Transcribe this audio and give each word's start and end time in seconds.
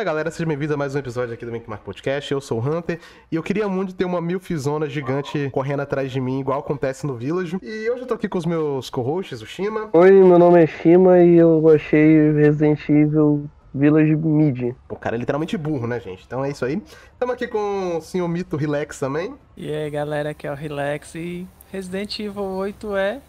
Fala 0.00 0.04
galera, 0.04 0.30
sejam 0.30 0.48
bem-vindos 0.48 0.74
a 0.74 0.78
mais 0.78 0.94
um 0.94 0.98
episódio 0.98 1.34
aqui 1.34 1.44
do 1.44 1.52
Make 1.52 1.68
Mark 1.68 1.82
Podcast. 1.82 2.32
Eu 2.32 2.40
sou 2.40 2.58
o 2.58 2.66
Hunter 2.66 2.98
e 3.30 3.36
eu 3.36 3.42
queria 3.42 3.68
muito 3.68 3.94
ter 3.94 4.04
uma 4.04 4.20
milfizona 4.20 4.88
gigante 4.88 5.50
correndo 5.50 5.80
atrás 5.80 6.10
de 6.10 6.20
mim, 6.20 6.40
igual 6.40 6.60
acontece 6.60 7.06
no 7.06 7.16
Village. 7.16 7.58
E 7.62 7.90
hoje 7.90 8.02
eu 8.02 8.06
tô 8.06 8.14
aqui 8.14 8.28
com 8.28 8.38
os 8.38 8.46
meus 8.46 8.88
co-hosts, 8.88 9.42
o 9.42 9.46
Shima. 9.46 9.90
Oi, 9.92 10.10
meu 10.10 10.38
nome 10.38 10.62
é 10.62 10.66
Shima 10.66 11.18
e 11.18 11.36
eu 11.36 11.68
achei 11.68 12.32
Resident 12.32 12.88
Evil 12.88 13.50
Village 13.74 14.16
Mid. 14.16 14.74
O 14.88 14.96
cara 14.96 15.16
é 15.16 15.18
literalmente 15.18 15.58
burro, 15.58 15.86
né, 15.86 16.00
gente? 16.00 16.24
Então 16.26 16.44
é 16.44 16.50
isso 16.50 16.64
aí. 16.64 16.82
Estamos 17.12 17.34
aqui 17.34 17.46
com 17.46 17.98
o 17.98 18.00
senhor 18.00 18.26
Mito 18.26 18.56
Relax 18.56 18.98
também. 18.98 19.34
E 19.56 19.70
aí 19.70 19.90
galera, 19.90 20.30
aqui 20.30 20.46
é 20.46 20.52
o 20.52 20.54
Relax 20.54 21.14
e 21.14 21.46
Resident 21.70 22.18
Evil 22.20 22.42
8 22.42 22.96
é 22.96 23.20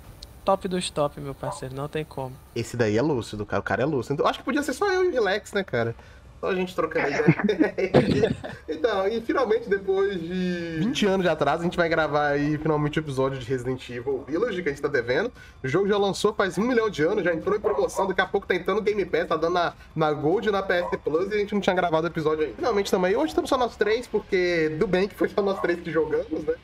top 0.44 0.68
dos 0.68 0.90
top, 0.90 1.20
meu 1.20 1.34
parceiro, 1.34 1.76
não 1.76 1.88
tem 1.88 2.04
como. 2.04 2.36
Esse 2.56 2.76
daí 2.76 2.98
é 2.98 3.02
lúcido, 3.02 3.46
cara. 3.46 3.60
O 3.60 3.64
cara 3.64 3.84
é 3.84 3.86
lúcido. 3.86 4.16
Então, 4.16 4.28
acho 4.28 4.40
que 4.40 4.46
podia 4.46 4.64
ser 4.64 4.74
só 4.74 4.92
eu 4.92 5.06
e 5.06 5.08
o 5.10 5.12
Relax, 5.12 5.54
né, 5.54 5.64
cara? 5.64 5.96
Só 6.42 6.48
a 6.50 6.56
gente 6.56 6.76
trocando 6.76 7.08
ideia. 7.08 8.36
então, 8.68 9.08
e 9.08 9.22
finalmente, 9.22 9.70
depois 9.70 10.20
de 10.20 10.78
20 10.80 11.06
anos 11.06 11.22
de 11.22 11.30
atraso, 11.30 11.62
a 11.62 11.64
gente 11.66 11.78
vai 11.78 11.88
gravar 11.88 12.30
aí 12.30 12.58
finalmente 12.58 12.98
o 12.98 13.02
episódio 13.02 13.38
de 13.38 13.46
Resident 13.46 13.88
Evil 13.88 14.24
Village, 14.28 14.64
que 14.64 14.70
a 14.70 14.72
gente 14.72 14.82
tá 14.82 14.88
devendo. 14.88 15.32
O 15.64 15.68
jogo 15.68 15.88
já 15.88 16.00
lançou 16.00 16.34
faz 16.34 16.58
um 16.58 16.64
milhão 16.64 16.90
de 16.90 17.04
anos, 17.04 17.24
já 17.24 17.32
entrou 17.32 17.56
em 17.56 17.60
promoção, 17.60 18.08
daqui 18.08 18.22
a 18.22 18.26
pouco 18.26 18.48
tá 18.48 18.56
entrando 18.56 18.78
no 18.78 18.84
Game 18.84 19.06
Pass, 19.06 19.28
tá 19.28 19.38
dando 19.38 19.54
na, 19.54 19.74
na 19.96 20.12
Gold 20.12 20.50
e 20.50 20.52
na 20.52 20.64
PS 20.64 20.98
Plus 21.04 21.32
e 21.32 21.36
a 21.36 21.38
gente 21.38 21.54
não 21.54 21.62
tinha 21.62 21.76
gravado 21.76 22.08
o 22.08 22.10
episódio 22.10 22.44
aí. 22.44 22.54
Finalmente 22.56 22.90
também, 22.90 23.16
hoje 23.16 23.28
estamos 23.28 23.48
só 23.48 23.56
nós 23.56 23.76
três, 23.76 24.08
porque 24.08 24.70
do 24.80 24.88
bem 24.88 25.08
que 25.08 25.14
foi 25.14 25.30
só 25.30 25.44
nós 25.44 25.60
três 25.62 25.80
que 25.80 25.92
jogamos, 25.92 26.44
né? 26.44 26.56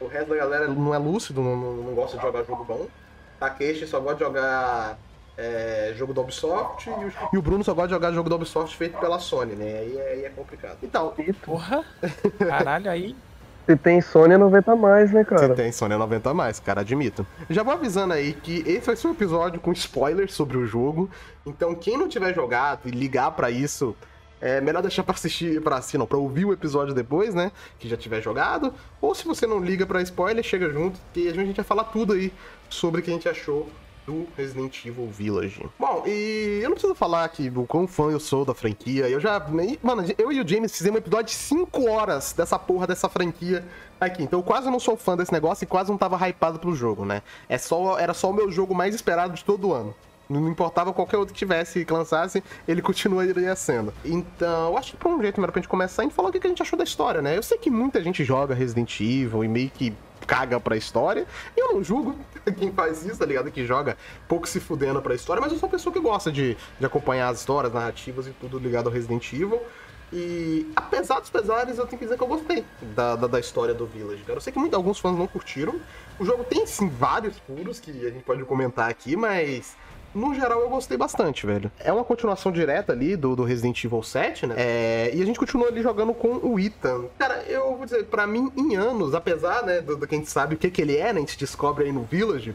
O 0.00 0.08
resto 0.08 0.30
da 0.30 0.36
galera 0.36 0.66
não 0.66 0.92
é 0.92 0.98
lúcido, 0.98 1.40
não, 1.40 1.56
não, 1.56 1.76
não 1.76 1.94
gosta 1.94 2.16
de 2.16 2.22
jogar 2.24 2.42
jogo 2.42 2.64
bom. 2.64 2.88
Takeshi 3.42 3.86
só 3.86 3.98
gosta 3.98 4.16
de 4.16 4.24
jogar 4.24 4.98
é, 5.36 5.92
jogo 5.96 6.14
da 6.14 6.20
Ubisoft 6.20 6.88
e 6.88 6.92
o, 6.92 7.12
e 7.32 7.38
o, 7.38 7.42
Bruno 7.42 7.64
só 7.64 7.74
gosta 7.74 7.88
de 7.88 7.94
jogar 7.94 8.12
jogo 8.12 8.28
da 8.28 8.36
Ubisoft 8.36 8.76
feito 8.76 8.98
pela 8.98 9.18
Sony, 9.18 9.54
né? 9.54 9.78
Aí, 9.78 10.00
aí 10.00 10.24
é 10.24 10.30
complicado. 10.30 10.78
Então. 10.82 11.12
Porra! 11.44 11.84
Caralho, 12.38 12.90
aí. 12.90 13.16
Se 13.66 13.76
tem 13.76 14.00
Sony 14.00 14.34
é 14.34 14.38
90 14.38 14.74
mais, 14.74 15.12
né, 15.12 15.24
cara? 15.24 15.48
Se 15.48 15.54
tem 15.54 15.70
Sony 15.70 15.94
é 15.94 15.96
90 15.96 16.34
mais, 16.34 16.58
cara, 16.58 16.80
admito. 16.80 17.24
Já 17.48 17.62
vou 17.62 17.74
avisando 17.74 18.12
aí 18.12 18.32
que 18.32 18.62
esse 18.66 18.86
vai 18.86 18.96
ser 18.96 19.08
um 19.08 19.12
episódio 19.12 19.60
com 19.60 19.72
spoilers 19.72 20.34
sobre 20.34 20.56
o 20.56 20.66
jogo. 20.66 21.08
Então, 21.46 21.74
quem 21.74 21.96
não 21.96 22.08
tiver 22.08 22.34
jogado 22.34 22.80
e 22.86 22.90
ligar 22.90 23.30
para 23.32 23.50
isso, 23.50 23.96
é 24.42 24.60
melhor 24.60 24.82
deixar 24.82 25.04
pra 25.04 25.14
assistir, 25.14 25.62
pra 25.62 25.76
assistir, 25.76 25.96
não, 25.96 26.06
pra 26.06 26.18
ouvir 26.18 26.44
o 26.44 26.52
episódio 26.52 26.92
depois, 26.92 27.32
né? 27.32 27.52
Que 27.78 27.88
já 27.88 27.96
tiver 27.96 28.20
jogado. 28.20 28.74
Ou 29.00 29.14
se 29.14 29.24
você 29.24 29.46
não 29.46 29.60
liga 29.60 29.86
pra 29.86 30.02
spoiler, 30.02 30.42
chega 30.42 30.68
junto, 30.68 30.98
que 31.14 31.28
a 31.28 31.32
gente 31.32 31.54
vai 31.54 31.64
falar 31.64 31.84
tudo 31.84 32.12
aí 32.12 32.32
sobre 32.68 33.00
o 33.00 33.04
que 33.04 33.10
a 33.10 33.14
gente 33.14 33.28
achou 33.28 33.70
do 34.04 34.26
Resident 34.36 34.84
Evil 34.84 35.06
Village. 35.06 35.64
Bom, 35.78 36.02
e 36.06 36.58
eu 36.60 36.68
não 36.68 36.72
preciso 36.72 36.92
falar 36.92 37.28
que 37.28 37.48
o 37.54 37.64
quão 37.66 37.86
fã 37.86 38.10
eu 38.10 38.18
sou 38.18 38.44
da 38.44 38.52
franquia. 38.52 39.08
Eu 39.08 39.20
já. 39.20 39.38
Mano, 39.80 40.04
eu 40.18 40.32
e 40.32 40.40
o 40.40 40.48
James 40.48 40.76
fizemos 40.76 40.96
um 40.96 41.02
episódio 41.02 41.26
de 41.26 41.34
5 41.34 41.88
horas 41.88 42.32
dessa 42.32 42.58
porra 42.58 42.88
dessa 42.88 43.08
franquia 43.08 43.64
aqui. 44.00 44.24
Então 44.24 44.40
eu 44.40 44.42
quase 44.42 44.68
não 44.68 44.80
sou 44.80 44.96
fã 44.96 45.16
desse 45.16 45.32
negócio 45.32 45.62
e 45.62 45.68
quase 45.68 45.88
não 45.88 45.96
tava 45.96 46.16
hypado 46.26 46.58
pro 46.58 46.74
jogo, 46.74 47.04
né? 47.04 47.22
É 47.48 47.58
só, 47.58 47.96
era 47.96 48.12
só 48.12 48.28
o 48.28 48.34
meu 48.34 48.50
jogo 48.50 48.74
mais 48.74 48.92
esperado 48.92 49.34
de 49.34 49.44
todo 49.44 49.72
ano. 49.72 49.94
Não 50.40 50.48
importava 50.48 50.92
qualquer 50.92 51.16
outro 51.16 51.32
que 51.34 51.38
tivesse 51.38 51.84
que 51.84 51.92
lançasse, 51.92 52.42
ele 52.66 52.80
continuaria 52.80 53.54
sendo. 53.56 53.92
Então, 54.04 54.70
eu 54.70 54.78
acho 54.78 54.92
que 54.92 54.96
por 54.96 55.10
um 55.10 55.20
jeito 55.20 55.40
melhor 55.40 55.52
pra 55.52 55.60
gente 55.60 55.68
começar, 55.68 56.02
a 56.02 56.04
gente 56.04 56.14
falar 56.14 56.28
o 56.28 56.32
que 56.32 56.44
a 56.44 56.50
gente 56.50 56.62
achou 56.62 56.78
da 56.78 56.84
história, 56.84 57.20
né? 57.20 57.36
Eu 57.36 57.42
sei 57.42 57.58
que 57.58 57.70
muita 57.70 58.02
gente 58.02 58.24
joga 58.24 58.54
Resident 58.54 59.00
Evil 59.00 59.44
e 59.44 59.48
meio 59.48 59.70
que 59.70 59.94
caga 60.26 60.58
pra 60.60 60.76
história. 60.76 61.26
Eu 61.56 61.74
não 61.74 61.84
julgo 61.84 62.16
quem 62.56 62.72
faz 62.72 63.04
isso, 63.04 63.18
tá 63.18 63.26
ligado? 63.26 63.50
Que 63.50 63.66
joga 63.66 63.96
pouco 64.28 64.48
se 64.48 64.60
fudendo 64.60 65.00
pra 65.02 65.14
história, 65.14 65.40
mas 65.40 65.52
eu 65.52 65.58
sou 65.58 65.68
uma 65.68 65.72
pessoa 65.72 65.92
que 65.92 66.00
gosta 66.00 66.30
de, 66.30 66.56
de 66.78 66.86
acompanhar 66.86 67.28
as 67.28 67.40
histórias, 67.40 67.72
narrativas 67.72 68.26
e 68.26 68.30
tudo 68.30 68.58
ligado 68.58 68.86
ao 68.86 68.92
Resident 68.92 69.32
Evil. 69.32 69.60
E 70.12 70.70
apesar 70.76 71.20
dos 71.20 71.30
pesares, 71.30 71.78
eu 71.78 71.86
tenho 71.86 71.98
que 71.98 72.04
dizer 72.04 72.18
que 72.18 72.22
eu 72.22 72.28
gostei 72.28 72.64
da, 72.94 73.16
da, 73.16 73.26
da 73.26 73.40
história 73.40 73.72
do 73.72 73.86
Village, 73.86 74.22
cara. 74.24 74.36
Eu 74.36 74.42
sei 74.42 74.52
que 74.52 74.58
muitos, 74.58 74.76
alguns 74.76 74.98
fãs 74.98 75.16
não 75.16 75.26
curtiram. 75.26 75.80
O 76.18 76.24
jogo 76.24 76.44
tem 76.44 76.66
sim 76.66 76.88
vários 76.88 77.38
furos 77.38 77.80
que 77.80 77.90
a 78.06 78.10
gente 78.10 78.22
pode 78.22 78.44
comentar 78.44 78.90
aqui, 78.90 79.16
mas 79.16 79.74
no 80.14 80.34
geral 80.34 80.60
eu 80.60 80.68
gostei 80.68 80.96
bastante, 80.96 81.46
velho. 81.46 81.70
É 81.78 81.92
uma 81.92 82.04
continuação 82.04 82.52
direta 82.52 82.92
ali 82.92 83.16
do, 83.16 83.34
do 83.34 83.44
Resident 83.44 83.84
Evil 83.84 84.02
7, 84.02 84.46
né? 84.46 84.54
É, 84.58 85.10
e 85.14 85.22
a 85.22 85.24
gente 85.24 85.38
continua 85.38 85.68
ali 85.68 85.82
jogando 85.82 86.14
com 86.14 86.36
o 86.42 86.58
Ethan. 86.58 87.06
Cara, 87.18 87.42
eu 87.48 87.76
vou 87.76 87.84
dizer, 87.84 88.04
pra 88.04 88.26
mim, 88.26 88.50
em 88.56 88.76
anos, 88.76 89.14
apesar, 89.14 89.64
né, 89.64 89.80
do, 89.80 89.96
do 89.96 90.06
que 90.06 90.14
a 90.14 90.18
gente 90.18 90.30
sabe 90.30 90.54
o 90.54 90.58
que, 90.58 90.70
que 90.70 90.82
ele 90.82 90.96
é, 90.96 91.12
né? 91.12 91.18
A 91.18 91.20
gente 91.20 91.38
descobre 91.38 91.84
aí 91.84 91.92
no 91.92 92.02
Village. 92.02 92.54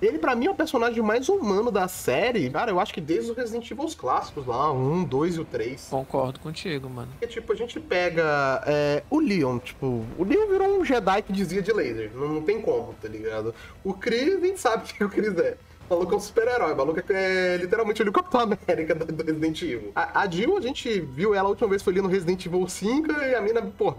Ele, 0.00 0.18
para 0.18 0.34
mim, 0.36 0.46
é 0.46 0.50
o 0.50 0.54
personagem 0.54 1.02
mais 1.02 1.28
humano 1.28 1.70
da 1.70 1.88
série. 1.88 2.50
Cara, 2.50 2.70
eu 2.70 2.78
acho 2.78 2.92
que 2.92 3.00
desde 3.00 3.30
os 3.30 3.36
Resident 3.36 3.70
Evil 3.70 3.86
clássicos 3.96 4.46
lá, 4.46 4.70
1, 4.70 5.04
2 5.04 5.36
e 5.36 5.40
o 5.40 5.44
3. 5.44 5.88
Concordo 5.88 6.38
contigo, 6.38 6.88
mano. 6.90 7.08
Porque, 7.12 7.26
tipo, 7.26 7.50
a 7.50 7.56
gente 7.56 7.80
pega 7.80 8.62
é, 8.66 9.02
o 9.08 9.18
Leon, 9.18 9.58
tipo, 9.58 10.04
o 10.18 10.24
Leon 10.24 10.48
virou 10.48 10.78
um 10.78 10.84
Jedi 10.84 11.22
que 11.22 11.32
dizia 11.32 11.62
de 11.62 11.72
laser. 11.72 12.10
Não, 12.14 12.28
não 12.28 12.42
tem 12.42 12.60
como, 12.60 12.94
tá 13.00 13.08
ligado? 13.08 13.54
O 13.82 13.94
Chris, 13.94 14.36
a 14.36 14.46
gente 14.46 14.60
sabe 14.60 14.84
o 14.84 14.86
que 14.86 15.04
o 15.04 15.08
Chris 15.08 15.36
é. 15.38 15.56
O 15.88 15.94
maluco 15.94 16.14
é 16.14 16.16
um 16.16 16.20
super-herói. 16.20 16.72
O 16.72 16.76
maluco 16.76 17.00
é 17.12 17.56
literalmente 17.58 18.02
o 18.02 18.12
Capitão 18.12 18.40
América 18.40 18.94
do, 18.94 19.22
Resident 19.22 19.62
Evil. 19.62 19.92
A, 19.94 20.22
a, 20.22 20.30
Jill, 20.30 20.56
a 20.56 20.60
gente 20.60 21.00
viu 21.00 21.34
ela 21.34 21.46
a 21.46 21.50
última 21.50 21.68
vez 21.68 21.82
foi 21.82 21.92
ali 21.92 22.02
no 22.02 22.08
Resident 22.08 22.44
Evil 22.44 22.68
5 22.68 23.12
e 23.12 23.34
a 23.34 23.40
mina, 23.40 23.62
pô, 23.62 23.94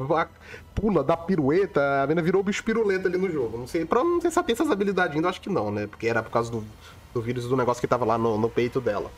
pula, 0.75 1.03
dá 1.03 1.15
pirueta. 1.15 2.03
A 2.03 2.07
mina 2.07 2.21
virou 2.21 2.43
bicho 2.43 2.63
piruleta 2.63 3.07
ali 3.07 3.17
no 3.17 3.31
jogo. 3.31 3.57
Não 3.57 3.67
sei, 3.67 3.85
pra 3.85 4.03
não 4.03 4.19
sei 4.19 4.29
se 4.29 4.37
ela 4.37 4.45
tem 4.45 4.53
essas 4.53 4.69
habilidades 4.69 5.15
ainda, 5.15 5.29
acho 5.29 5.41
que 5.41 5.49
não, 5.49 5.71
né? 5.71 5.87
Porque 5.87 6.07
era 6.07 6.21
por 6.21 6.31
causa 6.31 6.51
do, 6.51 6.63
do 7.13 7.21
vírus 7.21 7.47
do 7.47 7.55
negócio 7.55 7.79
que 7.79 7.87
tava 7.87 8.03
lá 8.03 8.17
no, 8.17 8.37
no 8.37 8.49
peito 8.49 8.81
dela. 8.81 9.09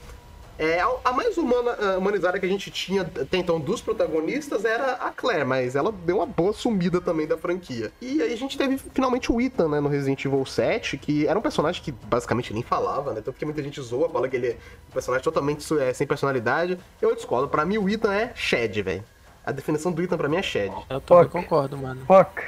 É, 0.59 0.81
a 1.05 1.13
mais 1.13 1.37
humana, 1.37 1.71
humanizada 1.97 2.37
que 2.37 2.45
a 2.45 2.49
gente 2.49 2.69
tinha 2.69 3.03
até 3.03 3.37
então 3.37 3.61
dos 3.61 3.81
protagonistas 3.81 4.65
era 4.65 4.93
a 4.95 5.09
Claire, 5.09 5.45
mas 5.45 5.73
ela 5.73 5.89
deu 5.89 6.17
uma 6.17 6.25
boa 6.25 6.51
sumida 6.51 6.99
também 6.99 7.25
da 7.25 7.37
franquia. 7.37 7.93
E 8.01 8.21
aí 8.21 8.33
a 8.33 8.35
gente 8.35 8.57
teve 8.57 8.77
finalmente 8.77 9.31
o 9.31 9.39
Ethan, 9.39 9.69
né, 9.69 9.79
no 9.79 9.87
Resident 9.87 10.25
Evil 10.25 10.45
7, 10.45 10.97
que 10.97 11.25
era 11.25 11.39
um 11.39 11.41
personagem 11.41 11.81
que 11.81 11.93
basicamente 11.93 12.53
nem 12.53 12.61
falava, 12.61 13.13
né? 13.13 13.21
Tanto 13.21 13.39
que 13.39 13.45
muita 13.45 13.63
gente 13.63 13.79
zoa, 13.81 14.09
fala 14.09 14.27
que 14.27 14.35
ele 14.35 14.47
é 14.47 14.57
um 14.89 14.91
personagem 14.91 15.23
totalmente 15.23 15.65
é, 15.79 15.93
sem 15.93 16.05
personalidade. 16.05 16.77
Eu 17.01 17.15
discordo, 17.15 17.47
pra 17.47 17.63
mim 17.63 17.77
o 17.77 17.87
Ethan 17.87 18.13
é 18.13 18.33
Shed, 18.35 18.81
velho. 18.81 19.03
A 19.45 19.53
definição 19.53 19.93
do 19.93 20.03
Ethan 20.03 20.17
pra 20.17 20.27
mim 20.27 20.35
é 20.35 20.41
Shed. 20.41 20.73
Eu 20.89 20.99
também 20.99 21.23
Fuck. 21.23 21.31
concordo, 21.31 21.77
mano. 21.77 22.01
Fuck. 22.05 22.43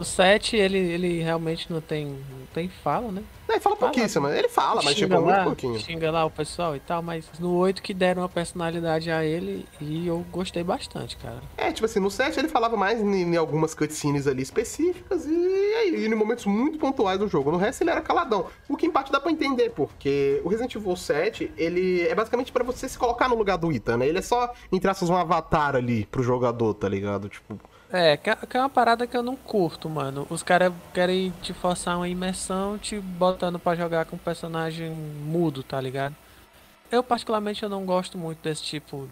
O 0.00 0.04
7, 0.04 0.56
ele, 0.56 0.78
ele 0.78 1.22
realmente 1.22 1.70
não 1.70 1.78
tem, 1.78 2.06
não 2.06 2.46
tem 2.54 2.70
fala, 2.70 3.12
né? 3.12 3.22
É, 3.46 3.52
ele 3.52 3.60
fala 3.60 3.76
pouquíssimo, 3.76 4.28
ele 4.28 4.48
fala, 4.48 4.80
mas 4.82 4.94
tipo, 4.94 5.12
lá, 5.12 5.20
muito 5.20 5.44
pouquinho. 5.44 5.78
Xinga 5.78 6.10
lá 6.10 6.24
o 6.24 6.30
pessoal 6.30 6.74
e 6.74 6.80
tal, 6.80 7.02
mas 7.02 7.28
no 7.38 7.54
8 7.56 7.82
que 7.82 7.92
deram 7.92 8.22
uma 8.22 8.28
personalidade 8.28 9.10
a 9.10 9.22
ele 9.22 9.66
e 9.78 10.06
eu 10.06 10.24
gostei 10.30 10.64
bastante, 10.64 11.18
cara. 11.18 11.42
É, 11.56 11.70
tipo 11.70 11.84
assim, 11.84 12.00
no 12.00 12.10
7 12.10 12.38
ele 12.38 12.48
falava 12.48 12.78
mais 12.78 12.98
em, 12.98 13.34
em 13.34 13.36
algumas 13.36 13.74
cutscenes 13.74 14.26
ali 14.26 14.40
específicas 14.40 15.26
e, 15.26 15.30
e, 15.30 16.06
em 16.06 16.14
momentos 16.14 16.46
muito 16.46 16.78
pontuais 16.78 17.18
do 17.18 17.28
jogo. 17.28 17.50
No 17.50 17.58
resto 17.58 17.82
ele 17.82 17.90
era 17.90 18.00
caladão. 18.00 18.46
O 18.70 18.78
que 18.78 18.86
em 18.86 18.90
parte 18.90 19.12
dá 19.12 19.20
pra 19.20 19.30
entender, 19.30 19.70
porque 19.70 20.40
o 20.42 20.48
Resident 20.48 20.76
Evil 20.76 20.96
7, 20.96 21.52
ele 21.58 22.08
é 22.08 22.14
basicamente 22.14 22.50
para 22.50 22.64
você 22.64 22.88
se 22.88 22.96
colocar 22.96 23.28
no 23.28 23.34
lugar 23.34 23.58
do 23.58 23.70
Ethan, 23.70 23.98
né? 23.98 24.08
Ele 24.08 24.18
é 24.18 24.22
só, 24.22 24.50
entre 24.72 24.90
aspas, 24.90 25.10
um 25.10 25.16
avatar 25.16 25.76
ali 25.76 26.06
pro 26.06 26.22
jogador, 26.22 26.72
tá 26.72 26.88
ligado? 26.88 27.28
Tipo, 27.28 27.60
é, 27.92 28.16
que 28.16 28.56
é 28.56 28.60
uma 28.60 28.68
parada 28.68 29.06
que 29.06 29.16
eu 29.16 29.22
não 29.22 29.36
curto, 29.36 29.88
mano. 29.88 30.26
Os 30.30 30.42
caras 30.42 30.72
querem 30.94 31.32
te 31.42 31.52
forçar 31.52 31.96
uma 31.96 32.08
imersão, 32.08 32.78
te 32.78 32.98
botando 33.00 33.58
para 33.58 33.76
jogar 33.76 34.06
com 34.06 34.16
um 34.16 34.18
personagem 34.18 34.90
mudo, 34.90 35.62
tá 35.62 35.80
ligado? 35.80 36.14
Eu, 36.90 37.02
particularmente, 37.02 37.62
eu 37.62 37.68
não 37.68 37.84
gosto 37.84 38.16
muito 38.16 38.42
desse 38.42 38.62
tipo 38.62 39.08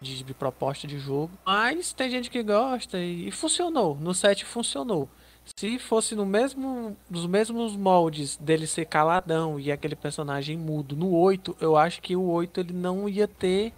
de, 0.00 0.22
de 0.22 0.34
proposta 0.34 0.86
de 0.86 0.98
jogo. 0.98 1.30
Mas 1.44 1.92
tem 1.92 2.10
gente 2.10 2.30
que 2.30 2.42
gosta 2.42 2.98
e, 2.98 3.28
e 3.28 3.30
funcionou. 3.30 3.96
No 3.96 4.14
set 4.14 4.44
funcionou. 4.44 5.08
Se 5.56 5.78
fosse 5.78 6.14
no 6.14 6.26
mesmo, 6.26 6.96
nos 7.08 7.26
mesmos 7.26 7.74
moldes 7.74 8.36
dele 8.36 8.66
ser 8.66 8.84
caladão 8.84 9.58
e 9.58 9.72
aquele 9.72 9.96
personagem 9.96 10.56
mudo 10.56 10.94
no 10.94 11.14
8, 11.14 11.56
eu 11.60 11.76
acho 11.76 12.02
que 12.02 12.14
o 12.14 12.22
8 12.22 12.60
ele 12.60 12.72
não 12.74 13.08
ia 13.08 13.26
ter 13.26 13.72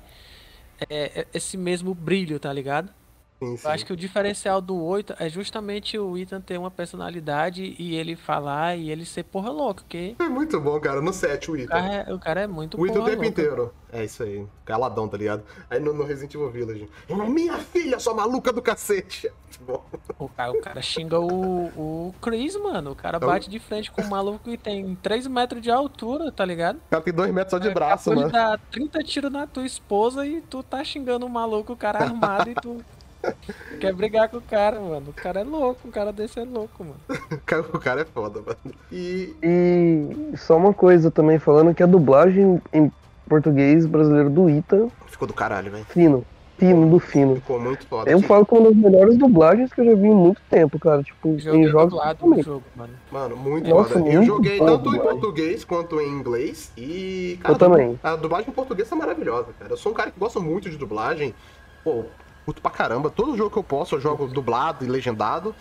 é, 0.89 1.27
esse 1.33 1.57
mesmo 1.57 1.95
brilho, 1.95 2.41
tá 2.41 2.53
ligado? 2.53 2.93
Sim, 3.41 3.57
sim. 3.57 3.67
Eu 3.67 3.71
acho 3.73 3.87
que 3.87 3.93
o 3.93 3.97
diferencial 3.97 4.61
do 4.61 4.79
8 4.79 5.15
é 5.19 5.29
justamente 5.29 5.99
o 5.99 6.17
Ethan 6.17 6.43
ter 6.43 6.59
uma 6.59 6.71
personalidade 6.71 7.75
e 7.79 7.97
ele 7.97 8.15
falar 8.15 8.77
e 8.77 8.91
ele 8.91 9.07
ser 9.07 9.25
porra 9.25 9.51
louca, 9.51 9.83
que... 9.89 10.15
É 10.19 10.29
muito 10.29 10.61
bom, 10.61 10.79
cara, 10.79 11.01
no 11.01 11.13
7 11.13 11.51
o 11.51 11.57
Ethan. 11.57 11.65
O 11.65 11.69
cara 11.69 11.95
é, 11.95 12.15
o 12.15 12.19
cara 12.19 12.41
é 12.43 12.47
muito 12.47 12.79
O 12.79 12.87
Ethan 12.87 13.01
o 13.01 13.05
tempo 13.05 13.25
inteiro. 13.25 13.73
É 13.93 14.05
isso 14.05 14.23
aí, 14.23 14.47
caladão, 14.65 15.09
tá 15.09 15.17
ligado? 15.17 15.43
Aí 15.69 15.81
no, 15.81 15.93
no 15.93 16.05
Resident 16.05 16.35
Evil 16.35 16.51
Village, 16.51 16.89
ela 17.09 17.25
é 17.25 17.29
minha 17.29 17.59
filha, 17.59 17.99
sua 17.99 18.15
maluca 18.15 18.53
do 18.53 18.63
cacete. 18.63 19.31
Muito 19.51 19.65
bom. 19.65 19.85
O 20.17 20.29
cara, 20.29 20.53
o 20.53 20.61
cara 20.61 20.81
xinga 20.81 21.19
o, 21.19 21.67
o 21.77 22.15
Chris, 22.23 22.55
mano. 22.55 22.93
O 22.93 22.95
cara 22.95 23.17
então- 23.17 23.29
bate 23.29 23.51
de 23.51 23.59
frente 23.59 23.91
com 23.91 24.01
um 24.01 24.09
maluco 24.09 24.39
que 24.45 24.57
tem 24.57 24.95
3 25.03 25.27
metros 25.27 25.61
de 25.61 25.71
altura, 25.73 26.31
tá 26.31 26.45
ligado? 26.45 26.77
O 26.77 26.91
cara 26.91 27.03
tem 27.03 27.13
2 27.13 27.33
metros 27.33 27.51
só 27.51 27.59
de 27.59 27.75
braço, 27.75 28.11
mano. 28.11 28.23
Ele 28.23 28.33
dá 28.33 28.57
30 28.71 29.03
tiros 29.03 29.33
na 29.33 29.47
tua 29.49 29.67
esposa 29.67 30.25
e 30.25 30.41
tu 30.41 30.63
tá 30.63 30.85
xingando 30.85 31.27
o 31.27 31.29
maluco, 31.29 31.73
o 31.73 31.77
cara 31.77 31.99
armado 31.99 32.49
e 32.49 32.55
tu 32.55 32.77
Quer 33.81 33.93
brigar 33.95 34.29
com 34.29 34.39
o 34.39 34.43
cara, 34.43 34.81
mano. 34.81 35.11
O 35.11 35.13
cara 35.13 35.41
é 35.41 35.45
louco, 35.45 35.87
um 35.87 35.91
cara 35.91 36.13
desse 36.13 36.39
é 36.39 36.45
louco, 36.45 36.85
mano. 36.85 37.01
o 37.73 37.79
cara 37.79 38.03
é 38.03 38.05
foda, 38.05 38.41
mano. 38.41 38.75
E. 38.91 39.35
E 39.43 40.37
só 40.37 40.57
uma 40.57 40.73
coisa 40.75 41.11
também, 41.11 41.39
falando 41.39 41.75
que 41.75 41.83
a 41.83 41.87
dublagem 41.87 42.61
em 42.73 42.91
português 43.29 43.87
brasileiro 43.87 44.31
do 44.31 44.51
Ita, 44.51 44.89
Ficou 45.07 45.29
do 45.29 45.35
caralho, 45.35 45.71
velho. 45.71 45.85
fino. 45.85 46.25
Fino 46.59 46.91
do 46.91 46.99
fino. 46.99 47.37
Ficou 47.37 47.59
muito 47.59 47.87
foda. 47.87 48.11
Eu 48.11 48.21
falo 48.21 48.45
que 48.45 48.55
é 48.55 48.59
uma 48.59 48.69
das 48.69 48.77
melhores 48.77 49.17
dublagens 49.17 49.73
que 49.73 49.81
eu 49.81 49.85
já 49.87 49.95
vi 49.95 50.09
em 50.09 50.15
muito 50.15 50.43
tempo, 50.51 50.79
cara. 50.79 51.03
Tipo, 51.03 51.39
Joguei 51.39 51.63
em 51.63 51.69
jogos. 51.69 51.91
dublado 51.95 52.43
jogo, 52.43 52.63
mano. 52.77 52.93
Mano, 53.11 53.35
muito 53.37 53.71
Nossa, 53.71 53.95
foda. 53.95 54.07
Eu 54.07 54.13
muito 54.17 54.27
joguei 54.27 54.59
foda 54.59 54.75
a 54.75 54.79
tanto 54.79 54.95
em 54.95 54.99
português 55.01 55.65
quanto 55.65 55.99
em 55.99 56.09
inglês. 56.11 56.71
E, 56.77 57.39
cara, 57.41 57.55
Eu 57.55 57.59
também. 57.59 57.99
a 58.03 58.15
dublagem 58.15 58.51
em 58.51 58.53
português 58.53 58.91
tá 58.91 58.95
maravilhosa, 58.95 59.49
cara. 59.59 59.73
Eu 59.73 59.77
sou 59.79 59.91
um 59.93 59.95
cara 59.95 60.11
que 60.11 60.21
gosta 60.21 60.39
muito 60.39 60.69
de 60.69 60.77
dublagem. 60.77 61.35
Pô, 61.83 62.05
curto 62.51 62.61
pra 62.61 62.71
caramba. 62.71 63.11
Todo 63.11 63.37
jogo 63.37 63.51
que 63.51 63.57
eu 63.57 63.63
posso, 63.63 63.95
eu 63.95 64.01
jogo 64.01 64.27
dublado 64.27 64.85
e 64.85 64.89
legendado. 64.89 65.55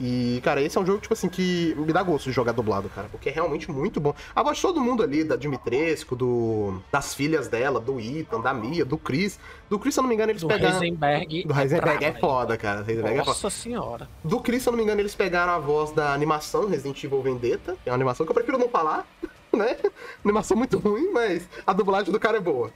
E, 0.00 0.40
cara, 0.42 0.60
esse 0.60 0.76
é 0.76 0.80
um 0.80 0.86
jogo, 0.86 0.98
tipo 0.98 1.14
assim, 1.14 1.28
que 1.28 1.76
me 1.78 1.92
dá 1.92 2.02
gosto 2.02 2.24
de 2.24 2.32
jogar 2.32 2.50
dublado, 2.50 2.88
cara. 2.88 3.06
Porque 3.08 3.28
é 3.28 3.32
realmente 3.32 3.70
muito 3.70 4.00
bom. 4.00 4.12
A 4.34 4.42
voz 4.42 4.56
de 4.56 4.62
todo 4.62 4.80
mundo 4.80 5.00
ali, 5.00 5.22
da 5.22 5.36
Dimitrescu, 5.36 6.16
do, 6.16 6.82
das 6.90 7.14
filhas 7.14 7.46
dela, 7.46 7.78
do 7.78 8.00
Ethan, 8.00 8.40
da 8.40 8.52
Mia, 8.52 8.84
do 8.84 8.98
Chris. 8.98 9.38
Do 9.70 9.78
Chris, 9.78 9.94
se 9.94 10.00
eu 10.00 10.02
não 10.02 10.08
me 10.08 10.16
engano, 10.16 10.32
eles 10.32 10.42
Do 10.42 10.48
pegaram. 10.48 10.82
Heisenberg. 10.82 11.44
Do 11.44 11.54
Heisenberg 11.56 12.04
é 12.04 12.10
brabo, 12.10 12.26
foda, 12.26 12.56
cara. 12.56 12.80
Heisenberg 12.80 13.18
é 13.18 13.18
foda. 13.18 13.30
Nossa 13.30 13.50
senhora. 13.50 14.08
Do 14.24 14.40
Chris, 14.40 14.64
se 14.64 14.68
eu 14.68 14.72
não 14.72 14.78
me 14.78 14.82
engano, 14.82 15.00
eles 15.00 15.14
pegaram 15.14 15.52
a 15.52 15.58
voz 15.58 15.92
da 15.92 16.12
animação 16.12 16.66
Resident 16.66 17.04
Evil 17.04 17.22
Vendetta. 17.22 17.76
É 17.86 17.90
uma 17.90 17.94
animação 17.94 18.26
que 18.26 18.32
eu 18.32 18.34
prefiro 18.34 18.58
não 18.58 18.68
falar, 18.68 19.06
né? 19.54 19.76
Animação 20.24 20.56
muito 20.56 20.78
ruim, 20.80 21.12
mas 21.12 21.48
a 21.64 21.72
dublagem 21.72 22.12
do 22.12 22.18
cara 22.18 22.38
é 22.38 22.40
boa. 22.40 22.72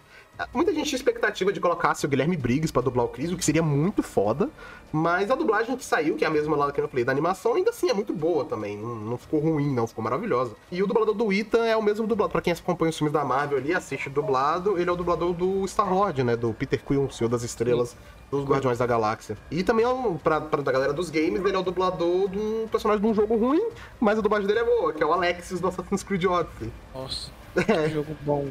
Muita 0.52 0.72
gente 0.72 0.88
tinha 0.88 0.96
expectativa 0.96 1.52
de 1.52 1.60
colocar 1.60 1.96
o 2.02 2.08
Guilherme 2.08 2.36
Briggs 2.36 2.72
pra 2.72 2.82
dublar 2.82 3.06
o 3.06 3.08
Chris, 3.08 3.32
o 3.32 3.36
que 3.36 3.44
seria 3.44 3.62
muito 3.62 4.02
foda. 4.02 4.50
Mas 4.92 5.30
a 5.30 5.34
dublagem 5.34 5.76
que 5.76 5.84
saiu, 5.84 6.14
que 6.14 6.24
é 6.24 6.28
a 6.28 6.30
mesma 6.30 6.56
lá 6.56 6.70
que 6.70 6.80
eu 6.80 6.88
falei 6.88 7.04
da 7.04 7.12
animação, 7.12 7.54
ainda 7.54 7.70
assim 7.70 7.90
é 7.90 7.94
muito 7.94 8.12
boa 8.12 8.44
também. 8.44 8.76
Não, 8.76 8.94
não 8.94 9.18
ficou 9.18 9.40
ruim, 9.40 9.72
não, 9.74 9.86
ficou 9.86 10.02
maravilhosa. 10.02 10.54
E 10.70 10.82
o 10.82 10.86
dublador 10.86 11.14
do 11.14 11.32
Ethan 11.32 11.64
é 11.64 11.76
o 11.76 11.82
mesmo 11.82 12.06
dublador. 12.06 12.32
Pra 12.32 12.40
quem 12.40 12.52
acompanha 12.52 12.90
os 12.90 12.96
filmes 12.96 13.12
da 13.12 13.24
Marvel 13.24 13.58
ali, 13.58 13.74
assiste 13.74 14.08
dublado, 14.08 14.78
ele 14.78 14.88
é 14.88 14.92
o 14.92 14.96
dublador 14.96 15.32
do 15.32 15.66
Star-Lord, 15.66 16.22
né? 16.22 16.36
Do 16.36 16.52
Peter 16.52 16.82
Quill, 16.82 17.10
Senhor 17.10 17.28
das 17.28 17.42
Estrelas, 17.42 17.96
dos 18.30 18.44
Guardiões 18.44 18.78
da 18.78 18.86
Galáxia. 18.86 19.36
E 19.50 19.62
também, 19.62 19.84
é 19.84 19.88
um, 19.88 20.16
pra, 20.16 20.40
pra 20.40 20.62
da 20.62 20.72
galera 20.72 20.92
dos 20.92 21.10
games, 21.10 21.44
ele 21.44 21.56
é 21.56 21.58
o 21.58 21.62
dublador 21.62 22.28
de 22.28 22.38
um 22.38 22.68
personagem 22.68 23.02
de 23.02 23.08
um 23.08 23.14
jogo 23.14 23.36
ruim, 23.36 23.68
mas 24.00 24.18
a 24.18 24.22
dublagem 24.22 24.46
dele 24.46 24.60
é 24.60 24.64
boa, 24.64 24.92
que 24.92 25.02
é 25.02 25.06
o 25.06 25.12
Alexis 25.12 25.60
do 25.60 25.68
Assassin's 25.68 26.02
Creed 26.02 26.24
Odyssey. 26.24 26.72
Nossa. 26.94 27.35
É. 27.68 27.88
Jogo 27.90 28.16
bom. 28.22 28.48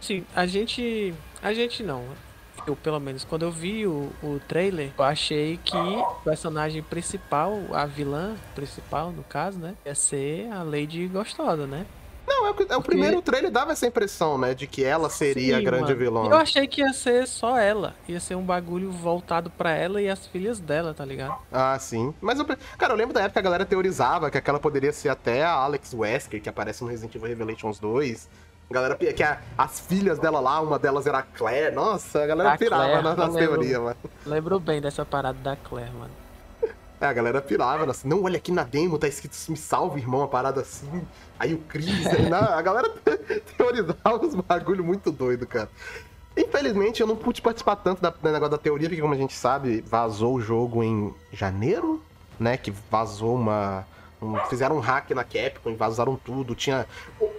Sim, 0.00 0.24
a 0.34 0.46
gente. 0.46 1.14
A 1.42 1.52
gente 1.52 1.82
não. 1.82 2.04
Eu, 2.66 2.74
pelo 2.74 2.98
menos, 2.98 3.22
quando 3.24 3.42
eu 3.42 3.50
vi 3.50 3.86
o, 3.86 4.10
o 4.22 4.40
trailer, 4.48 4.90
eu 4.98 5.04
achei 5.04 5.56
que 5.64 5.76
o 5.76 6.04
personagem 6.24 6.82
principal, 6.82 7.60
a 7.72 7.86
vilã 7.86 8.34
principal, 8.56 9.12
no 9.12 9.22
caso, 9.22 9.58
né? 9.58 9.74
Ia 9.86 9.94
ser 9.94 10.50
a 10.50 10.62
Lady 10.64 11.06
Gostosa, 11.06 11.66
né? 11.66 11.86
Não, 12.36 12.46
é, 12.48 12.50
o 12.50 12.66
é 12.70 12.76
o 12.76 12.82
primeiro 12.82 13.22
trailer 13.22 13.50
dava 13.50 13.72
essa 13.72 13.86
impressão, 13.86 14.36
né? 14.36 14.54
De 14.54 14.66
que 14.66 14.84
ela 14.84 15.08
seria 15.08 15.56
a 15.56 15.58
Sim, 15.58 15.64
grande 15.64 15.84
mano. 15.84 15.96
vilã. 15.96 16.24
Eu 16.28 16.36
achei 16.36 16.66
que 16.66 16.80
ia 16.82 16.92
ser 16.92 17.26
só 17.26 17.58
ela. 17.58 17.94
Ia 18.08 18.20
ser 18.20 18.34
um 18.34 18.42
bagulho 18.42 18.90
voltado 18.90 19.48
pra 19.50 19.70
ela 19.70 20.00
e 20.02 20.08
as 20.08 20.26
filhas 20.26 20.60
dela, 20.60 20.92
tá 20.92 21.04
ligado? 21.04 21.34
Ah, 21.50 21.78
sim. 21.78 22.12
Mas, 22.20 22.38
eu, 22.38 22.44
cara, 22.78 22.92
eu 22.92 22.96
lembro 22.96 23.14
da 23.14 23.20
época 23.20 23.32
que 23.34 23.38
a 23.38 23.42
galera 23.42 23.64
teorizava 23.64 24.30
que 24.30 24.36
aquela 24.38 24.58
poderia 24.60 24.92
ser 24.92 25.08
até 25.08 25.42
a 25.44 25.52
Alex 25.52 25.94
Wesker, 25.94 26.40
que 26.42 26.48
aparece 26.48 26.84
no 26.84 26.90
Resident 26.90 27.14
Evil 27.14 27.28
Revelations 27.28 27.78
2. 27.78 28.28
A 28.68 28.74
galera, 28.74 28.96
que 28.96 29.22
a- 29.22 29.40
as 29.56 29.78
filhas 29.80 30.18
dela 30.18 30.40
lá, 30.40 30.60
uma 30.60 30.78
delas 30.78 31.06
era 31.06 31.18
a 31.18 31.22
Claire. 31.22 31.74
Nossa, 31.74 32.22
a 32.22 32.26
galera 32.26 32.52
A 32.52 32.58
pirava 32.58 32.82
Claire, 32.84 33.02
na- 33.02 33.14
nas 33.14 33.34
lembro. 33.34 33.52
teorias, 33.60 33.80
mano. 33.80 33.96
Lembro 34.26 34.58
bem 34.60 34.80
dessa 34.80 35.04
parada 35.04 35.38
da 35.40 35.54
Claire, 35.56 35.92
mano. 35.92 36.10
É, 37.00 37.06
a 37.06 37.12
galera 37.12 37.42
pirava, 37.42 37.90
assim, 37.90 38.08
não, 38.08 38.22
olha 38.22 38.38
aqui 38.38 38.50
na 38.50 38.64
demo, 38.64 38.98
tá 38.98 39.06
escrito 39.06 39.36
me 39.48 39.56
salve, 39.56 40.00
irmão, 40.00 40.20
uma 40.20 40.28
parada 40.28 40.62
assim. 40.62 41.02
Aí 41.38 41.52
o 41.52 41.58
Chris, 41.58 42.06
aí, 42.06 42.28
não, 42.30 42.38
a 42.38 42.62
galera 42.62 42.88
teorizava 43.56 44.24
uns 44.24 44.34
bagulho 44.34 44.82
muito 44.82 45.10
doido, 45.10 45.46
cara. 45.46 45.68
Infelizmente, 46.36 47.00
eu 47.00 47.06
não 47.06 47.16
pude 47.16 47.40
participar 47.40 47.76
tanto 47.76 48.02
da, 48.02 48.10
do 48.10 48.22
negócio 48.22 48.50
da 48.50 48.58
teoria, 48.58 48.88
porque 48.88 49.00
como 49.00 49.14
a 49.14 49.16
gente 49.16 49.34
sabe, 49.34 49.82
vazou 49.86 50.34
o 50.34 50.40
jogo 50.40 50.82
em 50.82 51.14
janeiro, 51.32 52.02
né? 52.38 52.56
Que 52.56 52.72
vazou 52.90 53.34
uma. 53.36 53.86
Um- 54.20 54.36
fizeram 54.46 54.76
um 54.76 54.80
hack 54.80 55.10
na 55.10 55.24
Capcom 55.24 55.70
e 55.70 55.74
vazaram 55.74 56.16
tudo. 56.16 56.54
Tinha. 56.54 56.86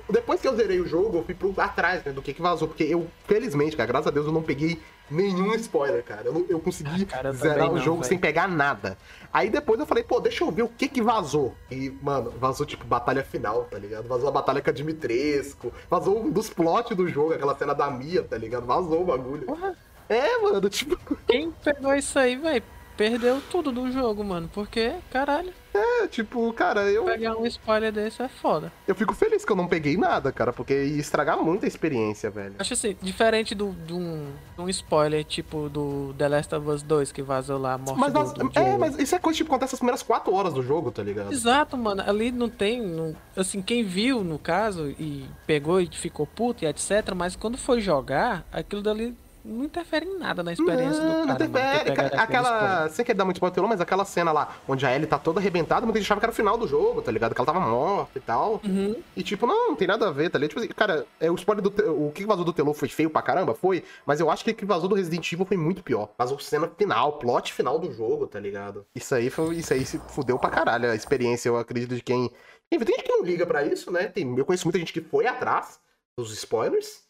Depois 0.10 0.40
que 0.42 0.48
eu 0.48 0.56
zerei 0.56 0.80
o 0.80 0.88
jogo, 0.88 1.18
eu 1.18 1.24
fui 1.24 1.34
pro 1.34 1.54
atrás, 1.58 2.04
né? 2.04 2.12
Do 2.12 2.22
que, 2.22 2.34
que 2.34 2.42
vazou. 2.42 2.68
Porque 2.68 2.84
eu, 2.84 3.08
felizmente, 3.26 3.76
cara, 3.76 3.88
graças 3.88 4.08
a 4.08 4.12
Deus, 4.12 4.26
eu 4.26 4.32
não 4.32 4.42
peguei 4.44 4.80
nenhum 5.10 5.54
spoiler, 5.56 6.04
cara. 6.04 6.24
Eu, 6.26 6.46
eu 6.50 6.60
consegui 6.60 7.04
Ah, 7.04 7.06
cara, 7.06 7.30
eu 7.30 7.34
zerar 7.34 7.70
o 7.72 7.76
não, 7.76 7.82
jogo 7.82 8.04
sem 8.04 8.18
pegar 8.18 8.48
nada. 8.48 8.98
Aí 9.32 9.50
depois 9.50 9.80
eu 9.80 9.86
falei, 9.86 10.04
pô, 10.04 10.20
deixa 10.20 10.44
eu 10.44 10.52
ver 10.52 10.64
o 10.64 10.68
que 10.70 10.88
que 10.88 11.02
vazou. 11.02 11.54
E, 11.72 11.90
mano, 12.02 12.32
vazou 12.40 12.66
tipo 12.66 12.86
batalha 12.86 13.24
final, 13.24 13.64
tá 13.66 13.78
ligado? 13.78 14.08
Vazou 14.08 14.28
a 14.28 14.32
batalha 14.32 14.62
com 14.62 14.70
a 14.70 14.74
Dimitrescu, 14.74 15.72
vazou 15.90 16.20
um 16.26 16.30
dos 16.32 16.50
plots 16.50 16.96
do 16.96 17.08
jogo, 17.08 17.34
aquela 17.34 17.56
cena 17.58 17.74
da 17.74 17.90
Mia, 17.90 18.24
tá 18.24 18.38
ligado? 18.38 18.66
Vazou 18.66 19.02
o 19.02 19.06
bagulho. 19.06 19.46
Porra, 19.46 19.76
É, 20.10 20.38
mano, 20.38 20.70
tipo, 20.70 20.98
quem 21.28 21.52
pegou 21.52 21.94
isso 21.94 22.18
aí, 22.18 22.36
velho, 22.38 22.64
perdeu 22.98 23.42
tudo 23.52 23.72
do 23.72 23.92
jogo, 23.92 24.24
mano. 24.24 24.50
Porque, 24.54 24.94
caralho, 25.12 25.54
é, 25.74 26.08
tipo, 26.08 26.52
cara, 26.54 26.82
eu, 26.92 27.04
pegar 27.06 27.38
um 27.38 27.46
spoiler 27.46 27.92
desse 27.92 28.22
é 28.24 28.28
foda. 28.28 28.72
eu 28.88 28.96
fico 28.96 29.14
feliz 29.14 29.46
que 29.46 29.52
eu 29.52 29.56
não 29.56 29.68
peguei 29.68 29.96
nada, 29.96 30.32
cara, 30.32 30.52
porque 30.52 30.74
ia 30.74 31.00
estragar 31.00 31.38
muito 31.42 31.66
a 31.66 31.68
experiência, 31.68 32.32
velho. 32.32 32.56
Acho 32.58 32.74
assim, 32.74 32.96
diferente 33.02 33.54
do, 33.54 33.72
de, 33.86 33.94
um, 33.94 34.32
um 34.58 34.68
spoiler 34.70 35.24
tipo 35.24 35.70
do 35.70 36.16
The 36.18 36.28
Last 36.28 36.56
of 36.56 36.68
Us 36.68 36.82
2 36.82 37.12
que 37.12 37.22
vazou 37.22 37.60
lá 37.60 37.74
a 37.74 37.78
morte 37.78 38.00
Mas, 38.00 38.12
do, 38.14 38.20
vaz- 38.20 38.34
do 38.34 38.52
é, 38.56 38.78
mas 38.78 38.98
isso 38.98 39.16
é 39.16 39.20
coisa 39.20 39.38
tipo, 39.38 39.52
acontece 39.52 39.76
as 39.76 39.80
primeiras 39.80 40.02
quatro 40.02 40.34
horas 40.34 40.54
do 40.54 40.64
jogo, 40.64 40.92
tá 40.92 41.04
ligado? 41.04 41.32
Exato, 41.32 41.78
mano. 41.78 42.02
Ali 42.08 42.32
não 42.32 42.50
tem. 42.50 42.82
não- 42.82 43.16
assim, 43.36 43.62
quem 43.62 43.84
viu, 43.84 44.24
no 44.24 44.40
caso, 44.40 44.90
e 45.00 45.26
pegou 45.46 45.80
e 45.80 45.88
ficou 45.88 46.26
puto 46.26 46.64
e 46.64 46.68
etc. 46.68 47.14
Mas 47.16 47.36
quando 47.36 47.58
foi 47.58 47.80
jogar, 47.82 48.44
aquilo 48.52 48.82
dali 48.82 49.16
não 49.48 49.66
interfere 49.66 50.06
em 50.06 50.18
nada 50.18 50.44
na 50.44 50.54
experiência 50.54 51.02
Não, 51.04 51.12
do 51.12 51.18
não 51.20 51.28
cara. 51.28 51.46
interfere. 51.46 51.90
mano, 51.90 51.90
spoiler. 52.08 52.20
Aquela. 52.22 52.90
Sem 52.90 53.06
querer 53.06 53.18
dar 53.18 53.26
muito 53.26 53.38
spoiler, 53.38 53.70
mas 53.70 53.82
aquela 53.82 54.06
cena 54.06 54.32
lá, 54.32 54.56
onde 54.68 54.86
a 54.86 54.94
Ellie 54.96 55.08
tá 55.08 55.18
toda 55.18 55.40
arrebentada, 55.40 55.86
muita 55.86 56.00
gente 56.00 56.08
achava 56.08 56.20
que 56.20 56.26
era 56.26 56.32
o 56.32 56.36
final 56.36 56.58
do 56.58 56.68
jogo, 56.68 57.02
tá 57.02 57.12
ligado? 57.12 57.34
Que 57.34 57.40
ela 57.42 57.46
tava 57.46 57.60
morta 57.60 58.18
e 58.18 58.22
tal. 58.22 58.62
Uhum. 58.64 58.96
E 59.16 59.24
tipo, 59.24 59.48
não, 59.48 59.70
não 59.70 59.76
tem 59.76 59.88
nada 59.88 60.08
a 60.08 60.12
ver, 60.12 60.30
tá 60.30 60.38
ligado? 60.38 60.50
Tipo 60.50 60.60
assim, 60.62 60.70
cara, 60.70 61.06
é, 61.20 61.32
o 61.32 61.36
spoiler 61.36 61.64
do. 61.64 61.70
te- 61.72 61.84
O 61.84 62.12
que 62.14 62.26
vazou 62.26 62.44
do 62.46 62.54
Telô 62.54 62.74
foi 62.74 62.90
feio 62.90 63.10
pra 63.10 63.22
caramba? 63.22 63.54
Foi. 63.54 63.84
Mas 64.06 64.20
eu 64.20 64.30
acho 64.30 64.44
que 64.44 64.52
o 64.52 64.56
que 64.56 64.66
vazou 64.66 64.90
do 64.90 64.96
Resident 64.96 65.32
Evil 65.32 65.46
foi 65.46 65.58
muito 65.58 65.82
pior. 65.82 66.10
Vazou 66.18 66.38
cena 66.40 66.70
final, 66.78 67.14
plot 67.20 67.54
final 67.54 67.80
do 67.80 67.92
jogo, 67.92 68.28
tá 68.28 68.40
ligado? 68.40 68.86
Isso 68.94 69.16
aí 69.16 69.30
foi. 69.30 69.56
Isso 69.56 69.74
aí 69.74 69.86
se 69.86 69.98
fudeu 70.10 70.38
pra 70.38 70.50
caralho. 70.50 70.92
A 70.92 70.96
experiência, 70.96 71.50
eu 71.50 71.58
acredito, 71.58 71.96
de 71.96 72.02
quem. 72.02 72.30
Enfim, 72.72 72.84
tem 72.84 72.96
gente 72.96 73.06
que 73.06 73.12
não 73.14 73.24
liga 73.24 73.46
pra 73.46 73.64
isso, 73.64 73.90
né? 73.92 74.08
Tem, 74.08 74.38
eu 74.38 74.44
conheço 74.46 74.66
muita 74.66 74.78
gente 74.78 74.92
que 74.92 75.00
foi 75.00 75.26
atrás 75.26 75.80
dos 76.20 76.34
spoilers. 76.34 77.07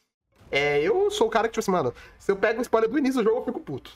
É, 0.52 0.82
eu 0.82 1.10
sou 1.12 1.28
o 1.28 1.30
cara 1.30 1.48
que, 1.48 1.54
tipo 1.54 1.60
assim, 1.60 1.72
mano, 1.72 1.94
se 2.18 2.32
eu 2.32 2.36
pego 2.36 2.60
o 2.60 2.62
spoiler 2.62 2.90
do 2.90 2.98
início 2.98 3.22
do 3.22 3.30
jogo, 3.30 3.42
eu 3.42 3.46
fico 3.46 3.60
puto. 3.60 3.92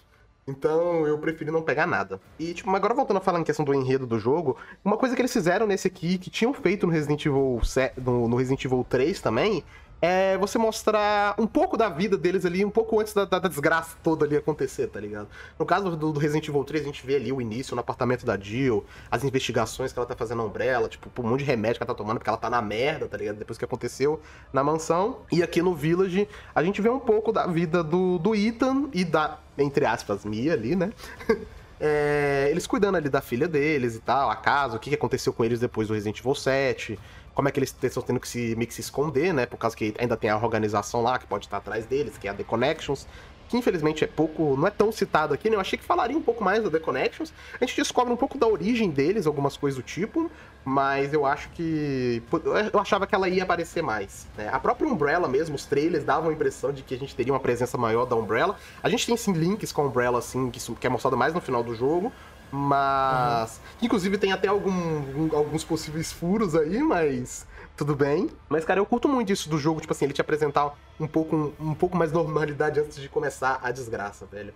Então 0.48 1.06
eu 1.06 1.18
preferi 1.18 1.52
não 1.52 1.62
pegar 1.62 1.86
nada. 1.86 2.20
E, 2.40 2.54
tipo, 2.54 2.70
agora 2.76 2.94
voltando 2.94 3.18
a 3.18 3.22
falar 3.22 3.40
em 3.40 3.44
questão 3.44 3.64
do 3.64 3.74
enredo 3.74 4.08
do 4.08 4.20
jogo, 4.20 4.58
uma 4.84 4.98
coisa 4.98 5.16
que 5.16 5.22
eles 5.22 5.32
fizeram 5.32 5.68
nesse 5.68 5.88
aqui, 5.88 6.18
que 6.18 6.30
tinham 6.30 6.54
feito 6.54 6.86
no 6.86 6.92
Resident 6.92 7.26
Evil, 7.26 7.60
7, 7.64 8.00
no, 8.02 8.28
no 8.28 8.36
Resident 8.36 8.66
Evil 8.66 8.86
3 8.90 9.22
também, 9.22 9.64
é 10.02 10.36
você 10.38 10.58
mostrar 10.58 11.36
um 11.38 11.46
pouco 11.46 11.78
da 11.78 11.88
vida 11.88 12.18
deles 12.18 12.44
ali, 12.46 12.66
um 12.66 12.72
pouco 12.72 13.00
antes 13.00 13.14
da, 13.14 13.24
da- 13.24 13.40
desgraça 13.40 13.96
toda 14.04 14.26
ali 14.26 14.36
acontecer, 14.36 14.88
tá 14.88 15.00
ligado? 15.00 15.28
No 15.60 15.66
caso 15.66 15.96
do, 15.96 16.12
do 16.12 16.20
Resident 16.20 16.48
Evil 16.48 16.64
3, 16.64 16.84
a 16.84 16.86
gente 16.88 17.06
vê 17.06 17.16
ali 17.16 17.32
o 17.32 17.40
início 17.40 17.76
no 17.76 17.82
apartamento 17.82 18.26
da 18.26 18.38
Jill, 18.38 18.84
as 19.12 19.24
investigações 19.24 19.94
que 19.94 20.00
ela 20.00 20.08
tá 20.08 20.16
fazendo 20.16 20.40
na 20.40 20.46
Umbrella, 20.46 20.90
tipo, 20.90 21.10
um 21.22 21.30
monte 21.30 21.40
de 21.42 21.46
remédio 21.46 21.78
que 21.78 21.84
ela 21.84 21.88
tá 21.88 21.94
tomando 21.94 22.18
porque 22.18 22.30
ela 22.30 22.38
tá 22.38 22.50
na 22.50 22.62
merda, 22.62 23.08
tá 23.08 23.18
ligado? 23.18 23.38
Depois 23.38 23.60
que 23.60 23.66
aconteceu 23.66 24.20
na 24.52 24.64
mansão. 24.64 25.20
E 25.32 25.44
aqui 25.44 25.62
no 25.62 25.76
Village, 25.76 26.28
a 26.56 26.64
gente 26.64 26.82
vê 26.82 26.90
um 26.90 27.00
pouco 27.00 27.32
da 27.32 27.46
vida 27.46 27.84
do, 27.84 28.18
do 28.18 28.34
Ethan 28.34 28.90
e 28.94 29.06
da, 29.06 29.38
entre 29.58 29.86
aspas, 29.86 30.26
Mia 30.26 30.54
ali, 30.54 30.76
né? 30.76 30.92
É, 31.84 32.48
eles 32.52 32.68
cuidando 32.68 32.98
ali 32.98 33.10
da 33.10 33.22
filha 33.22 33.48
deles 33.48 33.96
e 33.96 34.00
tal, 34.00 34.30
a 34.30 34.36
casa, 34.36 34.78
o 34.78 34.80
que 34.80 34.94
aconteceu 34.94 35.34
com 35.34 35.44
eles 35.44 35.60
depois 35.60 35.88
do 35.88 35.96
Resident 35.96 36.20
Evil 36.20 36.36
7, 36.36 37.00
como 37.34 37.48
é 37.48 37.52
que 37.52 37.60
eles 37.60 37.76
estão 37.82 38.04
tendo 38.04 38.20
que 38.20 38.28
se, 38.28 38.56
meio 38.56 38.68
que 38.68 38.74
se 38.74 38.82
esconder, 38.82 39.34
né? 39.34 39.46
Por 39.46 39.58
causa 39.58 39.76
que 39.76 39.94
ainda 39.98 40.18
tem 40.18 40.30
a 40.30 40.38
organização 40.38 41.02
lá 41.02 41.18
que 41.18 41.26
pode 41.26 41.46
estar 41.46 41.58
atrás 41.58 41.86
deles, 41.86 42.18
que 42.18 42.28
é 42.28 42.32
a 42.32 42.34
The 42.34 42.44
Connections, 42.44 43.08
que 43.52 43.58
infelizmente 43.58 44.04
é 44.06 44.08
pouco, 44.08 44.56
não 44.56 44.66
é 44.66 44.72
tão 44.72 44.94
citado 44.94 45.34
aqui, 45.34 45.50
né? 45.50 45.58
Eu 45.58 45.60
achei 45.60 45.78
que 45.78 45.84
falaria 45.84 46.18
um 46.18 46.22
pouco 46.22 46.42
mais 46.42 46.64
da 46.64 46.70
The 46.70 46.80
Connections. 46.80 47.34
A 47.60 47.66
gente 47.66 47.76
descobre 47.76 48.14
um 48.14 48.16
pouco 48.16 48.38
da 48.38 48.48
origem 48.48 48.90
deles, 48.90 49.28
algumas 49.28 49.58
coisas 49.58 49.78
do 49.78 49.84
tipo, 49.84 50.32
mas 50.64 51.14
eu 51.14 51.26
acho 51.26 51.50
que. 51.50 52.24
Eu 52.72 52.80
achava 52.80 53.06
que 53.06 53.14
ela 53.14 53.28
ia 53.28 53.44
aparecer 53.44 53.84
mais. 53.84 54.26
né? 54.38 54.50
A 54.52 54.58
própria 54.58 54.88
Umbrella 54.88 55.28
mesmo, 55.28 55.56
os 55.56 55.66
trailers 55.66 56.06
davam 56.06 56.30
a 56.30 56.34
impressão 56.34 56.72
de 56.72 56.82
que 56.82 56.96
a 56.96 56.98
gente 56.98 57.14
teria 57.14 57.34
uma 57.34 57.42
presença 57.42 57.78
maior 57.78 58.06
da 58.06 58.16
Umbrella. 58.16 58.56
A 58.82 58.88
gente 58.88 59.06
tem 59.06 59.18
sim 59.18 59.34
links 59.34 59.74
com 59.74 59.82
a 59.82 59.86
Umbrella, 59.86 60.20
assim, 60.20 60.50
que, 60.50 60.88
é 60.88 60.90
mostrado 60.90 61.18
mais 61.18 61.34
no 61.34 61.42
final 61.42 61.62
do 61.62 61.76
jogo. 61.76 62.12
Mas. 62.52 63.60
Inclusive 63.82 64.18
tem 64.18 64.32
até 64.32 64.48
algum, 64.48 64.72
um- 64.72 65.30
alguns 65.34 65.64
possíveis 65.64 66.12
furos 66.12 66.56
aí, 66.56 66.82
mas. 66.84 67.46
Tudo 67.78 67.96
bem. 67.96 68.30
Mas, 68.50 68.64
cara, 68.66 68.80
eu 68.80 68.86
curto 68.86 69.08
muito 69.08 69.32
isso 69.32 69.50
do 69.50 69.58
jogo, 69.58 69.82
tipo 69.82 69.92
assim, 69.94 70.06
ele 70.06 70.14
te 70.14 70.22
apresentar 70.22 70.74
um 71.00 71.08
pouco, 71.08 71.54
um, 71.60 71.74
pouco 71.74 71.98
mais 71.98 72.12
normalidade 72.12 72.80
antes 72.80 72.98
de 73.00 73.10
começar 73.10 73.60
a 73.64 73.72
desgraça, 73.72 74.26
velho. 74.32 74.54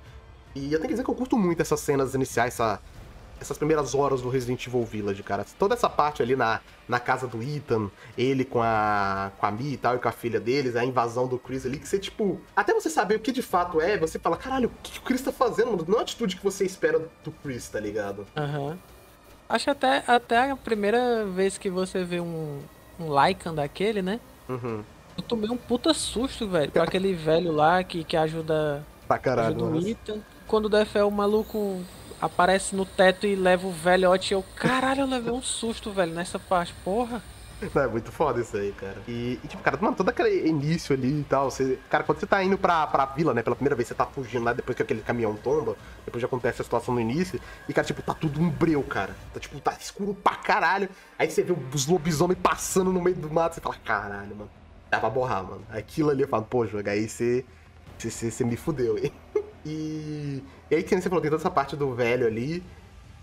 E 0.53 0.65
eu 0.65 0.77
tenho 0.79 0.81
que 0.83 0.87
dizer 0.93 1.03
que 1.03 1.09
eu 1.09 1.15
curto 1.15 1.37
muito 1.37 1.59
essas 1.61 1.79
cenas 1.79 2.13
iniciais, 2.13 2.53
essa, 2.53 2.79
essas 3.39 3.57
primeiras 3.57 3.93
horas 3.93 4.21
do 4.21 4.29
Resident 4.29 4.65
Evil 4.65 4.83
Village, 4.83 5.21
cara. 5.23 5.45
Toda 5.57 5.73
essa 5.73 5.89
parte 5.89 6.21
ali 6.21 6.35
na, 6.35 6.61
na 6.87 6.99
casa 6.99 7.27
do 7.27 7.41
Ethan, 7.41 7.89
ele 8.17 8.45
com 8.45 8.61
a, 8.61 9.31
com 9.37 9.45
a 9.45 9.51
Mi 9.51 9.73
e 9.73 9.77
tal, 9.77 9.95
e 9.95 9.99
com 9.99 10.07
a 10.07 10.11
filha 10.11 10.39
deles, 10.39 10.75
a 10.75 10.85
invasão 10.85 11.27
do 11.27 11.37
Chris 11.37 11.65
ali, 11.65 11.77
que 11.77 11.87
você, 11.87 11.99
tipo, 11.99 12.39
até 12.55 12.73
você 12.73 12.89
saber 12.89 13.15
o 13.15 13.19
que 13.19 13.31
de 13.31 13.41
fato 13.41 13.81
é, 13.81 13.97
você 13.97 14.17
fala, 14.17 14.37
caralho, 14.37 14.69
o 14.69 14.81
que, 14.81 14.99
o 14.99 15.01
Chris 15.01 15.21
tá 15.21 15.31
fazendo, 15.31 15.71
mano? 15.71 15.85
Não 15.87 15.97
é 15.97 15.99
a 15.99 16.03
atitude 16.03 16.35
que 16.35 16.43
você 16.43 16.65
espera 16.65 16.99
do 17.23 17.31
Chris, 17.43 17.67
tá 17.67 17.79
ligado? 17.79 18.25
Aham. 18.35 18.59
Uhum. 18.59 18.77
Acho 19.47 19.69
até, 19.69 20.03
até 20.07 20.49
a 20.49 20.55
primeira 20.55 21.23
vez 21.25 21.57
que 21.57 21.69
você 21.69 22.03
vê 22.03 22.19
um, 22.19 22.61
um 22.99 23.25
Lycan 23.25 23.53
daquele, 23.53 24.01
né? 24.01 24.19
Uhum. 24.49 24.83
Eu 25.15 25.23
tomei 25.23 25.49
um 25.49 25.57
puta 25.57 25.93
susto, 25.93 26.47
velho, 26.47 26.71
com 26.71 26.81
aquele 26.81 27.13
velho 27.13 27.51
lá 27.51 27.83
que, 27.83 28.03
que 28.03 28.17
ajuda. 28.17 28.83
Pra 29.07 29.19
caralho. 29.19 29.55
Ajuda 29.55 29.85
o 29.85 29.87
Ethan. 29.87 30.19
Quando 30.47 30.65
o 30.65 30.69
DFL, 30.69 31.03
o 31.07 31.11
maluco 31.11 31.81
aparece 32.25 32.75
no 32.75 32.85
teto 32.85 33.25
e 33.25 33.35
leva 33.35 33.67
o 33.67 33.71
velhote. 33.71 34.33
Eu, 34.33 34.43
caralho, 34.55 35.01
eu 35.01 35.07
levei 35.07 35.31
um 35.31 35.41
susto, 35.41 35.91
velho, 35.91 36.13
nessa 36.13 36.39
parte, 36.39 36.73
porra. 36.83 37.21
É 37.61 37.87
muito 37.87 38.11
foda 38.11 38.41
isso 38.41 38.55
aí, 38.57 38.73
cara. 38.73 38.97
E, 39.07 39.39
e, 39.41 39.47
tipo, 39.47 39.63
cara, 39.63 39.77
mano, 39.79 39.95
todo 39.95 40.09
aquele 40.09 40.47
início 40.47 40.93
ali 40.93 41.21
e 41.21 41.23
tal, 41.23 41.49
você. 41.49 41.79
Cara, 41.89 42.03
quando 42.03 42.19
você 42.19 42.27
tá 42.27 42.43
indo 42.43 42.57
pra, 42.57 42.85
pra 42.85 43.05
vila, 43.05 43.33
né, 43.33 43.41
pela 43.41 43.55
primeira 43.55 43.75
vez, 43.75 43.87
você 43.87 43.95
tá 43.95 44.05
fugindo 44.05 44.43
lá 44.43 44.51
depois 44.51 44.75
que 44.75 44.83
aquele 44.83 45.01
caminhão 45.01 45.35
tomba, 45.35 45.77
depois 46.03 46.21
já 46.21 46.27
acontece 46.27 46.61
a 46.61 46.63
situação 46.63 46.93
no 46.93 46.99
início, 46.99 47.39
e, 47.67 47.73
cara, 47.73 47.87
tipo, 47.87 48.01
tá 48.01 48.13
tudo 48.13 48.41
um 48.41 48.49
breu, 48.49 48.83
cara. 48.83 49.15
Tá, 49.33 49.39
tipo, 49.39 49.59
tá 49.61 49.73
escuro 49.79 50.13
pra 50.13 50.35
caralho. 50.35 50.89
Aí 51.17 51.29
você 51.29 51.43
vê 51.43 51.55
os 51.73 51.87
lobisomens 51.87 52.37
passando 52.41 52.91
no 52.91 53.01
meio 53.01 53.15
do 53.15 53.31
mato, 53.31 53.55
você 53.55 53.61
fala, 53.61 53.75
caralho, 53.83 54.35
mano. 54.35 54.51
Dá 54.89 54.99
pra 54.99 55.09
borrar, 55.09 55.43
mano. 55.43 55.65
Aquilo 55.69 56.09
ali 56.09 56.23
eu 56.23 56.27
falo, 56.27 56.43
pô, 56.43 56.65
jogo, 56.65 56.89
aí. 56.89 57.07
Você, 57.07 57.45
você 57.97 58.43
me 58.43 58.57
fudeu, 58.57 58.97
hein? 58.97 59.13
E, 59.65 60.43
e 60.69 60.75
aí, 60.75 60.83
que 60.83 60.95
você 60.95 61.09
falou, 61.09 61.21
tem 61.21 61.31
toda 61.31 61.41
essa 61.41 61.49
parte 61.49 61.75
do 61.75 61.93
velho 61.93 62.27
ali. 62.27 62.63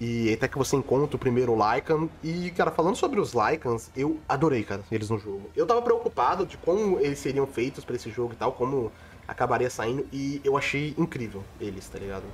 E 0.00 0.32
até 0.32 0.48
que 0.48 0.58
você 0.58 0.74
encontra 0.74 1.14
o 1.14 1.18
primeiro 1.18 1.54
Lycan. 1.54 2.08
E, 2.24 2.50
cara, 2.52 2.72
falando 2.72 2.96
sobre 2.96 3.20
os 3.20 3.32
Lycans, 3.32 3.88
eu 3.96 4.18
adorei, 4.28 4.64
cara, 4.64 4.82
eles 4.90 5.08
no 5.08 5.18
jogo. 5.18 5.48
Eu 5.54 5.64
tava 5.64 5.80
preocupado 5.80 6.44
de 6.44 6.56
como 6.56 6.98
eles 6.98 7.20
seriam 7.20 7.46
feitos 7.46 7.84
para 7.84 7.94
esse 7.94 8.10
jogo 8.10 8.32
e 8.32 8.36
tal, 8.36 8.52
como 8.52 8.90
acabaria 9.28 9.70
saindo. 9.70 10.04
E 10.12 10.40
eu 10.42 10.56
achei 10.56 10.92
incrível 10.98 11.44
eles, 11.60 11.88
tá 11.88 12.00
ligado? 12.00 12.24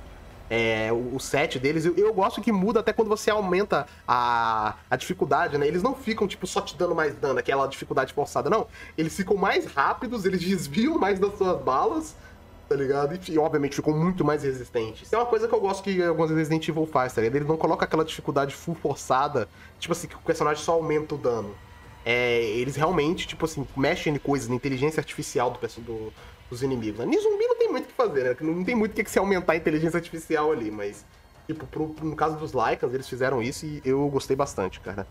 É, 0.49 0.91
o, 0.91 1.15
o 1.15 1.19
set 1.19 1.59
deles, 1.59 1.85
eu, 1.85 1.95
eu, 1.95 2.11
gosto 2.11 2.41
que 2.41 2.51
muda 2.51 2.79
até 2.79 2.91
quando 2.91 3.07
você 3.07 3.29
aumenta 3.29 3.85
a, 4.07 4.73
a 4.89 4.95
dificuldade, 4.95 5.55
né? 5.59 5.67
Eles 5.67 5.83
não 5.83 5.93
ficam, 5.93 6.27
tipo, 6.27 6.47
só 6.47 6.59
te 6.61 6.75
dando 6.75 6.95
mais 6.95 7.13
dano, 7.13 7.37
aquela 7.37 7.67
dificuldade 7.67 8.13
forçada, 8.13 8.49
não. 8.49 8.65
Eles 8.97 9.15
ficam 9.15 9.37
mais 9.37 9.67
rápidos, 9.67 10.25
eles 10.25 10.41
desviam 10.41 10.97
mais 10.97 11.19
das 11.19 11.37
suas 11.37 11.61
balas 11.61 12.15
tá 12.69 12.75
ligado? 12.75 13.19
E, 13.27 13.37
obviamente 13.39 13.75
ficou 13.75 13.95
muito 13.95 14.23
mais 14.23 14.43
resistente. 14.43 15.03
Isso 15.03 15.15
é 15.15 15.17
uma 15.17 15.25
coisa 15.25 15.47
que 15.47 15.53
eu 15.53 15.59
gosto 15.59 15.83
que 15.83 16.01
alguns 16.03 16.29
Resident 16.29 16.67
Evil 16.67 16.85
faz, 16.85 17.11
tá 17.11 17.19
ligado? 17.19 17.37
Ele 17.37 17.45
não 17.45 17.57
coloca 17.57 17.83
aquela 17.83 18.05
dificuldade 18.05 18.53
full 18.53 18.75
forçada, 18.75 19.49
tipo 19.79 19.91
assim, 19.91 20.07
que 20.07 20.15
o 20.15 20.19
personagem 20.19 20.63
só 20.63 20.73
aumenta 20.73 21.15
o 21.15 21.17
dano. 21.17 21.55
É, 22.05 22.43
eles 22.43 22.75
realmente, 22.75 23.27
tipo 23.27 23.45
assim, 23.45 23.67
mexem 23.75 24.13
em 24.13 24.19
coisas, 24.19 24.47
na 24.47 24.55
inteligência 24.55 25.01
artificial 25.01 25.51
do, 25.51 25.81
do, 25.81 26.13
dos 26.49 26.61
inimigos. 26.61 27.03
Né? 27.03 27.11
zumbi 27.17 27.47
não 27.47 27.57
tem 27.57 27.69
muito 27.71 27.85
o 27.85 27.87
que 27.87 27.93
fazer, 27.93 28.23
né? 28.23 28.35
Não 28.39 28.63
tem 28.63 28.75
muito 28.75 28.91
o 28.91 29.03
que 29.03 29.09
se 29.09 29.17
aumentar 29.17 29.53
a 29.53 29.55
inteligência 29.55 29.97
artificial 29.97 30.51
ali, 30.51 30.69
mas. 30.69 31.03
Tipo, 31.47 31.65
pro, 31.65 31.95
no 32.03 32.15
caso 32.15 32.37
dos 32.37 32.53
Lycans, 32.53 32.93
eles 32.93 33.09
fizeram 33.09 33.41
isso 33.41 33.65
e 33.65 33.81
eu 33.83 34.07
gostei 34.09 34.35
bastante, 34.35 34.79
cara. 34.79 35.07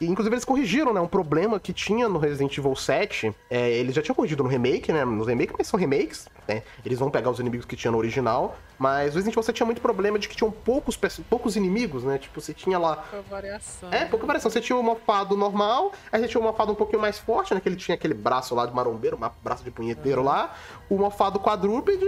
E, 0.00 0.06
inclusive, 0.06 0.34
eles 0.34 0.44
corrigiram, 0.46 0.94
né? 0.94 1.00
Um 1.00 1.06
problema 1.06 1.60
que 1.60 1.74
tinha 1.74 2.08
no 2.08 2.18
Resident 2.18 2.56
Evil 2.56 2.74
7. 2.74 3.34
É, 3.50 3.70
eles 3.70 3.94
já 3.94 4.00
tinham 4.00 4.14
corrigido 4.14 4.42
no 4.42 4.48
remake, 4.48 4.90
né? 4.90 5.04
Nos 5.04 5.26
remakes, 5.26 5.54
mas 5.58 5.66
são 5.66 5.78
remakes, 5.78 6.26
né? 6.48 6.62
Eles 6.84 6.98
vão 6.98 7.10
pegar 7.10 7.30
os 7.30 7.38
inimigos 7.38 7.66
que 7.66 7.76
tinha 7.76 7.90
no 7.90 7.98
original. 7.98 8.56
Mas 8.78 9.12
o 9.12 9.16
Resident 9.16 9.34
Evil 9.34 9.42
7 9.42 9.56
tinha 9.56 9.66
muito 9.66 9.82
problema 9.82 10.18
de 10.18 10.26
que 10.26 10.34
tinham 10.34 10.50
poucos, 10.50 10.98
poucos 11.28 11.54
inimigos, 11.54 12.02
né? 12.02 12.16
Tipo, 12.16 12.40
você 12.40 12.54
tinha 12.54 12.78
lá. 12.78 12.96
Pouca 12.96 13.22
variação. 13.28 13.92
É, 13.92 14.06
pouca 14.06 14.26
variação. 14.26 14.50
Você 14.50 14.62
tinha 14.62 14.78
o 14.78 14.82
mofado 14.82 15.36
normal, 15.36 15.92
aí 16.10 16.18
você 16.18 16.28
tinha 16.28 16.40
o 16.40 16.44
mofado 16.44 16.72
um 16.72 16.74
pouquinho 16.74 17.02
mais 17.02 17.18
forte, 17.18 17.52
né? 17.52 17.60
Que 17.60 17.68
ele 17.68 17.76
tinha 17.76 17.94
aquele 17.94 18.14
braço 18.14 18.54
lá 18.54 18.64
de 18.64 18.74
marombeiro, 18.74 19.18
um 19.18 19.30
braço 19.44 19.62
de 19.62 19.70
punheteiro 19.70 20.22
uhum. 20.22 20.26
lá. 20.26 20.54
O 20.88 20.96
mofado 20.96 21.38
quadrúpede. 21.38 22.06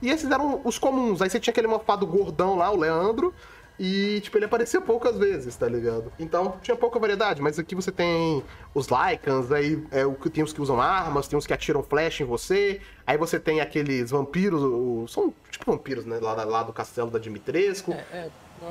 E 0.00 0.10
esses 0.10 0.30
eram 0.30 0.60
os 0.64 0.78
comuns. 0.78 1.20
Aí 1.20 1.28
você 1.28 1.40
tinha 1.40 1.50
aquele 1.50 1.66
mofado 1.66 2.06
gordão 2.06 2.56
lá, 2.56 2.70
o 2.70 2.76
Leandro. 2.76 3.34
E, 3.78 4.20
tipo, 4.20 4.38
ele 4.38 4.44
aparecia 4.44 4.80
poucas 4.80 5.18
vezes, 5.18 5.56
tá 5.56 5.68
ligado? 5.68 6.12
Então 6.18 6.58
tinha 6.62 6.76
pouca 6.76 6.98
variedade, 6.98 7.42
mas 7.42 7.58
aqui 7.58 7.74
você 7.74 7.90
tem 7.90 8.42
os 8.72 8.86
Lycans, 8.88 9.50
aí 9.50 9.82
é, 9.90 10.06
o, 10.06 10.14
tem 10.14 10.44
os 10.44 10.52
que 10.52 10.62
usam 10.62 10.80
armas, 10.80 11.26
tem 11.26 11.36
os 11.36 11.46
que 11.46 11.52
atiram 11.52 11.82
flash 11.82 12.20
em 12.20 12.24
você, 12.24 12.80
aí 13.04 13.18
você 13.18 13.38
tem 13.40 13.60
aqueles 13.60 14.12
vampiros, 14.12 14.62
o, 14.62 15.06
são 15.08 15.34
tipo 15.50 15.70
vampiros, 15.70 16.04
né? 16.04 16.18
Lá, 16.20 16.44
lá 16.44 16.62
do 16.62 16.72
castelo 16.72 17.10
da 17.10 17.18
Dimitrescu. 17.18 17.92
É, 17.92 18.04
é, 18.12 18.30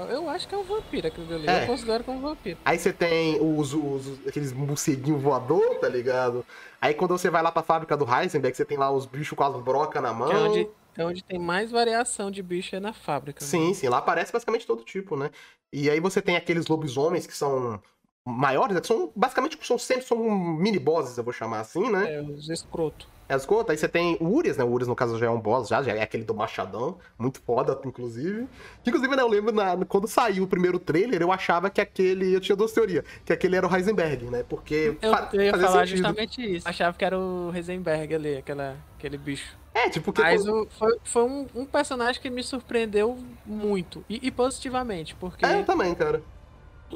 eu 0.09 0.29
acho 0.29 0.47
que 0.47 0.55
é 0.55 0.57
um 0.57 0.63
vampiro 0.63 1.07
aquele 1.07 1.33
ali, 1.33 1.49
é. 1.49 1.63
eu 1.63 1.67
considero 1.67 2.03
como 2.05 2.19
um 2.19 2.21
vampiro. 2.21 2.57
Aí 2.63 2.79
você 2.79 2.93
tem 2.93 3.39
os, 3.41 3.73
os 3.73 4.25
aqueles 4.25 4.53
morceguinhos 4.53 5.21
voador, 5.21 5.79
tá 5.79 5.89
ligado? 5.89 6.45
Aí 6.79 6.93
quando 6.93 7.11
você 7.11 7.29
vai 7.29 7.43
lá 7.43 7.51
pra 7.51 7.61
fábrica 7.61 7.97
do 7.97 8.05
Heisenberg, 8.05 8.55
você 8.55 8.63
tem 8.63 8.77
lá 8.77 8.89
os 8.89 9.05
bichos 9.05 9.37
com 9.37 9.43
as 9.43 9.55
brocas 9.61 10.01
na 10.01 10.13
mão. 10.13 10.29
Que 10.29 10.35
é 10.35 10.39
onde 10.39 10.69
é 10.97 11.05
onde 11.05 11.23
tem 11.23 11.39
mais 11.39 11.71
variação 11.71 12.29
de 12.29 12.43
bicho 12.43 12.75
é 12.75 12.79
na 12.79 12.93
fábrica. 12.93 13.43
Né? 13.43 13.47
Sim, 13.47 13.67
né? 13.69 13.73
sim. 13.73 13.87
Lá 13.87 13.97
aparece 13.97 14.31
basicamente 14.31 14.67
todo 14.67 14.83
tipo, 14.83 15.15
né? 15.15 15.31
E 15.71 15.89
aí 15.89 15.99
você 15.99 16.21
tem 16.21 16.35
aqueles 16.35 16.67
lobisomens 16.67 17.25
que 17.25 17.35
são 17.35 17.81
maiores, 18.25 18.79
que 18.79 18.87
são 18.87 19.11
basicamente 19.15 19.57
são 19.65 19.77
sempre 19.77 20.05
são 20.05 20.17
mini 20.17 20.79
bosses, 20.79 21.17
eu 21.17 21.23
vou 21.23 21.33
chamar 21.33 21.59
assim, 21.59 21.89
né? 21.89 22.15
É, 22.15 22.21
os 22.21 22.49
escroto. 22.49 23.07
É 23.27 23.35
escroto. 23.35 23.71
Aí 23.71 23.77
você 23.77 23.87
tem 23.87 24.17
o 24.19 24.27
Urias, 24.27 24.57
né? 24.57 24.63
O 24.63 24.69
Urias, 24.69 24.87
no 24.87 24.95
caso, 24.95 25.17
já 25.17 25.25
é 25.25 25.29
um 25.29 25.39
boss, 25.39 25.67
já, 25.67 25.81
já 25.81 25.93
é 25.93 26.01
aquele 26.01 26.23
do 26.23 26.33
Machadão, 26.33 26.97
muito 27.17 27.41
foda, 27.41 27.79
inclusive. 27.85 28.47
Que, 28.83 28.89
inclusive, 28.89 29.15
né, 29.15 29.21
eu 29.21 29.27
lembro 29.27 29.51
na, 29.51 29.77
quando 29.85 30.07
saiu 30.07 30.43
o 30.43 30.47
primeiro 30.47 30.77
trailer, 30.77 31.21
eu 31.21 31.31
achava 31.31 31.69
que 31.69 31.81
aquele. 31.81 32.33
Eu 32.33 32.41
tinha 32.41 32.55
duas 32.55 32.71
teorias, 32.71 33.03
que 33.25 33.33
aquele 33.33 33.55
era 33.55 33.67
o 33.67 33.75
Heisenberg, 33.75 34.25
né? 34.25 34.43
Porque. 34.47 34.97
Eu, 35.01 35.11
eu 35.33 35.41
ia 35.41 35.51
falar 35.51 35.87
sentido. 35.87 35.97
justamente 35.97 36.55
isso. 36.55 36.67
Achava 36.67 36.97
que 36.97 37.05
era 37.05 37.17
o 37.17 37.51
Heisenberg 37.53 38.13
ali, 38.13 38.37
aquela, 38.37 38.77
aquele 38.97 39.17
bicho. 39.17 39.62
É, 39.73 39.89
tipo, 39.89 40.13
que. 40.13 40.21
Mas 40.21 40.43
foi, 40.77 40.99
foi 41.03 41.23
um, 41.23 41.47
um, 41.55 41.65
personagem 41.65 42.21
que 42.21 42.29
me 42.29 42.43
surpreendeu 42.43 43.17
muito. 43.45 44.05
E, 44.07 44.27
e 44.27 44.31
positivamente, 44.31 45.15
porque. 45.15 45.45
É, 45.45 45.59
eu 45.59 45.65
também, 45.65 45.93
cara. 45.95 46.21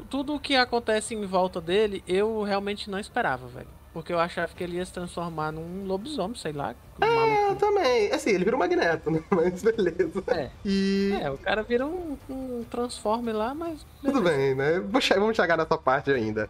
Tudo 0.10 0.36
o 0.36 0.40
que 0.40 0.56
acontece 0.56 1.16
em 1.16 1.26
volta 1.26 1.60
dele, 1.60 2.04
eu 2.08 2.44
realmente 2.44 2.90
não 2.90 3.00
esperava, 3.00 3.48
velho. 3.48 3.68
Porque 3.92 4.14
eu 4.14 4.20
achava 4.20 4.54
que 4.54 4.64
ele 4.64 4.78
ia 4.78 4.86
se 4.86 4.94
transformar 4.94 5.52
num 5.52 5.88
lobisomem, 5.88 6.36
sei 6.36 6.52
lá. 6.52 6.76
Um 7.02 7.04
é, 7.04 7.50
eu 7.50 7.56
também. 7.56 8.12
Assim, 8.12 8.30
ele 8.30 8.44
vira 8.44 8.56
um 8.56 8.60
magneto, 8.60 9.10
né? 9.10 9.24
Mas 9.32 9.64
beleza. 9.64 10.24
É. 10.28 10.52
E... 10.64 11.18
É, 11.20 11.32
o 11.32 11.38
cara 11.40 11.64
vira 11.64 11.84
um, 11.84 12.16
um 12.30 12.64
transforme 12.70 13.32
lá, 13.32 13.56
mas. 13.56 13.84
Beleza. 14.04 14.20
Tudo 14.20 14.22
bem, 14.22 14.54
né? 14.54 14.80
Vamos 14.80 15.36
chegar 15.36 15.58
nessa 15.58 15.78
parte 15.80 16.12
ainda. 16.12 16.48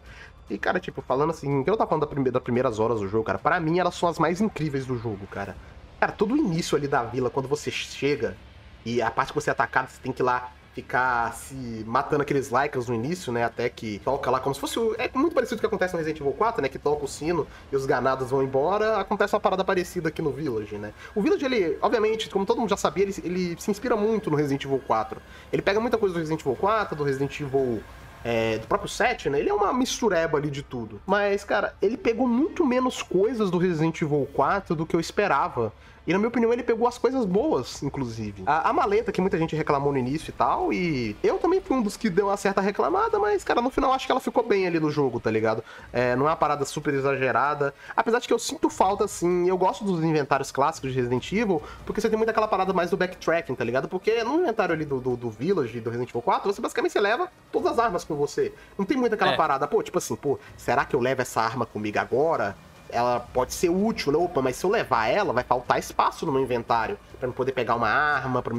E, 0.50 0.58
cara, 0.58 0.78
tipo, 0.78 1.00
falando 1.00 1.30
assim, 1.30 1.64
eu 1.66 1.76
tava 1.76 1.88
falando 1.88 2.02
da 2.02 2.06
primeira, 2.06 2.32
das 2.32 2.42
primeiras 2.42 2.78
horas 2.78 3.00
do 3.00 3.08
jogo, 3.08 3.24
cara, 3.24 3.38
para 3.38 3.58
mim 3.60 3.78
elas 3.78 3.94
são 3.94 4.08
as 4.08 4.18
mais 4.18 4.40
incríveis 4.42 4.84
do 4.84 4.98
jogo, 4.98 5.26
cara. 5.26 5.56
Cara, 6.00 6.12
todo 6.12 6.34
o 6.34 6.36
início 6.36 6.76
ali 6.76 6.86
da 6.86 7.02
vila, 7.02 7.28
quando 7.28 7.48
você 7.48 7.70
chega 7.70 8.36
e 8.84 9.02
a 9.02 9.10
parte 9.10 9.32
que 9.32 9.34
você 9.34 9.50
é 9.50 9.52
atacado, 9.52 9.88
você 9.88 10.00
tem 10.00 10.12
que 10.12 10.22
ir 10.22 10.24
lá 10.24 10.52
ficar 10.72 11.34
se 11.34 11.82
matando 11.88 12.22
aqueles 12.22 12.50
likes 12.50 12.86
no 12.86 12.94
início, 12.94 13.32
né? 13.32 13.42
Até 13.42 13.68
que 13.68 14.00
toca 14.04 14.30
lá 14.30 14.38
como 14.38 14.54
se 14.54 14.60
fosse. 14.60 14.78
É 14.96 15.10
muito 15.12 15.34
parecido 15.34 15.56
com 15.56 15.66
o 15.66 15.68
que 15.68 15.74
acontece 15.74 15.94
no 15.94 15.98
Resident 15.98 16.20
Evil 16.20 16.32
4, 16.32 16.62
né? 16.62 16.68
Que 16.68 16.78
toca 16.78 17.04
o 17.04 17.08
sino 17.08 17.48
e 17.72 17.74
os 17.74 17.84
ganados 17.84 18.30
vão 18.30 18.44
embora. 18.44 18.98
Acontece 18.98 19.34
uma 19.34 19.40
parada 19.40 19.64
parecida 19.64 20.08
aqui 20.08 20.22
no 20.22 20.30
Village, 20.30 20.78
né? 20.78 20.92
O 21.16 21.20
Village, 21.20 21.44
ele, 21.44 21.76
obviamente, 21.82 22.30
como 22.30 22.46
todo 22.46 22.60
mundo 22.60 22.70
já 22.70 22.76
sabia, 22.76 23.02
ele, 23.02 23.14
ele 23.24 23.56
se 23.58 23.68
inspira 23.68 23.96
muito 23.96 24.30
no 24.30 24.36
Resident 24.36 24.64
Evil 24.64 24.80
4. 24.86 25.20
Ele 25.52 25.62
pega 25.62 25.80
muita 25.80 25.98
coisa 25.98 26.14
do 26.14 26.18
Resident 26.18 26.42
Evil 26.42 26.54
4, 26.54 26.94
do 26.94 27.02
Resident 27.02 27.40
Evil 27.40 27.82
é, 28.24 28.58
do 28.58 28.66
próprio 28.66 28.88
set, 28.88 29.28
né? 29.28 29.38
Ele 29.38 29.48
é 29.48 29.54
uma 29.54 29.72
mistureba 29.72 30.38
ali 30.38 30.50
de 30.50 30.62
tudo. 30.62 31.00
Mas, 31.06 31.44
cara, 31.44 31.74
ele 31.80 31.96
pegou 31.96 32.26
muito 32.26 32.64
menos 32.64 33.02
coisas 33.02 33.50
do 33.50 33.58
Resident 33.58 34.00
Evil 34.02 34.28
4 34.32 34.74
do 34.74 34.86
que 34.86 34.94
eu 34.94 35.00
esperava. 35.00 35.72
E 36.08 36.12
na 36.14 36.18
minha 36.18 36.28
opinião, 36.28 36.50
ele 36.50 36.62
pegou 36.62 36.88
as 36.88 36.96
coisas 36.96 37.26
boas, 37.26 37.82
inclusive. 37.82 38.42
A, 38.46 38.70
a, 38.70 38.72
maleta, 38.72 39.12
que 39.12 39.20
muita 39.20 39.36
gente 39.36 39.54
reclamou 39.54 39.92
no 39.92 39.98
início 39.98 40.30
e 40.30 40.32
tal, 40.32 40.72
e 40.72 41.14
eu 41.22 41.38
também 41.38 41.60
fui 41.60 41.76
um 41.76 41.82
dos 41.82 41.98
que 41.98 42.08
deu 42.08 42.28
uma 42.28 42.36
certa 42.38 42.62
reclamada, 42.62 43.18
mas, 43.18 43.44
cara, 43.44 43.60
no 43.60 43.68
final 43.68 43.92
acho 43.92 44.06
que 44.06 44.12
ela 44.12 44.20
ficou 44.20 44.42
bem 44.42 44.66
ali 44.66 44.80
no 44.80 44.90
jogo, 44.90 45.20
tá 45.20 45.30
ligado? 45.30 45.62
É, 45.92 46.16
não 46.16 46.24
é 46.24 46.30
uma 46.30 46.36
parada 46.36 46.64
super 46.64 46.94
exagerada. 46.94 47.74
Apesar 47.94 48.20
de 48.20 48.26
que 48.26 48.32
eu 48.32 48.38
sinto 48.38 48.70
falta, 48.70 49.04
assim, 49.04 49.50
eu 49.50 49.58
gosto 49.58 49.84
dos 49.84 50.02
inventários 50.02 50.50
clássicos 50.50 50.92
de 50.92 50.96
Resident 50.96 51.30
Evil, 51.30 51.62
porque 51.84 52.00
você 52.00 52.08
tem 52.08 52.16
muito 52.16 52.30
aquela 52.30 52.48
parada 52.48 52.72
mais 52.72 52.88
do 52.88 52.96
backtracking, 52.96 53.54
tá 53.54 53.62
ligado? 53.62 53.86
Porque 53.86 54.24
no 54.24 54.40
inventário 54.40 54.74
ali 54.74 54.86
do, 54.86 54.98
do, 55.02 55.14
do 55.14 55.28
Village, 55.28 55.78
do 55.78 55.90
Resident 55.90 56.08
Evil 56.08 56.22
4, 56.22 56.50
você 56.50 56.62
basicamente 56.62 56.92
você 56.92 57.00
leva 57.00 57.30
todas 57.52 57.72
as 57.72 57.78
armas 57.78 58.02
com 58.02 58.14
você. 58.14 58.54
Não 58.78 58.86
tem 58.86 58.96
muito 58.96 59.12
aquela 59.12 59.32
é. 59.32 59.36
parada, 59.36 59.68
pô, 59.68 59.82
tipo 59.82 59.98
assim, 59.98 60.16
pô, 60.16 60.38
será 60.56 60.86
que 60.86 60.96
eu 60.96 61.00
levo 61.00 61.20
essa 61.20 61.42
arma 61.42 61.66
comigo 61.66 61.98
agora? 61.98 62.56
Ela 62.90 63.20
pode 63.20 63.52
ser 63.54 63.68
útil, 63.68 64.12
né? 64.12 64.18
Opa, 64.18 64.40
mas 64.42 64.56
se 64.56 64.64
eu 64.64 64.70
levar 64.70 65.06
ela, 65.08 65.32
vai 65.32 65.44
faltar 65.44 65.78
espaço 65.78 66.24
no 66.26 66.32
meu 66.32 66.42
inventário 66.42 66.98
para 67.18 67.28
eu 67.28 67.32
poder 67.32 67.52
pegar 67.52 67.74
uma 67.74 67.88
arma, 67.88 68.42
para 68.42 68.54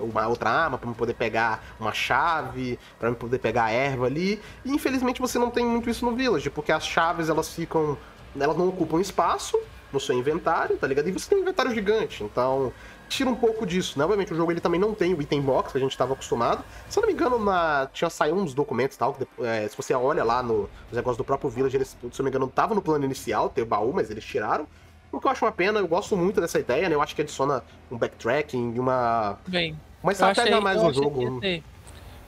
uma 0.00 0.26
outra 0.28 0.50
arma, 0.50 0.78
para 0.78 0.88
eu 0.88 0.94
poder 0.94 1.14
pegar 1.14 1.62
uma 1.80 1.92
chave, 1.92 2.78
para 2.98 3.08
eu 3.08 3.14
poder 3.14 3.38
pegar 3.38 3.64
a 3.64 3.70
erva 3.70 4.06
ali. 4.06 4.40
E 4.64 4.70
infelizmente 4.70 5.20
você 5.20 5.38
não 5.38 5.50
tem 5.50 5.64
muito 5.64 5.88
isso 5.88 6.04
no 6.04 6.14
Village, 6.14 6.50
porque 6.50 6.72
as 6.72 6.86
chaves 6.86 7.28
elas 7.28 7.48
ficam, 7.48 7.96
elas 8.38 8.56
não 8.56 8.68
ocupam 8.68 9.00
espaço 9.00 9.58
no 9.92 10.00
seu 10.00 10.16
inventário, 10.16 10.76
tá 10.76 10.86
ligado? 10.86 11.08
E 11.08 11.12
você 11.12 11.28
tem 11.28 11.38
um 11.38 11.42
inventário 11.42 11.72
gigante, 11.74 12.24
então 12.24 12.72
tira 13.12 13.28
um 13.28 13.34
pouco 13.34 13.66
disso, 13.66 13.98
né? 13.98 14.04
Obviamente 14.04 14.32
o 14.32 14.36
jogo 14.36 14.50
ele 14.50 14.60
também 14.60 14.80
não 14.80 14.94
tem 14.94 15.12
o 15.12 15.20
item 15.20 15.42
box 15.42 15.72
que 15.72 15.78
a 15.78 15.80
gente 15.80 15.92
estava 15.92 16.14
acostumado. 16.14 16.64
Se 16.88 16.98
eu 16.98 17.02
não 17.02 17.08
me 17.08 17.12
engano, 17.12 17.38
na... 17.38 17.88
tinha 17.92 18.08
saído 18.08 18.36
uns 18.36 18.54
documentos 18.54 18.96
e 18.96 18.98
tal, 18.98 19.14
que, 19.14 19.26
é, 19.44 19.68
se 19.68 19.76
você 19.76 19.92
olha 19.92 20.24
lá 20.24 20.42
no, 20.42 20.62
nos 20.62 20.92
negócios 20.92 21.18
do 21.18 21.24
próprio 21.24 21.50
Village, 21.50 21.76
eles, 21.76 21.88
se 21.88 21.96
eu 22.02 22.10
não 22.18 22.24
me 22.24 22.30
engano, 22.30 22.48
tava 22.48 22.74
no 22.74 22.80
plano 22.80 23.04
inicial 23.04 23.50
ter 23.50 23.62
o 23.62 23.66
baú, 23.66 23.92
mas 23.92 24.10
eles 24.10 24.24
tiraram. 24.24 24.66
O 25.12 25.20
que 25.20 25.26
eu 25.26 25.30
acho 25.30 25.44
uma 25.44 25.52
pena, 25.52 25.78
eu 25.78 25.86
gosto 25.86 26.16
muito 26.16 26.40
dessa 26.40 26.58
ideia, 26.58 26.88
né? 26.88 26.94
Eu 26.94 27.02
acho 27.02 27.14
que 27.14 27.20
adiciona 27.20 27.62
um 27.90 27.98
backtracking, 27.98 28.78
uma. 28.78 29.38
Bem, 29.46 29.78
uma 30.02 30.12
estratégia 30.12 30.56
a 30.56 30.60
mais 30.60 30.82
no 30.82 30.92
jogo. 30.92 31.40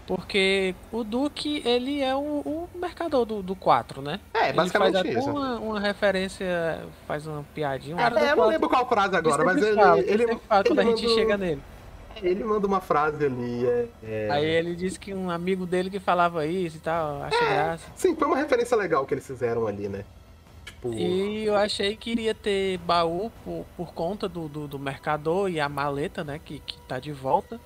Porque 0.07 0.75
o 0.93 1.03
Duke, 1.03 1.63
ele 1.65 2.03
é 2.03 2.15
o, 2.15 2.19
o 2.19 2.69
mercador 2.75 3.25
do, 3.25 3.43
do 3.43 3.57
4, 3.57 4.03
né? 4.03 4.21
É, 4.35 4.53
basicamente 4.53 4.97
ele 4.99 5.13
faz 5.15 5.27
até 5.27 5.31
Uma, 5.31 5.59
uma 5.59 5.81
referência, 5.81 6.87
faz 7.07 7.27
uma 7.27 7.43
piadinha. 7.55 7.97
é, 7.99 8.33
eu 8.33 8.37
não 8.37 8.47
lembro 8.47 8.69
qual 8.69 8.87
frase 8.87 9.17
agora, 9.17 9.45
mas 9.45 9.63
ele. 9.63 9.75
Fala, 9.75 9.99
ele, 9.99 10.23
ele 10.25 10.37
fala 10.37 10.65
quando 10.65 10.81
ele 10.81 10.93
a 10.93 10.97
gente 10.97 11.09
chega 11.15 11.37
nele. 11.39 11.63
Ele 12.23 12.45
manda 12.45 12.67
uma 12.67 12.81
frase 12.81 13.25
ali. 13.25 13.67
É, 13.67 13.89
é... 14.05 14.29
Aí 14.31 14.45
ele 14.45 14.77
disse 14.77 14.99
que 15.01 15.13
um 15.13 15.31
amigo 15.31 15.67
dele 15.67 15.91
que 15.91 15.99
falava 15.99 16.47
isso 16.47 16.77
e 16.77 16.81
tal, 16.81 17.23
acho 17.23 17.37
é, 17.37 17.55
graça. 17.55 17.87
Sim, 17.97 18.15
foi 18.15 18.29
uma 18.29 18.37
referência 18.37 18.77
legal 18.77 19.05
que 19.07 19.15
eles 19.15 19.27
fizeram 19.27 19.67
ali, 19.67 19.89
né? 19.89 20.05
Tipo... 20.65 20.93
E 20.95 21.45
eu 21.45 21.57
achei 21.57 21.97
que 21.97 22.11
iria 22.11 22.35
ter 22.35 22.79
baú 22.79 23.33
por, 23.45 23.65
por 23.77 23.93
conta 23.93 24.29
do, 24.29 24.49
do, 24.49 24.69
do 24.69 24.79
mercador 24.79 25.51
e 25.51 25.59
a 25.59 25.69
maleta, 25.69 26.23
né? 26.23 26.41
Que, 26.43 26.59
que 26.61 26.79
tá 26.83 26.99
de 27.01 27.11
volta. 27.11 27.59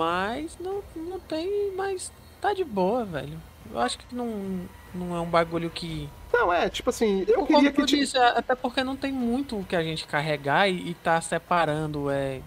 Mas 0.00 0.56
não, 0.58 0.82
não 0.96 1.20
tem 1.20 1.72
mais 1.76 2.10
tá 2.40 2.54
de 2.54 2.64
boa, 2.64 3.04
velho. 3.04 3.38
Eu 3.70 3.78
acho 3.78 3.98
que 3.98 4.14
não, 4.14 4.66
não 4.94 5.14
é 5.14 5.20
um 5.20 5.26
bagulho 5.26 5.68
que. 5.68 6.08
Não, 6.32 6.50
é, 6.50 6.70
tipo 6.70 6.88
assim, 6.88 7.26
eu 7.28 7.44
queria 7.44 7.70
que. 7.70 7.84
Disse, 7.84 8.16
até 8.16 8.54
porque 8.54 8.82
não 8.82 8.96
tem 8.96 9.12
muito 9.12 9.58
o 9.58 9.64
que 9.64 9.76
a 9.76 9.82
gente 9.82 10.06
carregar 10.06 10.70
e, 10.70 10.88
e 10.88 10.94
tá 10.94 11.20
separando, 11.20 12.08
é. 12.08 12.40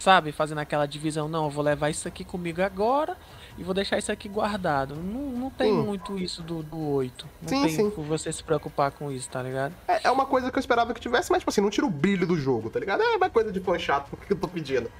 Sabe, 0.00 0.32
fazendo 0.32 0.58
aquela 0.58 0.84
divisão, 0.84 1.28
não, 1.28 1.44
eu 1.44 1.50
vou 1.50 1.62
levar 1.62 1.90
isso 1.90 2.08
aqui 2.08 2.24
comigo 2.24 2.60
agora 2.60 3.16
e 3.56 3.62
vou 3.62 3.72
deixar 3.72 3.98
isso 3.98 4.10
aqui 4.10 4.28
guardado. 4.28 4.96
Não, 4.96 5.30
não 5.30 5.50
tem 5.50 5.72
sim. 5.72 5.82
muito 5.82 6.18
isso 6.18 6.42
do, 6.42 6.60
do 6.60 6.90
8. 6.90 7.26
Não 7.40 7.48
sim, 7.48 7.62
tem 7.62 7.70
sim. 7.70 7.88
você 7.96 8.32
se 8.32 8.42
preocupar 8.42 8.90
com 8.90 9.12
isso, 9.12 9.30
tá 9.30 9.40
ligado? 9.40 9.74
É, 9.86 10.08
é, 10.08 10.10
uma 10.10 10.26
coisa 10.26 10.50
que 10.50 10.58
eu 10.58 10.60
esperava 10.60 10.92
que 10.92 11.00
tivesse, 11.00 11.30
mas, 11.30 11.38
tipo 11.38 11.50
assim, 11.50 11.60
não 11.60 11.70
tira 11.70 11.86
o 11.86 11.90
brilho 11.90 12.26
do 12.26 12.36
jogo, 12.36 12.68
tá 12.68 12.80
ligado? 12.80 13.00
É 13.00 13.16
uma 13.16 13.30
coisa 13.30 13.52
de 13.52 13.60
fã 13.60 13.78
chato 13.78 14.14
que 14.16 14.32
eu 14.32 14.36
tô 14.36 14.48
pedindo. 14.48 14.90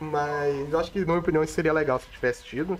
Mas 0.00 0.72
eu 0.72 0.78
acho 0.78 0.90
que, 0.90 1.00
na 1.00 1.06
minha 1.06 1.18
opinião, 1.18 1.46
seria 1.46 1.72
legal 1.72 1.98
se 1.98 2.06
tivesse 2.08 2.44
tido. 2.44 2.78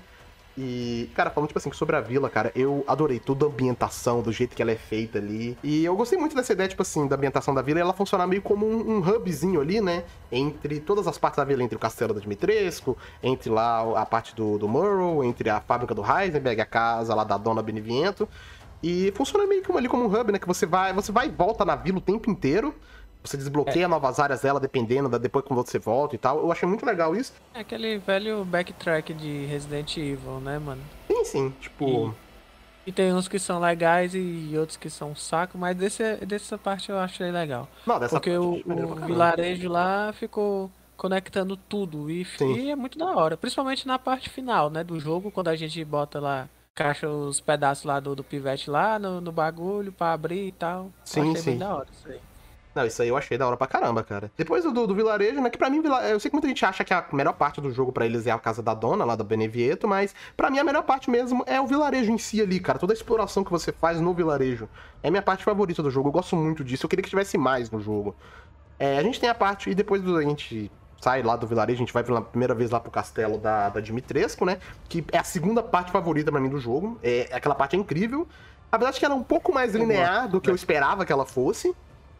E, 0.56 1.10
cara, 1.14 1.30
falando, 1.30 1.48
tipo 1.48 1.58
assim, 1.58 1.72
sobre 1.72 1.96
a 1.96 2.00
vila, 2.00 2.30
cara, 2.30 2.52
eu 2.54 2.84
adorei 2.86 3.18
toda 3.18 3.44
a 3.44 3.48
ambientação, 3.48 4.22
do 4.22 4.30
jeito 4.30 4.54
que 4.54 4.62
ela 4.62 4.70
é 4.70 4.76
feita 4.76 5.18
ali. 5.18 5.58
E 5.64 5.84
eu 5.84 5.96
gostei 5.96 6.16
muito 6.16 6.36
dessa 6.36 6.52
ideia, 6.52 6.68
tipo 6.68 6.82
assim, 6.82 7.08
da 7.08 7.16
ambientação 7.16 7.52
da 7.52 7.60
vila 7.60 7.80
e 7.80 7.82
ela 7.82 7.92
funcionar 7.92 8.26
meio 8.28 8.40
como 8.40 8.64
um, 8.64 8.96
um 8.96 8.98
hubzinho 9.00 9.60
ali, 9.60 9.80
né? 9.80 10.04
Entre 10.30 10.78
todas 10.78 11.08
as 11.08 11.18
partes 11.18 11.38
da 11.38 11.44
vila, 11.44 11.62
entre 11.62 11.76
o 11.76 11.80
castelo 11.80 12.14
da 12.14 12.20
Dimitrescu, 12.20 12.96
entre 13.20 13.50
lá 13.50 14.00
a 14.00 14.06
parte 14.06 14.34
do, 14.34 14.56
do 14.56 14.68
Murrow, 14.68 15.24
entre 15.24 15.50
a 15.50 15.60
fábrica 15.60 15.92
do 15.94 16.02
Heisenberg, 16.02 16.60
a 16.60 16.66
casa 16.66 17.14
lá 17.14 17.24
da 17.24 17.36
Dona 17.36 17.62
Beneviento. 17.62 18.28
E 18.80 19.12
funciona 19.16 19.46
meio 19.46 19.64
como 19.64 19.78
ali 19.78 19.88
como 19.88 20.04
um 20.04 20.14
hub, 20.14 20.30
né? 20.30 20.38
Que 20.38 20.46
você 20.46 20.66
vai, 20.66 20.92
você 20.92 21.10
vai 21.10 21.26
e 21.26 21.30
volta 21.30 21.64
na 21.64 21.74
vila 21.74 21.98
o 21.98 22.00
tempo 22.00 22.30
inteiro. 22.30 22.72
Você 23.24 23.38
desbloqueia 23.38 23.86
é. 23.86 23.88
novas 23.88 24.20
áreas 24.20 24.42
dela 24.42 24.60
dependendo 24.60 25.08
da 25.08 25.16
depois 25.16 25.44
quando 25.46 25.64
você 25.64 25.78
volta 25.78 26.14
e 26.14 26.18
tal. 26.18 26.40
Eu 26.40 26.52
achei 26.52 26.68
muito 26.68 26.84
legal 26.84 27.16
isso. 27.16 27.32
É 27.54 27.60
aquele 27.60 27.96
velho 27.96 28.44
backtrack 28.44 29.14
de 29.14 29.46
Resident 29.46 29.96
Evil, 29.96 30.40
né, 30.40 30.58
mano? 30.58 30.82
Sim, 31.08 31.24
sim. 31.24 31.54
Tipo. 31.58 32.14
E, 32.84 32.90
e 32.90 32.92
tem 32.92 33.14
uns 33.14 33.26
que 33.26 33.38
são 33.38 33.58
legais 33.58 34.14
e 34.14 34.52
outros 34.58 34.76
que 34.76 34.90
são 34.90 35.12
um 35.12 35.16
saco, 35.16 35.56
mas 35.56 35.74
desse, 35.74 36.16
dessa 36.26 36.58
parte 36.58 36.90
eu 36.90 36.98
achei 36.98 37.30
legal. 37.30 37.66
Não, 37.86 37.98
dessa 37.98 38.16
Porque 38.16 38.36
o, 38.36 38.60
o 38.62 38.94
vilarejo 39.06 39.70
lá 39.70 40.12
ficou 40.12 40.70
conectando 40.94 41.56
tudo 41.56 42.10
e, 42.10 42.26
e, 42.40 42.70
é 42.70 42.76
muito 42.76 42.98
da 42.98 43.10
hora. 43.16 43.38
Principalmente 43.38 43.86
na 43.86 43.98
parte 43.98 44.28
final, 44.28 44.68
né, 44.68 44.84
do 44.84 45.00
jogo, 45.00 45.30
quando 45.30 45.48
a 45.48 45.56
gente 45.56 45.82
bota 45.82 46.20
lá, 46.20 46.46
caixa 46.74 47.08
os 47.08 47.40
pedaços 47.40 47.84
lá 47.84 47.98
do, 48.00 48.14
do 48.14 48.22
pivete 48.22 48.68
lá 48.68 48.98
no, 48.98 49.18
no 49.18 49.32
bagulho 49.32 49.90
pra 49.92 50.12
abrir 50.12 50.48
e 50.48 50.52
tal. 50.52 50.90
Sim, 51.04 51.30
achei 51.30 51.36
sim. 51.36 51.50
bem 51.52 51.58
da 51.58 51.74
hora 51.74 51.88
isso 51.90 52.06
aí. 52.06 52.20
Não, 52.74 52.84
isso 52.84 53.00
aí 53.00 53.08
eu 53.08 53.16
achei 53.16 53.38
da 53.38 53.46
hora 53.46 53.56
pra 53.56 53.66
caramba, 53.66 54.02
cara. 54.02 54.32
Depois 54.36 54.64
do, 54.64 54.86
do 54.86 54.94
vilarejo, 54.94 55.40
né? 55.40 55.48
Que 55.48 55.56
pra 55.56 55.70
mim, 55.70 55.80
eu 56.10 56.18
sei 56.18 56.28
que 56.28 56.34
muita 56.34 56.48
gente 56.48 56.64
acha 56.64 56.82
que 56.82 56.92
a 56.92 57.06
melhor 57.12 57.34
parte 57.34 57.60
do 57.60 57.70
jogo 57.70 57.92
para 57.92 58.04
eles 58.04 58.26
é 58.26 58.32
a 58.32 58.38
casa 58.38 58.62
da 58.62 58.74
dona, 58.74 59.04
lá 59.04 59.14
da 59.14 59.22
Benevieto, 59.22 59.86
mas 59.86 60.14
para 60.36 60.50
mim 60.50 60.58
a 60.58 60.64
melhor 60.64 60.82
parte 60.82 61.08
mesmo 61.08 61.44
é 61.46 61.60
o 61.60 61.66
vilarejo 61.66 62.10
em 62.10 62.18
si 62.18 62.42
ali, 62.42 62.58
cara. 62.58 62.78
Toda 62.78 62.92
a 62.92 62.94
exploração 62.94 63.44
que 63.44 63.50
você 63.50 63.70
faz 63.70 64.00
no 64.00 64.12
vilarejo. 64.12 64.68
É 65.02 65.10
minha 65.10 65.22
parte 65.22 65.44
favorita 65.44 65.82
do 65.82 65.90
jogo. 65.90 66.08
Eu 66.08 66.12
gosto 66.12 66.34
muito 66.34 66.64
disso. 66.64 66.86
Eu 66.86 66.90
queria 66.90 67.02
que 67.02 67.10
tivesse 67.10 67.38
mais 67.38 67.70
no 67.70 67.80
jogo. 67.80 68.16
É, 68.76 68.98
a 68.98 69.02
gente 69.02 69.20
tem 69.20 69.28
a 69.28 69.34
parte, 69.34 69.70
e 69.70 69.74
depois 69.74 70.02
do, 70.02 70.16
a 70.16 70.22
gente 70.22 70.70
sai 71.00 71.22
lá 71.22 71.36
do 71.36 71.46
vilarejo, 71.46 71.76
a 71.76 71.84
gente 71.84 71.92
vai 71.92 72.02
pela 72.02 72.22
primeira 72.22 72.54
vez 72.54 72.70
lá 72.70 72.80
pro 72.80 72.90
castelo 72.90 73.38
da, 73.38 73.68
da 73.68 73.78
Dimitrescu, 73.78 74.44
né? 74.44 74.58
Que 74.88 75.04
é 75.12 75.18
a 75.18 75.24
segunda 75.24 75.62
parte 75.62 75.92
favorita 75.92 76.32
para 76.32 76.40
mim 76.40 76.48
do 76.48 76.58
jogo. 76.58 76.98
É, 77.02 77.28
aquela 77.30 77.54
parte 77.54 77.76
é 77.76 77.78
incrível. 77.78 78.26
A 78.72 78.76
verdade 78.76 78.96
é 78.96 78.98
que 78.98 79.04
ela 79.04 79.14
é 79.14 79.18
um 79.18 79.22
pouco 79.22 79.52
mais 79.52 79.74
linear 79.74 80.28
do 80.28 80.40
que 80.40 80.50
eu 80.50 80.54
esperava 80.54 81.04
que 81.06 81.12
ela 81.12 81.24
fosse 81.24 81.72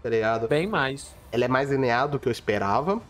tá 0.04 0.10
ligado? 0.10 0.46
Bem 0.46 0.66
mais. 0.66 1.16
Ela 1.32 1.46
é 1.46 1.48
mais 1.48 1.70
linear 1.70 2.06
do 2.06 2.18
que 2.18 2.28
eu 2.28 2.32
esperava, 2.32 3.00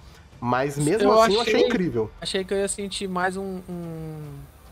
mas 0.40 0.78
mesmo 0.78 1.10
eu 1.10 1.20
assim 1.20 1.24
achei, 1.24 1.36
eu 1.36 1.40
achei 1.40 1.66
incrível. 1.66 2.10
Achei 2.20 2.44
que 2.44 2.54
eu 2.54 2.58
ia 2.58 2.68
sentir 2.68 3.08
mais 3.08 3.36
um, 3.36 3.60
um, 3.68 4.22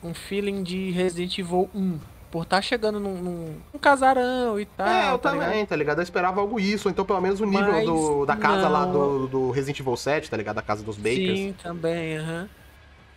um 0.04 0.14
feeling 0.14 0.62
de 0.62 0.92
Resident 0.92 1.36
Evil 1.36 1.68
1 1.74 1.98
por 2.30 2.44
estar 2.44 2.58
tá 2.58 2.62
chegando 2.62 3.00
num, 3.00 3.16
num, 3.16 3.54
num, 3.72 3.78
casarão 3.80 4.58
e 4.58 4.64
tal. 4.64 4.86
É, 4.86 5.10
eu 5.10 5.18
tá 5.18 5.30
também, 5.30 5.48
ligado? 5.48 5.66
tá 5.66 5.76
ligado? 5.76 5.98
Eu 5.98 6.04
esperava 6.04 6.40
algo 6.40 6.60
isso, 6.60 6.86
ou 6.86 6.92
então 6.92 7.04
pelo 7.04 7.20
menos 7.20 7.40
o 7.40 7.44
nível 7.44 7.84
do, 7.84 8.24
da 8.24 8.36
casa 8.36 8.62
não. 8.62 8.70
lá 8.70 8.84
do, 8.84 9.26
do, 9.26 9.50
Resident 9.50 9.80
Evil 9.80 9.96
7, 9.96 10.30
tá 10.30 10.36
ligado? 10.36 10.54
Da 10.54 10.62
casa 10.62 10.84
dos 10.84 10.96
Bakers. 10.96 11.38
Sim, 11.38 11.54
também, 11.60 12.18
aham. 12.18 12.48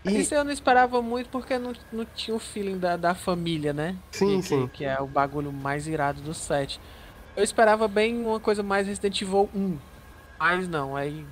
Uhum. 0.03 0.11
E... 0.11 0.19
Isso 0.19 0.33
eu 0.33 0.43
não 0.43 0.51
esperava 0.51 0.99
muito 1.01 1.29
porque 1.29 1.59
não, 1.59 1.73
não 1.93 2.05
tinha 2.15 2.35
o 2.35 2.39
feeling 2.39 2.79
da, 2.79 2.97
da 2.97 3.13
família, 3.13 3.71
né? 3.71 3.95
Sim, 4.11 4.41
que, 4.41 4.47
sim. 4.47 4.67
Que, 4.67 4.77
que 4.79 4.85
é 4.85 4.99
o 4.99 5.05
bagulho 5.05 5.53
mais 5.53 5.87
irado 5.87 6.21
do 6.21 6.33
7. 6.33 6.79
Eu 7.36 7.43
esperava 7.43 7.88
bem 7.88 8.26
uma 8.26 8.39
coisa 8.39 8.63
mais 8.63 8.88
Resident 8.88 9.21
Evil 9.21 9.50
1. 9.54 9.78
Mas 10.39 10.67
não, 10.67 10.95
aí 10.95 11.26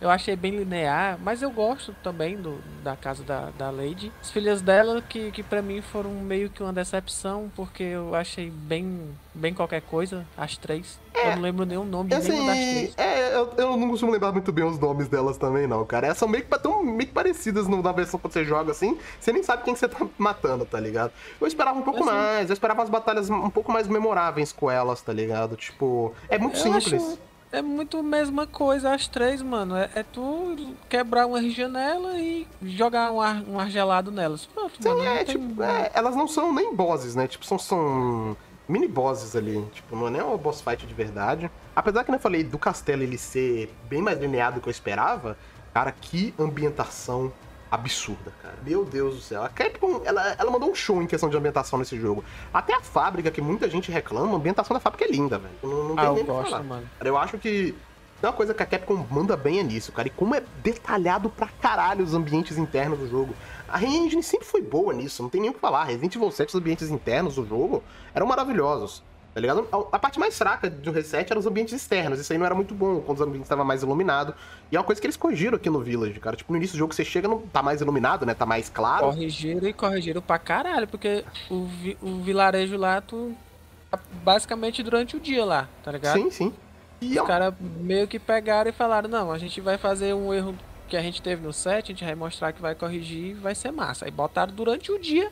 eu 0.00 0.08
achei 0.08 0.36
bem 0.36 0.52
linear, 0.56 1.18
mas 1.20 1.42
eu 1.42 1.50
gosto 1.50 1.92
também 2.02 2.36
do, 2.36 2.60
da 2.84 2.94
casa 2.94 3.24
da, 3.24 3.50
da 3.58 3.68
Lady. 3.68 4.12
As 4.20 4.30
filhas 4.30 4.62
dela, 4.62 5.02
que, 5.02 5.32
que 5.32 5.42
para 5.42 5.60
mim 5.60 5.82
foram 5.82 6.10
meio 6.10 6.48
que 6.48 6.62
uma 6.62 6.72
decepção, 6.72 7.50
porque 7.56 7.82
eu 7.82 8.14
achei 8.14 8.48
bem, 8.48 9.08
bem 9.34 9.52
qualquer 9.52 9.82
coisa, 9.82 10.24
as 10.36 10.56
três. 10.56 11.00
É, 11.12 11.32
eu 11.32 11.36
não 11.36 11.42
lembro 11.42 11.66
nenhum 11.66 11.84
nome 11.84 12.14
assim, 12.14 12.30
nenhuma 12.30 12.52
das 12.52 12.60
três. 12.60 12.94
É, 12.96 13.17
eu, 13.38 13.52
eu 13.56 13.76
não 13.76 13.88
costumo 13.88 14.12
lembrar 14.12 14.32
muito 14.32 14.52
bem 14.52 14.64
os 14.64 14.78
nomes 14.78 15.08
delas 15.08 15.36
também, 15.36 15.66
não, 15.66 15.84
cara. 15.84 16.06
Elas 16.06 16.18
são 16.18 16.28
meio 16.28 16.44
que, 16.44 16.58
tão, 16.58 16.82
meio 16.82 17.06
que 17.08 17.14
parecidas 17.14 17.66
na 17.68 17.92
versão 17.92 18.18
que 18.18 18.28
você 18.28 18.44
joga 18.44 18.72
assim, 18.72 18.98
você 19.18 19.32
nem 19.32 19.42
sabe 19.42 19.62
quem 19.62 19.74
que 19.74 19.80
você 19.80 19.88
tá 19.88 20.06
matando, 20.18 20.64
tá 20.64 20.78
ligado? 20.78 21.12
Eu 21.40 21.46
esperava 21.46 21.78
um 21.78 21.82
pouco 21.82 22.00
assim, 22.00 22.10
mais, 22.10 22.50
eu 22.50 22.52
esperava 22.52 22.82
as 22.82 22.90
batalhas 22.90 23.30
um 23.30 23.50
pouco 23.50 23.72
mais 23.72 23.88
memoráveis 23.88 24.52
com 24.52 24.70
elas, 24.70 25.00
tá 25.00 25.12
ligado? 25.12 25.56
Tipo, 25.56 26.12
é 26.28 26.38
muito 26.38 26.58
simples. 26.58 27.02
Acho 27.02 27.28
é 27.50 27.62
muito 27.62 27.98
a 27.98 28.02
mesma 28.02 28.46
coisa 28.46 28.92
as 28.92 29.08
três, 29.08 29.40
mano. 29.40 29.74
É, 29.74 29.88
é 29.94 30.02
tu 30.02 30.74
quebrar 30.88 31.26
uma 31.26 31.42
janela 31.48 32.18
e 32.20 32.46
jogar 32.62 33.10
um 33.10 33.20
ar, 33.20 33.42
um 33.48 33.58
ar 33.58 33.70
gelado 33.70 34.10
nelas. 34.10 34.44
Pronto, 34.46 34.74
Sim, 34.80 34.88
mano, 34.88 35.04
é, 35.04 35.24
tipo, 35.24 35.62
é, 35.62 35.90
elas 35.94 36.14
não 36.14 36.28
são 36.28 36.52
nem 36.52 36.74
bosses, 36.74 37.14
né? 37.14 37.26
Tipo, 37.26 37.46
são, 37.46 37.58
são 37.58 38.36
mini 38.68 38.86
bosses 38.86 39.34
ali. 39.34 39.64
Tipo, 39.72 39.96
não 39.96 40.08
é 40.08 40.10
nem 40.10 40.22
uma 40.22 40.36
boss 40.36 40.60
fight 40.60 40.86
de 40.86 40.94
verdade. 40.94 41.50
Apesar 41.74 42.04
que 42.04 42.10
eu 42.10 42.18
falei 42.18 42.44
do 42.44 42.58
castelo 42.58 43.02
ele 43.02 43.16
ser 43.16 43.72
bem 43.88 44.02
mais 44.02 44.20
lineado 44.20 44.56
do 44.56 44.60
que 44.60 44.68
eu 44.68 44.72
esperava, 44.72 45.36
cara, 45.72 45.92
que 45.92 46.34
ambientação 46.38 47.32
absurda, 47.70 48.32
cara. 48.42 48.56
Meu 48.64 48.84
Deus 48.84 49.16
do 49.16 49.20
céu. 49.20 49.42
A 49.42 49.48
Capcom, 49.48 50.02
ela, 50.04 50.34
ela 50.38 50.50
mandou 50.50 50.70
um 50.70 50.74
show 50.74 51.02
em 51.02 51.06
questão 51.06 51.28
de 51.28 51.36
ambientação 51.36 51.78
nesse 51.78 51.98
jogo. 51.98 52.24
Até 52.52 52.74
a 52.74 52.80
fábrica, 52.80 53.30
que 53.30 53.40
muita 53.40 53.68
gente 53.68 53.90
reclama, 53.90 54.32
a 54.32 54.36
ambientação 54.36 54.74
da 54.74 54.80
fábrica 54.80 55.04
é 55.04 55.08
linda, 55.08 55.38
velho. 55.38 55.54
Não, 55.62 55.88
não 55.88 55.96
tem 55.96 56.04
ah, 56.04 56.10
nem 56.12 56.20
eu 56.20 56.26
gosto, 56.26 56.50
falar. 56.50 56.62
mano. 56.62 56.88
Eu 57.00 57.16
acho 57.16 57.38
que 57.38 57.74
uma 58.22 58.32
coisa 58.32 58.52
que 58.52 58.62
a 58.62 58.66
Capcom 58.66 59.06
manda 59.10 59.36
bem 59.36 59.60
é 59.60 59.62
nisso, 59.62 59.92
cara. 59.92 60.08
E 60.08 60.10
como 60.10 60.34
é 60.34 60.42
detalhado 60.62 61.30
pra 61.30 61.48
caralho 61.60 62.04
os 62.04 62.14
ambientes 62.14 62.58
internos 62.58 62.98
do 62.98 63.08
jogo. 63.08 63.34
A 63.68 63.76
Re-Engine 63.76 64.22
sempre 64.22 64.46
foi 64.46 64.62
boa 64.62 64.92
nisso, 64.92 65.22
não 65.22 65.30
tem 65.30 65.40
nem 65.40 65.50
o 65.50 65.54
que 65.54 65.60
falar. 65.60 65.84
Resident 65.84 66.14
Evil 66.16 66.30
7, 66.30 66.48
os 66.48 66.54
ambientes 66.54 66.90
internos 66.90 67.34
do 67.34 67.46
jogo 67.46 67.82
eram 68.14 68.26
maravilhosos. 68.26 69.02
Tá 69.34 69.40
ligado? 69.40 69.68
A 69.92 69.98
parte 69.98 70.18
mais 70.18 70.36
fraca 70.36 70.68
do 70.68 70.90
reset 70.90 71.30
eram 71.30 71.38
os 71.38 71.46
ambientes 71.46 71.72
externos. 71.72 72.18
Isso 72.18 72.32
aí 72.32 72.38
não 72.38 72.46
era 72.46 72.54
muito 72.54 72.74
bom, 72.74 73.00
quando 73.00 73.18
os 73.18 73.22
ambientes 73.22 73.42
estavam 73.42 73.64
mais 73.64 73.82
iluminados. 73.82 74.34
E 74.72 74.74
é 74.74 74.80
uma 74.80 74.84
coisa 74.84 75.00
que 75.00 75.06
eles 75.06 75.16
corrigiram 75.16 75.56
aqui 75.56 75.70
no 75.70 75.80
Village, 75.80 76.18
cara. 76.18 76.34
Tipo, 76.34 76.50
no 76.52 76.56
início 76.56 76.74
do 76.74 76.78
jogo 76.78 76.92
você 76.92 77.04
chega, 77.04 77.28
não 77.28 77.42
tá 77.42 77.62
mais 77.62 77.80
iluminado, 77.80 78.26
né? 78.26 78.34
Tá 78.34 78.44
mais 78.44 78.68
claro. 78.68 79.06
Corrigiram 79.06 79.68
e 79.68 79.72
corrigiram 79.72 80.20
pra 80.20 80.40
caralho, 80.40 80.88
porque 80.88 81.24
o, 81.48 81.66
vi 81.66 81.96
o 82.02 82.20
vilarejo 82.20 82.76
lá, 82.76 83.00
tu. 83.00 83.32
Tá 83.90 83.98
basicamente 84.24 84.82
durante 84.82 85.16
o 85.16 85.20
dia 85.20 85.44
lá, 85.44 85.68
tá 85.84 85.92
ligado? 85.92 86.14
Sim, 86.14 86.30
sim. 86.30 86.52
E 87.00 87.18
os 87.18 87.26
caras 87.26 87.54
meio 87.80 88.08
que 88.08 88.18
pegaram 88.18 88.68
e 88.68 88.72
falaram: 88.72 89.08
não, 89.08 89.30
a 89.30 89.38
gente 89.38 89.60
vai 89.60 89.78
fazer 89.78 90.14
um 90.14 90.34
erro 90.34 90.54
que 90.88 90.96
a 90.96 91.02
gente 91.02 91.22
teve 91.22 91.42
no 91.42 91.52
set, 91.52 91.84
a 91.84 91.94
gente 91.94 92.04
vai 92.04 92.14
mostrar 92.14 92.52
que 92.52 92.60
vai 92.60 92.74
corrigir 92.74 93.30
e 93.30 93.34
vai 93.34 93.54
ser 93.54 93.70
massa. 93.70 94.06
Aí 94.06 94.10
botaram 94.10 94.52
durante 94.52 94.90
o 94.90 94.98
dia. 94.98 95.30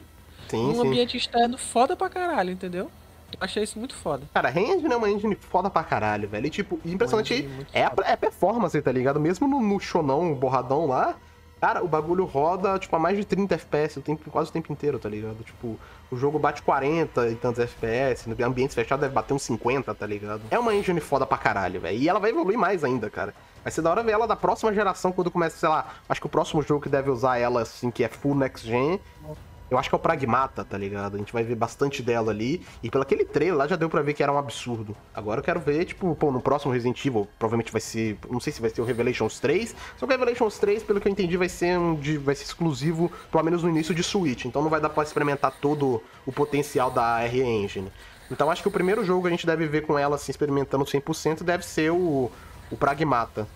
Sim, 0.49 0.67
um 0.67 0.75
sim. 0.75 0.87
ambiente 0.87 1.17
externo 1.17 1.59
foda 1.59 1.97
pra 1.97 2.09
caralho, 2.09 2.51
entendeu? 2.51 2.91
Eu 3.33 3.39
achei 3.41 3.63
isso 3.63 3.79
muito 3.79 3.95
foda. 3.95 4.23
Cara, 4.33 4.49
Re-Engine 4.49 4.93
é 4.93 4.97
uma 4.97 5.11
engine 5.11 5.35
foda 5.35 5.69
pra 5.69 5.83
caralho, 5.83 6.29
velho. 6.29 6.47
E, 6.47 6.51
tipo, 6.51 6.81
impressionante 6.85 7.49
é 7.73 7.85
a, 7.85 7.93
é 8.05 8.13
a 8.13 8.17
performance, 8.17 8.81
tá 8.81 8.93
ligado? 8.93 9.19
Mesmo 9.19 9.49
no, 9.49 9.61
no 9.61 9.81
shonão 9.81 10.33
borradão 10.33 10.87
lá, 10.87 11.17
cara, 11.61 11.85
o 11.85 11.89
bagulho 11.89 12.25
roda, 12.25 12.79
tipo, 12.79 12.95
a 12.95 12.99
mais 12.99 13.17
de 13.17 13.25
30 13.25 13.55
FPS 13.57 13.99
o 13.99 14.03
tempo, 14.03 14.31
quase 14.31 14.51
o 14.51 14.53
tempo 14.53 14.73
inteiro, 14.73 14.99
tá 14.99 15.09
ligado? 15.09 15.43
Tipo, 15.43 15.77
o 16.11 16.17
jogo 16.17 16.39
bate 16.39 16.63
40 16.63 17.29
e 17.29 17.35
tantos 17.35 17.59
FPS, 17.59 18.29
no 18.29 18.47
ambiente 18.47 18.75
fechado 18.75 19.01
deve 19.01 19.13
bater 19.13 19.35
uns 19.35 19.43
50, 19.43 19.93
tá 19.93 20.07
ligado? 20.07 20.43
É 20.51 20.59
uma 20.59 20.75
engine 20.75 21.01
foda 21.01 21.27
pra 21.27 21.37
caralho, 21.37 21.81
velho. 21.81 21.99
E 21.99 22.09
ela 22.09 22.21
vai 22.21 22.31
evoluir 22.31 22.57
mais 22.57 22.85
ainda, 22.85 23.11
cara. 23.11 23.35
Vai 23.67 23.73
ser 23.73 23.83
da 23.83 23.91
hora 23.91 24.01
ver 24.01 24.13
ela 24.13 24.29
da 24.29 24.37
próxima 24.37 24.73
geração, 24.73 25.11
quando 25.11 25.29
começa, 25.29 25.59
sei 25.59 25.69
lá, 25.69 25.89
acho 26.09 26.21
que 26.21 26.27
o 26.29 26.31
próximo 26.31 26.63
jogo 26.63 26.81
que 26.81 26.89
deve 26.89 27.11
usar 27.11 27.37
ela, 27.37 27.63
assim, 27.63 27.91
que 27.91 28.05
é 28.05 28.09
full 28.09 28.33
next 28.33 28.65
gen, 28.65 29.01
eu 29.69 29.77
acho 29.77 29.89
que 29.89 29.95
é 29.97 29.99
o 29.99 30.01
Pragmata, 30.01 30.65
tá 30.65 30.79
ligado? 30.79 31.17
A 31.17 31.19
gente 31.19 31.33
vai 31.33 31.43
ver 31.43 31.57
bastante 31.57 32.01
dela 32.01 32.31
ali. 32.31 32.65
E 32.81 32.89
pelo 32.89 33.03
aquele 33.03 33.25
trailer 33.25 33.57
lá 33.57 33.67
já 33.67 33.75
deu 33.75 33.91
pra 33.91 34.03
ver 34.03 34.15
que 34.15 34.23
era 34.23 34.33
um 34.33 34.39
absurdo. 34.39 34.97
Agora 35.13 35.41
eu 35.41 35.43
quero 35.43 35.59
ver, 35.59 35.85
tipo, 35.85 36.15
pô, 36.15 36.31
no 36.31 36.41
próximo 36.41 36.73
Resident 36.73 37.05
Evil, 37.05 37.27
provavelmente 37.41 37.73
vai 37.73 37.81
ser. 37.81 38.17
Não 38.31 38.39
sei 38.39 38.53
se 38.53 38.61
vai 38.61 38.71
ser 38.71 38.83
o 38.83 38.85
Revelations 38.85 39.41
3. 39.41 39.75
Só 39.97 40.07
que 40.07 40.15
o 40.15 40.17
Revelations 40.17 40.59
3, 40.59 40.85
pelo 40.85 41.01
que 41.01 41.09
eu 41.09 41.11
entendi, 41.11 41.37
vai 41.37 41.49
ser 41.49 41.77
um 41.77 41.97
de, 41.97 42.19
vai 42.19 42.37
ser 42.37 42.45
exclusivo, 42.45 43.11
pelo 43.33 43.43
menos 43.43 43.65
no 43.65 43.69
início 43.69 43.93
de 43.93 44.05
Switch. 44.05 44.45
Então 44.45 44.63
não 44.63 44.71
vai 44.71 44.81
dar 44.81 44.91
pra 44.91 45.03
experimentar 45.03 45.53
todo 45.61 46.01
o 46.25 46.31
potencial 46.31 46.89
da 46.89 47.19
RE 47.19 47.43
Engine. 47.43 47.91
Então 48.31 48.51
acho 48.51 48.63
que 48.63 48.69
o 48.69 48.73
primeiro 48.73 49.05
jogo 49.05 49.23
que 49.23 49.29
a 49.29 49.31
gente 49.31 49.47
deve 49.47 49.67
ver 49.67 49.83
com 49.83 49.99
ela, 49.99 50.17
assim, 50.17 50.31
experimentando 50.31 50.85
100%, 50.85 51.43
deve 51.43 51.65
ser 51.65 51.91
o, 51.91 52.31
o 52.71 52.77
Pragmata. 52.77 53.47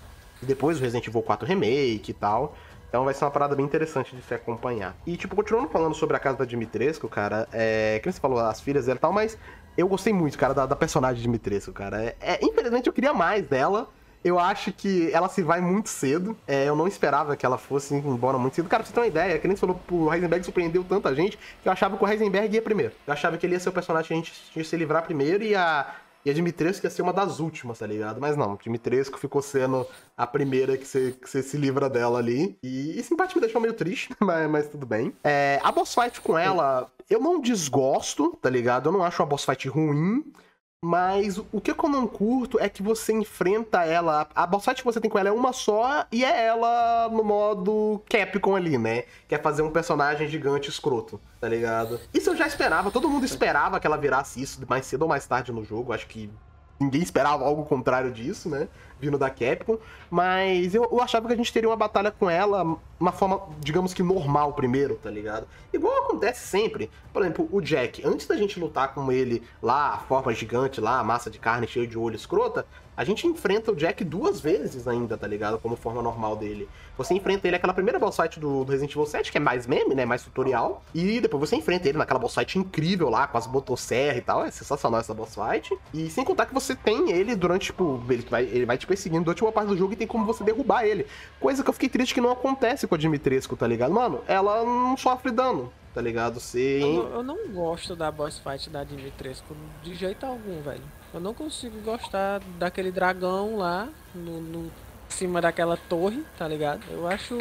E 0.42 0.46
depois 0.46 0.78
o 0.78 0.80
Resident 0.80 1.06
Evil 1.06 1.22
4 1.22 1.46
Remake 1.46 2.10
e 2.10 2.14
tal. 2.14 2.56
Então 2.88 3.04
vai 3.04 3.14
ser 3.14 3.24
uma 3.24 3.30
parada 3.30 3.54
bem 3.54 3.64
interessante 3.64 4.16
de 4.16 4.22
se 4.22 4.34
acompanhar. 4.34 4.96
E, 5.06 5.16
tipo, 5.16 5.36
continuando 5.36 5.68
falando 5.68 5.94
sobre 5.94 6.16
a 6.16 6.20
casa 6.20 6.38
da 6.38 6.44
Dimitrescu, 6.44 7.08
cara, 7.08 7.48
é. 7.52 8.00
Que 8.02 8.10
você 8.10 8.20
falou, 8.20 8.40
as 8.40 8.60
filhas 8.60 8.86
dela 8.86 8.96
e 8.96 9.00
tal, 9.00 9.12
mas 9.12 9.38
eu 9.76 9.86
gostei 9.86 10.12
muito, 10.12 10.36
cara, 10.36 10.52
da, 10.52 10.66
da 10.66 10.74
personagem 10.74 11.22
Dimitrescu, 11.22 11.72
cara. 11.72 12.02
É, 12.02 12.16
é, 12.20 12.38
infelizmente 12.42 12.88
eu 12.88 12.92
queria 12.92 13.14
mais 13.14 13.46
dela. 13.46 13.88
Eu 14.22 14.38
acho 14.38 14.70
que 14.70 15.10
ela 15.14 15.30
se 15.30 15.40
vai 15.40 15.62
muito 15.62 15.88
cedo. 15.88 16.36
É, 16.46 16.68
eu 16.68 16.76
não 16.76 16.86
esperava 16.86 17.34
que 17.36 17.46
ela 17.46 17.56
fosse 17.56 17.94
embora 17.94 18.36
muito 18.36 18.56
cedo. 18.56 18.68
Cara, 18.68 18.82
pra 18.82 18.88
você 18.88 18.92
ter 18.92 19.00
uma 19.00 19.06
ideia, 19.06 19.38
que 19.38 19.48
nem 19.48 19.56
você 19.56 19.60
falou, 19.60 19.80
o 19.90 20.12
Heisenberg 20.12 20.44
surpreendeu 20.44 20.84
tanta 20.84 21.14
gente 21.14 21.38
que 21.62 21.68
eu 21.68 21.72
achava 21.72 21.96
que 21.96 22.04
o 22.04 22.08
Heisenberg 22.08 22.54
ia 22.54 22.60
primeiro. 22.60 22.92
Eu 23.06 23.12
achava 23.12 23.38
que 23.38 23.46
ele 23.46 23.54
ia 23.54 23.60
ser 23.60 23.70
o 23.70 23.72
personagem 23.72 24.08
que 24.08 24.12
a 24.12 24.16
gente 24.16 24.32
tinha 24.52 24.62
que 24.62 24.68
se 24.68 24.76
livrar 24.76 25.04
primeiro 25.04 25.42
e 25.42 25.54
a. 25.54 25.86
E 26.24 26.30
a 26.30 26.34
Dimitrescu 26.34 26.86
ia 26.86 26.90
ser 26.90 27.02
uma 27.02 27.12
das 27.12 27.40
últimas, 27.40 27.78
tá 27.78 27.86
ligado? 27.86 28.20
Mas 28.20 28.36
não, 28.36 28.56
Dimitrescu 28.56 29.18
ficou 29.18 29.40
sendo 29.40 29.86
a 30.16 30.26
primeira 30.26 30.76
que 30.76 30.86
você, 30.86 31.42
se 31.42 31.56
livra 31.56 31.88
dela 31.88 32.18
ali. 32.18 32.58
E 32.62 32.98
esse 32.98 33.14
empate 33.14 33.34
me 33.34 33.40
deixou 33.40 33.60
meio 33.60 33.72
triste, 33.74 34.14
mas, 34.20 34.50
mas 34.50 34.68
tudo 34.68 34.84
bem. 34.84 35.14
É, 35.24 35.58
a 35.62 35.72
boss 35.72 35.94
fight 35.94 36.20
com 36.20 36.36
ela, 36.36 36.90
eu 37.08 37.20
não 37.20 37.40
desgosto, 37.40 38.36
tá 38.40 38.50
ligado? 38.50 38.88
Eu 38.88 38.92
não 38.92 39.02
acho 39.02 39.22
uma 39.22 39.28
boss 39.28 39.44
fight 39.44 39.68
ruim. 39.68 40.24
Mas 40.82 41.36
o 41.36 41.60
que 41.60 41.70
eu 41.70 41.88
não 41.90 42.06
curto 42.06 42.58
é 42.58 42.66
que 42.66 42.82
você 42.82 43.12
enfrenta 43.12 43.84
ela. 43.84 44.26
A 44.34 44.46
boss 44.46 44.64
fight 44.64 44.78
que 44.78 44.84
você 44.84 44.98
tem 44.98 45.10
com 45.10 45.18
ela 45.18 45.28
é 45.28 45.32
uma 45.32 45.52
só 45.52 46.06
e 46.10 46.24
é 46.24 46.46
ela 46.46 47.06
no 47.10 47.22
modo 47.22 48.02
Capcom 48.08 48.56
ali, 48.56 48.78
né? 48.78 49.04
Que 49.28 49.34
é 49.34 49.38
fazer 49.38 49.60
um 49.60 49.70
personagem 49.70 50.26
gigante 50.26 50.70
escroto, 50.70 51.20
tá 51.38 51.46
ligado? 51.46 52.00
Isso 52.14 52.30
eu 52.30 52.36
já 52.36 52.46
esperava, 52.46 52.90
todo 52.90 53.10
mundo 53.10 53.26
esperava 53.26 53.78
que 53.78 53.86
ela 53.86 53.98
virasse 53.98 54.40
isso 54.40 54.58
mais 54.66 54.86
cedo 54.86 55.02
ou 55.02 55.08
mais 55.08 55.26
tarde 55.26 55.52
no 55.52 55.62
jogo. 55.62 55.92
Acho 55.92 56.06
que 56.06 56.30
ninguém 56.80 57.02
esperava 57.02 57.44
algo 57.44 57.66
contrário 57.66 58.10
disso, 58.10 58.48
né? 58.48 58.66
Vindo 59.00 59.16
da 59.16 59.30
Capcom. 59.30 59.78
Mas 60.10 60.74
eu, 60.74 60.88
eu 60.90 61.00
achava 61.00 61.26
que 61.26 61.32
a 61.32 61.36
gente 61.36 61.52
teria 61.52 61.68
uma 61.68 61.76
batalha 61.76 62.10
com 62.10 62.28
ela, 62.28 62.76
uma 62.98 63.12
forma, 63.12 63.40
digamos 63.60 63.94
que 63.94 64.02
normal 64.02 64.52
primeiro, 64.52 64.96
tá 64.96 65.10
ligado? 65.10 65.46
Igual 65.72 66.04
acontece 66.04 66.46
sempre. 66.46 66.90
Por 67.12 67.22
exemplo, 67.22 67.48
o 67.50 67.60
Jack, 67.60 68.06
antes 68.06 68.26
da 68.26 68.36
gente 68.36 68.58
lutar 68.60 68.92
com 68.94 69.10
ele 69.10 69.42
lá, 69.62 69.94
a 69.94 69.98
forma 69.98 70.32
gigante 70.34 70.80
lá, 70.80 70.98
a 70.98 71.04
massa 71.04 71.30
de 71.30 71.38
carne 71.38 71.66
cheia 71.66 71.86
de 71.86 71.98
olho 71.98 72.16
escrota, 72.16 72.66
a 73.00 73.04
gente 73.04 73.26
enfrenta 73.26 73.72
o 73.72 73.74
Jack 73.74 74.04
duas 74.04 74.38
vezes 74.40 74.86
ainda, 74.86 75.16
tá 75.16 75.26
ligado? 75.26 75.58
Como 75.58 75.74
forma 75.74 76.02
normal 76.02 76.36
dele. 76.36 76.68
Você 76.98 77.14
enfrenta 77.14 77.48
ele 77.48 77.56
naquela 77.56 77.72
primeira 77.72 77.98
boss 77.98 78.14
fight 78.14 78.38
do, 78.38 78.62
do 78.62 78.70
Resident 78.70 78.90
Evil 78.92 79.06
7, 79.06 79.32
que 79.32 79.38
é 79.38 79.40
mais 79.40 79.66
meme, 79.66 79.94
né? 79.94 80.04
Mais 80.04 80.22
tutorial. 80.22 80.82
E 80.94 81.18
depois 81.18 81.48
você 81.48 81.56
enfrenta 81.56 81.88
ele 81.88 81.96
naquela 81.96 82.20
boss 82.20 82.34
fight 82.34 82.58
incrível 82.58 83.08
lá, 83.08 83.26
com 83.26 83.38
as 83.38 83.46
motosserras 83.46 84.18
e 84.18 84.20
tal. 84.20 84.44
É 84.44 84.50
sensacional 84.50 85.00
essa 85.00 85.14
boss 85.14 85.34
fight. 85.34 85.74
E 85.94 86.10
sem 86.10 86.22
contar 86.26 86.44
que 86.44 86.52
você 86.52 86.74
tem 86.76 87.10
ele 87.10 87.34
durante, 87.34 87.66
tipo, 87.66 88.02
ele 88.10 88.26
vai, 88.28 88.44
ele 88.44 88.66
vai 88.66 88.76
te 88.76 88.86
perseguindo 88.86 89.24
durante 89.24 89.42
uma 89.42 89.50
parte 89.50 89.68
do 89.68 89.78
jogo 89.78 89.94
e 89.94 89.96
tem 89.96 90.06
como 90.06 90.26
você 90.26 90.44
derrubar 90.44 90.84
ele. 90.84 91.06
Coisa 91.40 91.62
que 91.64 91.70
eu 91.70 91.72
fiquei 91.72 91.88
triste 91.88 92.12
que 92.12 92.20
não 92.20 92.30
acontece 92.30 92.86
com 92.86 92.94
a 92.94 92.98
Dimitrescu, 92.98 93.56
tá 93.56 93.66
ligado? 93.66 93.94
Mano, 93.94 94.20
ela 94.28 94.62
não 94.62 94.94
sofre 94.98 95.30
dano, 95.30 95.72
tá 95.94 96.02
ligado? 96.02 96.38
Você. 96.38 96.80
Eu, 96.82 96.92
não- 96.92 97.10
eu 97.14 97.22
não 97.22 97.48
gosto 97.48 97.96
da 97.96 98.10
boss 98.12 98.38
fight 98.38 98.68
da 98.68 98.84
Dimitrescu 98.84 99.56
de 99.82 99.94
jeito 99.94 100.26
algum, 100.26 100.60
velho. 100.60 100.82
Eu 101.12 101.20
não 101.20 101.34
consigo 101.34 101.80
gostar 101.80 102.40
daquele 102.58 102.92
dragão 102.92 103.56
lá 103.56 103.88
no, 104.14 104.40
no 104.40 104.72
em 105.10 105.12
cima 105.12 105.40
daquela 105.40 105.76
torre, 105.76 106.24
tá 106.38 106.46
ligado? 106.46 106.82
Eu 106.88 107.06
acho 107.06 107.36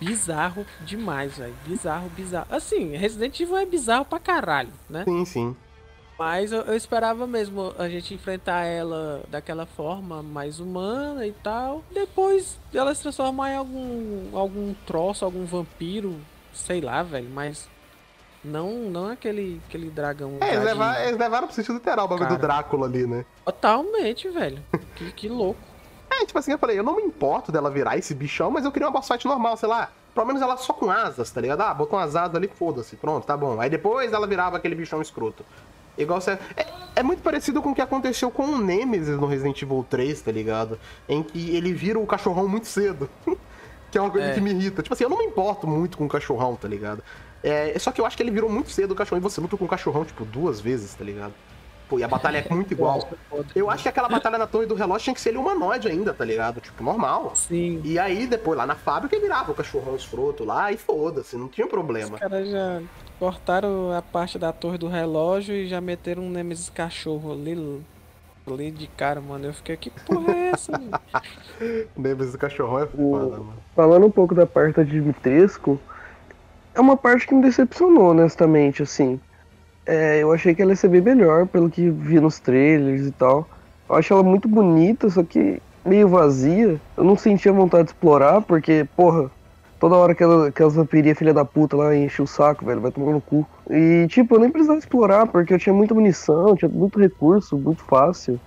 bizarro 0.00 0.64
demais, 0.80 1.36
velho. 1.36 1.54
Bizarro, 1.66 2.08
bizarro. 2.10 2.46
Assim, 2.50 2.96
Resident 2.96 3.38
Evil 3.38 3.56
é 3.58 3.66
bizarro 3.66 4.04
pra 4.04 4.18
caralho, 4.18 4.72
né? 4.88 5.04
Sim, 5.04 5.24
sim. 5.24 5.56
Mas 6.18 6.50
eu, 6.50 6.62
eu 6.62 6.74
esperava 6.74 7.26
mesmo 7.26 7.72
a 7.78 7.88
gente 7.88 8.12
enfrentar 8.12 8.64
ela 8.64 9.22
daquela 9.28 9.66
forma 9.66 10.20
mais 10.22 10.58
humana 10.58 11.26
e 11.26 11.32
tal. 11.32 11.84
Depois 11.92 12.58
ela 12.74 12.92
se 12.94 13.02
transformar 13.02 13.52
em 13.52 13.56
algum, 13.56 14.36
algum 14.36 14.74
troço, 14.86 15.24
algum 15.24 15.44
vampiro, 15.44 16.16
sei 16.52 16.80
lá, 16.80 17.02
velho. 17.04 17.28
Mas 17.30 17.68
não, 18.44 18.70
não 18.90 19.10
aquele, 19.10 19.60
aquele 19.68 19.90
dragão. 19.90 20.36
É, 20.40 20.54
eles 20.54 20.64
levaram, 20.64 21.04
eles 21.04 21.18
levaram 21.18 21.46
pro 21.46 21.56
sentido 21.56 21.74
literal 21.74 22.06
o 22.06 22.08
bagulho 22.08 22.28
do. 22.28 22.38
Drácula 22.38 22.86
ali, 22.86 23.06
né? 23.06 23.24
Totalmente, 23.44 24.28
velho. 24.28 24.58
Que, 24.96 25.12
que 25.12 25.28
louco. 25.28 25.60
É, 26.10 26.24
tipo 26.24 26.38
assim, 26.38 26.50
eu 26.50 26.58
falei, 26.58 26.76
eu 26.76 26.82
não 26.82 26.96
me 26.96 27.02
importo 27.02 27.52
dela 27.52 27.70
virar 27.70 27.96
esse 27.96 28.12
bichão, 28.12 28.50
mas 28.50 28.64
eu 28.64 28.72
queria 28.72 28.88
uma 28.88 28.92
boss 28.92 29.06
fight 29.06 29.24
normal, 29.24 29.56
sei 29.56 29.68
lá. 29.68 29.90
Pelo 30.14 30.26
menos 30.26 30.42
ela 30.42 30.56
só 30.56 30.72
com 30.72 30.90
asas, 30.90 31.30
tá 31.30 31.40
ligado? 31.40 31.60
Ah, 31.60 31.72
botou 31.72 31.96
umas 31.96 32.16
asas 32.16 32.34
ali, 32.34 32.48
foda-se, 32.48 32.96
pronto, 32.96 33.24
tá 33.24 33.36
bom. 33.36 33.60
Aí 33.60 33.70
depois 33.70 34.12
ela 34.12 34.26
virava 34.26 34.56
aquele 34.56 34.74
bichão 34.74 35.00
escroto. 35.00 35.44
Igual 35.96 36.20
você. 36.20 36.32
É, 36.56 36.66
é 36.96 37.02
muito 37.04 37.22
parecido 37.22 37.62
com 37.62 37.70
o 37.70 37.74
que 37.74 37.82
aconteceu 37.82 38.30
com 38.32 38.42
o 38.46 38.58
Nemesis 38.58 39.16
no 39.16 39.26
Resident 39.26 39.60
Evil 39.62 39.86
3, 39.88 40.20
tá 40.22 40.32
ligado? 40.32 40.80
Em 41.08 41.22
que 41.22 41.54
ele 41.54 41.72
vira 41.72 42.00
o 42.00 42.06
cachorrão 42.06 42.48
muito 42.48 42.66
cedo. 42.66 43.08
que 43.92 43.98
é 43.98 44.00
uma 44.00 44.10
coisa 44.10 44.28
É. 44.28 44.34
que 44.34 44.40
me 44.40 44.50
irrita. 44.50 44.82
Tipo 44.82 44.94
assim, 44.94 45.04
eu 45.04 45.10
não 45.10 45.18
me 45.18 45.24
importo 45.26 45.68
muito 45.68 45.96
com 45.98 46.06
o 46.06 46.08
cachorrão, 46.08 46.56
tá 46.56 46.66
ligado? 46.66 47.02
É, 47.42 47.78
só 47.78 47.92
que 47.92 48.00
eu 48.00 48.06
acho 48.06 48.16
que 48.16 48.22
ele 48.22 48.30
virou 48.30 48.50
muito 48.50 48.70
cedo 48.70 48.92
o 48.92 48.94
cachorrão 48.94 49.18
e 49.20 49.22
você 49.22 49.40
luta 49.40 49.56
com 49.56 49.64
o 49.64 49.68
cachorrão, 49.68 50.04
tipo, 50.04 50.24
duas 50.24 50.60
vezes, 50.60 50.94
tá 50.94 51.04
ligado? 51.04 51.32
Pô, 51.88 51.98
e 51.98 52.02
a 52.04 52.08
batalha 52.08 52.44
é 52.46 52.46
muito 52.54 52.72
igual. 52.72 53.08
Eu 53.54 53.70
acho 53.70 53.82
que 53.84 53.88
aquela 53.88 54.08
batalha 54.08 54.36
na 54.36 54.46
torre 54.46 54.66
do 54.66 54.74
relógio 54.74 55.04
tinha 55.04 55.14
que 55.14 55.20
ser 55.20 55.30
ele 55.30 55.38
humanoide 55.38 55.88
ainda, 55.88 56.12
tá 56.12 56.24
ligado? 56.24 56.60
Tipo, 56.60 56.82
normal. 56.84 57.32
Sim. 57.34 57.80
E 57.84 57.98
aí, 57.98 58.26
depois, 58.26 58.58
lá 58.58 58.66
na 58.66 58.74
fábrica, 58.74 59.14
ele 59.14 59.22
virava 59.24 59.52
o 59.52 59.54
cachorrão 59.54 59.94
escroto 59.96 60.44
lá 60.44 60.70
e 60.72 60.76
foda-se, 60.76 61.36
não 61.36 61.48
tinha 61.48 61.66
Os 61.66 61.70
problema. 61.70 62.18
caras 62.18 62.48
já 62.50 62.82
cortaram 63.18 63.92
a 63.96 64.02
parte 64.02 64.38
da 64.38 64.52
torre 64.52 64.76
do 64.78 64.86
relógio 64.88 65.54
e 65.54 65.66
já 65.66 65.80
meteram 65.80 66.22
um 66.24 66.30
Nemesis 66.30 66.68
cachorro 66.68 67.32
ali, 67.32 67.82
ali 68.46 68.70
de 68.70 68.86
cara, 68.88 69.20
mano. 69.20 69.46
Eu 69.46 69.54
fiquei, 69.54 69.76
que 69.76 69.88
porra 69.90 70.32
é 70.32 70.48
essa, 70.50 70.72
mano? 70.72 70.90
O 71.96 72.00
Nemesis 72.02 72.32
do 72.32 72.38
cachorrão 72.38 72.80
é 72.80 72.84
O- 72.84 72.86
foda, 72.86 73.36
mano. 73.38 73.54
Falando 73.74 74.06
um 74.06 74.10
pouco 74.10 74.34
da 74.34 74.44
parte 74.46 74.76
da 74.76 74.82
Dimitrescu, 74.82 75.80
é 76.78 76.80
uma 76.80 76.96
parte 76.96 77.26
que 77.26 77.34
me 77.34 77.42
decepcionou, 77.42 78.10
honestamente, 78.10 78.84
assim. 78.84 79.18
É, 79.84 80.22
eu 80.22 80.32
achei 80.32 80.54
que 80.54 80.62
ela 80.62 80.70
ia 80.70 80.76
ser 80.76 80.88
bem 80.88 81.00
melhor, 81.00 81.44
pelo 81.48 81.68
que 81.68 81.90
vi 81.90 82.20
nos 82.20 82.38
trailers 82.38 83.04
e 83.04 83.10
tal. 83.10 83.48
Eu 83.88 83.96
acho 83.96 84.12
ela 84.12 84.22
muito 84.22 84.48
bonita, 84.48 85.10
só 85.10 85.24
que 85.24 85.60
meio 85.84 86.06
vazia. 86.06 86.80
Eu 86.96 87.02
não 87.02 87.16
sentia 87.16 87.52
vontade 87.52 87.84
de 87.84 87.90
explorar, 87.90 88.42
porque, 88.42 88.86
porra, 88.96 89.28
toda 89.80 89.96
hora 89.96 90.12
aquela, 90.12 90.48
aquelas 90.48 90.76
vampirinhas 90.76 91.18
filha 91.18 91.34
da 91.34 91.44
puta 91.44 91.76
lá 91.76 91.96
enche 91.96 92.22
o 92.22 92.28
saco, 92.28 92.64
velho, 92.64 92.80
vai 92.80 92.92
tomar 92.92 93.10
no 93.10 93.20
cu. 93.20 93.44
E, 93.68 94.06
tipo, 94.08 94.36
eu 94.36 94.40
nem 94.40 94.50
precisava 94.50 94.78
explorar, 94.78 95.26
porque 95.26 95.54
eu 95.54 95.58
tinha 95.58 95.74
muita 95.74 95.94
munição, 95.94 96.54
tinha 96.54 96.68
muito 96.68 97.00
recurso, 97.00 97.58
muito 97.58 97.82
fácil. 97.82 98.38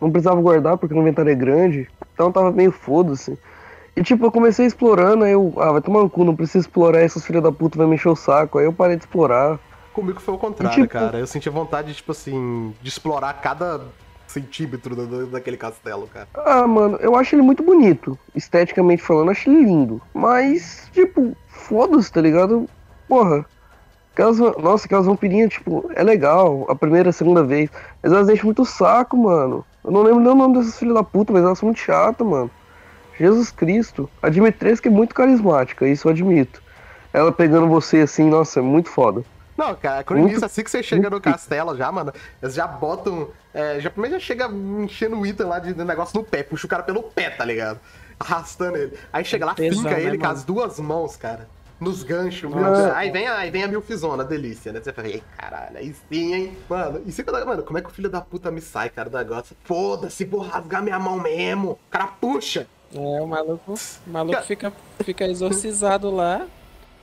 Não 0.00 0.12
precisava 0.12 0.40
guardar, 0.40 0.78
porque 0.78 0.94
o 0.94 1.00
inventário 1.00 1.32
é 1.32 1.34
grande. 1.34 1.88
Então 2.12 2.30
tava 2.30 2.52
meio 2.52 2.70
foda-se. 2.70 3.36
E 3.96 4.02
tipo, 4.02 4.24
eu 4.26 4.32
comecei 4.32 4.66
explorando, 4.66 5.24
aí 5.24 5.32
eu, 5.32 5.52
ah, 5.56 5.72
vai 5.72 5.80
tomar 5.80 6.00
no 6.02 6.10
cu, 6.10 6.24
não 6.24 6.34
preciso 6.34 6.58
explorar, 6.66 7.00
essas 7.00 7.24
filhas 7.24 7.42
da 7.42 7.52
puta 7.52 7.78
vai 7.78 7.86
me 7.86 7.94
encher 7.94 8.08
o 8.08 8.16
saco. 8.16 8.58
Aí 8.58 8.64
eu 8.64 8.72
parei 8.72 8.96
de 8.96 9.04
explorar. 9.04 9.58
Comigo 9.92 10.20
foi 10.20 10.34
o 10.34 10.38
contrário, 10.38 10.74
Tipo- 10.82 10.88
cara. 10.92 11.18
Eu 11.18 11.26
sentia 11.26 11.52
vontade, 11.52 11.94
tipo 11.94 12.10
assim, 12.10 12.74
de 12.82 12.88
explorar 12.88 13.32
cada 13.34 13.82
centímetro 14.26 14.96
da- 14.96 15.04
da- 15.04 15.24
daquele 15.26 15.56
castelo, 15.56 16.08
cara. 16.12 16.26
Ah, 16.34 16.66
mano, 16.66 16.96
eu 17.00 17.14
acho 17.14 17.36
ele 17.36 17.42
muito 17.42 17.62
bonito. 17.62 18.18
Esteticamente 18.34 19.00
falando, 19.00 19.26
eu 19.26 19.30
acho 19.32 19.48
ele 19.48 19.62
lindo. 19.64 20.02
Mas, 20.12 20.88
tipo, 20.92 21.36
foda-se, 21.48 22.10
tá 22.10 22.20
ligado? 22.20 22.68
Porra. 23.08 23.46
Aquelas, 24.12 24.38
nossa, 24.38 24.86
aquelas 24.86 25.06
vampirinhas, 25.06 25.50
tipo, 25.52 25.88
é 25.94 26.02
legal, 26.02 26.66
a 26.68 26.74
primeira, 26.74 27.10
a 27.10 27.12
segunda 27.12 27.42
vez. 27.44 27.70
Mas 28.02 28.12
elas 28.12 28.26
deixam 28.26 28.46
muito 28.46 28.64
saco, 28.64 29.16
mano. 29.16 29.64
Eu 29.84 29.90
não 29.92 30.02
lembro 30.02 30.20
nem 30.20 30.32
o 30.32 30.34
nome 30.36 30.56
dessas 30.58 30.78
filhas 30.78 30.94
da 30.94 31.02
puta, 31.04 31.32
mas 31.32 31.44
elas 31.44 31.58
são 31.58 31.68
muito 31.68 31.78
chatas, 31.80 32.26
mano. 32.26 32.50
Jesus 33.18 33.50
Cristo. 33.50 34.08
A 34.22 34.28
Dimitrescu 34.28 34.88
é 34.88 34.90
muito 34.90 35.14
carismática, 35.14 35.86
isso 35.86 36.08
eu 36.08 36.12
admito. 36.12 36.62
Ela 37.12 37.30
pegando 37.30 37.68
você 37.68 37.98
assim, 37.98 38.28
nossa, 38.28 38.58
é 38.58 38.62
muito 38.62 38.90
foda. 38.90 39.22
Não, 39.56 39.74
cara, 39.76 40.02
quando 40.02 40.18
Muito- 40.18 40.32
início, 40.32 40.46
assim 40.46 40.64
que 40.64 40.70
você 40.70 40.82
chega 40.82 41.08
no 41.08 41.20
castelo 41.20 41.76
já, 41.76 41.90
mano, 41.92 42.12
eles 42.42 42.54
já 42.54 42.66
botam. 42.66 43.28
É, 43.52 43.78
já 43.78 43.88
primeiro 43.88 44.18
já 44.18 44.20
chega 44.20 44.48
enchendo 44.48 45.16
o 45.20 45.24
item 45.24 45.46
lá 45.46 45.60
de, 45.60 45.72
de 45.72 45.84
negócio 45.84 46.18
no 46.18 46.24
pé, 46.26 46.42
puxa 46.42 46.66
o 46.66 46.68
cara 46.68 46.82
pelo 46.82 47.04
pé, 47.04 47.30
tá 47.30 47.44
ligado? 47.44 47.78
Arrastando 48.18 48.76
ele. 48.76 48.98
Aí 49.12 49.24
chega 49.24 49.46
lá, 49.46 49.54
Tesão, 49.54 49.82
finca 49.84 49.94
né, 49.94 50.02
ele 50.02 50.18
com 50.18 50.24
mano? 50.24 50.34
as 50.36 50.44
duas 50.44 50.80
mãos, 50.80 51.16
cara. 51.16 51.48
Nos 51.78 52.02
ganchos, 52.02 52.52
meu. 52.52 52.64
Deus. 52.64 52.92
Aí 52.94 53.10
vem, 53.10 53.26
a, 53.26 53.38
aí 53.38 53.50
vem 53.50 53.62
a 53.62 53.68
milfizona, 53.68 54.24
delícia, 54.24 54.72
né? 54.72 54.80
Você 54.80 54.92
fala, 54.92 55.08
ei, 55.08 55.22
caralho, 55.36 55.76
aí 55.76 55.94
sim, 56.10 56.34
hein? 56.34 56.56
Mano, 56.68 57.02
e 57.04 57.12
você, 57.12 57.22
mano, 57.22 57.62
como 57.62 57.78
é 57.78 57.82
que 57.82 57.88
o 57.88 57.92
filho 57.92 58.08
da 58.08 58.20
puta 58.20 58.50
me 58.50 58.60
sai, 58.60 58.88
cara, 58.88 59.10
do 59.10 59.18
negócio? 59.18 59.56
Foda-se, 59.64 60.24
vou 60.24 60.40
rasgar 60.40 60.82
minha 60.82 60.98
mão 60.98 61.20
mesmo. 61.20 61.72
O 61.72 61.78
cara 61.90 62.06
puxa. 62.06 62.66
É, 62.94 63.20
o 63.20 63.26
maluco, 63.26 63.74
o 63.74 64.10
maluco 64.10 64.42
fica, 64.42 64.72
fica 65.02 65.24
exorcizado 65.26 66.10
lá, 66.10 66.46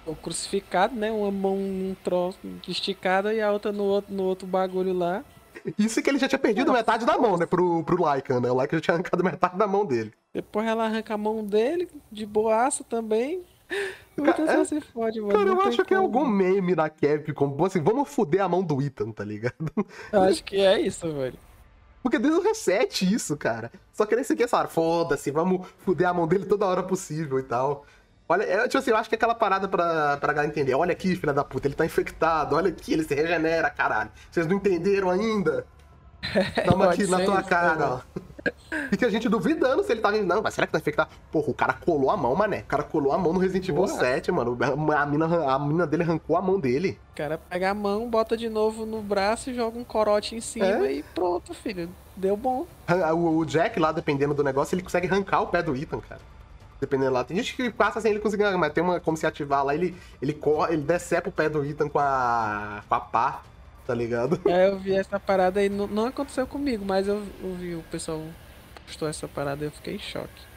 ou 0.06 0.16
crucificado, 0.16 0.96
né? 0.96 1.12
Uma 1.12 1.32
mão 1.32 1.58
num 1.58 1.96
troço 2.04 2.40
esticada 2.68 3.34
e 3.34 3.42
a 3.42 3.52
outra 3.52 3.72
no 3.72 3.84
outro, 3.84 4.14
no 4.14 4.24
outro 4.24 4.48
bagulho 4.48 4.94
lá. 4.94 5.24
Isso 5.78 6.02
que 6.02 6.10
ele 6.10 6.18
já 6.18 6.28
tinha 6.28 6.40
perdido 6.40 6.72
metade 6.72 7.06
da 7.06 7.18
mão, 7.18 7.38
né, 7.38 7.46
pro, 7.46 7.84
pro 7.84 7.98
Lycan, 8.14 8.40
né? 8.40 8.50
O 8.50 8.60
Lycan 8.60 8.78
já 8.78 8.82
tinha 8.82 8.96
arrancado 8.96 9.24
metade 9.24 9.58
da 9.58 9.68
mão 9.68 9.86
dele. 9.86 10.14
Depois 10.34 10.66
ela 10.66 10.86
arranca 10.86 11.14
a 11.14 11.18
mão 11.18 11.44
dele, 11.46 11.90
de 12.12 12.26
boaça 12.26 12.84
também. 12.84 13.44
Ethan 14.18 14.44
é- 14.44 14.56
só 14.58 14.64
se 14.66 14.82
fode, 14.82 15.20
mano. 15.22 15.34
Cara, 15.34 15.50
eu 15.50 15.62
acho 15.62 15.84
que 15.86 15.94
é 15.94 15.98
algum 15.98 16.26
meme 16.26 16.76
na 16.76 16.90
Capcom, 16.90 17.56
assim, 17.66 17.82
vamos 17.82 18.10
foder 18.10 18.42
a 18.42 18.50
mão 18.50 18.64
do 18.64 18.82
Ethan, 18.82 19.12
tá 19.12 19.24
ligado? 19.24 19.72
Eu 20.12 20.22
acho 20.22 20.44
que 20.44 20.58
é 20.58 20.80
isso, 20.80 21.12
velho. 21.12 21.38
Porque 22.02 22.18
desde 22.18 22.40
o 22.40 22.44
reset 22.44 23.14
isso, 23.14 23.38
cara. 23.38 23.72
Só 23.94 24.06
que 24.06 24.16
nesse 24.16 24.34
aqui 24.34 24.44
é 24.44 24.48
só, 24.48 24.68
foda-se, 24.68 25.30
vamos 25.32 25.68
foder 25.86 26.08
a 26.08 26.14
mão 26.14 26.28
dele 26.28 26.46
toda 26.46 26.66
hora 26.66 26.84
possível 26.84 27.40
e 27.40 27.44
tal. 27.44 27.86
Olha, 28.28 28.44
é, 28.44 28.64
tipo 28.66 28.78
assim, 28.78 28.92
eu 28.92 28.98
acho 28.98 29.10
que 29.10 29.16
é 29.16 29.18
aquela 29.18 29.36
parada 29.36 29.68
pra, 29.68 30.16
pra 30.18 30.34
galera 30.34 30.52
entender. 30.52 30.74
Olha 30.74 30.94
aqui, 30.94 31.16
filha 31.16 31.34
da 31.34 31.44
puta, 31.44 31.68
ele 31.68 31.76
tá 31.76 31.86
infectado. 31.86 32.56
Olha 32.56 32.70
aqui, 32.70 32.94
ele 32.94 33.04
se 33.04 33.14
regenera, 33.14 33.70
caralho. 33.70 34.10
Vocês 34.32 34.48
não 34.48 34.56
entenderam 34.56 35.10
ainda? 35.10 35.66
Tamo 36.66 36.84
aqui 36.84 37.08
na 37.08 37.26
tua 37.26 37.40
isso, 37.40 37.50
cara, 37.50 37.76
né, 37.76 37.86
ó. 37.86 38.00
Fica 38.90 39.06
a 39.06 39.10
gente 39.10 39.30
duvidando 39.30 39.84
se 39.84 39.92
ele 39.92 40.02
tá. 40.02 40.12
Não, 40.12 40.42
mas 40.42 40.54
será 40.54 40.66
que 40.66 40.74
tá 40.74 40.80
infectado? 40.80 41.10
Porra, 41.32 41.50
o 41.50 41.54
cara 41.54 41.74
colou 41.74 42.10
a 42.10 42.18
mão, 42.18 42.36
mané. 42.36 42.60
O 42.60 42.66
cara 42.66 42.84
colou 42.84 43.12
a 43.12 43.18
mão 43.18 43.34
no 43.34 43.40
Resident 43.40 43.68
Evil 43.70 43.84
Porra. 43.84 44.00
7, 44.00 44.32
mano. 44.32 44.58
A 44.96 45.06
mina, 45.06 45.54
a 45.54 45.60
mina 45.60 45.86
dele 45.88 46.04
arrancou 46.04 46.36
a 46.38 46.42
mão 46.42 46.60
dele. 46.60 46.98
O 47.14 47.16
cara 47.16 47.38
pega 47.38 47.70
a 47.70 47.74
mão, 47.74 48.10
bota 48.10 48.36
de 48.36 48.50
novo 48.50 48.86
no 48.86 49.02
braço 49.02 49.50
e 49.50 49.54
joga 49.54 49.78
um 49.78 49.84
corote 49.84 50.36
em 50.36 50.42
cima 50.42 50.66
É? 50.88 50.94
e 50.94 51.04
pronto, 51.04 51.54
filho. 51.54 51.90
Deu 52.16 52.36
bom. 52.36 52.66
O, 53.16 53.46
Jack 53.46 53.80
lá, 53.80 53.92
dependendo 53.92 54.34
do 54.34 54.44
negócio, 54.44 54.76
ele 54.76 54.82
consegue 54.84 55.08
arrancar 55.08 55.42
o 55.42 55.48
pé 55.48 55.62
do 55.64 55.76
Ethan, 55.76 56.00
cara. 56.00 56.22
Dependendo 56.80 57.12
lá. 57.12 57.24
Tem 57.24 57.38
gente 57.38 57.56
que 57.56 57.70
passa 57.70 58.02
sem 58.02 58.12
ele 58.12 58.20
conseguir 58.20 58.44
arrancar, 58.44 58.58
mas 58.60 58.74
tem 58.74 58.84
uma 58.84 59.00
como 59.00 59.16
se 59.16 59.26
ativar 59.28 59.64
lá, 59.64 59.76
ele, 59.76 59.96
ele 60.22 60.34
corre, 60.34 60.74
ele 60.74 60.82
decepa 60.82 61.30
o 61.30 61.32
pé 61.32 61.48
do 61.48 61.64
Ethan 61.64 61.88
com 61.88 62.00
a. 62.00 62.82
com 62.90 62.96
a 62.96 63.00
pá, 63.00 63.42
tá 63.86 63.94
ligado? 63.94 64.40
É, 64.46 64.68
eu 64.68 64.80
vi 64.80 64.94
essa 64.94 65.20
parada 65.20 65.60
aí, 65.60 65.70
não, 65.70 65.88
não 65.88 66.06
aconteceu 66.06 66.46
comigo, 66.48 66.86
mas 66.86 67.08
eu, 67.08 67.24
eu 67.44 67.56
vi 67.56 67.76
o 67.76 67.84
pessoal 67.84 68.22
postou 68.86 69.08
essa 69.08 69.28
parada 69.28 69.64
e 69.64 69.68
eu 69.68 69.72
fiquei 69.72 69.96
em 69.96 70.00
choque. 70.00 70.52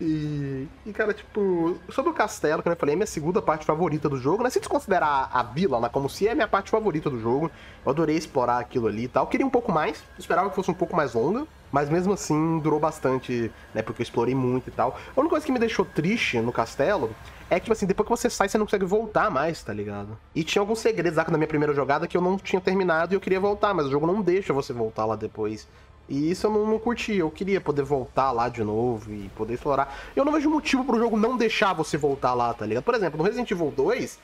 E, 0.00 0.66
e, 0.84 0.92
cara, 0.92 1.14
tipo, 1.14 1.78
sobre 1.90 2.10
o 2.10 2.14
castelo, 2.14 2.60
como 2.60 2.74
eu 2.74 2.78
falei, 2.78 2.94
é 2.94 2.96
minha 2.96 3.06
segunda 3.06 3.40
parte 3.40 3.64
favorita 3.64 4.08
do 4.08 4.18
jogo, 4.18 4.42
né? 4.42 4.50
Se 4.50 4.58
desconsiderar 4.58 5.30
a 5.32 5.42
vila 5.44 5.78
lá 5.78 5.88
como 5.88 6.10
se 6.10 6.26
é 6.26 6.32
a 6.32 6.34
minha 6.34 6.48
parte 6.48 6.70
favorita 6.70 7.08
do 7.08 7.20
jogo, 7.20 7.50
eu 7.84 7.92
adorei 7.92 8.16
explorar 8.16 8.58
aquilo 8.58 8.88
ali 8.88 9.04
e 9.04 9.08
tal. 9.08 9.28
Queria 9.28 9.46
um 9.46 9.50
pouco 9.50 9.70
mais, 9.70 10.02
esperava 10.18 10.50
que 10.50 10.56
fosse 10.56 10.72
um 10.72 10.74
pouco 10.74 10.96
mais 10.96 11.14
longa, 11.14 11.46
mas 11.72 11.88
mesmo 11.88 12.12
assim 12.12 12.58
durou 12.58 12.78
bastante, 12.78 13.50
né? 13.74 13.80
Porque 13.80 14.02
eu 14.02 14.04
explorei 14.04 14.34
muito 14.34 14.68
e 14.68 14.70
tal. 14.70 14.96
A 15.16 15.20
única 15.20 15.30
coisa 15.30 15.46
que 15.46 15.50
me 15.50 15.58
deixou 15.58 15.84
triste 15.84 16.38
no 16.38 16.52
castelo 16.52 17.10
é 17.48 17.56
que, 17.56 17.62
tipo 17.62 17.72
assim, 17.72 17.86
depois 17.86 18.06
que 18.06 18.16
você 18.16 18.30
sai, 18.30 18.48
você 18.48 18.58
não 18.58 18.66
consegue 18.66 18.84
voltar 18.84 19.30
mais, 19.30 19.62
tá 19.62 19.72
ligado? 19.72 20.16
E 20.34 20.44
tinha 20.44 20.60
alguns 20.60 20.78
segredos 20.78 21.16
lá 21.16 21.26
na 21.28 21.38
minha 21.38 21.48
primeira 21.48 21.74
jogada 21.74 22.06
que 22.06 22.16
eu 22.16 22.20
não 22.20 22.36
tinha 22.36 22.60
terminado 22.60 23.14
e 23.14 23.16
eu 23.16 23.20
queria 23.20 23.40
voltar, 23.40 23.72
mas 23.72 23.86
o 23.86 23.90
jogo 23.90 24.06
não 24.06 24.20
deixa 24.20 24.52
você 24.52 24.72
voltar 24.72 25.06
lá 25.06 25.16
depois. 25.16 25.66
E 26.08 26.30
isso 26.30 26.46
eu 26.46 26.50
não, 26.50 26.66
não 26.66 26.78
curti. 26.78 27.16
Eu 27.16 27.30
queria 27.30 27.60
poder 27.60 27.82
voltar 27.82 28.32
lá 28.32 28.48
de 28.48 28.62
novo 28.62 29.10
e 29.12 29.30
poder 29.30 29.54
explorar. 29.54 29.96
Eu 30.14 30.24
não 30.24 30.32
vejo 30.32 30.50
motivo 30.50 30.84
pro 30.84 30.98
jogo 30.98 31.16
não 31.16 31.36
deixar 31.36 31.72
você 31.72 31.96
voltar 31.96 32.34
lá, 32.34 32.52
tá 32.52 32.66
ligado? 32.66 32.84
Por 32.84 32.94
exemplo, 32.94 33.16
no 33.16 33.24
Resident 33.24 33.50
Evil 33.50 33.72
2, 33.74 34.18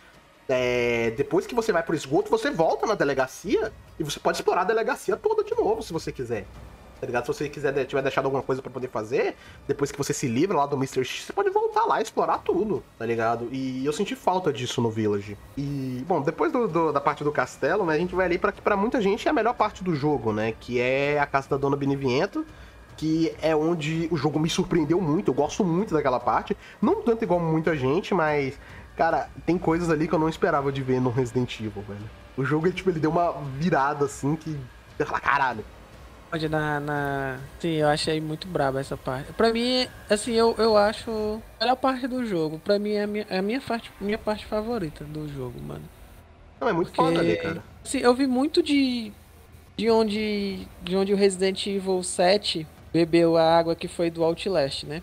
é, 0.48 1.12
depois 1.16 1.46
que 1.46 1.54
você 1.54 1.72
vai 1.72 1.82
pro 1.82 1.94
esgoto, 1.94 2.30
você 2.30 2.50
volta 2.50 2.87
na 2.87 2.94
delegacia 2.94 3.72
e 3.98 4.04
você 4.04 4.18
pode 4.18 4.38
explorar 4.38 4.62
a 4.62 4.64
delegacia 4.64 5.16
toda 5.16 5.44
de 5.44 5.54
novo, 5.54 5.82
se 5.82 5.92
você 5.92 6.11
quiser. 6.11 6.46
Tá 7.00 7.06
ligado? 7.06 7.24
Se 7.26 7.32
você 7.32 7.48
quiser 7.48 7.72
tiver 7.84 8.02
deixado 8.02 8.24
alguma 8.24 8.42
coisa 8.42 8.61
pra 8.61 8.70
poder 8.70 8.88
fazer, 8.88 9.37
depois 9.66 9.92
que 9.92 9.98
você 9.98 10.12
se 10.12 10.26
livra 10.26 10.56
lá 10.56 10.66
do 10.66 10.76
Mr. 10.76 11.04
X, 11.04 11.24
você 11.26 11.32
pode 11.32 11.48
voltar 11.50 11.84
lá 11.84 12.00
e 12.00 12.02
explorar 12.02 12.38
tudo, 12.38 12.82
tá 12.98 13.06
ligado? 13.06 13.48
E 13.52 13.84
eu 13.87 13.92
senti 13.92 14.16
falta 14.16 14.52
disso 14.52 14.80
no 14.82 14.90
Village. 14.90 15.38
E, 15.56 16.04
bom, 16.08 16.20
depois 16.20 16.50
do- 16.52 16.66
do- 16.66 16.92
da 16.92 17.00
parte 17.00 17.22
do 17.22 17.30
castelo, 17.30 17.87
né, 17.87 17.94
a 17.94 17.98
gente 17.98 18.14
vai 18.14 18.26
ali 18.26 18.37
pra 18.38 18.50
que 18.50 18.61
pra 18.61 18.76
muita 18.76 19.00
gente 19.00 19.28
é 19.28 19.30
a 19.30 19.34
melhor 19.34 19.54
parte 19.54 19.84
do 19.84 19.94
jogo, 19.94 20.32
né? 20.32 20.54
Que 20.58 20.80
é 20.80 21.20
a 21.20 21.26
casa 21.26 21.48
da 21.48 21.56
Dona 21.56 21.76
Beneviento, 21.76 22.44
que 22.96 23.32
é 23.40 23.54
onde 23.54 24.08
o 24.11 24.16
jogo 24.16 24.40
me 24.40 24.50
surpreendeu 24.50 25.00
muito. 25.00 25.28
Eu 25.30 25.34
gosto 25.34 25.64
muito 25.64 25.94
daquela 25.94 26.18
parte. 26.18 26.56
Não 26.82 27.00
tanto 27.02 27.22
igual 27.22 27.38
muita 27.38 27.76
gente, 27.76 28.12
mas, 28.12 28.58
cara, 28.96 29.30
tem 29.46 29.56
coisas 29.56 29.88
ali 29.88 30.08
que 30.08 30.14
eu 30.14 30.18
não 30.18 30.28
esperava 30.28 30.72
de 30.72 30.82
ver 30.82 31.00
no 31.00 31.11
Resident 31.11 31.61
Evil, 31.61 31.84
velho. 31.87 32.11
O 32.37 32.44
jogo, 32.44 32.66
ele, 32.66 32.74
tipo, 32.74 32.90
ele 32.90 32.98
deu 32.98 33.11
uma 33.12 33.34
virada 33.56 34.04
assim 34.06 34.34
que. 34.34 34.58
Eu 34.98 35.06
falei, 35.06 35.22
caralho. 35.22 35.64
Onde 36.33 36.49
na, 36.49 36.79
na. 36.79 37.41
Sim, 37.59 37.75
eu 37.77 37.88
achei 37.88 38.21
muito 38.21 38.47
braba 38.47 38.81
essa 38.81 38.97
parte. 38.97 39.33
Pra 39.33 39.53
mim, 39.53 39.88
assim, 40.11 40.33
eu, 40.33 40.55
eu 40.59 40.77
acho 40.77 41.41
a 41.59 41.64
melhor 41.64 41.77
parte 41.77 42.07
do 42.07 42.25
jogo. 42.27 42.59
Pra 42.59 42.79
mim 42.79 42.93
é 42.93 43.05
a 43.05 43.07
minha, 43.07 43.27
é 43.31 43.38
a 43.38 43.43
minha, 43.43 43.61
parte, 43.61 43.91
minha 43.99 44.19
parte 44.19 44.45
favorita 44.45 45.05
do 45.05 45.27
jogo, 45.27 45.59
mano. 45.61 45.85
Não, 46.61 46.69
é 46.69 46.73
muito 46.73 46.88
Porque, 46.93 47.01
foda 47.01 47.21
ali, 47.21 47.37
cara. 47.37 47.62
Assim, 47.85 47.99
eu 47.99 48.14
vi 48.14 48.27
muito 48.27 48.62
de. 48.62 49.11
De 49.77 49.91
onde. 49.91 50.69
De 50.83 50.97
onde 50.97 51.14
o 51.14 51.17
Resident 51.17 51.67
Evil 51.67 52.03
7 52.03 52.67
bebeu 52.93 53.37
a 53.37 53.59
água 53.59 53.75
que 53.75 53.88
foi 53.88 54.11
do 54.11 54.23
Outlast, 54.23 54.85
né? 54.85 55.03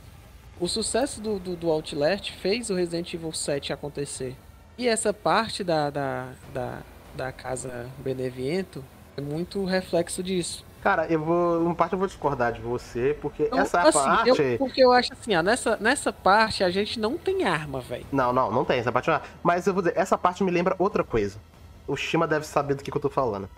O 0.60 0.68
sucesso 0.68 1.20
do, 1.20 1.40
do, 1.40 1.56
do 1.56 1.70
Outlast 1.72 2.32
fez 2.34 2.70
o 2.70 2.76
Resident 2.76 3.14
Evil 3.14 3.32
7 3.32 3.74
acontecer. 3.74 4.36
E 4.78 4.88
essa 4.88 5.14
parte 5.14 5.64
da, 5.64 5.90
da, 5.90 6.30
da, 6.54 6.80
da 7.16 7.32
casa 7.32 7.90
Beneviento 8.00 8.84
é 9.18 9.22
muito 9.22 9.64
reflexo 9.66 10.22
disso. 10.22 10.64
Cara, 10.86 11.08
eu 11.10 11.20
vou. 11.20 11.62
Uma 11.64 11.74
parte 11.74 11.94
eu 11.94 11.98
vou 11.98 12.08
discordar 12.08 12.54
de 12.54 12.62
você, 12.62 13.18
porque 13.20 13.42
Então, 13.46 13.58
essa 13.58 13.82
assim, 13.82 13.92
parte. 14.04 14.30
eu- 14.52 14.58
porque 14.60 14.84
eu 14.84 14.92
acho 14.92 15.12
assim, 15.14 15.36
ó, 15.36 15.42
nessa, 15.42 15.76
nessa 15.82 16.14
parte 16.14 16.64
a 16.64 16.70
gente 16.70 17.00
não 17.00 17.18
tem 17.18 17.44
arma, 17.44 17.82
velho. 17.82 18.06
Não, 18.12 18.32
não, 18.32 18.52
não 18.52 18.64
tem 18.64 18.78
essa 18.78 18.92
parte. 18.92 19.10
não. 19.10 19.20
Mas 19.42 19.66
eu 19.66 19.74
vou 19.74 19.82
dizer, 19.82 19.98
essa 19.98 20.16
parte 20.16 20.44
me 20.44 20.52
lembra 20.52 20.76
outra 20.78 21.04
coisa. 21.04 21.38
O 21.88 21.96
Shima 21.98 22.28
deve 22.28 22.46
saber 22.46 22.76
do 22.76 22.84
que, 22.84 22.92
que 22.92 22.98
eu 22.98 23.02
tô 23.02 23.10
falando. 23.10 23.50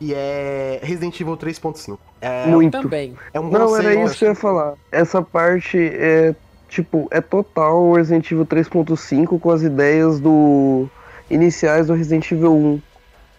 E 0.00 0.14
é 0.14 0.80
Resident 0.82 1.20
Evil 1.20 1.36
3.5. 1.36 1.98
É, 2.22 2.46
Muito. 2.46 2.80
Também. 2.80 3.18
é 3.34 3.38
um 3.38 3.50
Não, 3.50 3.76
era 3.76 3.94
isso 3.94 4.16
que 4.16 4.24
eu 4.24 4.30
ia 4.30 4.34
falar. 4.34 4.72
Essa 4.90 5.20
parte 5.20 5.76
é, 5.78 6.34
tipo, 6.70 7.06
é 7.10 7.20
total 7.20 7.92
Resident 7.92 8.30
Evil 8.32 8.46
3.5 8.46 9.38
com 9.38 9.50
as 9.50 9.60
ideias 9.62 10.18
do 10.18 10.88
iniciais 11.28 11.88
do 11.88 11.92
Resident 11.92 12.30
Evil 12.32 12.54
1. 12.54 12.82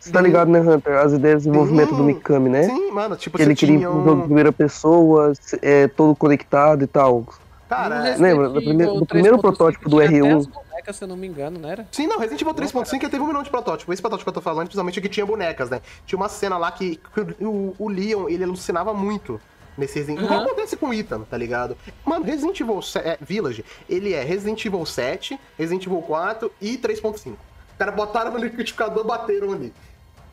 Você 0.03 0.11
tá 0.11 0.21
ligado, 0.21 0.49
né, 0.51 0.59
Hunter? 0.59 0.97
As 0.97 1.13
ideias 1.13 1.43
de 1.43 1.47
desenvolvimento 1.49 1.89
Sim. 1.91 1.95
do 1.95 2.03
Mikami, 2.03 2.49
né? 2.49 2.63
Sim, 2.63 2.91
mano, 2.91 3.15
tipo, 3.15 3.37
Que 3.37 3.43
ele 3.43 3.55
queria 3.55 3.77
tinha 3.77 3.89
um 3.89 4.03
jogo 4.03 4.15
de 4.21 4.25
primeira 4.25 4.51
pessoa, 4.51 5.31
é, 5.61 5.87
todo 5.87 6.15
conectado 6.15 6.83
e 6.83 6.87
tal. 6.87 7.25
Cara, 7.69 8.15
lembra 8.17 8.49
do 8.49 8.61
primeiro- 8.61 8.93
do 8.95 9.05
primeiro 9.05 9.37
3.5 9.37 9.41
protótipo 9.41 9.89
do 9.89 9.97
tinha 9.97 10.09
até 10.09 10.17
R1? 10.19 10.37
as 10.39 10.45
bonecas, 10.47 10.95
se 10.97 11.03
eu 11.03 11.07
não 11.07 11.15
me 11.15 11.25
engano, 11.27 11.57
não 11.59 11.69
era? 11.69 11.87
Sim, 11.91 12.05
não, 12.07 12.19
Resident 12.19 12.41
Evil 12.41 12.53
3.5 12.53 13.01
ele 13.03 13.09
teve 13.09 13.23
um 13.23 13.27
milhão 13.27 13.41
de 13.43 13.49
protótipos. 13.49 13.93
Esse 13.93 14.01
protótipo 14.01 14.25
que 14.25 14.29
eu 14.29 14.33
tô 14.33 14.41
falando, 14.41 14.65
principalmente, 14.67 14.99
é 14.99 15.01
que 15.01 15.09
tinha 15.09 15.25
bonecas, 15.25 15.69
né? 15.69 15.81
Tinha 16.05 16.17
uma 16.17 16.29
cena 16.29 16.57
lá 16.57 16.69
que, 16.71 16.99
que 17.13 17.43
o, 17.43 17.73
o 17.79 17.87
Leon, 17.89 18.27
ele 18.27 18.43
alucinava 18.43 18.93
muito 18.93 19.39
nesse 19.77 19.95
Resident 19.99 20.17
Evil. 20.19 20.29
Uhum. 20.29 20.35
Igual 20.35 20.51
acontece 20.51 20.75
com 20.77 20.89
o 20.89 20.93
Ethan, 20.93 21.21
tá 21.21 21.37
ligado? 21.37 21.75
Mano, 22.05 22.25
Resident 22.25 22.59
Evil 22.59 22.81
se- 22.81 22.99
é, 22.99 23.17
Village, 23.21 23.63
ele 23.89 24.13
é 24.13 24.21
Resident 24.21 24.63
Evil 24.65 24.85
7, 24.85 25.39
Resident 25.57 25.85
Evil 25.87 26.01
4 26.01 26.51
e 26.61 26.77
3.5. 26.77 27.29
Os 27.71 27.77
caras 27.79 27.95
botaram 27.95 28.31
no 28.31 28.37
liquidificador, 28.37 29.03
bateram 29.03 29.51
ali. 29.53 29.73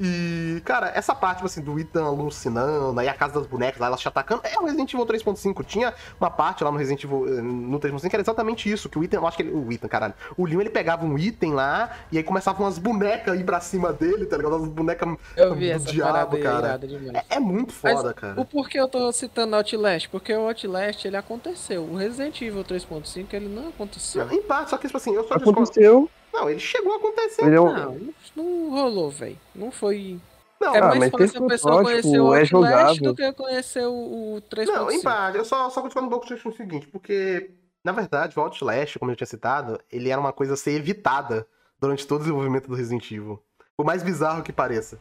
E, 0.00 0.62
cara, 0.64 0.90
essa 0.94 1.14
parte, 1.14 1.36
tipo 1.36 1.46
assim, 1.46 1.60
do 1.60 1.78
Ethan 1.78 2.04
alucinando, 2.04 2.98
aí 2.98 3.06
a 3.06 3.12
casa 3.12 3.34
das 3.34 3.46
bonecas 3.46 3.78
lá, 3.78 3.88
elas 3.88 4.00
te 4.00 4.08
atacando, 4.08 4.40
é 4.44 4.58
o 4.58 4.64
Resident 4.64 4.94
Evil 4.94 5.04
3.5. 5.04 5.62
Tinha 5.62 5.92
uma 6.18 6.30
parte 6.30 6.64
lá 6.64 6.72
no 6.72 6.78
Resident 6.78 7.04
Evil, 7.04 7.28
eh, 7.28 7.42
no 7.42 7.78
3.5, 7.78 8.08
que 8.08 8.16
era 8.16 8.22
exatamente 8.22 8.72
isso, 8.72 8.88
que 8.88 8.98
o 8.98 9.04
Ethan, 9.04 9.18
eu 9.18 9.26
acho 9.26 9.36
que 9.36 9.42
ele, 9.42 9.52
o 9.52 9.70
Ethan, 9.70 9.88
caralho, 9.88 10.14
o 10.38 10.46
Leon, 10.46 10.62
ele 10.62 10.70
pegava 10.70 11.04
um 11.04 11.18
item 11.18 11.52
lá, 11.52 11.90
e 12.10 12.16
aí 12.16 12.24
começavam 12.24 12.64
umas 12.64 12.78
bonecas 12.78 13.34
a 13.34 13.36
ir 13.36 13.44
pra 13.44 13.60
cima 13.60 13.92
dele, 13.92 14.24
tá 14.24 14.38
ligado? 14.38 14.56
As 14.56 14.68
bonecas 14.68 15.16
Eu 15.36 15.54
vi 15.54 15.68
do 15.68 15.72
essa 15.72 15.92
diabo, 15.92 16.36
aí, 16.36 16.42
cara. 16.42 16.80
É, 17.28 17.36
é 17.36 17.40
muito 17.40 17.74
Mas 17.82 17.92
foda, 17.92 18.14
cara. 18.14 18.40
O 18.40 18.44
porquê 18.46 18.80
eu 18.80 18.88
tô 18.88 19.12
citando 19.12 19.54
Outlast? 19.54 20.08
Porque 20.08 20.32
o 20.32 20.48
Outlast, 20.48 21.04
ele 21.04 21.16
aconteceu. 21.16 21.82
O 21.82 21.94
Resident 21.94 22.40
Evil 22.40 22.64
3.5, 22.64 23.26
ele 23.34 23.48
não 23.48 23.68
aconteceu. 23.68 24.30
Em 24.32 24.40
parte, 24.42 24.70
só 24.70 24.78
que, 24.78 24.86
tipo 24.86 24.96
assim, 24.96 25.14
eu 25.14 25.24
só 25.28 25.36
discordo. 25.36 26.10
Não, 26.32 26.48
ele 26.48 26.60
chegou 26.60 26.92
a 26.92 26.96
acontecer. 26.96 27.44
Ele 27.44 27.56
é 27.56 27.60
um- 27.60 27.72
Não, 27.74 27.94
não, 27.94 28.14
não 28.36 28.70
rolou, 28.70 29.10
velho. 29.10 29.38
Não 29.54 29.70
foi... 29.70 30.18
Não, 30.60 30.74
É 30.74 30.78
Ah, 30.78 30.88
mais 30.88 30.98
mas 31.00 31.10
fácil 31.10 31.44
a 31.44 31.48
pessoa 31.48 31.82
conhecer 31.82 32.20
o 32.20 32.34
é 32.34 32.40
Outlast 32.40 33.00
do 33.00 33.14
que 33.14 33.32
conhecer 33.32 33.86
o, 33.86 34.34
o 34.36 34.42
3.5. 34.42 34.66
Não, 34.66 34.90
em 34.90 35.02
parte, 35.02 35.38
eu 35.38 35.44
só, 35.44 35.70
só 35.70 35.80
discordo 35.82 36.06
um 36.06 36.10
pouco 36.10 36.32
o 36.32 36.52
seguinte, 36.52 36.86
porque, 36.88 37.50
na 37.82 37.92
verdade, 37.92 38.38
o 38.38 38.42
Outlast, 38.42 38.98
como 38.98 39.10
eu 39.10 39.16
tinha 39.16 39.26
citado, 39.26 39.80
ele 39.90 40.10
era 40.10 40.20
uma 40.20 40.32
coisa 40.34 40.52
a 40.54 40.56
ser 40.56 40.72
evitada 40.72 41.46
durante 41.80 42.06
todo 42.06 42.18
o 42.20 42.24
desenvolvimento 42.24 42.68
do 42.68 42.74
Resident 42.74 43.10
Evil. 43.10 43.42
Por 43.74 43.86
mais 43.86 44.02
bizarro 44.02 44.42
que 44.42 44.52
pareça. 44.52 44.98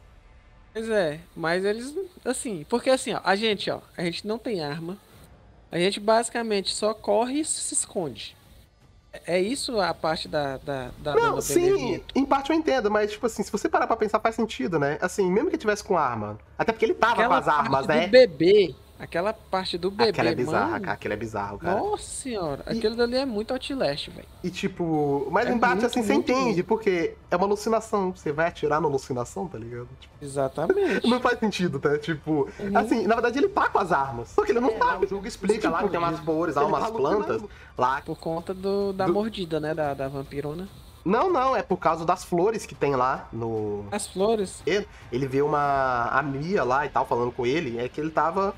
Pois 0.71 0.87
é, 0.89 1.19
mas 1.35 1.65
eles, 1.65 1.93
assim, 2.23 2.65
porque 2.69 2.89
assim, 2.89 3.13
ó, 3.13 3.19
a 3.23 3.35
gente, 3.35 3.69
ó, 3.69 3.81
a 3.97 4.03
gente 4.03 4.25
não 4.25 4.37
tem 4.37 4.63
arma, 4.63 4.97
a 5.69 5.77
gente 5.77 5.99
basicamente 5.99 6.73
só 6.73 6.93
corre 6.93 7.41
e 7.41 7.45
se 7.45 7.73
esconde. 7.73 8.37
É 9.25 9.39
isso 9.39 9.79
a 9.79 9.91
parte 9.93 10.27
da, 10.27 10.57
da, 10.57 10.89
da 10.99 11.15
Não, 11.15 11.41
sim, 11.41 12.01
em 12.13 12.25
parte 12.25 12.51
eu 12.51 12.55
entendo, 12.55 12.91
mas, 12.91 13.11
tipo 13.11 13.25
assim, 13.25 13.41
se 13.41 13.51
você 13.51 13.67
parar 13.67 13.87
pra 13.87 13.97
pensar, 13.97 14.19
faz 14.19 14.35
sentido, 14.35 14.77
né? 14.77 14.99
Assim, 15.01 15.31
mesmo 15.31 15.49
que 15.49 15.57
tivesse 15.57 15.83
com 15.83 15.97
arma. 15.97 16.37
Até 16.57 16.71
porque 16.71 16.85
ele 16.85 16.93
tava 16.93 17.13
Aquela 17.13 17.27
com 17.29 17.33
as 17.33 17.47
armas, 17.47 17.87
né? 17.87 18.05
do 18.05 18.11
bebê, 18.11 18.75
aquela 18.99 19.31
parte 19.33 19.77
do 19.77 19.89
bebê, 19.89 20.09
Aquela 20.09 20.29
é 20.29 20.35
bizarra, 20.35 20.71
mano, 20.71 20.81
cara. 20.85 20.93
Aquele 20.93 21.13
é 21.13 21.17
bizarro, 21.17 21.57
cara. 21.57 21.79
Nossa 21.79 22.03
senhora, 22.03 22.63
E- 22.67 22.77
aquilo 22.77 22.95
dali 22.95 23.15
é 23.15 23.25
muito 23.25 23.51
Outlast, 23.51 24.09
velho. 24.12 24.27
E 24.43 24.49
tipo, 24.51 25.27
mas 25.31 25.47
É 25.47 25.51
em 25.53 25.57
parte 25.59 25.73
muito, 25.81 25.85
assim, 25.85 26.03
você 26.03 26.13
entende, 26.13 26.43
muito. 26.43 26.63
porque 26.65 27.15
é 27.31 27.35
uma 27.35 27.45
alucinação. 27.45 28.12
Você 28.15 28.31
vai 28.31 28.47
atirar 28.47 28.79
na 28.81 28.88
alucinação, 28.88 29.47
tá 29.47 29.57
ligado? 29.57 29.88
Tipo, 29.99 30.13
Exatamente. 30.21 31.05
não 31.07 31.19
faz 31.19 31.39
sentido, 31.39 31.79
tá? 31.79 31.97
Tipo, 31.97 32.49
Uhum. 32.59 32.77
assim, 32.77 33.07
na 33.07 33.15
verdade 33.15 33.38
ele 33.39 33.49
tá 33.49 33.69
com 33.69 33.79
as 33.79 33.91
armas. 33.91 34.29
Só 34.29 34.43
que 34.43 34.51
ele 34.51 34.59
não 34.59 34.77
sabe. 34.77 35.05
O 35.05 35.09
jogo 35.09 35.25
explica 35.27 35.69
lá 35.69 35.83
que 35.83 35.89
tem 35.89 35.99
umas 35.99 36.19
flores, 36.19 36.55
lá, 36.55 36.63
ele 36.63 36.71
umas 36.71 36.83
tá 36.83 36.91
plantas. 36.91 37.29
alucinando. 37.29 37.49
Lá. 37.77 38.01
Por 38.01 38.17
conta 38.19 38.53
do, 38.53 38.91
da 38.93 39.05
Do- 39.05 39.13
mordida, 39.13 39.59
né, 39.59 39.73
da, 39.73 39.93
da 39.93 40.07
vampirona. 40.07 40.67
Não, 41.05 41.31
não, 41.31 41.55
é 41.55 41.63
por 41.63 41.77
causa 41.77 42.05
das 42.05 42.25
flores 42.25 42.65
que 42.65 42.75
tem 42.75 42.93
lá 42.93 43.29
no. 43.31 43.85
As 43.89 44.05
flores, 44.05 44.62
Ele, 44.67 44.85
ele 45.12 45.27
vê 45.27 45.41
uma. 45.41 46.09
A 46.12 46.21
Mia 46.21 46.63
lá 46.65 46.85
e 46.85 46.89
tal, 46.89 47.05
falando 47.05 47.31
com 47.31 47.45
ele, 47.45 47.79
é 47.79 47.88
que 47.88 48.01
ele 48.01 48.09
tava. 48.12 48.53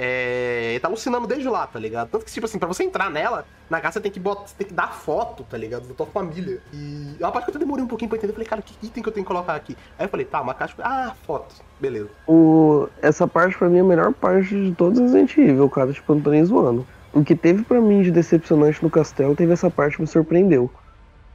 É, 0.00 0.78
tá 0.80 0.86
alucinando 0.86 1.26
desde 1.26 1.48
lá, 1.48 1.66
tá 1.66 1.78
ligado? 1.78 2.08
Tanto 2.08 2.24
que, 2.24 2.30
tipo 2.30 2.46
assim, 2.46 2.58
pra 2.58 2.68
você 2.68 2.84
entrar 2.84 3.10
nela, 3.10 3.44
na 3.68 3.80
casa 3.80 3.94
você 3.94 4.00
tem 4.00 4.12
que 4.12 4.20
botar, 4.20 4.44
tem 4.56 4.66
que 4.68 4.72
dar 4.72 4.92
foto, 4.94 5.42
tá 5.42 5.58
ligado? 5.58 5.88
Da 5.88 5.94
tua 5.94 6.06
família. 6.06 6.60
E 6.72 7.16
é 7.18 7.24
uma 7.24 7.32
parte 7.32 7.50
que 7.50 7.56
eu 7.56 7.60
demorei 7.60 7.84
um 7.84 7.88
pouquinho 7.88 8.08
pra 8.08 8.16
entender. 8.16 8.30
Eu 8.30 8.34
falei, 8.34 8.48
cara, 8.48 8.62
que 8.62 8.74
item 8.86 9.02
que 9.02 9.08
eu 9.08 9.12
tenho 9.12 9.26
que 9.26 9.32
colocar 9.32 9.56
aqui? 9.56 9.76
Aí 9.98 10.06
eu 10.06 10.08
falei, 10.08 10.24
tá, 10.24 10.40
uma 10.40 10.54
caixa. 10.54 10.74
Ah, 10.78 11.12
foto. 11.26 11.52
Beleza. 11.80 12.10
O, 12.28 12.88
essa 13.02 13.26
parte 13.26 13.58
pra 13.58 13.68
mim 13.68 13.78
é 13.78 13.80
a 13.80 13.84
melhor 13.84 14.12
parte 14.12 14.50
de 14.50 14.72
todos 14.76 15.00
os 15.00 15.12
Resident 15.12 15.36
Evil, 15.36 15.68
cara. 15.68 15.92
Tipo, 15.92 16.12
eu 16.12 16.16
não 16.16 16.22
tô 16.22 16.30
nem 16.30 16.44
zoando. 16.44 16.86
O 17.12 17.24
que 17.24 17.34
teve 17.34 17.64
pra 17.64 17.80
mim 17.80 18.02
de 18.02 18.12
decepcionante 18.12 18.82
no 18.82 18.90
castelo, 18.90 19.34
teve 19.34 19.52
essa 19.52 19.68
parte 19.68 19.96
que 19.96 20.02
me 20.02 20.06
surpreendeu. 20.06 20.70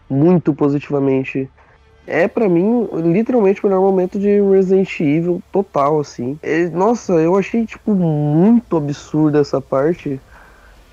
Muito 0.09 0.53
positivamente. 0.53 1.49
É 2.05 2.27
pra 2.27 2.49
mim, 2.49 2.87
literalmente, 3.11 3.63
o 3.63 3.67
melhor 3.67 3.81
momento 3.81 4.19
de 4.19 4.41
Resident 4.41 4.99
Evil 4.99 5.41
total, 5.51 5.99
assim. 6.01 6.37
É, 6.41 6.69
nossa, 6.69 7.13
eu 7.13 7.37
achei, 7.37 7.65
tipo, 7.65 7.93
muito 7.95 8.75
absurda 8.75 9.39
essa 9.39 9.61
parte. 9.61 10.19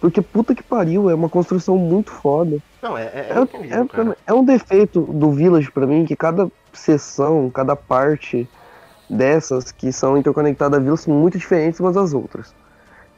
Porque 0.00 0.22
puta 0.22 0.54
que 0.54 0.62
pariu, 0.62 1.10
é 1.10 1.14
uma 1.14 1.28
construção 1.28 1.76
muito 1.76 2.10
foda. 2.12 2.58
Não, 2.82 2.96
é. 2.96 3.04
É, 3.04 3.30
É, 3.30 3.34
é 3.34 3.38
incrível, 3.44 3.88
é- 4.12 4.16
é 4.28 4.34
um 4.34 4.44
defeito 4.44 5.00
do 5.02 5.30
Village 5.32 5.70
pra 5.72 5.86
mim, 5.86 6.04
que 6.04 6.16
cada 6.16 6.50
sessão, 6.72 7.50
cada 7.50 7.76
parte 7.76 8.48
dessas 9.08 9.72
que 9.72 9.92
são 9.92 10.16
interconectadas 10.16 10.78
à 10.78 10.82
vila 10.82 10.96
são 10.96 11.14
muito 11.14 11.38
diferentes 11.38 11.80
umas 11.80 11.94
das 11.94 12.14
outras. 12.14 12.54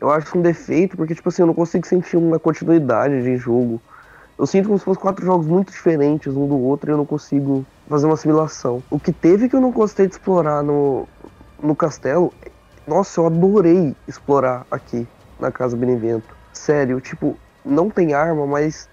Eu 0.01 0.11
acho 0.11 0.37
um 0.37 0.43
defeito 0.43 0.97
porque, 0.97 1.15
tipo 1.15 1.29
assim, 1.29 1.43
eu 1.43 1.47
não 1.47 1.55
consigo 1.55 1.87
sentir 1.87 2.17
uma 2.17 2.39
continuidade 2.39 3.23
de 3.23 3.37
jogo. 3.37 3.81
Eu 4.43 4.47
sinto 4.49 4.67
como 4.67 4.77
se 4.77 4.85
fossem 4.85 5.01
quatro 5.01 5.25
jogos 5.25 5.47
muito 5.47 5.71
diferentes 5.71 6.37
um 6.37 6.49
do 6.49 6.59
outro 6.61 6.91
e 6.91 6.93
eu 6.93 6.97
não 6.97 7.07
consigo 7.07 7.65
fazer 7.89 8.07
uma 8.07 8.15
assimilação. 8.15 8.83
O 8.91 8.99
que 8.99 9.13
teve 9.13 9.49
que 9.49 9.55
eu 9.55 9.61
não 9.61 9.71
gostei 9.71 10.09
de 10.09 10.15
explorar 10.15 10.65
no, 10.65 11.07
no 11.63 11.77
castelo, 11.77 12.35
nossa, 12.85 13.21
eu 13.21 13.27
adorei 13.27 13.95
explorar 14.09 14.67
aqui 14.69 15.07
na 15.39 15.53
Casa 15.53 15.77
Benevento. 15.77 16.35
Sério, 16.53 17.01
tipo, 17.01 17.39
não 17.65 17.89
tem 17.89 18.15
arma, 18.15 18.45
mas 18.45 18.89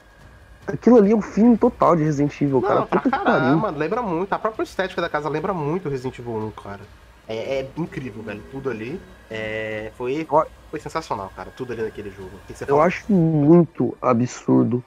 aquilo 0.67 0.97
ali 0.97 1.13
é 1.13 1.15
um 1.15 1.21
filme 1.21 1.57
total 1.57 1.95
de 1.95 2.03
Resident 2.03 2.39
Evil, 2.39 2.62
cara. 2.62 2.81
Não, 2.81 2.85
pra 2.85 3.01
Puta 3.01 3.17
caramba, 3.17 3.71
lembra 3.71 4.03
muito. 4.03 4.31
A 4.31 4.38
própria 4.38 4.62
estética 4.62 5.01
da 5.01 5.09
casa 5.09 5.27
lembra 5.27 5.51
muito 5.51 5.89
Resident 5.89 6.19
Evil 6.19 6.35
1, 6.35 6.51
cara. 6.51 6.81
É, 7.27 7.62
é 7.62 7.69
incrível, 7.75 8.21
velho. 8.21 8.43
Tudo 8.51 8.69
ali. 8.69 9.01
É, 9.31 9.91
foi, 9.97 10.27
foi 10.69 10.79
sensacional, 10.79 11.31
cara. 11.35 11.49
Tudo 11.57 11.73
ali 11.73 11.81
naquele 11.81 12.12
jogo. 12.12 12.29
Eu 12.67 12.79
acho 12.79 13.12
muito 13.12 13.97
absurdo. 13.99 14.83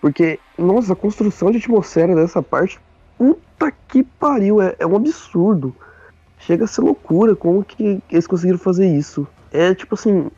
Porque, 0.00 0.38
nossa, 0.58 0.92
a 0.92 0.96
construção 0.96 1.50
de 1.50 1.58
atmosfera 1.58 2.14
dessa 2.14 2.42
parte, 2.42 2.78
puta 3.18 3.72
que 3.88 4.02
pariu, 4.02 4.60
é, 4.60 4.74
é 4.78 4.86
um 4.86 4.96
absurdo. 4.96 5.74
Chega 6.38 6.64
a 6.64 6.68
ser 6.68 6.82
loucura 6.82 7.34
como 7.34 7.64
que 7.64 8.00
eles 8.10 8.26
conseguiram 8.26 8.58
fazer 8.58 8.86
isso. 8.86 9.26
É 9.50 9.74
tipo 9.74 9.94
assim, 9.94 10.30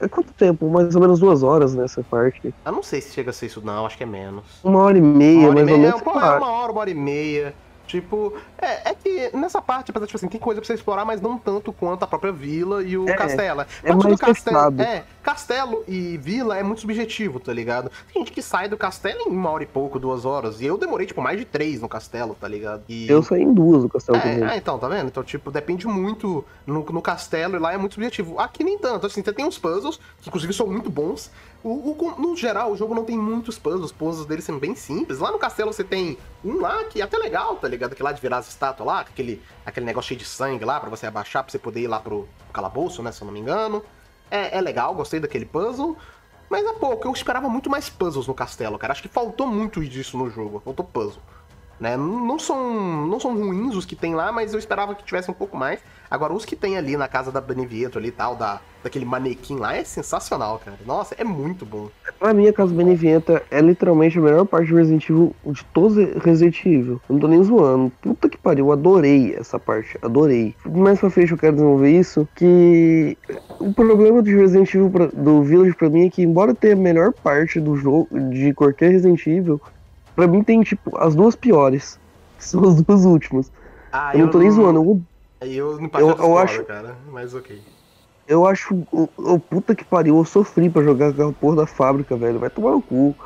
é 0.00 0.08
quanto 0.08 0.32
tempo? 0.32 0.68
Mais 0.68 0.94
ou 0.94 1.00
menos 1.00 1.20
duas 1.20 1.42
horas 1.42 1.74
nessa 1.74 2.02
parte. 2.02 2.52
Eu 2.64 2.72
não 2.72 2.82
sei 2.82 3.00
se 3.00 3.12
chega 3.12 3.30
a 3.30 3.32
ser 3.32 3.46
isso, 3.46 3.60
não. 3.64 3.86
Acho 3.86 3.96
que 3.96 4.02
é 4.02 4.06
menos. 4.06 4.44
Uma 4.64 4.80
hora 4.80 4.98
e 4.98 5.00
meia, 5.00 5.38
Uma 5.40 5.48
hora 5.50 5.60
e 5.60 5.64
mais 5.64 5.70
ou 5.70 5.78
meia, 5.78 5.88
menos. 5.90 6.02
pô, 6.02 6.12
sei 6.12 6.20
é 6.20 6.24
lá. 6.24 6.38
uma 6.38 6.50
hora, 6.50 6.72
uma 6.72 6.80
hora 6.80 6.90
e 6.90 6.94
meia. 6.94 7.54
Tipo, 7.92 8.32
é, 8.56 8.88
é 8.88 8.94
que 8.94 9.36
nessa 9.36 9.60
parte, 9.60 9.90
apesar 9.90 10.06
de, 10.06 10.08
tipo 10.08 10.16
assim, 10.16 10.28
tem 10.28 10.40
coisa 10.40 10.62
pra 10.62 10.66
você 10.66 10.72
explorar, 10.72 11.04
mas 11.04 11.20
não 11.20 11.36
tanto 11.36 11.74
quanto 11.74 12.02
a 12.02 12.06
própria 12.06 12.32
vila 12.32 12.82
e 12.82 12.96
o 12.96 13.06
É, 13.06 13.12
castelo. 13.12 13.66
é 13.84 13.94
mais 13.94 14.18
castelo, 14.18 14.80
é, 14.80 15.04
castelo 15.22 15.84
e 15.86 16.16
vila 16.16 16.56
é 16.56 16.62
muito 16.62 16.80
subjetivo, 16.80 17.38
tá 17.38 17.52
ligado? 17.52 17.90
Tem 18.10 18.22
gente 18.22 18.32
que 18.32 18.40
sai 18.40 18.66
do 18.66 18.78
castelo 18.78 19.24
em 19.26 19.28
uma 19.28 19.50
hora 19.50 19.62
e 19.62 19.66
pouco, 19.66 19.98
duas 19.98 20.24
horas. 20.24 20.62
E 20.62 20.64
eu 20.64 20.78
demorei, 20.78 21.06
tipo, 21.06 21.20
mais 21.20 21.38
de 21.38 21.44
três 21.44 21.82
no 21.82 21.88
castelo, 21.88 22.34
tá 22.34 22.48
ligado? 22.48 22.82
E... 22.88 23.06
Eu 23.10 23.22
saí 23.22 23.42
em 23.42 23.52
duas 23.52 23.82
do 23.82 23.90
castelo 23.90 24.18
também. 24.18 24.42
É, 24.42 24.54
é, 24.54 24.56
então, 24.56 24.78
tá 24.78 24.88
vendo? 24.88 25.08
Então, 25.08 25.22
tipo, 25.22 25.50
depende 25.50 25.86
muito 25.86 26.42
no, 26.66 26.82
no 26.82 27.02
castelo 27.02 27.56
e 27.56 27.58
lá 27.58 27.74
é 27.74 27.76
muito 27.76 27.92
subjetivo. 27.92 28.40
Aqui 28.40 28.64
nem 28.64 28.78
tanto, 28.78 29.06
assim, 29.06 29.22
você 29.22 29.34
tem 29.34 29.44
uns 29.44 29.58
puzzles, 29.58 30.00
que 30.22 30.30
inclusive 30.30 30.54
são 30.54 30.66
muito 30.66 30.88
bons. 30.88 31.30
O, 31.64 31.68
o- 31.92 32.20
no 32.20 32.36
geral, 32.36 32.72
o 32.72 32.76
jogo 32.76 32.92
não 32.94 33.04
tem 33.04 33.16
muitos 33.16 33.56
puzzles, 33.58 33.86
os 33.86 33.92
puzzles 33.92 34.26
deles 34.26 34.44
são 34.44 34.58
bem 34.58 34.74
simples. 34.74 35.18
Lá 35.20 35.30
no 35.30 35.38
castelo 35.38 35.72
você 35.72 35.84
tem 35.84 36.18
um 36.44 36.60
lá 36.60 36.82
que 36.84 37.00
é 37.00 37.04
até 37.04 37.16
legal, 37.16 37.54
tá 37.56 37.68
ligado? 37.68 37.94
Que 37.94 38.02
lá 38.02 38.10
de 38.10 38.20
virar 38.20 38.38
as 38.38 38.48
estátuas 38.48 38.86
lá, 38.86 39.00
aquele, 39.00 39.40
aquele 39.64 39.86
negócio 39.86 40.08
cheio 40.08 40.18
de 40.18 40.26
sangue 40.26 40.64
lá, 40.64 40.80
pra 40.80 40.90
você 40.90 41.06
abaixar, 41.06 41.42
pra 41.44 41.52
você 41.52 41.58
poder 41.60 41.80
ir 41.82 41.86
lá 41.86 42.00
pro 42.00 42.28
calabouço, 42.52 43.02
né, 43.02 43.12
se 43.12 43.22
eu 43.22 43.26
não 43.26 43.32
me 43.32 43.38
engano. 43.40 43.82
É, 44.30 44.58
é 44.58 44.60
legal, 44.60 44.92
gostei 44.94 45.20
daquele 45.20 45.44
puzzle. 45.46 45.96
Mas 46.50 46.66
é 46.66 46.72
pouco, 46.74 47.06
eu 47.08 47.12
esperava 47.12 47.48
muito 47.48 47.70
mais 47.70 47.88
puzzles 47.88 48.26
no 48.26 48.34
castelo, 48.34 48.76
cara. 48.78 48.92
Acho 48.92 49.00
que 49.02 49.08
faltou 49.08 49.46
muito 49.46 49.82
disso 49.84 50.18
no 50.18 50.28
jogo, 50.28 50.60
faltou 50.64 50.84
puzzle. 50.84 51.22
Né? 51.82 51.96
Não 51.96 52.38
são, 52.38 53.08
não 53.08 53.18
são 53.18 53.34
ruins 53.36 53.74
os 53.74 53.84
que 53.84 53.96
tem 53.96 54.14
lá, 54.14 54.30
mas 54.30 54.52
eu 54.52 54.58
esperava 54.60 54.94
que 54.94 55.02
tivesse 55.02 55.28
um 55.28 55.34
pouco 55.34 55.56
mais. 55.56 55.80
Agora, 56.08 56.32
os 56.32 56.44
que 56.44 56.54
tem 56.54 56.78
ali 56.78 56.96
na 56.96 57.08
casa 57.08 57.32
da 57.32 57.40
Benevieto 57.40 57.98
ali 57.98 58.08
e 58.08 58.12
tal, 58.12 58.36
da, 58.36 58.60
daquele 58.84 59.04
manequim 59.04 59.56
lá, 59.56 59.74
é 59.74 59.82
sensacional, 59.82 60.60
cara. 60.64 60.76
Nossa, 60.86 61.16
é 61.18 61.24
muito 61.24 61.66
bom. 61.66 61.88
Pra 62.20 62.32
mim, 62.32 62.46
a 62.46 62.52
Casa 62.52 62.72
Benevienta 62.72 63.42
é 63.50 63.60
literalmente 63.60 64.16
a 64.16 64.22
melhor 64.22 64.46
parte 64.46 64.68
de 64.68 64.74
Resident 64.74 65.10
Evil, 65.10 65.34
de 65.44 65.64
todos 65.74 65.96
os 65.96 66.22
Resident 66.22 66.64
Evil. 66.64 67.00
Não 67.08 67.18
tô 67.18 67.26
nem 67.26 67.42
zoando. 67.42 67.90
Puta 68.00 68.28
que 68.28 68.38
pariu, 68.38 68.70
adorei 68.70 69.34
essa 69.34 69.58
parte, 69.58 69.98
adorei. 70.00 70.54
Mais 70.64 71.00
pra 71.00 71.10
frente 71.10 71.32
eu 71.32 71.38
quero 71.38 71.54
desenvolver 71.54 71.90
isso, 71.90 72.28
que 72.36 73.18
o 73.58 73.72
problema 73.72 74.22
de 74.22 74.36
Resident 74.36 74.72
Evil, 74.72 74.88
pra- 74.88 75.06
do 75.06 75.42
Village 75.42 75.74
pra 75.74 75.90
mim 75.90 76.06
é 76.06 76.10
que, 76.10 76.22
embora 76.22 76.54
tenha 76.54 76.74
a 76.74 76.76
melhor 76.76 77.12
parte 77.12 77.58
do 77.58 77.74
jogo, 77.74 78.06
de 78.30 78.54
qualquer 78.54 78.90
Resident 78.92 79.26
Evil, 79.26 79.60
pra 80.14 80.26
mim 80.26 80.42
tem, 80.42 80.60
tipo, 80.62 80.96
as 80.98 81.14
duas 81.14 81.34
piores, 81.36 81.98
são 82.38 82.62
as 82.64 82.82
duas 82.82 83.04
últimas. 83.04 83.50
Ah, 83.92 84.16
Eu 84.16 84.26
não 84.26 84.30
tô 84.32 84.38
nem 84.38 84.50
zoando, 84.50 84.80
eu 84.80 85.02
Eu 85.48 85.78
não 85.80 85.90
Eu- 85.94 86.08
eu 86.08 86.14
discordo, 86.14 86.38
acho- 86.42 86.64
cara, 86.64 86.96
mas 87.10 87.34
ok. 87.34 87.62
Eu 88.26 88.46
acho. 88.46 88.74
O, 88.92 89.08
o 89.34 89.38
puta 89.40 89.74
que 89.74 89.84
pariu, 89.84 90.16
eu 90.16 90.24
sofri 90.24 90.70
pra 90.70 90.82
jogar 90.82 91.08
aquela 91.08 91.32
porra 91.32 91.56
da 91.56 91.66
fábrica, 91.66 92.16
velho. 92.16 92.38
Vai 92.38 92.50
tomar 92.50 92.70
no 92.72 92.82
cu. 92.82 93.16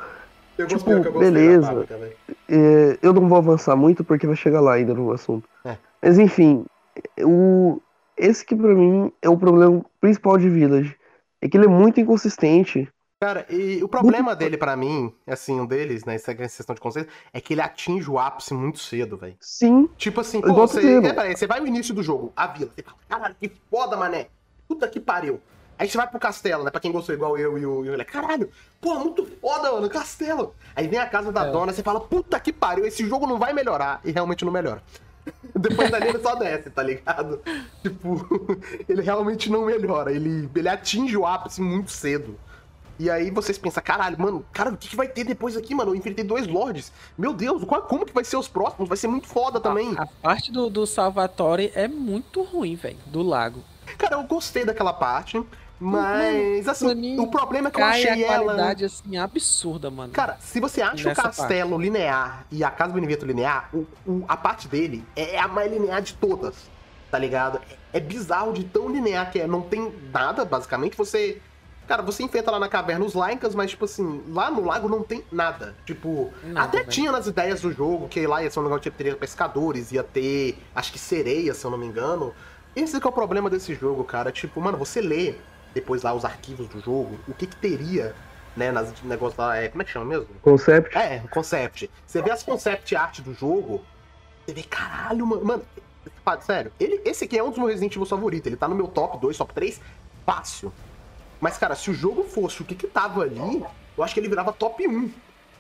Eu 0.59 0.67
Tipo, 0.67 0.85
gostei, 0.91 0.95
eu 0.95 1.13
beleza. 1.21 1.67
fábrica. 1.67 2.01
É, 2.49 2.99
eu 3.03 3.13
não 3.13 3.29
vou 3.29 3.39
avançar 3.39 3.77
muito 3.77 4.03
porque 4.05 4.27
vai 4.27 4.35
chegar 4.37 4.61
lá 4.61 4.75
ainda 4.75 4.95
no 4.95 5.13
assunto. 5.13 5.49
É. 5.65 5.77
Mas 6.03 6.19
enfim, 6.19 6.65
o, 7.23 7.81
esse 8.17 8.45
que 8.45 8.57
pra 8.57 8.75
mim 8.75 9.13
é 9.21 9.29
o 9.29 9.37
problema 9.37 9.85
principal 10.01 10.39
de 10.39 10.49
Village. 10.49 10.97
É 11.43 11.49
que 11.49 11.57
ele 11.57 11.67
é 11.67 11.69
muito 11.69 12.01
inconsistente. 12.01 12.89
Cara, 13.19 13.47
e 13.49 13.83
o 13.83 13.89
problema 13.89 14.37
dele 14.37 14.59
pra 14.59 14.77
mim, 14.77 15.11
assim, 15.27 15.59
um 15.59 15.65
deles, 15.65 16.05
né, 16.05 16.17
essa 16.17 16.35
questão 16.35 16.75
de 16.75 16.81
conceito, 16.83 17.11
é 17.33 17.41
que 17.41 17.55
ele 17.55 17.63
atinge 17.63 18.11
o 18.11 18.19
ápice 18.19 18.53
muito 18.53 18.79
cedo, 18.79 19.17
velho. 19.17 19.37
Sim, 19.41 19.89
Tipo 19.97 20.21
assim, 20.21 20.43
pô, 20.43 20.53
você, 20.53 20.99
é, 20.99 21.15
peraí, 21.15 21.35
você 21.35 21.47
vai 21.47 21.59
no 21.59 21.67
início 21.67 21.95
do 21.95 22.03
jogo, 22.03 22.31
a 22.37 22.47
vila, 22.47 22.71
você 22.75 22.83
fala, 22.83 22.99
caralho, 23.09 23.35
que 23.41 23.51
foda, 23.71 23.97
mané. 23.97 24.29
Puta 24.69 24.87
que 24.87 25.01
pariu. 25.01 25.41
Aí 25.79 25.89
você 25.89 25.97
vai 25.97 26.07
pro 26.07 26.19
castelo, 26.19 26.65
né? 26.65 26.71
Pra 26.71 26.81
quem 26.81 26.93
gostou 26.93 27.15
igual 27.15 27.39
eu 27.39 27.57
e 27.59 27.65
o 27.67 27.85
e 27.85 27.91
moleque. 27.91 28.13
Caralho, 28.13 28.51
pô, 28.81 28.95
muito 28.99 29.27
foda, 29.41 29.73
mano, 29.73 29.89
castelo. 29.89 30.55
Aí 30.75 30.87
vem 30.87 30.99
a 30.99 31.07
casa 31.07 31.33
da 31.33 31.47
É. 31.47 31.51
dona, 31.51 31.73
você 31.73 31.83
fala, 31.83 32.01
puta 32.01 32.39
que 32.39 32.53
pariu, 32.53 32.85
esse 32.87 33.07
jogo 33.07 33.27
não 33.27 33.39
vai 33.39 33.53
melhorar. 33.55 34.01
E 34.05 34.11
realmente 34.11 34.45
não 34.45 34.53
melhora. 34.53 34.83
Depois 35.55 35.91
dali 35.91 36.09
ele 36.09 36.19
só 36.19 36.35
desce, 36.35 36.69
tá 36.71 36.83
ligado? 36.83 37.41
Tipo, 37.83 38.27
ele 38.89 39.01
realmente 39.03 39.51
não 39.51 39.65
melhora. 39.67 40.13
Ele, 40.13 40.49
ele 40.55 40.69
atinge 40.69 41.17
o 41.17 41.27
ápice 41.27 41.63
muito 41.63 41.91
cedo. 41.91 42.39
E 42.99 43.11
aí 43.11 43.31
vocês 43.31 43.59
pensam, 43.59 43.83
caralho, 43.83 44.19
mano, 44.19 44.45
cara, 44.53 44.71
o 44.71 44.77
que, 44.77 44.89
que 44.89 44.97
vai 44.97 45.07
ter 45.07 45.23
depois 45.25 45.57
aqui, 45.57 45.75
mano? 45.75 45.91
Eu 45.91 45.95
enfrentei 45.95 46.25
dois 46.25 46.47
lords. 46.47 46.91
Meu 47.17 47.35
Deus, 47.35 47.63
qual, 47.65 47.83
como 47.83 48.07
que 48.07 48.13
vai 48.15 48.25
ser 48.25 48.37
os 48.37 48.49
próximos? 48.49 48.89
Vai 48.89 48.97
ser 48.97 49.09
muito 49.09 49.27
foda 49.27 49.61
também. 49.61 49.95
A 49.99 50.07
parte 50.07 50.51
do, 50.51 50.71
do 50.71 50.87
Salvatore 50.87 51.71
é 51.75 51.87
muito 51.87 52.43
ruim, 52.43 52.75
velho, 52.75 52.97
do 53.07 53.23
lago. 53.23 53.63
Cara, 53.99 54.17
eu 54.17 54.23
gostei 54.25 54.65
daquela 54.65 54.93
parte. 54.95 55.43
Mas, 55.79 56.67
assim, 56.67 56.95
mim, 56.95 57.19
o 57.21 57.27
problema 57.27 57.69
é 57.69 57.71
que 57.71 57.79
eu 57.81 57.85
achei 57.85 58.11
a 58.25 58.33
ela. 58.33 58.45
qualidade, 58.45 58.85
assim, 58.87 59.17
absurda, 59.19 59.91
mano. 59.91 60.11
Cara, 60.13 60.39
se 60.41 60.59
você 60.59 60.81
acha 60.81 61.11
o 61.11 61.15
castelo 61.15 61.79
linear 61.79 62.47
e 62.51 62.65
a 62.65 62.71
casa 62.71 62.93
do 62.93 62.95
Beneveto 62.95 63.27
linear, 63.27 63.69
o, 63.75 63.87
o- 64.07 64.25
a 64.27 64.37
parte 64.39 64.69
dele 64.69 65.05
é 65.15 65.39
a 65.39 65.47
mais 65.47 65.71
linear 65.71 66.01
de 66.01 66.15
todas, 66.15 66.55
tá 67.11 67.19
ligado? 67.19 67.61
É, 67.93 67.99
é 67.99 68.01
bizarro 68.01 68.55
de 68.55 68.65
tão 68.65 68.89
linear 68.89 69.31
que 69.31 69.39
é. 69.39 69.47
Não 69.47 69.61
tem 69.61 69.93
nada, 70.13 70.45
basicamente. 70.47 70.97
Você. 70.97 71.43
Cara, 71.87 72.03
você 72.03 72.23
enfrenta 72.23 72.51
lá 72.51 72.59
na 72.59 72.69
caverna 72.69 73.05
os 73.05 73.15
Lycans, 73.15 73.55
mas, 73.55 73.71
tipo 73.71 73.85
assim, 73.85 74.23
lá 74.29 74.51
no 74.51 74.65
lago 74.65 74.89
não 74.89 75.03
tem 75.03 75.25
nada. 75.31 75.75
Tipo, 75.85 76.33
Nada, 76.43 76.67
até 76.67 76.79
velho. 76.79 76.91
tinha 76.91 77.13
nas 77.13 77.27
ideias 77.27 77.61
do 77.61 77.73
jogo 77.73 78.09
que 78.09 78.27
lá 78.27 78.43
ia 78.43 78.51
ser 78.51 78.59
um 78.59 78.65
negócio 78.65 78.83
de 78.83 78.91
teria 78.91 79.15
pescadores, 79.17 79.93
ia 79.93 80.03
ter, 80.03 80.59
acho 80.75 80.93
que 80.93 80.99
sereia, 80.99 81.55
se 81.55 81.65
eu 81.65 81.71
não 81.71 81.79
me 81.79 81.87
engano. 81.87 82.35
Esse 82.75 83.01
que 83.01 83.07
é 83.07 83.11
o 83.11 83.13
problema 83.13 83.49
desse 83.49 83.75
jogo, 83.75 84.03
cara. 84.05 84.33
Tipo, 84.33 84.61
mano, 84.61 84.77
você 84.77 85.01
lê 85.01 85.37
depois 85.73 86.03
lá 86.03 86.13
os 86.13 86.25
arquivos 86.25 86.67
do 86.69 86.81
jogo, 86.81 87.19
o 87.29 87.35
que 87.35 87.47
que 87.47 87.57
teria, 87.57 88.15
né, 88.57 88.73
nas 88.73 88.91
negócios 89.03 89.39
lá, 89.39 89.57
é, 89.57 89.69
como 89.69 89.83
é 89.83 89.85
que 89.85 89.91
chama 89.91 90.07
mesmo? 90.07 90.27
Concept. 90.43 90.97
É, 90.97 91.21
concept. 91.31 91.91
Você 92.07 92.23
vê 92.23 92.31
as 92.31 92.43
concept 92.43 92.97
art 92.97 93.21
do 93.21 93.35
jogo, 93.35 93.85
você 94.45 94.55
vê, 94.55 94.63
caralho, 94.63 95.27
mano. 95.27 95.45
Mano, 95.45 95.63
sério, 96.41 96.73
ele, 96.81 97.01
esse 97.05 97.25
aqui 97.25 97.39
é 97.39 97.43
um 97.43 97.51
dos 97.51 97.59
meus 97.59 97.71
Resident 97.71 97.93
Evil 97.95 98.07
favoritos. 98.07 98.47
Ele 98.47 98.57
tá 98.57 98.67
no 98.67 98.75
meu 98.75 98.89
top 98.89 99.19
2, 99.19 99.37
top 99.37 99.53
3, 99.55 99.81
fácil. 100.25 100.73
Mas, 101.41 101.59
cara, 101.59 101.75
se 101.75 101.91
o 101.91 101.95
jogo 101.95 102.25
fosse 102.25 102.63
o 102.63 102.65
que 102.65 102.75
que 102.75 102.87
tava 102.87 103.23
ali, 103.23 103.65
eu 103.97 104.05
acho 104.05 104.15
que 104.15 104.21
ele 104.21 104.29
virava 104.29 104.53
top 104.53 104.87
1. 104.87 105.11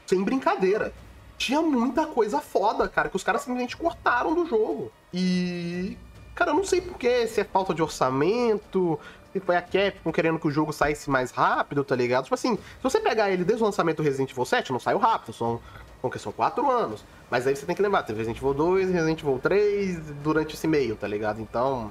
Sem 0.07 0.23
brincadeira. 0.23 0.93
Tinha 1.37 1.61
muita 1.61 2.07
coisa 2.07 2.41
foda, 2.41 2.89
cara, 2.89 3.09
que 3.09 3.17
os 3.17 3.25
caras 3.25 3.43
simplesmente 3.43 3.77
cortaram 3.77 4.35
do 4.35 4.47
jogo. 4.47 4.91
E. 5.13 5.97
Cara, 6.35 6.51
eu 6.51 6.55
não 6.55 6.65
sei 6.65 6.81
porquê, 6.81 7.27
se 7.27 7.41
é 7.41 7.45
falta 7.45 7.75
de 7.75 7.83
orçamento, 7.83 8.99
se 9.33 9.41
foi 9.41 9.57
a 9.57 9.63
Capcom 9.63 10.13
querendo 10.13 10.39
que 10.39 10.47
o 10.47 10.51
jogo 10.51 10.73
saísse 10.73 11.09
mais 11.09 11.31
rápido, 11.31 11.83
tá 11.83 11.97
ligado? 11.97 12.25
Tipo 12.25 12.35
assim, 12.35 12.57
se 12.57 12.83
você 12.83 13.01
pegar 13.01 13.31
ele 13.31 13.45
desde 13.45 13.63
o 13.63 13.67
lançamento 13.67 13.99
do 13.99 14.03
Resident 14.03 14.31
Evil 14.31 14.45
7, 14.45 14.73
não 14.73 14.79
saiu 14.79 14.99
rápido, 14.99 15.33
são, 15.33 15.61
são, 16.01 16.13
são 16.19 16.33
4 16.33 16.71
anos. 16.71 17.05
Mas 17.31 17.47
aí 17.47 17.57
você 17.57 17.67
tem 17.67 17.75
que 17.75 17.83
lembrar, 17.83 18.03
teve 18.03 18.19
Resident 18.19 18.39
Evil 18.39 18.55
2, 18.55 18.91
Resident 18.91 19.21
Evil 19.21 19.39
3 19.39 19.99
durante 20.23 20.55
esse 20.55 20.67
meio, 20.67 20.95
tá 20.95 21.09
ligado? 21.09 21.41
Então, 21.41 21.91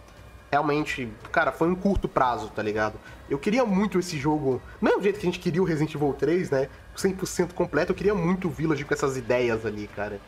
realmente, 0.51 1.11
cara, 1.31 1.51
foi 1.51 1.67
um 1.67 1.75
curto 1.75 2.07
prazo, 2.07 2.49
tá 2.49 2.61
ligado? 2.61 2.99
Eu 3.29 3.37
queria 3.37 3.65
muito 3.65 3.99
esse 3.99 4.17
jogo, 4.17 4.61
não 4.81 4.93
é 4.93 4.97
o 4.97 5.01
jeito 5.01 5.19
que 5.19 5.25
a 5.25 5.29
gente 5.31 5.39
queria 5.39 5.61
o 5.61 5.65
Resident 5.65 5.93
Evil 5.95 6.13
3, 6.13 6.49
né? 6.49 6.69
100% 6.95 7.53
completo, 7.53 7.91
eu 7.91 7.95
queria 7.95 8.15
muito 8.15 8.47
o 8.47 8.51
Village 8.51 8.85
com 8.85 8.93
essas 8.93 9.17
ideias 9.17 9.65
ali, 9.65 9.87
cara. 9.87 10.19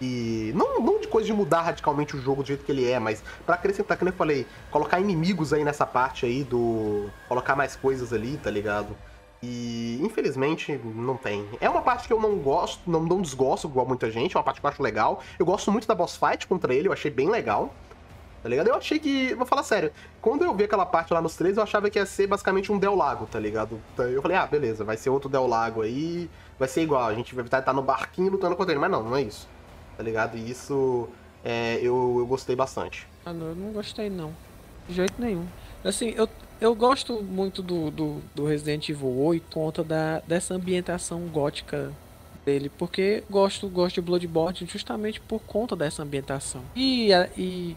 E 0.00 0.52
não, 0.54 0.80
não 0.80 1.00
de 1.00 1.06
coisa 1.06 1.26
de 1.26 1.32
mudar 1.32 1.62
radicalmente 1.62 2.16
o 2.16 2.20
jogo 2.20 2.42
do 2.42 2.46
jeito 2.46 2.64
que 2.64 2.72
ele 2.72 2.90
é, 2.90 2.98
mas 2.98 3.22
pra 3.46 3.54
acrescentar, 3.54 3.96
como 3.96 4.10
eu 4.10 4.14
falei, 4.14 4.46
colocar 4.70 5.00
inimigos 5.00 5.52
aí 5.52 5.64
nessa 5.64 5.86
parte 5.86 6.26
aí 6.26 6.42
do. 6.42 7.08
colocar 7.28 7.54
mais 7.54 7.76
coisas 7.76 8.12
ali, 8.12 8.36
tá 8.36 8.50
ligado? 8.50 8.96
E 9.42 10.00
infelizmente 10.02 10.80
não 10.84 11.16
tem. 11.16 11.46
É 11.60 11.68
uma 11.68 11.82
parte 11.82 12.08
que 12.08 12.12
eu 12.12 12.20
não 12.20 12.36
gosto, 12.38 12.80
não, 12.90 13.02
não 13.02 13.20
desgosto 13.20 13.68
igual 13.68 13.86
muita 13.86 14.10
gente, 14.10 14.34
é 14.34 14.38
uma 14.38 14.44
parte 14.44 14.60
que 14.60 14.66
eu 14.66 14.70
acho 14.70 14.82
legal. 14.82 15.22
Eu 15.38 15.46
gosto 15.46 15.70
muito 15.70 15.86
da 15.86 15.94
boss 15.94 16.16
fight 16.16 16.46
contra 16.46 16.74
ele, 16.74 16.88
eu 16.88 16.92
achei 16.92 17.10
bem 17.10 17.30
legal. 17.30 17.72
Tá 18.44 18.50
ligado? 18.50 18.68
Eu 18.68 18.74
achei 18.74 18.98
que. 18.98 19.34
Vou 19.36 19.46
falar 19.46 19.62
sério. 19.62 19.90
Quando 20.20 20.44
eu 20.44 20.54
vi 20.54 20.64
aquela 20.64 20.84
parte 20.84 21.14
lá 21.14 21.22
nos 21.22 21.34
três, 21.34 21.56
eu 21.56 21.62
achava 21.62 21.88
que 21.88 21.98
ia 21.98 22.04
ser 22.04 22.26
basicamente 22.26 22.70
um 22.70 22.78
Del 22.78 22.94
Lago, 22.94 23.24
tá 23.24 23.40
ligado? 23.40 23.80
Eu 23.96 24.20
falei, 24.20 24.36
ah, 24.36 24.46
beleza, 24.46 24.84
vai 24.84 24.98
ser 24.98 25.08
outro 25.08 25.30
Del 25.30 25.46
Lago 25.46 25.80
aí. 25.80 26.28
Vai 26.58 26.68
ser 26.68 26.82
igual, 26.82 27.06
a 27.06 27.14
gente 27.14 27.34
vai 27.34 27.42
estar 27.42 27.72
no 27.72 27.80
barquinho 27.80 28.30
lutando 28.30 28.54
contra 28.54 28.74
ele. 28.74 28.80
Mas 28.80 28.90
não, 28.90 29.02
não 29.02 29.16
é 29.16 29.22
isso. 29.22 29.48
Tá 29.96 30.02
ligado? 30.02 30.36
E 30.36 30.50
isso 30.50 31.08
é, 31.42 31.76
eu, 31.76 32.16
eu 32.18 32.26
gostei 32.26 32.54
bastante. 32.54 33.08
Ah, 33.24 33.32
não, 33.32 33.46
eu 33.46 33.54
não 33.54 33.72
gostei 33.72 34.10
não. 34.10 34.36
De 34.86 34.94
jeito 34.94 35.14
nenhum. 35.18 35.46
Assim, 35.82 36.10
eu, 36.10 36.28
eu 36.60 36.74
gosto 36.74 37.22
muito 37.22 37.62
do, 37.62 37.90
do, 37.90 38.20
do 38.34 38.44
Resident 38.44 38.86
Evil 38.90 39.20
8 39.20 39.42
por 39.42 39.54
conta 39.54 39.82
da, 39.82 40.20
dessa 40.20 40.52
ambientação 40.52 41.22
gótica 41.28 41.90
dele. 42.44 42.68
Porque 42.68 43.24
gosto, 43.30 43.70
gosto 43.70 43.94
de 43.94 44.00
Bloodborne 44.02 44.68
justamente 44.70 45.18
por 45.18 45.40
conta 45.40 45.74
dessa 45.74 46.02
ambientação. 46.02 46.60
E, 46.76 47.08
e 47.38 47.74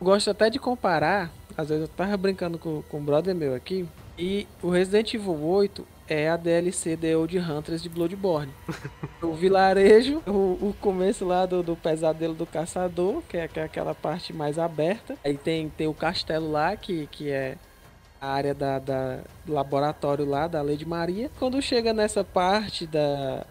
gosto 0.00 0.30
até 0.30 0.48
de 0.50 0.58
comparar. 0.58 1.30
Às 1.56 1.68
vezes 1.70 1.82
eu 1.82 1.88
tava 1.88 2.16
brincando 2.16 2.58
com, 2.58 2.82
com 2.82 2.98
um 2.98 3.04
brother 3.04 3.34
meu 3.34 3.54
aqui. 3.54 3.86
E 4.16 4.46
o 4.62 4.70
Resident 4.70 5.14
Evil 5.14 5.40
8 5.44 5.86
é 6.08 6.28
a 6.28 6.36
DLC 6.36 6.96
The 6.96 7.16
Old 7.16 7.38
Hunters 7.38 7.82
de 7.82 7.88
Bloodborne. 7.88 8.52
o 9.22 9.32
vilarejo, 9.34 10.22
o, 10.26 10.30
o 10.68 10.74
começo 10.80 11.24
lá 11.24 11.46
do, 11.46 11.62
do 11.62 11.76
pesadelo 11.76 12.34
do 12.34 12.46
caçador, 12.46 13.22
que 13.28 13.36
é, 13.36 13.46
que 13.46 13.60
é 13.60 13.64
aquela 13.64 13.94
parte 13.94 14.32
mais 14.32 14.58
aberta. 14.58 15.16
Aí 15.24 15.36
tem, 15.36 15.68
tem 15.68 15.86
o 15.86 15.94
castelo 15.94 16.50
lá, 16.50 16.76
que, 16.76 17.06
que 17.08 17.30
é 17.30 17.56
a 18.20 18.28
área 18.32 18.54
da, 18.54 18.78
da- 18.78 19.20
do 19.44 19.52
laboratório 19.52 20.24
lá, 20.24 20.48
da 20.48 20.62
Lady 20.62 20.86
Maria. 20.86 21.30
Quando 21.38 21.60
chega 21.62 21.92
nessa 21.92 22.24
parte 22.24 22.86
da, 22.86 23.44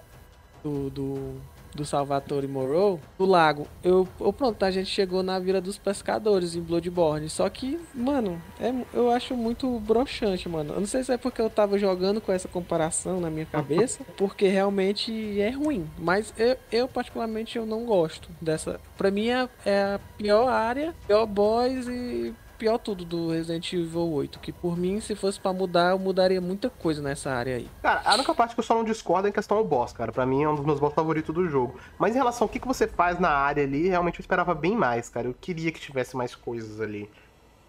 do, 0.64 0.89
do, 0.89 1.36
do 1.78 1.86
Salvatore 1.86 2.47
Morrow, 2.47 2.99
do 3.17 3.25
lago, 3.25 3.67
eu, 3.84 4.07
eu 4.19 4.34
pronto, 4.34 4.63
a 4.63 4.71
gente 4.71 4.89
chegou 4.89 5.21
na 5.21 5.38
Vila 5.39 5.61
dos 5.61 5.78
Pescadores 5.78 6.55
em 6.55 6.61
Bloodborne. 6.61 7.30
Só 7.30 7.47
que, 7.49 7.80
mano, 7.93 8.41
é, 8.59 8.73
eu 8.93 9.11
acho 9.11 9.36
muito 9.36 9.80
broxante, 9.80 10.49
mano. 10.49 10.73
Eu 10.73 10.80
não 10.80 10.88
sei 10.88 11.03
se 11.03 11.13
é 11.13 11.17
porque 11.17 11.39
eu 11.39 11.49
tava 11.49 11.78
jogando 11.78 12.19
com 12.19 12.32
essa 12.32 12.47
comparação 12.47 13.21
na 13.21 13.30
minha 13.30 13.45
cabeça, 13.45 14.03
porque 14.17 14.47
realmente 14.47 15.39
é 15.39 15.51
ruim. 15.51 15.88
Mas 15.97 16.34
eu, 16.38 16.57
eu 16.71 16.88
particularmente, 16.88 17.57
eu 17.57 17.65
não 17.65 17.86
gosto 17.86 18.30
dessa. 18.41 18.80
Pra 18.97 19.11
mim 19.11 19.30
é, 19.30 19.47
é 19.63 19.82
a 19.84 19.99
pior 20.17 20.47
área, 20.47 20.95
pior 21.05 21.28
boss 21.28 21.88
e 21.88 22.34
pior 22.58 22.78
tudo 22.78 23.05
do 23.05 23.30
Resident 23.30 23.72
Evil 23.74 24.12
8. 24.12 24.39
Que 24.39 24.51
por 24.51 24.78
mim, 24.78 24.99
se 24.99 25.16
fosse 25.16 25.39
pra 25.39 25.53
mudar, 25.53 25.91
eu 25.91 25.99
mudaria 25.99 26.41
muita 26.41 26.70
coisa 26.70 27.01
nessa 27.01 27.32
área 27.32 27.55
aí. 27.55 27.70
Cara, 27.82 28.01
a 28.03 28.16
única 28.16 28.34
parte 28.34 28.53
que 28.53 28.60
eu 28.60 28.64
só 28.64 28.74
não 28.76 28.84
discordo 28.84 29.28
é 29.28 29.30
em 29.30 29.34
questão 29.34 29.58
ao 29.58 29.64
boss, 29.64 29.93
cara. 29.93 30.12
Pra 30.12 30.26
mim 30.26 30.43
é 30.43 30.49
um 30.49 30.55
dos 30.55 30.66
meus 30.66 30.80
boss 30.80 30.93
favoritos 30.93 31.34
do 31.34 31.47
jogo. 31.47 31.76
Mas 31.97 32.16
em 32.16 32.18
relação 32.18 32.45
ao 32.45 32.49
que, 32.49 32.60
que 32.60 32.68
você 32.68 32.88
faz 32.88 33.20
na 33.20 33.30
área 33.30 33.64
ali, 33.64 33.88
realmente 33.88 34.20
eu 34.20 34.24
esperava 34.24 34.53
bem 34.53 34.76
mais, 34.76 35.10
cara. 35.10 35.28
Eu 35.28 35.36
queria 35.39 35.72
que 35.72 35.80
tivesse 35.80 36.18
mais 36.18 36.36
coisas 36.36 36.82
ali. 36.82 37.10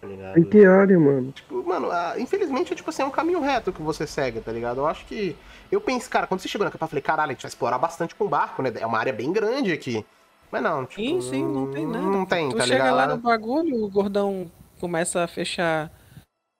Tá 0.00 0.06
ligado? 0.06 0.38
Em 0.38 0.44
que 0.44 0.64
área, 0.64 0.98
mano? 0.98 1.32
Tipo, 1.32 1.66
mano, 1.66 1.90
ah, 1.90 2.14
infelizmente, 2.18 2.74
tipo 2.74 2.88
assim, 2.88 3.02
é 3.02 3.04
um 3.04 3.10
caminho 3.10 3.40
reto 3.40 3.72
que 3.72 3.82
você 3.82 4.06
segue, 4.06 4.40
tá 4.40 4.52
ligado? 4.52 4.78
Eu 4.78 4.86
acho 4.86 5.04
que. 5.06 5.36
Eu 5.70 5.80
pensei, 5.80 6.08
cara, 6.08 6.26
quando 6.26 6.40
você 6.40 6.48
chegou 6.48 6.64
na 6.64 6.70
capa, 6.70 6.84
eu 6.84 6.88
falei, 6.88 7.02
caralho, 7.02 7.30
a 7.30 7.32
gente 7.32 7.42
vai 7.42 7.48
explorar 7.48 7.78
bastante 7.78 8.14
com 8.14 8.24
o 8.24 8.28
barco, 8.28 8.62
né? 8.62 8.72
É 8.76 8.86
uma 8.86 8.98
área 8.98 9.12
bem 9.12 9.32
grande 9.32 9.72
aqui. 9.72 10.04
Mas 10.52 10.62
não, 10.62 10.86
tipo. 10.86 11.02
Sim, 11.02 11.20
sim, 11.20 11.44
não 11.44 11.70
tem 11.70 11.86
nada. 11.86 12.06
Não 12.06 12.24
tem, 12.24 12.48
tu 12.48 12.56
tá 12.56 12.64
chega 12.64 12.84
ligado? 12.84 12.96
lá 12.96 13.06
no 13.08 13.16
bagulho, 13.18 13.84
o 13.84 13.90
gordão 13.90 14.50
começa 14.78 15.22
a 15.22 15.28
fechar 15.28 15.90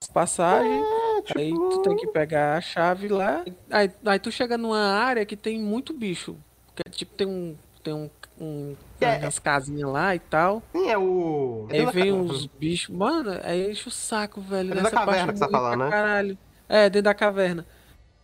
as 0.03 0.09
passagens. 0.11 0.85
tipo- 1.25 1.39
Aí 1.39 1.51
tu 1.53 1.83
tem 1.83 1.97
que 1.97 2.07
pegar 2.09 2.57
a 2.57 2.61
chave 2.61 3.09
lá. 3.09 3.45
Aí, 3.71 3.91
aí 4.05 4.19
tu 4.19 4.31
chega 4.31 4.57
numa 4.59 4.79
área 4.93 5.25
que 5.27 5.37
tem 5.37 5.59
muito 5.59 5.93
bicho. 5.93 6.37
Que, 6.75 6.83
é 6.87 6.91
tipo, 6.91 7.14
tem 7.14 7.27
um. 7.27 7.57
Tem 7.83 7.95
um. 7.95 8.11
um 8.41 8.77
É. 9.01 9.19
umas 9.19 9.39
casinhas 9.39 9.91
lá 9.91 10.14
e 10.14 10.19
tal. 10.19 10.62
Sim, 10.73 10.89
é 10.89 10.99
o. 10.99 11.66
é 11.71 11.79
Aí 11.81 11.87
vem 11.87 12.12
uns 12.12 12.47
bichos. 12.47 12.95
Mano, 12.95 13.39
aí 13.43 13.71
enche 13.71 13.89
o 13.89 13.91
saco, 13.91 14.41
velho. 14.41 14.73
É 14.73 14.75
dentro 14.77 14.91
da 14.91 14.91
caverna 14.91 15.27
parte 15.27 15.33
que 15.33 15.39
você 15.39 15.45
tá 15.45 15.51
falando, 15.59 15.85
né? 15.85 15.91
Caralho. 15.91 16.39
É, 16.69 16.83
dentro 16.91 17.03
da 17.05 17.14
caverna. 17.14 17.66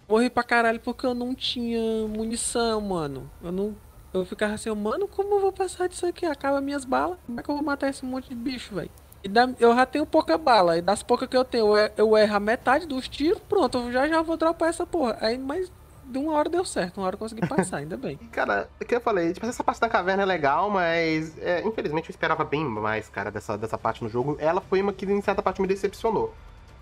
Morri 0.09 0.28
pra 0.28 0.42
caralho 0.42 0.78
porque 0.80 1.07
eu 1.07 1.14
não 1.14 1.34
tinha 1.34 2.07
munição, 2.09 2.80
mano. 2.80 3.30
Eu 3.42 3.51
não. 3.51 3.74
Eu 4.12 4.24
ficava 4.24 4.55
assim, 4.55 4.70
mano, 4.70 5.09
como 5.09 5.34
eu 5.34 5.40
vou 5.40 5.53
passar 5.53 5.88
disso 5.88 6.07
aqui? 6.07 6.24
Acaba 6.26 6.61
minhas 6.61 6.84
balas. 6.84 7.18
Como 7.26 7.40
é 7.40 7.42
que 7.42 7.51
eu 7.51 7.55
vou 7.57 7.64
matar 7.64 7.88
esse 7.88 8.05
monte 8.05 8.28
de 8.28 8.34
bicho, 8.36 8.74
velho? 8.74 8.90
E 9.24 9.28
dá- 9.28 9.48
eu 9.58 9.74
já 9.74 9.86
tenho 9.86 10.04
pouca 10.04 10.36
bala. 10.36 10.76
E 10.76 10.82
das 10.82 11.02
poucas 11.02 11.26
que 11.28 11.36
eu 11.36 11.44
tenho, 11.44 11.76
eu, 11.76 11.90
eu 11.96 12.16
erro 12.18 12.36
a 12.36 12.40
metade 12.40 12.86
dos 12.86 13.08
tiros. 13.08 13.40
Pronto, 13.48 13.78
eu 13.78 13.90
já 13.92 14.06
já 14.06 14.20
vou 14.22 14.36
dropar 14.36 14.68
essa 14.68 14.86
porra. 14.86 15.16
Aí, 15.20 15.38
mas 15.38 15.72
de 16.04 16.18
uma 16.18 16.34
hora 16.34 16.50
deu 16.50 16.62
certo. 16.64 16.98
Uma 16.98 17.06
hora 17.06 17.14
eu 17.14 17.18
consegui 17.18 17.46
passar, 17.48 17.78
ainda 17.78 17.96
bem. 17.96 18.16
Cara, 18.30 18.68
o 18.78 18.84
que 18.84 18.94
eu 18.94 19.00
falei, 19.00 19.32
tipo, 19.32 19.46
essa 19.46 19.64
parte 19.64 19.80
da 19.80 19.88
caverna 19.88 20.22
é 20.22 20.26
legal, 20.26 20.68
mas 20.68 21.36
é, 21.38 21.62
infelizmente 21.66 22.10
eu 22.10 22.12
esperava 22.12 22.44
bem 22.44 22.62
mais, 22.64 23.08
cara, 23.08 23.30
dessa, 23.30 23.56
dessa 23.56 23.78
parte 23.78 24.04
no 24.04 24.10
jogo. 24.10 24.36
Ela 24.38 24.60
foi 24.60 24.82
uma 24.82 24.92
que 24.92 25.06
em 25.06 25.22
certa 25.22 25.42
parte 25.42 25.62
me 25.62 25.66
decepcionou, 25.66 26.34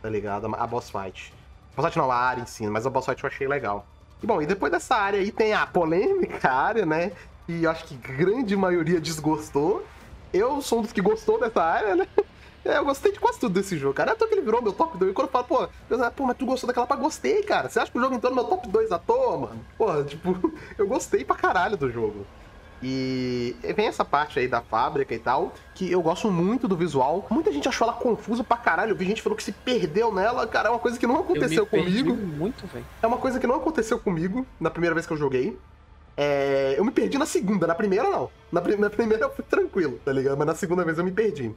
tá 0.03 0.11
ligado? 0.11 0.53
A 0.57 0.67
boss 0.67 0.91
fight. 0.91 1.33
Boss 1.77 1.87
fight 1.87 1.97
não, 1.97 2.11
a 2.11 2.17
área 2.17 2.43
em 2.43 2.47
si, 2.47 2.67
mas 2.67 2.85
a 2.85 2.91
boss 2.91 3.07
fight 3.07 3.23
eu 3.23 3.29
achei 3.31 3.47
legal. 3.47 3.87
E 4.21 4.27
bom, 4.27 4.43
e 4.43 4.47
depois 4.47 4.71
dessa 4.73 4.97
área 4.97 5.21
aí 5.21 5.31
tem 5.31 5.55
a 5.55 5.65
polêmica 5.65 6.51
área, 6.51 6.85
né? 6.85 7.13
E 7.49 7.63
eu 7.63 7.71
acho 7.71 7.85
que 7.85 7.95
grande 7.95 8.57
maioria 8.57 9.01
desgostou. 9.01 9.85
Eu 10.33 10.61
sou 10.63 10.81
um 10.81 10.83
dos 10.83 10.93
que 10.93 11.01
gostou 11.01 11.39
dessa 11.39 11.63
área, 11.63 11.95
né? 11.95 12.09
É, 12.65 12.79
eu 12.79 12.85
gostei 12.85 13.13
de 13.13 13.19
quase 13.19 13.41
tudo 13.41 13.53
desse 13.53 13.77
jogo, 13.77 13.95
cara. 13.95 14.13
Até 14.13 14.27
que 14.27 14.35
ele 14.35 14.43
virou 14.43 14.63
meu 14.63 14.73
top 14.73 14.97
2. 14.97 15.11
E 15.11 15.15
quando 15.15 15.27
eu 15.27 15.33
falo, 15.33 15.45
pô, 15.45 15.69
eu, 15.91 16.11
pô, 16.13 16.27
mas 16.27 16.37
tu 16.37 16.47
gostou 16.47 16.67
daquela 16.69 16.87
pra 16.87 16.97
gostei, 16.97 17.43
cara. 17.43 17.69
Você 17.69 17.81
acha 17.81 17.91
que 17.91 17.99
o 17.99 18.01
jogo 18.01 18.15
entrou 18.15 18.31
no 18.31 18.37
meu 18.37 18.45
top 18.45 18.69
2 18.69 18.93
à 18.93 18.99
toa, 18.99 19.37
mano? 19.37 19.61
Porra, 19.77 20.05
tipo, 20.05 20.53
eu 20.79 20.87
gostei 20.87 21.25
pra 21.25 21.37
caralho 21.37 21.77
do 21.77 21.91
jogo. 21.91 22.25
E 22.85 23.55
vem 23.77 23.87
essa 23.87 24.05
parte 24.05 24.41
aí 24.41 24.49
da 24.49 24.61
fábrica 24.61 25.15
e 25.15 25.19
tal, 25.19 25.53
que 25.73 25.91
eu 25.91 26.03
gosto 26.03 26.31
muito 26.31 26.67
do 26.67 26.77
visual. 26.77 27.25
Muita 27.31 27.53
gente 27.53 27.69
achou 27.69 27.87
ela 27.87 27.97
confusa 27.97 28.43
pra 28.43 28.57
caralho. 28.57 28.91
Eu 28.91 28.97
vi 28.97 29.07
gente 29.07 29.23
falou 29.23 29.37
que 29.37 29.43
se 29.45 29.53
perdeu 29.53 30.13
nela, 30.13 30.47
cara. 30.49 30.69
É 30.69 30.73
uma 30.73 30.81
coisa 30.81 30.99
que 30.99 31.07
não 31.07 31.21
aconteceu 31.21 31.65
comigo. 31.65 32.15
muito, 32.15 32.67
velho. 32.67 32.85
É 33.01 33.07
uma 33.07 33.19
coisa 33.19 33.39
que 33.39 33.47
não 33.47 33.55
aconteceu 33.55 34.01
comigo 34.01 34.45
na 34.59 34.69
primeira 34.69 34.95
vez 34.95 35.07
que 35.07 35.13
eu 35.13 35.17
joguei. 35.17 35.57
É, 36.17 36.75
eu 36.77 36.85
me 36.85 36.91
perdi 36.91 37.17
na 37.17 37.25
segunda, 37.25 37.67
na 37.67 37.75
primeira 37.75 38.11
não. 38.11 38.29
Na, 38.51 38.61
na 38.61 38.91
primeira 38.91 39.25
eu 39.25 39.31
fui 39.31 39.45
tranquilo, 39.45 39.99
tá 40.05 40.13
ligado? 40.13 40.37
Mas 40.37 40.47
na 40.47 40.55
segunda 40.55 40.85
vez 40.85 40.99
eu 40.99 41.05
me 41.05 41.13
perdi. 41.13 41.55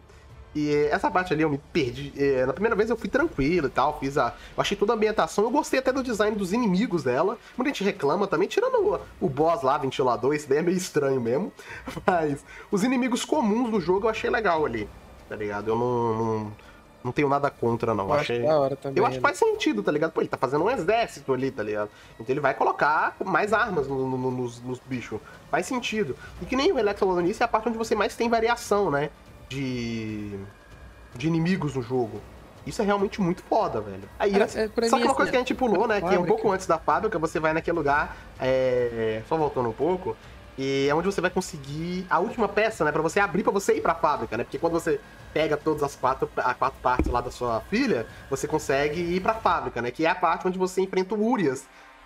E 0.56 0.74
essa 0.90 1.12
parte 1.12 1.34
ali 1.34 1.44
eu 1.44 1.50
me 1.50 1.58
perdi. 1.74 2.14
É, 2.16 2.46
na 2.46 2.54
primeira 2.54 2.78
vez 2.78 2.90
eu 2.90 2.96
fui 2.96 3.10
tranquilo 3.10 3.68
e 3.68 3.70
tal, 3.70 4.00
fiz 4.00 4.18
a. 4.18 4.34
Eu 4.56 4.62
achei 4.62 4.78
toda 4.78 4.94
a 4.94 4.96
ambientação. 4.96 5.44
Eu 5.44 5.52
gostei 5.52 5.80
até 5.80 5.92
do 5.92 6.02
design 6.02 6.36
dos 6.38 6.54
inimigos 6.54 7.04
dela. 7.04 7.38
Muita 7.58 7.70
gente 7.72 7.84
reclama 7.84 8.26
também, 8.26 8.48
tirando 8.48 8.76
o, 8.76 9.26
o 9.26 9.30
boss 9.30 9.62
lá, 9.64 9.78
ventilador, 9.78 10.34
esse 10.34 10.48
daí 10.48 10.60
é 10.60 10.62
meio 10.62 10.78
estranho 10.78 11.20
mesmo. 11.20 11.52
Mas 12.08 12.46
os 12.72 12.86
inimigos 12.86 13.26
comuns 13.26 13.70
do 13.70 13.82
jogo 13.82 14.06
eu 14.06 14.10
achei 14.10 14.30
legal 14.30 14.66
ali. 14.66 14.88
Tá 15.28 15.36
ligado? 15.36 15.72
Eu 15.72 15.76
não, 15.76 16.14
não, 16.16 16.52
não 17.04 17.12
tenho 17.12 17.28
nada 17.28 17.50
contra, 17.50 17.94
não. 17.94 18.06
Eu 18.08 18.14
achei... 18.14 18.42
da 18.42 18.58
hora 18.58 18.78
também. 18.78 18.98
Eu 18.98 19.06
acho 19.06 19.16
que 19.18 19.22
né? 19.24 19.28
faz 19.28 19.38
sentido, 19.38 19.84
tá 19.84 19.92
ligado? 19.92 20.14
Pô, 20.14 20.22
ele 20.22 20.30
tá 20.30 20.38
fazendo 20.38 20.64
um 20.64 20.70
exército 20.70 21.34
ali, 21.34 21.52
tá 21.52 21.64
ligado? 21.64 21.90
Então 22.18 22.32
ele 22.32 22.40
vai 22.40 22.54
colocar 22.54 23.14
mais 23.26 23.52
armas 23.52 23.90
no- 23.90 24.08
no- 24.08 24.18
no- 24.18 24.32
nos, 24.32 24.62
nos 24.62 24.80
bichos. 24.80 25.20
Faz 25.52 25.66
sentido. 25.66 26.16
E 26.42 26.46
que 26.46 26.56
nem 26.56 26.72
o 26.72 26.76
Relax 26.76 26.98
falou 26.98 27.20
é 27.20 27.44
a 27.44 27.48
parte 27.48 27.68
onde 27.68 27.78
você 27.78 27.94
mais 27.94 28.16
tem 28.16 28.30
variação, 28.30 28.90
né? 28.90 29.10
De. 29.50 30.40
de 31.16 31.28
inimigos 31.28 31.76
no 31.76 31.82
jogo. 31.82 32.22
Isso 32.66 32.82
é 32.82 32.86
realmente 32.86 33.22
muito 33.22 33.44
foda, 33.44 33.80
velho. 33.80 34.10
Aí, 34.18 34.34
É, 34.36 34.42
assim, 34.44 34.60
é, 34.60 34.68
pra 34.68 34.90
só 34.90 34.96
mim, 34.96 35.04
que 35.04 35.08
uma 35.08 35.12
assim, 35.12 35.16
coisa 35.18 35.32
que 35.32 35.38
a 35.38 35.40
gente 35.40 35.54
pulou, 35.54 35.88
né? 35.88 36.00
Que 36.00 36.06
é 36.06 36.10
um 36.10 36.12
fábrica. 36.14 36.28
pouco 36.28 36.52
antes 36.52 36.66
da 36.66 36.80
fábrica, 36.80 37.20
você 37.20 37.40
vai 37.40 37.54
naquele 37.54 37.78
lugar. 37.78 38.18
é, 38.40 39.22
Só 39.30 39.38
voltando 39.38 39.70
um 39.70 39.74
pouco. 39.74 40.18
E 40.58 40.88
é 40.90 40.96
onde 40.96 41.06
você 41.06 41.20
vai 41.22 41.30
conseguir 41.30 42.08
a 42.10 42.18
última 42.18 42.48
peça, 42.48 42.84
né? 42.86 42.92
Pra 42.92 43.02
você 43.02 43.20
abrir 43.20 43.44
pra 43.44 43.52
você 43.52 43.74
ir 43.76 43.82
pra 43.82 43.94
fábrica, 43.94 44.36
né? 44.38 44.44
Porque 44.44 44.58
quando 44.58 44.74
você 44.74 45.00
pega 45.34 45.58
todas 45.58 45.84
as 45.84 45.96
quatro, 45.96 46.30
as 46.38 46.56
quatro 46.58 46.80
partes 46.82 47.12
lá 47.12 47.20
da 47.22 47.30
sua 47.30 47.60
filha, 47.70 48.08
você 48.30 48.48
consegue 48.48 49.00
ir 49.02 49.20
pra 49.20 49.34
fábrica, 49.34 49.82
né? 49.82 49.92
Que 49.92 50.06
é 50.06 50.10
a 50.10 50.16
parte 50.16 50.48
onde 50.48 50.58
você 50.58 50.82
enfrenta 50.82 51.14
o 51.14 51.30
Urias. 51.30 51.66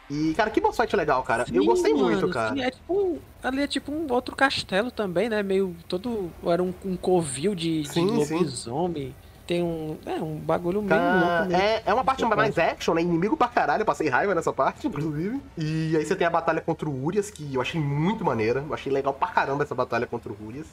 E, 0.09 0.33
cara, 0.33 0.49
que 0.49 0.59
boss 0.59 0.75
fight 0.75 0.95
legal, 0.95 1.21
cara. 1.23 1.45
Eu 1.53 1.61
Sim, 1.61 1.67
gostei 1.67 1.93
muito, 1.93 2.21
mano, 2.21 2.29
cara. 2.29 2.55
sim, 2.55 2.61
é 2.63 2.71
tipo, 2.71 3.19
ali 3.43 3.61
é 3.61 3.67
tipo 3.67 3.91
um 3.91 4.11
outro 4.11 4.35
castelo 4.35 4.89
também, 4.89 5.29
né? 5.29 5.43
Meio 5.43 5.75
todo. 5.87 6.31
Era 6.45 6.63
um, 6.63 6.73
um 6.83 6.97
covil 6.97 7.53
de, 7.53 7.83
de 7.83 7.89
Sim, 7.89 8.25
sim. 8.25 8.37
lobisomem. 8.37 9.15
Tem 9.45 9.63
um. 9.63 9.97
É, 10.05 10.21
um 10.21 10.35
bagulho 10.35 10.81
meio 10.81 10.99
Ah, 11.01 11.39
louco 11.43 11.55
é, 11.55 11.81
é 11.85 11.93
uma 11.93 12.03
parte 12.03 12.23
mais 12.25 12.57
action, 12.57 12.93
né? 12.93 13.01
Inimigo 13.01 13.37
pra 13.37 13.47
caralho, 13.47 13.81
eu 13.81 13.85
passei 13.85 14.07
raiva 14.09 14.33
nessa 14.33 14.51
parte, 14.53 14.85
inclusive. 14.87 15.39
E 15.57 15.95
aí 15.95 16.05
você 16.05 16.15
tem 16.15 16.25
a 16.25 16.29
batalha 16.29 16.61
contra 16.61 16.89
o 16.89 17.03
Urias, 17.05 17.29
que 17.29 17.53
eu 17.53 17.61
achei 17.61 17.79
muito 17.79 18.25
maneira. 18.25 18.63
Eu 18.67 18.73
achei 18.73 18.91
legal 18.91 19.13
pra 19.13 19.27
caramba 19.27 19.63
essa 19.63 19.75
batalha 19.75 20.07
contra 20.07 20.31
o 20.31 20.37
Urias. 20.45 20.67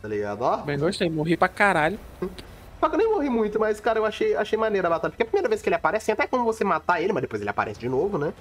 Tá 0.00 0.08
ligado? 0.08 0.42
Ó, 0.42 0.56
Bem 0.58 0.78
gostei, 0.78 1.08
morri 1.10 1.36
pra 1.36 1.48
caralho. 1.48 1.98
Só 2.82 2.88
que 2.88 2.96
eu 2.96 2.98
nem 2.98 3.08
morri 3.08 3.30
muito, 3.30 3.60
mas, 3.60 3.78
cara, 3.78 4.00
eu 4.00 4.04
achei, 4.04 4.34
achei 4.34 4.58
maneira 4.58 4.88
a 4.88 4.90
batalha. 4.90 5.12
Porque 5.12 5.22
a 5.22 5.26
primeira 5.26 5.48
vez 5.48 5.62
que 5.62 5.68
ele 5.68 5.76
aparece, 5.76 6.10
até 6.10 6.26
como 6.26 6.42
você 6.42 6.64
matar 6.64 7.00
ele, 7.00 7.12
mas 7.12 7.20
depois 7.20 7.40
ele 7.40 7.48
aparece 7.48 7.78
de 7.78 7.88
novo, 7.88 8.18
né? 8.18 8.32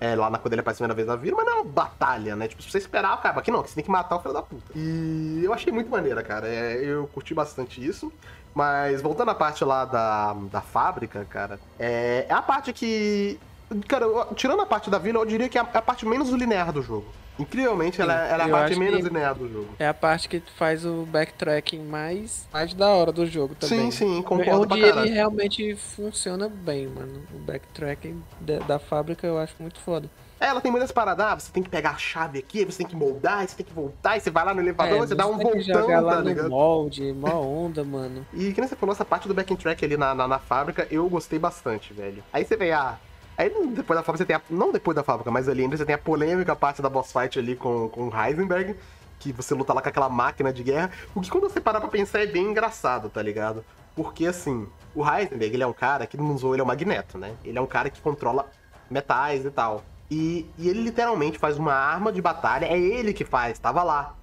É, 0.00 0.16
lá 0.16 0.30
na, 0.30 0.38
quando 0.38 0.54
ele 0.54 0.62
aparece 0.62 0.82
a 0.82 0.86
primeira 0.86 0.94
vez 0.94 1.06
na 1.06 1.16
vida, 1.16 1.36
mas 1.36 1.44
não 1.44 1.52
é 1.52 1.56
uma 1.56 1.64
batalha, 1.64 2.34
né? 2.34 2.48
Tipo, 2.48 2.62
se 2.62 2.70
você 2.70 2.78
esperar, 2.78 3.12
acaba. 3.12 3.40
Aqui 3.40 3.50
não, 3.50 3.60
aqui 3.60 3.68
você 3.68 3.74
tem 3.74 3.84
que 3.84 3.90
matar 3.90 4.16
o 4.16 4.20
filho 4.20 4.32
da 4.32 4.40
puta. 4.40 4.72
E 4.74 5.42
eu 5.44 5.52
achei 5.52 5.70
muito 5.70 5.90
maneira, 5.90 6.22
cara. 6.22 6.48
É, 6.48 6.82
eu 6.82 7.10
curti 7.12 7.34
bastante 7.34 7.86
isso. 7.86 8.10
Mas 8.54 9.02
voltando 9.02 9.32
à 9.32 9.34
parte 9.34 9.66
lá 9.66 9.84
da, 9.84 10.32
da 10.50 10.62
fábrica, 10.62 11.26
cara, 11.28 11.60
é, 11.78 12.24
é 12.26 12.32
a 12.32 12.40
parte 12.40 12.72
que. 12.72 13.38
Cara, 13.86 14.06
tirando 14.34 14.62
a 14.62 14.66
parte 14.66 14.88
da 14.88 14.96
vila, 14.96 15.18
eu 15.18 15.26
diria 15.26 15.48
que 15.50 15.58
é 15.58 15.60
a, 15.60 15.68
é 15.74 15.76
a 15.76 15.82
parte 15.82 16.06
menos 16.06 16.30
linear 16.30 16.72
do 16.72 16.80
jogo. 16.80 17.04
Incrivelmente, 17.40 18.00
ela, 18.00 18.12
ela 18.26 18.44
é 18.44 18.46
a 18.46 18.50
parte 18.50 18.78
menos 18.78 19.04
linear 19.04 19.34
do 19.34 19.48
jogo. 19.50 19.68
É 19.78 19.86
a 19.88 19.94
parte 19.94 20.28
que 20.28 20.42
faz 20.56 20.84
o 20.84 21.06
backtracking 21.06 21.80
mais, 21.84 22.46
mais 22.52 22.74
da 22.74 22.88
hora 22.88 23.10
do 23.12 23.26
jogo 23.26 23.54
também. 23.54 23.90
Sim, 23.90 23.90
sim, 23.90 24.20
É 24.20 24.22
concordo 24.22 24.66
pra 24.66 24.76
onde 24.76 24.84
ele 24.84 24.92
caralho. 24.92 25.12
realmente 25.12 25.74
funciona 25.76 26.48
bem, 26.48 26.86
mano. 26.88 27.22
O 27.34 27.38
backtracking 27.38 28.22
da, 28.40 28.58
da 28.60 28.78
fábrica 28.78 29.26
eu 29.26 29.38
acho 29.38 29.54
muito 29.58 29.80
foda. 29.80 30.08
É, 30.38 30.46
ela 30.46 30.60
tem 30.60 30.70
muitas 30.70 30.90
paradas. 30.90 31.26
Ah, 31.26 31.38
você 31.38 31.52
tem 31.52 31.62
que 31.62 31.68
pegar 31.68 31.90
a 31.90 31.98
chave 31.98 32.38
aqui, 32.38 32.64
você 32.64 32.78
tem 32.78 32.86
que 32.86 32.96
moldar, 32.96 33.46
você 33.46 33.56
tem 33.56 33.66
que 33.66 33.74
voltar, 33.74 34.16
e 34.16 34.20
você 34.20 34.30
vai 34.30 34.42
lá 34.42 34.54
no 34.54 34.62
elevador, 34.62 34.98
você 35.06 35.14
dá 35.14 35.26
um 35.26 35.34
É, 35.34 35.36
tem 35.36 35.52
voltão, 35.52 35.82
jogar 35.82 36.00
lá 36.00 36.12
tá 36.16 36.22
no 36.22 36.28
ligado? 36.28 36.48
molde, 36.48 37.12
mó 37.12 37.40
onda, 37.42 37.84
mano. 37.84 38.26
E 38.32 38.50
que 38.52 38.58
nem 38.60 38.66
você 38.68 38.74
falou, 38.74 38.94
essa 38.94 39.04
parte 39.04 39.28
do 39.28 39.34
backing 39.34 39.56
track 39.56 39.84
ali 39.84 39.98
na, 39.98 40.14
na, 40.14 40.26
na 40.26 40.38
fábrica, 40.38 40.86
eu 40.90 41.06
gostei 41.10 41.38
bastante, 41.38 41.92
velho. 41.92 42.22
Aí 42.32 42.44
você 42.44 42.56
vê, 42.56 42.72
ah. 42.72 42.96
Aí 43.40 43.48
depois 43.48 43.98
da 43.98 44.02
fábrica 44.02 44.18
você 44.18 44.26
tem 44.26 44.36
a. 44.36 44.42
Não 44.50 44.70
depois 44.70 44.94
da 44.94 45.02
fábrica, 45.02 45.30
mas 45.30 45.48
ali 45.48 45.62
ainda 45.62 45.74
você 45.74 45.86
tem 45.86 45.94
a 45.94 45.98
polêmica 45.98 46.54
parte 46.54 46.82
da 46.82 46.90
boss 46.90 47.10
fight 47.10 47.38
ali 47.38 47.56
com, 47.56 47.88
com 47.88 48.08
o 48.08 48.12
Heisenberg. 48.14 48.76
Que 49.18 49.32
você 49.32 49.54
luta 49.54 49.72
lá 49.72 49.80
com 49.80 49.88
aquela 49.88 50.10
máquina 50.10 50.52
de 50.52 50.62
guerra. 50.62 50.90
O 51.14 51.22
que 51.22 51.30
quando 51.30 51.48
você 51.48 51.58
parar 51.58 51.80
pra 51.80 51.88
pensar 51.88 52.20
é 52.20 52.26
bem 52.26 52.50
engraçado, 52.50 53.08
tá 53.08 53.22
ligado? 53.22 53.64
Porque 53.96 54.26
assim, 54.26 54.66
o 54.94 55.02
Heisenberg, 55.02 55.54
ele 55.54 55.62
é 55.62 55.66
um 55.66 55.72
cara 55.72 56.06
que 56.06 56.18
não 56.18 56.34
usou, 56.34 56.54
ele 56.54 56.60
é 56.60 56.64
um 56.64 56.66
magneto, 56.66 57.16
né? 57.16 57.34
Ele 57.42 57.56
é 57.56 57.60
um 57.62 57.66
cara 57.66 57.88
que 57.88 57.98
controla 58.02 58.46
metais 58.90 59.46
e 59.46 59.50
tal. 59.50 59.84
E, 60.10 60.46
e 60.58 60.68
ele 60.68 60.82
literalmente 60.82 61.38
faz 61.38 61.56
uma 61.56 61.72
arma 61.72 62.12
de 62.12 62.20
batalha, 62.20 62.66
é 62.66 62.78
ele 62.78 63.14
que 63.14 63.24
faz, 63.24 63.58
tava 63.58 63.82
lá. 63.82 64.16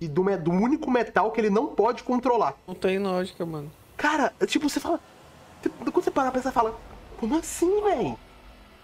E 0.00 0.08
do, 0.08 0.24
do 0.38 0.50
único 0.50 0.90
metal 0.90 1.30
que 1.30 1.40
ele 1.40 1.50
não 1.50 1.68
pode 1.68 2.02
controlar. 2.02 2.54
Não 2.66 2.74
tem 2.74 2.98
lógica, 2.98 3.46
mano. 3.46 3.70
Cara, 3.96 4.32
tipo, 4.44 4.68
você 4.68 4.80
fala. 4.80 4.98
Quando 5.62 5.92
você 6.04 6.10
parar 6.10 6.32
pra 6.32 6.40
pensar, 6.40 6.50
fala. 6.50 6.74
Como 7.18 7.38
assim, 7.38 7.80
véi? 7.82 8.16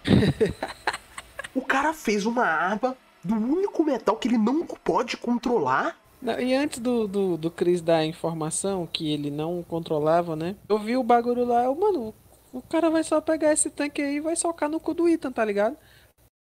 o 1.53 1.61
cara 1.61 1.93
fez 1.93 2.25
uma 2.25 2.45
arma 2.45 2.95
do 3.23 3.35
único 3.35 3.83
metal 3.83 4.15
que 4.15 4.27
ele 4.27 4.37
não 4.37 4.65
pode 4.65 5.17
controlar? 5.17 5.97
Não, 6.21 6.39
e 6.39 6.53
antes 6.53 6.79
do, 6.79 7.07
do, 7.07 7.37
do 7.37 7.51
Chris 7.51 7.81
dar 7.81 7.97
a 7.97 8.05
informação 8.05 8.87
que 8.91 9.11
ele 9.11 9.29
não 9.29 9.61
controlava, 9.63 10.35
né? 10.35 10.55
Eu 10.69 10.79
vi 10.79 10.95
o 10.95 11.03
bagulho 11.03 11.45
lá, 11.45 11.65
eu, 11.65 11.75
mano, 11.75 12.13
o 12.51 12.61
cara 12.61 12.89
vai 12.89 13.03
só 13.03 13.19
pegar 13.19 13.51
esse 13.51 13.69
tanque 13.69 14.01
aí 14.01 14.15
e 14.15 14.21
vai 14.21 14.35
socar 14.35 14.69
no 14.69 14.79
cu 14.79 14.93
do 14.93 15.07
Ethan, 15.09 15.31
tá 15.31 15.43
ligado? 15.43 15.75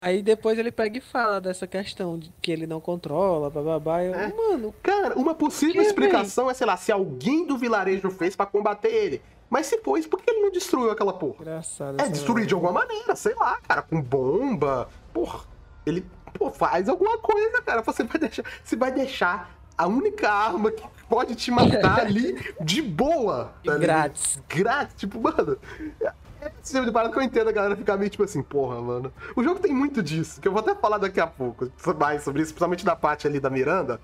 Aí 0.04 0.20
depois 0.20 0.58
ele 0.58 0.72
pega 0.72 0.98
e 0.98 1.00
fala 1.00 1.40
dessa 1.40 1.64
questão 1.64 2.18
de 2.18 2.32
que 2.42 2.50
ele 2.50 2.66
não 2.66 2.80
controla, 2.80 3.48
bababá. 3.48 4.02
Eu, 4.02 4.14
É. 4.14 4.32
mano, 4.32 4.74
Cara, 4.82 5.16
uma 5.16 5.32
possível 5.34 5.80
explicação 5.80 6.50
é, 6.50 6.54
sei 6.54 6.66
lá, 6.66 6.76
se 6.76 6.90
alguém 6.90 7.46
do 7.46 7.56
vilarejo 7.56 8.10
fez 8.10 8.34
pra 8.34 8.44
combater 8.44 8.88
ele. 8.88 9.22
Mas 9.52 9.66
se 9.66 9.76
foi, 9.82 10.02
por 10.04 10.18
que 10.22 10.30
ele 10.30 10.40
não 10.40 10.50
destruiu 10.50 10.90
aquela 10.90 11.12
porra? 11.12 11.42
engraçado. 11.42 12.00
É, 12.00 12.08
destruir 12.08 12.46
de 12.46 12.54
alguma 12.54 12.72
maneira, 12.72 13.14
sei 13.14 13.34
lá, 13.34 13.58
cara, 13.60 13.82
com 13.82 14.00
bomba. 14.00 14.88
Porra, 15.12 15.40
ele 15.84 16.06
pô, 16.32 16.50
faz 16.50 16.88
alguma 16.88 17.18
coisa, 17.18 17.60
cara. 17.60 17.82
Você 17.82 18.02
vai 18.02 18.18
deixar, 18.18 18.44
você 18.64 18.76
vai 18.76 18.90
deixar 18.90 19.50
a 19.76 19.86
única 19.86 20.30
arma 20.30 20.70
que 20.70 20.82
pode 21.06 21.34
te 21.34 21.50
matar 21.50 22.00
ali 22.08 22.34
de 22.62 22.80
boa. 22.80 23.52
Tá 23.62 23.76
grátis. 23.76 24.42
Grátis, 24.48 24.94
tipo, 24.96 25.20
mano. 25.20 25.58
É 26.00 26.50
esse 26.62 26.72
tipo 26.72 26.86
de 26.86 26.90
parada 26.90 27.12
que 27.12 27.18
eu 27.18 27.22
entendo 27.22 27.48
a 27.48 27.52
galera 27.52 27.76
ficar 27.76 27.98
meio 27.98 28.08
tipo 28.08 28.24
assim, 28.24 28.42
porra, 28.42 28.80
mano. 28.80 29.12
O 29.36 29.44
jogo 29.44 29.60
tem 29.60 29.74
muito 29.74 30.02
disso, 30.02 30.40
que 30.40 30.48
eu 30.48 30.52
vou 30.52 30.62
até 30.62 30.74
falar 30.74 30.96
daqui 30.96 31.20
a 31.20 31.26
pouco 31.26 31.70
mais 32.00 32.22
sobre 32.22 32.40
isso, 32.40 32.52
principalmente 32.54 32.86
da 32.86 32.96
parte 32.96 33.26
ali 33.26 33.38
da 33.38 33.50
Miranda. 33.50 34.00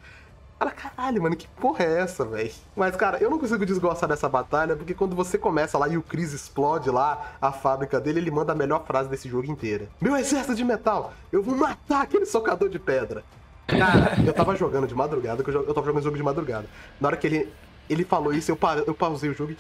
Cara, 0.58 0.70
caralho, 0.72 1.22
mano, 1.22 1.36
que 1.36 1.46
porra 1.46 1.84
é 1.84 2.00
essa, 2.00 2.24
velho? 2.24 2.50
Mas, 2.76 2.96
cara, 2.96 3.18
eu 3.22 3.30
não 3.30 3.38
consigo 3.38 3.64
desgostar 3.64 4.08
dessa 4.08 4.28
batalha, 4.28 4.74
porque 4.74 4.92
quando 4.92 5.14
você 5.14 5.38
começa 5.38 5.78
lá 5.78 5.86
e 5.88 5.96
o 5.96 6.02
Chris 6.02 6.32
explode 6.32 6.90
lá 6.90 7.32
a 7.40 7.52
fábrica 7.52 8.00
dele, 8.00 8.18
ele 8.18 8.30
manda 8.30 8.52
a 8.52 8.56
melhor 8.56 8.84
frase 8.84 9.08
desse 9.08 9.28
jogo 9.28 9.46
inteira. 9.50 9.88
Meu 10.00 10.16
exército 10.16 10.54
de 10.56 10.64
metal, 10.64 11.12
eu 11.30 11.42
vou 11.42 11.54
matar 11.56 12.02
aquele 12.02 12.26
socador 12.26 12.68
de 12.68 12.78
pedra. 12.78 13.22
Cara, 13.68 14.16
eu 14.26 14.32
tava 14.32 14.56
jogando 14.56 14.86
de 14.88 14.94
madrugada, 14.94 15.44
eu, 15.46 15.52
eu 15.62 15.74
tava 15.74 15.86
jogando 15.86 16.02
jogo 16.02 16.16
de 16.16 16.22
madrugada. 16.22 16.66
Na 17.00 17.08
hora 17.08 17.16
que 17.16 17.26
ele, 17.26 17.52
ele 17.88 18.04
falou 18.04 18.32
isso, 18.32 18.50
eu, 18.50 18.56
pa- 18.56 18.78
eu 18.78 18.94
pausei 18.94 19.30
o 19.30 19.34
jogo 19.34 19.52
e... 19.52 19.58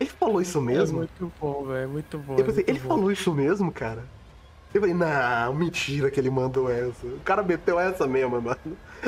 Ele 0.00 0.10
falou 0.10 0.40
isso 0.40 0.58
É 0.58 0.62
mesmo? 0.62 0.98
muito 0.98 1.32
bom, 1.40 1.64
velho, 1.64 1.78
é 1.82 1.86
muito 1.88 2.16
bom. 2.18 2.34
Eu 2.34 2.40
é 2.40 2.42
pensei, 2.44 2.56
muito 2.64 2.68
ele 2.70 2.78
bom. 2.78 2.88
falou 2.88 3.10
isso 3.10 3.34
mesmo, 3.34 3.72
cara? 3.72 4.04
Eu 4.78 4.82
falei, 4.82 4.94
não, 4.94 5.54
mentira 5.54 6.10
que 6.10 6.20
ele 6.20 6.30
mandou 6.30 6.70
essa. 6.70 7.06
O 7.06 7.20
cara 7.20 7.42
meteu 7.42 7.78
essa 7.80 8.06
mesmo, 8.06 8.40
mano. 8.40 8.58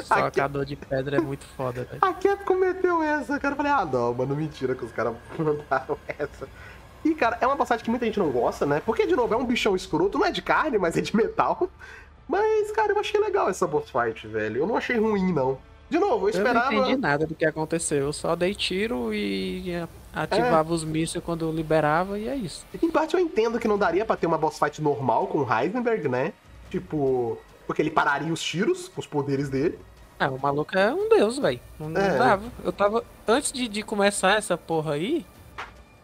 Socador 0.02 0.64
de 0.64 0.76
pedra 0.76 1.16
é 1.16 1.20
muito 1.20 1.44
foda, 1.56 1.84
velho. 1.84 1.98
A 2.02 2.12
Capcom 2.12 2.54
meteu 2.56 3.02
essa, 3.02 3.38
cara. 3.38 3.52
Eu 3.52 3.56
falei, 3.56 3.72
ah, 3.72 3.84
não, 3.84 4.14
mano, 4.14 4.34
mentira 4.36 4.74
que 4.74 4.84
os 4.84 4.92
caras 4.92 5.14
mandaram 5.38 5.96
essa. 6.18 6.48
E, 7.04 7.14
cara, 7.14 7.38
é 7.40 7.46
uma 7.46 7.56
passagem 7.56 7.84
que 7.84 7.90
muita 7.90 8.04
gente 8.04 8.18
não 8.18 8.30
gosta, 8.30 8.66
né? 8.66 8.82
Porque, 8.84 9.06
de 9.06 9.16
novo, 9.16 9.32
é 9.32 9.36
um 9.36 9.44
bichão 9.46 9.74
escroto, 9.74 10.18
não 10.18 10.26
é 10.26 10.30
de 10.30 10.42
carne, 10.42 10.76
mas 10.76 10.96
é 10.96 11.00
de 11.00 11.14
metal. 11.16 11.68
Mas, 12.28 12.70
cara, 12.72 12.92
eu 12.92 12.98
achei 12.98 13.18
legal 13.20 13.48
essa 13.48 13.66
boss 13.66 13.90
fight, 13.90 14.26
velho. 14.28 14.58
Eu 14.58 14.66
não 14.66 14.76
achei 14.76 14.96
ruim, 14.98 15.32
não. 15.32 15.58
De 15.88 15.98
novo, 15.98 16.28
eu 16.28 16.34
Eu 16.34 16.40
não 16.44 16.46
esperava. 16.50 16.74
entendi 16.74 16.96
nada 16.96 17.26
do 17.26 17.34
que 17.34 17.44
aconteceu. 17.44 17.98
Eu 17.98 18.12
só 18.12 18.36
dei 18.36 18.54
tiro 18.54 19.12
e 19.14 19.72
ativava 20.12 20.72
os 20.72 20.84
mísseis 20.84 21.22
quando 21.24 21.50
liberava 21.50 22.18
e 22.18 22.28
é 22.28 22.34
isso. 22.34 22.64
Em 22.82 22.90
parte 22.90 23.14
eu 23.14 23.20
entendo 23.20 23.58
que 23.58 23.68
não 23.68 23.78
daria 23.78 24.04
pra 24.04 24.16
ter 24.16 24.26
uma 24.26 24.38
boss 24.38 24.58
fight 24.58 24.80
normal 24.82 25.26
com 25.26 25.38
o 25.38 25.46
Heisenberg, 25.52 26.08
né? 26.08 26.32
Tipo, 26.70 27.38
porque 27.66 27.82
ele 27.82 27.90
pararia 27.90 28.32
os 28.32 28.42
tiros 28.42 28.88
com 28.88 29.00
os 29.00 29.06
poderes 29.06 29.48
dele. 29.48 29.78
Ah, 30.18 30.28
o 30.28 30.38
maluco 30.38 30.76
é 30.76 30.92
um 30.92 31.08
deus, 31.08 31.38
velho. 31.38 31.60
Não, 31.78 31.96
É. 31.98 32.18
dava. 32.18 32.42
Eu 32.62 32.72
tava. 32.72 33.04
Antes 33.26 33.52
de, 33.52 33.66
de 33.68 33.82
começar 33.82 34.36
essa 34.36 34.56
porra 34.58 34.92
aí, 34.94 35.24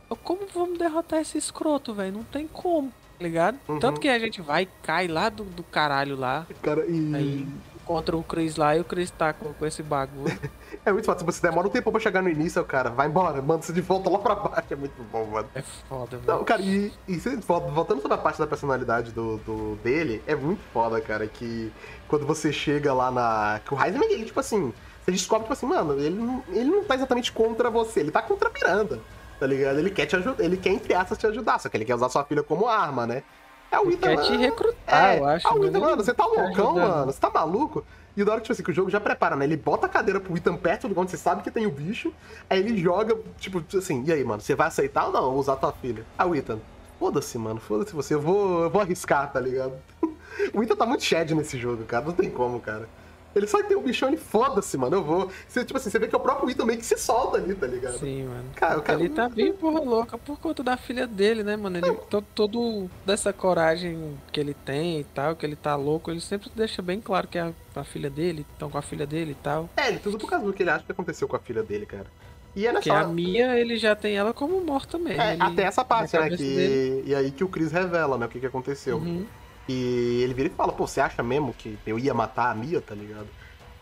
eu, 0.08 0.16
como 0.16 0.40
vamos 0.54 0.78
derrotar 0.78 1.20
esse 1.20 1.36
escroto, 1.36 1.92
velho? 1.92 2.12
Não 2.14 2.24
tem 2.24 2.46
como, 2.48 2.88
tá 3.18 3.24
ligado? 3.24 3.58
Uhum. 3.68 3.78
Tanto 3.78 4.00
que 4.00 4.08
a 4.08 4.18
gente 4.18 4.40
vai 4.40 4.62
e 4.62 4.68
cai 4.82 5.06
lá 5.06 5.28
do, 5.28 5.44
do 5.44 5.62
caralho 5.62 6.16
lá. 6.16 6.46
Cara, 6.62 6.86
e. 6.86 7.14
Aí 7.14 7.46
encontra 7.86 8.16
o 8.16 8.22
Chris 8.24 8.56
lá 8.56 8.76
e 8.76 8.80
o 8.80 8.84
Chris 8.84 9.10
tá 9.12 9.32
com, 9.32 9.52
com 9.52 9.64
esse 9.64 9.82
bagulho. 9.82 10.36
É 10.84 10.92
muito 10.92 11.04
fácil. 11.06 11.26
Você 11.26 11.42
demora 11.42 11.66
um 11.66 11.70
tempo 11.70 11.90
pra 11.90 12.00
chegar 12.00 12.22
no 12.22 12.28
início, 12.28 12.62
o 12.62 12.64
cara, 12.64 12.90
vai 12.90 13.08
embora, 13.08 13.42
manda 13.42 13.62
você 13.62 13.72
de 13.72 13.80
volta 13.80 14.08
lá 14.08 14.20
pra 14.20 14.36
baixo. 14.36 14.68
É 14.72 14.76
muito 14.76 15.02
bom, 15.10 15.24
mano. 15.26 15.48
É 15.52 15.60
foda, 15.62 16.16
Não, 16.24 16.34
velho. 16.34 16.44
cara, 16.44 16.62
e, 16.62 16.92
e 17.08 17.16
voltando 17.16 18.00
sobre 18.00 18.14
a 18.14 18.18
parte 18.18 18.38
da 18.38 18.46
personalidade 18.46 19.10
do, 19.10 19.36
do- 19.38 19.76
dele, 19.82 20.22
é 20.28 20.36
muito 20.36 20.60
foda, 20.72 21.00
cara, 21.00 21.26
que 21.26 21.72
quando 22.06 22.24
você 22.24 22.52
chega 22.52 22.92
lá 22.94 23.10
na. 23.10 23.60
Que 23.64 23.74
o 23.74 23.82
Heisenberg, 23.82 24.14
ele, 24.14 24.24
tipo 24.26 24.38
assim, 24.38 24.72
você 25.04 25.10
descobre, 25.10 25.42
tipo 25.44 25.54
assim, 25.54 25.66
mano, 25.66 25.94
ele 25.98 26.14
não, 26.14 26.44
ele 26.50 26.70
não 26.70 26.84
tá 26.84 26.94
exatamente 26.94 27.32
contra 27.32 27.68
você, 27.68 27.98
ele 27.98 28.12
tá 28.12 28.22
contra 28.22 28.48
a 28.48 28.52
Miranda, 28.52 29.00
tá 29.40 29.46
ligado? 29.46 29.80
Ele 29.80 29.90
quer 29.90 30.06
te 30.06 30.14
ajudar, 30.14 30.44
ele 30.44 30.56
quer, 30.56 30.70
entre 30.70 30.94
aspas, 30.94 31.18
te 31.18 31.26
ajudar, 31.26 31.58
só 31.58 31.68
que 31.68 31.76
ele 31.76 31.84
quer 31.84 31.96
usar 31.96 32.08
sua 32.10 32.22
filha 32.24 32.44
como 32.44 32.68
arma, 32.68 33.08
né? 33.08 33.24
É 33.70 33.78
o 33.80 33.90
Ethan, 33.90 34.16
Quer 34.16 34.22
te 34.22 34.36
recrutar, 34.36 35.04
é, 35.14 35.18
eu 35.18 35.26
acho. 35.26 35.46
É 35.46 35.50
o 35.52 35.64
Ethan, 35.64 35.80
mano, 35.80 36.04
você 36.04 36.14
tá 36.14 36.24
loucão, 36.24 36.74
mano, 36.74 37.12
você 37.12 37.20
tá 37.20 37.30
maluco? 37.30 37.84
E 38.16 38.24
da 38.24 38.32
hora 38.32 38.40
que, 38.40 38.44
tipo 38.44 38.52
assim, 38.54 38.62
que 38.62 38.70
o 38.70 38.74
jogo 38.74 38.88
já 38.88 38.98
prepara, 38.98 39.36
né? 39.36 39.44
Ele 39.44 39.56
bota 39.56 39.86
a 39.86 39.88
cadeira 39.88 40.18
pro 40.18 40.34
Ethan 40.36 40.56
perto 40.56 40.88
do 40.88 40.98
onde 40.98 41.10
você 41.10 41.18
sabe 41.18 41.42
que 41.42 41.50
tem 41.50 41.66
o 41.66 41.70
bicho, 41.70 42.12
aí 42.48 42.60
ele 42.60 42.78
joga, 42.78 43.14
tipo, 43.38 43.62
assim, 43.76 44.02
e 44.06 44.12
aí, 44.12 44.24
mano, 44.24 44.40
você 44.40 44.54
vai 44.54 44.68
aceitar 44.68 45.06
ou 45.06 45.12
não 45.12 45.34
usar 45.34 45.56
tua 45.56 45.72
filha? 45.72 46.04
Ah, 46.16 46.24
o 46.24 46.34
Ethan, 46.34 46.58
foda-se, 46.98 47.36
mano, 47.36 47.60
foda-se 47.60 47.92
você, 47.92 48.14
eu 48.14 48.20
vou, 48.20 48.62
eu 48.62 48.70
vou 48.70 48.80
arriscar, 48.80 49.30
tá 49.30 49.38
ligado? 49.38 49.74
o 50.54 50.62
Ethan 50.62 50.76
tá 50.76 50.86
muito 50.86 51.04
shed 51.04 51.34
nesse 51.34 51.58
jogo, 51.58 51.84
cara, 51.84 52.06
não 52.06 52.12
tem 52.12 52.30
como, 52.30 52.58
cara. 52.58 52.88
Ele 53.36 53.46
só 53.46 53.62
tem 53.62 53.76
o 53.76 53.82
bichão 53.82 54.10
e 54.10 54.16
foda-se, 54.16 54.78
mano. 54.78 54.96
Eu 54.96 55.04
vou. 55.04 55.30
Você, 55.46 55.62
tipo 55.62 55.76
assim, 55.76 55.90
você 55.90 55.98
vê 55.98 56.08
que 56.08 56.14
é 56.14 56.18
o 56.18 56.20
próprio 56.20 56.48
Ethan 56.48 56.64
meio 56.64 56.78
que 56.78 56.86
se 56.86 56.96
solta 56.96 57.36
ali, 57.36 57.54
tá 57.54 57.66
ligado? 57.66 57.98
Sim, 57.98 58.24
mano. 58.24 58.44
Cara, 58.54 58.78
o 58.78 58.82
cara... 58.82 58.98
Ele 58.98 59.10
tá 59.10 59.28
bem 59.28 59.52
porra 59.52 59.78
louca 59.80 60.16
por 60.16 60.40
conta 60.40 60.62
da 60.62 60.74
filha 60.78 61.06
dele, 61.06 61.42
né, 61.42 61.54
mano? 61.54 61.76
Ele, 61.76 61.92
todo, 62.08 62.26
todo 62.34 62.90
dessa 63.04 63.34
coragem 63.34 64.16
que 64.32 64.40
ele 64.40 64.54
tem 64.54 65.00
e 65.00 65.04
tal, 65.04 65.36
que 65.36 65.44
ele 65.44 65.54
tá 65.54 65.76
louco, 65.76 66.10
ele 66.10 66.22
sempre 66.22 66.50
deixa 66.56 66.80
bem 66.80 66.98
claro 66.98 67.28
que 67.28 67.36
é 67.36 67.42
a, 67.42 67.52
a 67.74 67.84
filha 67.84 68.08
dele, 68.08 68.46
estão 68.54 68.70
com 68.70 68.78
a 68.78 68.82
filha 68.82 69.06
dele 69.06 69.32
e 69.32 69.42
tal. 69.42 69.68
É, 69.76 69.88
ele 69.88 69.98
tudo 69.98 70.16
por 70.16 70.30
causa 70.30 70.46
do 70.46 70.54
que 70.54 70.62
ele 70.62 70.70
acha 70.70 70.84
que 70.84 70.92
aconteceu 70.92 71.28
com 71.28 71.36
a 71.36 71.40
filha 71.40 71.62
dele, 71.62 71.84
cara. 71.84 72.06
E 72.54 72.66
é 72.66 72.72
nessa... 72.72 72.88
Porque 72.88 72.90
a 72.90 73.06
Mia, 73.06 73.60
ele 73.60 73.76
já 73.76 73.94
tem 73.94 74.16
ela 74.16 74.32
como 74.32 74.58
morta 74.62 74.96
mesmo. 74.96 75.20
É, 75.20 75.34
ele... 75.34 75.42
até 75.42 75.64
essa 75.64 75.84
parte, 75.84 76.16
né? 76.16 76.30
Que... 76.30 77.02
E 77.04 77.14
aí 77.14 77.30
que 77.30 77.44
o 77.44 77.48
Chris 77.48 77.70
revela, 77.70 78.16
né? 78.16 78.24
O 78.24 78.28
que, 78.30 78.40
que 78.40 78.46
aconteceu. 78.46 78.96
Uhum. 78.96 79.26
E 79.68 80.22
ele 80.22 80.34
vira 80.34 80.48
e 80.48 80.52
fala, 80.52 80.72
pô, 80.72 80.86
você 80.86 81.00
acha 81.00 81.22
mesmo 81.22 81.52
que 81.52 81.78
eu 81.86 81.98
ia 81.98 82.14
matar 82.14 82.50
a 82.50 82.54
Mia, 82.54 82.80
tá 82.80 82.94
ligado? 82.94 83.28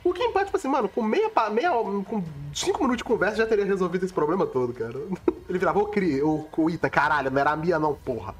O 0.05 0.12
que 0.12 0.22
empate, 0.22 0.47
tipo 0.47 0.59
assim, 0.59 0.68
mano, 0.68 0.87
com 0.87 1.01
meia, 1.01 1.30
meia. 1.51 1.70
Com 1.70 2.22
cinco 2.53 2.80
minutos 2.80 2.99
de 2.99 3.05
conversa 3.05 3.37
já 3.37 3.47
teria 3.47 3.64
resolvido 3.64 4.05
esse 4.05 4.12
problema 4.12 4.47
todo, 4.47 4.74
cara. 4.74 4.93
Ele 5.49 5.59
virava, 5.59 5.78
ô 5.78 5.87
Cri, 5.87 6.22
o, 6.22 6.47
o 6.57 6.70
Ita, 6.70 6.91
caralho, 6.91 7.30
não 7.30 7.41
era 7.41 7.51
a 7.51 7.57
Mia, 7.57 7.78
não, 7.78 7.95
porra. 7.95 8.35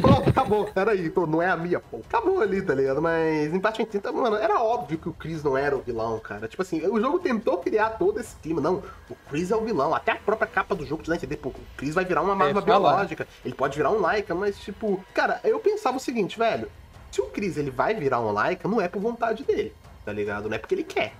Pronto, 0.00 0.30
acabou, 0.30 0.64
peraí, 0.64 1.10
pô, 1.10 1.26
não 1.26 1.42
é 1.42 1.50
a 1.50 1.56
Mia, 1.56 1.80
pô. 1.80 1.98
Acabou 1.98 2.40
ali, 2.40 2.62
tá 2.62 2.74
ligado? 2.74 3.02
Mas 3.02 3.52
empate 3.52 3.82
80, 3.82 4.10
mano, 4.10 4.36
era 4.36 4.58
óbvio 4.62 4.98
que 4.98 5.08
o 5.08 5.12
Chris 5.12 5.44
não 5.44 5.56
era 5.56 5.76
o 5.76 5.82
vilão, 5.82 6.18
cara. 6.18 6.48
Tipo 6.48 6.62
assim, 6.62 6.86
o 6.86 6.98
jogo 6.98 7.18
tentou 7.18 7.58
criar 7.58 7.90
todo 7.90 8.18
esse 8.18 8.34
clima. 8.36 8.62
Não, 8.62 8.82
o 9.10 9.14
Chris 9.28 9.50
é 9.50 9.56
o 9.56 9.60
vilão. 9.60 9.94
Até 9.94 10.12
a 10.12 10.16
própria 10.16 10.48
capa 10.48 10.74
do 10.74 10.86
jogo 10.86 11.02
te 11.02 11.08
dá 11.08 11.14
a 11.14 11.16
entender, 11.16 11.36
pô, 11.36 11.50
o 11.50 11.54
Chris 11.76 11.94
vai 11.94 12.06
virar 12.06 12.22
uma 12.22 12.32
arma 12.32 12.60
é, 12.60 12.62
biológica. 12.62 13.28
Ele 13.44 13.54
pode 13.54 13.76
virar 13.76 13.90
um 13.90 14.00
Laika, 14.00 14.34
mas, 14.34 14.58
tipo, 14.58 15.04
cara, 15.12 15.40
eu 15.44 15.60
pensava 15.60 15.98
o 15.98 16.00
seguinte, 16.00 16.38
velho. 16.38 16.70
Se 17.12 17.20
o 17.20 17.26
Chris 17.26 17.56
ele 17.56 17.70
vai 17.70 17.94
virar 17.94 18.20
um 18.20 18.32
Laika, 18.32 18.66
não 18.66 18.80
é 18.80 18.88
por 18.88 19.00
vontade 19.00 19.44
dele 19.44 19.72
tá 20.04 20.12
ligado? 20.12 20.48
Não 20.48 20.56
é 20.56 20.58
porque 20.58 20.74
ele 20.74 20.84
quer. 20.84 21.14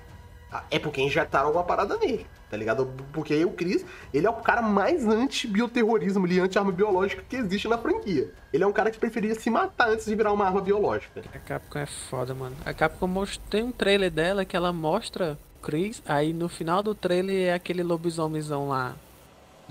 Tá? 0.51 0.65
É 0.71 0.79
porque 0.79 1.01
injetaram 1.01 1.47
alguma 1.47 1.65
parada 1.65 1.97
nele, 1.97 2.27
tá 2.51 2.57
ligado? 2.57 2.93
Porque 3.13 3.43
o 3.45 3.53
Chris, 3.53 3.85
ele 4.13 4.27
é 4.27 4.31
o 4.31 4.35
cara 4.35 4.61
mais 4.61 5.07
anti-bioterrorismo 5.07 6.27
e 6.27 6.41
anti-arma 6.41 6.71
biológica 6.71 7.23
que 7.27 7.37
existe 7.37 7.69
na 7.69 7.79
franquia. 7.79 8.31
Ele 8.53 8.63
é 8.63 8.67
um 8.67 8.73
cara 8.73 8.91
que 8.91 8.99
preferia 8.99 9.35
se 9.35 9.49
matar 9.49 9.89
antes 9.89 10.05
de 10.05 10.15
virar 10.15 10.33
uma 10.33 10.45
arma 10.45 10.61
biológica. 10.61 11.23
A 11.35 11.39
Capcom 11.39 11.79
é 11.79 11.87
foda, 11.87 12.35
mano. 12.35 12.55
A 12.67 12.75
Capcom 12.75 13.07
most... 13.07 13.41
tem 13.49 13.63
um 13.63 13.73
trailer 13.73 14.11
dela 14.11 14.45
que 14.45 14.55
ela 14.55 14.73
mostra 14.73 15.39
Chris, 15.63 16.03
aí 16.05 16.33
no 16.35 16.49
final 16.49 16.83
do 16.83 16.95
trailer 16.95 17.49
é 17.49 17.55
aquele 17.55 17.83
lobisomenzão 17.83 18.69
lá 18.69 18.95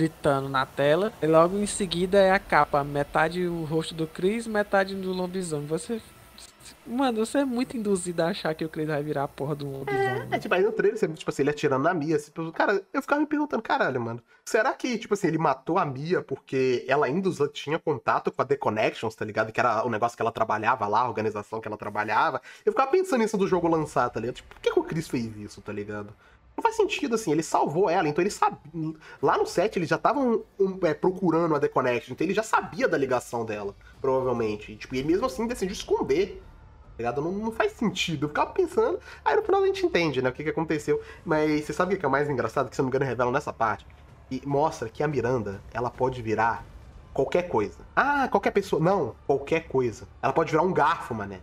gritando 0.02 0.50
na 0.50 0.66
tela. 0.66 1.14
E 1.22 1.28
logo 1.28 1.58
em 1.58 1.68
seguida 1.68 2.18
é 2.18 2.32
a 2.32 2.40
capa, 2.40 2.84
metade 2.84 3.46
o 3.46 3.64
rosto 3.66 3.94
do 3.94 4.08
Chris, 4.08 4.48
metade 4.48 4.96
do 4.96 5.12
lobisomem. 5.12 5.68
Você 5.68 6.02
Mano, 6.86 7.24
você 7.24 7.40
é 7.40 7.46
muito 7.46 7.78
induzido 7.78 8.24
a 8.24 8.30
achar 8.30 8.56
que 8.56 8.66
o 8.66 8.70
Chris 8.70 8.88
vai 8.88 9.04
virar 9.04 9.26
a 9.26 9.28
porra 9.28 9.54
do 9.56 9.70
lobisomem. 9.70 10.28
É, 10.32 10.36
é, 10.36 10.40
tipo, 10.40 10.54
aí 10.56 10.64
no 10.64 10.72
trailer, 10.72 10.98
você, 10.98 11.08
tipo 11.08 11.30
assim, 11.30 11.44
ele 11.44 11.52
atirando 11.52 11.84
na 11.84 11.94
Mia. 11.94 12.16
Assim, 12.16 12.32
cara, 12.52 12.82
eu 12.92 13.02
ficava 13.02 13.22
me 13.22 13.28
perguntando, 13.28 13.62
caralho, 13.62 14.02
mano. 14.02 14.22
Será 14.44 14.74
que, 14.74 14.98
tipo 14.98 15.14
assim, 15.14 15.28
ele 15.28 15.38
matou 15.38 15.78
a 15.78 15.86
Mia 15.86 16.24
porque 16.24 16.84
ela 16.88 17.06
ainda 17.06 17.30
tinha 17.50 17.78
contato 17.78 18.32
com 18.32 18.42
a 18.42 18.46
The 18.46 18.56
Connections, 18.56 19.14
tá 19.14 19.24
ligado? 19.24 19.52
Que 19.52 19.60
era 19.60 19.86
o 19.86 19.90
negócio 19.90 20.18
que 20.18 20.24
ela 20.24 20.32
trabalhava 20.32 20.88
lá, 20.88 21.02
a 21.02 21.08
organização 21.08 21.62
que 21.62 21.68
ela 21.68 21.78
trabalhava. 21.78 22.42
Eu 22.66 22.72
ficava 22.72 22.90
pensando 22.90 23.22
nisso 23.22 23.38
do 23.38 23.48
jogo 23.48 23.68
lançar, 23.68 24.10
tá 24.10 24.20
ligado? 24.20 24.38
Tipo, 24.38 24.56
por 24.56 24.62
que, 24.62 24.72
que 24.72 24.80
o 24.80 24.84
Chris 24.84 25.08
fez 25.08 25.38
isso, 25.38 25.62
tá 25.62 25.72
ligado? 25.72 26.12
Não 26.56 26.62
faz 26.62 26.76
sentido, 26.76 27.16
assim, 27.16 27.32
ele 27.32 27.44
salvou 27.44 27.90
ela, 27.90 28.08
então 28.08 28.22
ele 28.22 28.30
sabia. 28.30 28.60
Lá 29.22 29.38
no 29.38 29.46
set 29.46 29.78
eles 29.78 29.90
já 29.90 29.96
estavam 29.96 30.44
um, 30.60 30.80
é, 30.84 30.94
procurando 30.94 31.56
a 31.56 31.60
The 31.60 31.68
Connection, 31.68 32.14
então 32.14 32.26
ele 32.26 32.34
já 32.34 32.44
sabia 32.44 32.88
da 32.88 32.98
ligação 32.98 33.46
dela, 33.46 33.76
provavelmente. 34.00 34.72
E, 34.72 34.76
tipo, 34.76 34.94
e 34.96 35.04
mesmo 35.04 35.26
assim 35.26 35.48
decidiu 35.48 35.74
esconder 35.74 36.42
ligado? 37.02 37.22
Não, 37.22 37.32
não, 37.32 37.52
faz 37.52 37.74
sentido. 37.74 38.26
Eu 38.26 38.30
ficava 38.30 38.52
pensando, 38.52 39.00
aí 39.26 39.36
no 39.36 39.42
final 39.42 39.64
a 39.64 39.66
gente 39.66 39.86
entende, 39.86 40.22
né, 40.22 40.30
o 40.30 40.34
que, 40.34 40.44
que 40.44 40.50
aconteceu. 40.50 41.02
Mas 41.26 41.66
você 41.66 41.74
sabe 41.74 41.96
o 41.96 41.98
que 41.98 42.06
é 42.06 42.10
mais 42.10 42.30
engraçado? 42.30 42.70
Que 42.70 42.76
se 42.76 42.82
não 42.82 42.86
me 42.86 42.90
engano 42.90 43.06
revelam 43.06 43.32
nessa 43.32 43.52
parte. 43.52 43.86
E 44.30 44.42
mostra 44.46 44.88
que 44.88 45.04
a 45.04 45.08
Miranda, 45.08 45.62
ela 45.74 45.90
pode 45.90 46.22
virar 46.22 46.64
qualquer 47.14 47.50
coisa. 47.50 47.80
Ah, 47.96 48.28
qualquer 48.30 48.52
pessoa. 48.52 48.82
Não, 48.82 49.16
qualquer 49.28 49.68
coisa. 49.68 50.08
Ela 50.22 50.32
pode 50.32 50.52
virar 50.52 50.64
um 50.64 50.72
garfo, 50.72 51.14
mané. 51.14 51.40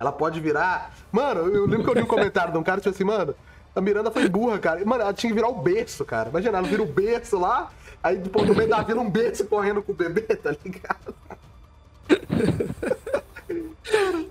Ela 0.00 0.10
pode 0.10 0.40
virar. 0.40 0.92
Mano, 1.12 1.42
eu 1.42 1.66
lembro 1.66 1.84
que 1.84 1.90
eu 1.90 1.94
li 1.94 2.02
um 2.02 2.06
comentário 2.06 2.52
de 2.52 2.58
um 2.58 2.62
cara 2.62 2.80
que 2.80 2.90
tipo 2.90 2.94
assim, 2.94 3.04
mano, 3.04 3.36
a 3.74 3.80
Miranda 3.80 4.10
foi 4.10 4.28
burra, 4.28 4.58
cara. 4.58 4.84
Mano, 4.84 5.02
ela 5.02 5.14
tinha 5.14 5.30
que 5.30 5.34
virar 5.34 5.48
o 5.48 5.62
berço, 5.62 6.04
cara. 6.04 6.28
Imagina, 6.28 6.58
ela 6.58 6.66
vira 6.66 6.82
o 6.82 6.86
berço 6.86 7.38
lá, 7.38 7.70
aí 8.02 8.16
depois 8.16 8.46
no 8.46 8.54
meio 8.54 8.68
da 8.68 8.82
vila 8.82 9.00
um 9.00 9.10
berço 9.10 9.46
correndo 9.46 9.82
com 9.82 9.92
o 9.92 9.94
bebê, 9.94 10.22
tá 10.22 10.54
ligado? 10.64 11.14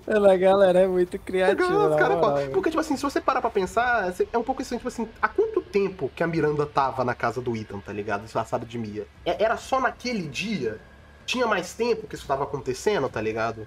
A 0.06 0.36
galera 0.36 0.80
é 0.80 0.86
muito 0.86 1.18
criativa. 1.18 1.96
Cara, 1.96 2.16
moral, 2.16 2.50
porque, 2.52 2.70
tipo 2.70 2.80
assim, 2.80 2.96
se 2.96 3.02
você 3.02 3.20
parar 3.20 3.40
pra 3.40 3.50
pensar, 3.50 4.12
é 4.32 4.38
um 4.38 4.42
pouco 4.42 4.62
assim, 4.62 4.76
tipo 4.76 4.88
assim, 4.88 5.08
há 5.20 5.28
quanto 5.28 5.60
tempo 5.60 6.10
que 6.14 6.22
a 6.22 6.26
Miranda 6.26 6.66
tava 6.66 7.04
na 7.04 7.14
casa 7.14 7.40
do 7.40 7.56
Ethan, 7.56 7.78
tá 7.78 7.92
ligado? 7.92 8.22
Disfarçada 8.22 8.66
de 8.66 8.78
Mia? 8.78 9.06
É, 9.24 9.42
era 9.42 9.56
só 9.56 9.80
naquele 9.80 10.28
dia? 10.28 10.78
Tinha 11.24 11.46
mais 11.46 11.72
tempo 11.74 12.06
que 12.06 12.14
isso 12.14 12.26
tava 12.26 12.44
acontecendo, 12.44 13.08
tá 13.08 13.20
ligado? 13.20 13.66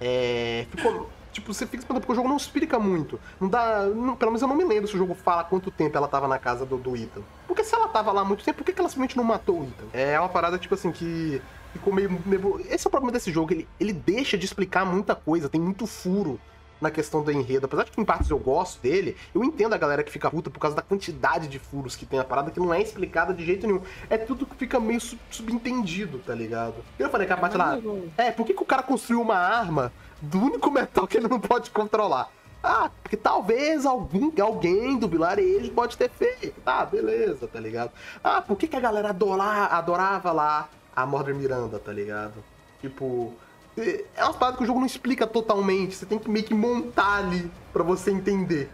É. 0.00 0.66
Ficou. 0.70 1.08
Tipo, 1.38 1.54
você 1.54 1.66
fica 1.66 1.78
esperando 1.78 2.00
porque 2.00 2.12
o 2.12 2.16
jogo 2.16 2.28
não 2.28 2.36
explica 2.36 2.80
muito. 2.80 3.20
Não 3.40 3.48
dá. 3.48 3.84
Não, 3.86 4.16
pelo 4.16 4.32
menos 4.32 4.42
eu 4.42 4.48
não 4.48 4.56
me 4.56 4.64
lembro 4.64 4.88
se 4.88 4.94
o 4.96 4.98
jogo 4.98 5.14
fala 5.14 5.44
quanto 5.44 5.70
tempo 5.70 5.96
ela 5.96 6.08
tava 6.08 6.26
na 6.26 6.36
casa 6.36 6.66
do, 6.66 6.76
do 6.76 6.96
Ethan. 6.96 7.22
Porque 7.46 7.62
se 7.62 7.74
ela 7.74 7.86
tava 7.88 8.10
lá 8.10 8.24
muito 8.24 8.44
tempo, 8.44 8.58
por 8.58 8.64
que, 8.64 8.72
que 8.72 8.80
ela 8.80 8.88
simplesmente 8.88 9.16
não 9.16 9.22
matou 9.22 9.60
o 9.60 9.64
Ethan? 9.64 9.86
É 9.92 10.18
uma 10.18 10.28
parada, 10.28 10.58
tipo 10.58 10.74
assim, 10.74 10.90
que 10.90 11.40
ficou 11.72 11.92
meio, 11.92 12.20
meio. 12.26 12.60
Esse 12.68 12.86
é 12.86 12.88
o 12.88 12.90
problema 12.90 13.12
desse 13.12 13.30
jogo, 13.30 13.52
ele, 13.52 13.68
ele 13.78 13.92
deixa 13.92 14.36
de 14.36 14.44
explicar 14.44 14.84
muita 14.84 15.14
coisa, 15.14 15.48
tem 15.48 15.60
muito 15.60 15.86
furo 15.86 16.40
na 16.80 16.90
questão 16.90 17.22
do 17.22 17.30
enredo. 17.30 17.66
Apesar 17.66 17.84
de 17.84 17.90
que 17.90 18.00
em 18.00 18.04
partes 18.04 18.30
eu 18.30 18.38
gosto 18.38 18.80
dele, 18.80 19.16
eu 19.34 19.44
entendo 19.44 19.74
a 19.74 19.78
galera 19.78 20.02
que 20.02 20.10
fica 20.10 20.30
puta 20.30 20.50
por 20.50 20.58
causa 20.58 20.76
da 20.76 20.82
quantidade 20.82 21.48
de 21.48 21.58
furos 21.58 21.96
que 21.96 22.06
tem 22.06 22.18
a 22.18 22.24
parada, 22.24 22.50
que 22.50 22.60
não 22.60 22.72
é 22.72 22.80
explicada 22.80 23.32
de 23.32 23.44
jeito 23.44 23.66
nenhum. 23.66 23.82
É 24.08 24.16
tudo 24.16 24.46
que 24.46 24.56
fica 24.56 24.78
meio 24.80 25.00
sub 25.00 25.20
subentendido, 25.30 26.18
tá 26.18 26.34
ligado? 26.34 26.76
Eu 26.98 27.08
falei 27.10 27.26
que 27.26 27.32
a 27.32 27.36
parte 27.36 27.56
lá. 27.56 27.78
É, 28.16 28.30
por 28.30 28.46
que, 28.46 28.54
que 28.54 28.62
o 28.62 28.66
cara 28.66 28.82
construiu 28.82 29.20
uma 29.20 29.36
arma 29.36 29.92
do 30.20 30.38
único 30.38 30.70
metal 30.70 31.06
que 31.06 31.16
ele 31.16 31.28
não 31.28 31.40
pode 31.40 31.70
controlar? 31.70 32.30
Ah, 32.62 32.90
porque 33.02 33.16
talvez 33.16 33.86
algum, 33.86 34.32
alguém 34.42 34.98
do 34.98 35.08
vilarejo 35.08 35.70
pode 35.70 35.96
ter 35.96 36.10
feito. 36.10 36.60
Tá, 36.62 36.84
beleza, 36.84 37.46
tá 37.46 37.60
ligado? 37.60 37.92
Ah, 38.22 38.42
por 38.42 38.56
que, 38.56 38.66
que 38.66 38.76
a 38.76 38.80
galera 38.80 39.10
adorava, 39.10 39.74
adorava 39.74 40.32
lá 40.32 40.68
a 40.94 41.06
Mordor 41.06 41.34
Miranda, 41.34 41.78
tá 41.78 41.92
ligado? 41.92 42.34
Tipo, 42.80 43.32
é 43.76 44.24
umas 44.24 44.36
paradas 44.36 44.58
que 44.58 44.64
o 44.64 44.66
jogo 44.66 44.80
não 44.80 44.86
explica 44.86 45.26
totalmente, 45.26 45.94
você 45.94 46.06
tem 46.06 46.18
que 46.18 46.28
meio 46.28 46.44
que 46.44 46.54
montar 46.54 47.18
ali 47.18 47.50
pra 47.72 47.82
você 47.82 48.10
entender. 48.10 48.70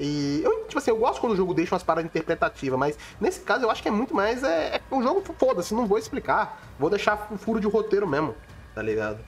E 0.00 0.40
eu, 0.44 0.64
tipo 0.64 0.78
assim, 0.78 0.90
eu 0.90 0.96
gosto 0.96 1.20
quando 1.20 1.32
o 1.32 1.36
jogo 1.36 1.52
deixa 1.52 1.74
umas 1.74 1.82
paradas 1.82 2.08
interpretativas, 2.08 2.78
mas 2.78 2.98
nesse 3.20 3.40
caso 3.40 3.64
eu 3.64 3.70
acho 3.70 3.82
que 3.82 3.88
é 3.88 3.92
muito 3.92 4.14
mais. 4.14 4.42
É, 4.44 4.76
é 4.76 4.80
o 4.90 5.02
jogo, 5.02 5.22
foda-se, 5.36 5.74
não 5.74 5.86
vou 5.86 5.98
explicar. 5.98 6.60
Vou 6.78 6.88
deixar 6.88 7.28
o 7.30 7.38
furo 7.38 7.60
de 7.60 7.66
roteiro 7.66 8.06
mesmo, 8.06 8.34
tá 8.74 8.82
ligado? 8.82 9.18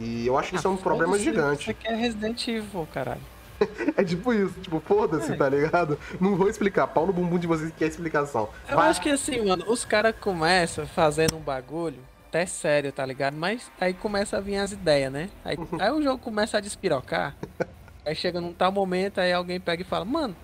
E 0.00 0.26
eu 0.26 0.38
acho 0.38 0.50
que 0.50 0.56
ah, 0.56 0.58
isso 0.58 0.68
é 0.68 0.70
um 0.70 0.76
problema 0.76 1.18
gigante. 1.18 1.66
Você 1.66 1.74
quer 1.74 1.94
Resident 1.94 2.46
Evil, 2.46 2.86
caralho. 2.92 3.20
é 3.96 4.04
tipo 4.04 4.32
isso, 4.32 4.54
tipo, 4.60 4.80
foda-se, 4.80 5.32
é. 5.32 5.36
tá 5.36 5.48
ligado? 5.48 5.98
Não 6.20 6.36
vou 6.36 6.48
explicar, 6.48 6.86
pau 6.86 7.06
no 7.06 7.12
bumbum 7.12 7.38
de 7.38 7.46
vocês 7.46 7.72
que 7.76 7.84
é 7.84 7.88
explicação. 7.88 8.48
Eu 8.68 8.76
Vai. 8.76 8.88
acho 8.88 9.00
que 9.00 9.10
assim, 9.10 9.44
mano, 9.44 9.64
os 9.68 9.84
caras 9.84 10.14
começam 10.20 10.86
fazendo 10.86 11.36
um 11.36 11.40
bagulho 11.40 11.98
até 12.28 12.46
sério, 12.46 12.92
tá 12.92 13.04
ligado? 13.04 13.36
Mas 13.36 13.70
aí 13.80 13.94
começa 13.94 14.36
a 14.36 14.40
vir 14.40 14.56
as 14.56 14.72
ideias, 14.72 15.12
né? 15.12 15.28
Aí, 15.44 15.56
aí 15.80 15.90
o 15.90 16.02
jogo 16.02 16.18
começa 16.18 16.58
a 16.58 16.60
despirocar. 16.60 17.34
aí 18.04 18.14
chega 18.14 18.40
num 18.40 18.52
tal 18.52 18.70
momento, 18.70 19.18
aí 19.18 19.32
alguém 19.32 19.58
pega 19.58 19.82
e 19.82 19.84
fala, 19.84 20.04
mano, 20.04 20.36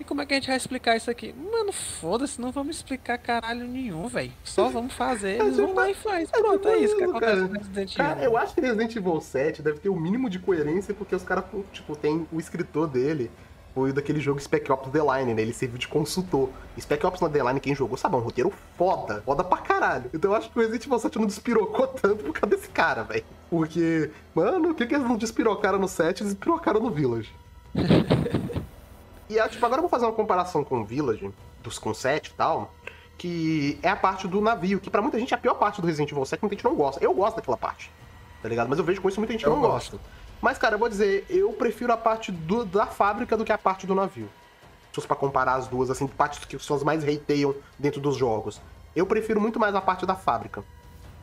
e 0.00 0.04
como 0.04 0.22
é 0.22 0.26
que 0.26 0.32
a 0.32 0.36
gente 0.36 0.48
vai 0.48 0.56
explicar 0.56 0.96
isso 0.96 1.10
aqui? 1.10 1.34
Mano, 1.34 1.72
foda-se, 1.72 2.40
não 2.40 2.50
vamos 2.50 2.76
explicar 2.76 3.18
caralho 3.18 3.68
nenhum, 3.68 4.08
velho. 4.08 4.32
Só 4.42 4.68
vamos 4.68 4.94
fazer, 4.94 5.40
eles 5.40 5.58
vão 5.58 5.74
lá 5.74 5.90
e 5.90 5.94
faz. 5.94 6.30
Pronto, 6.30 6.66
é 6.68 6.78
isso 6.78 6.96
que 6.96 7.04
acontece 7.04 7.36
cara. 7.36 7.58
Resident 7.58 7.92
Evil. 7.92 7.96
Cara, 7.96 8.24
eu 8.24 8.36
acho 8.36 8.54
que 8.54 8.60
Resident 8.62 8.96
Evil 8.96 9.20
7 9.20 9.62
deve 9.62 9.78
ter 9.78 9.90
o 9.90 9.96
mínimo 9.96 10.30
de 10.30 10.38
coerência 10.38 10.94
porque 10.94 11.14
os 11.14 11.22
caras, 11.22 11.44
tipo, 11.72 11.94
tem 11.94 12.26
o 12.32 12.40
escritor 12.40 12.88
dele 12.88 13.30
foi 13.74 13.92
daquele 13.92 14.20
jogo 14.20 14.40
Spec 14.40 14.70
Ops 14.70 14.90
The 14.90 14.98
Line, 14.98 15.34
né? 15.34 15.42
Ele 15.42 15.52
serviu 15.52 15.78
de 15.78 15.86
consultor. 15.86 16.50
Spec 16.78 17.04
Ops 17.06 17.20
na 17.20 17.28
The 17.28 17.42
Line, 17.44 17.60
quem 17.60 17.74
jogou, 17.74 17.96
sabe, 17.96 18.16
é 18.16 18.18
um 18.18 18.22
roteiro 18.22 18.52
foda. 18.76 19.22
Foda 19.24 19.44
pra 19.44 19.58
caralho. 19.58 20.10
Então 20.12 20.32
eu 20.32 20.36
acho 20.36 20.50
que 20.50 20.58
o 20.58 20.60
Resident 20.60 20.86
Evil 20.86 20.98
7 20.98 21.18
não 21.18 21.26
despirocou 21.26 21.86
tanto 22.00 22.24
por 22.24 22.32
causa 22.32 22.56
desse 22.56 22.68
cara, 22.68 23.02
velho. 23.04 23.24
Porque, 23.48 24.10
mano, 24.34 24.70
o 24.70 24.74
que, 24.74 24.86
que 24.86 24.94
eles 24.94 25.06
não 25.06 25.16
despirocaram 25.16 25.78
no 25.78 25.88
7? 25.88 26.22
Eles 26.22 26.34
despirocaram 26.34 26.80
no 26.80 26.90
Village. 26.90 27.32
E 29.30 29.38
é, 29.38 29.48
tipo, 29.48 29.64
agora 29.64 29.78
eu 29.78 29.82
vou 29.82 29.88
fazer 29.90 30.04
uma 30.04 30.12
comparação 30.12 30.62
com 30.64 30.80
o 30.80 30.84
Village, 30.84 31.30
dos 31.62 31.78
com 31.78 31.94
7 31.94 32.26
e 32.28 32.32
tal, 32.34 32.74
que 33.16 33.78
é 33.82 33.88
a 33.88 33.96
parte 33.96 34.26
do 34.26 34.40
navio, 34.40 34.80
que 34.80 34.90
pra 34.90 35.00
muita 35.00 35.18
gente 35.18 35.32
é 35.32 35.36
a 35.36 35.40
pior 35.40 35.54
parte 35.54 35.80
do 35.80 35.86
Resident 35.86 36.10
Evil 36.10 36.24
7, 36.24 36.40
muita 36.42 36.56
gente 36.56 36.64
não 36.64 36.74
gosta. 36.74 37.02
Eu 37.02 37.14
gosto 37.14 37.36
daquela 37.36 37.56
parte, 37.56 37.90
tá 38.42 38.48
ligado? 38.48 38.68
Mas 38.68 38.78
eu 38.78 38.84
vejo 38.84 39.00
com 39.00 39.08
isso 39.08 39.20
muita 39.20 39.32
gente 39.32 39.44
Eu 39.46 39.52
não 39.54 39.60
gosto. 39.60 39.92
gosta. 39.92 40.06
Mas, 40.42 40.58
cara, 40.58 40.74
eu 40.74 40.78
vou 40.78 40.88
dizer, 40.88 41.24
eu 41.30 41.52
prefiro 41.52 41.92
a 41.92 41.96
parte 41.96 42.32
do- 42.32 42.64
da 42.64 42.86
fábrica 42.86 43.36
do 43.36 43.44
que 43.44 43.52
a 43.52 43.58
parte 43.58 43.86
do 43.86 43.94
navio. 43.94 44.28
Se 44.88 44.94
fosse 44.96 45.06
pra 45.06 45.14
comparar 45.14 45.54
as 45.54 45.68
duas, 45.68 45.90
assim, 45.90 46.08
partes 46.08 46.44
que 46.44 46.56
as 46.56 46.62
pessoas 46.62 46.82
mais 46.82 47.04
hateiam 47.06 47.54
dentro 47.78 48.00
dos 48.00 48.16
jogos. 48.16 48.60
Eu 48.96 49.06
prefiro 49.06 49.40
muito 49.40 49.60
mais 49.60 49.74
a 49.74 49.80
parte 49.80 50.04
da 50.04 50.16
fábrica. 50.16 50.64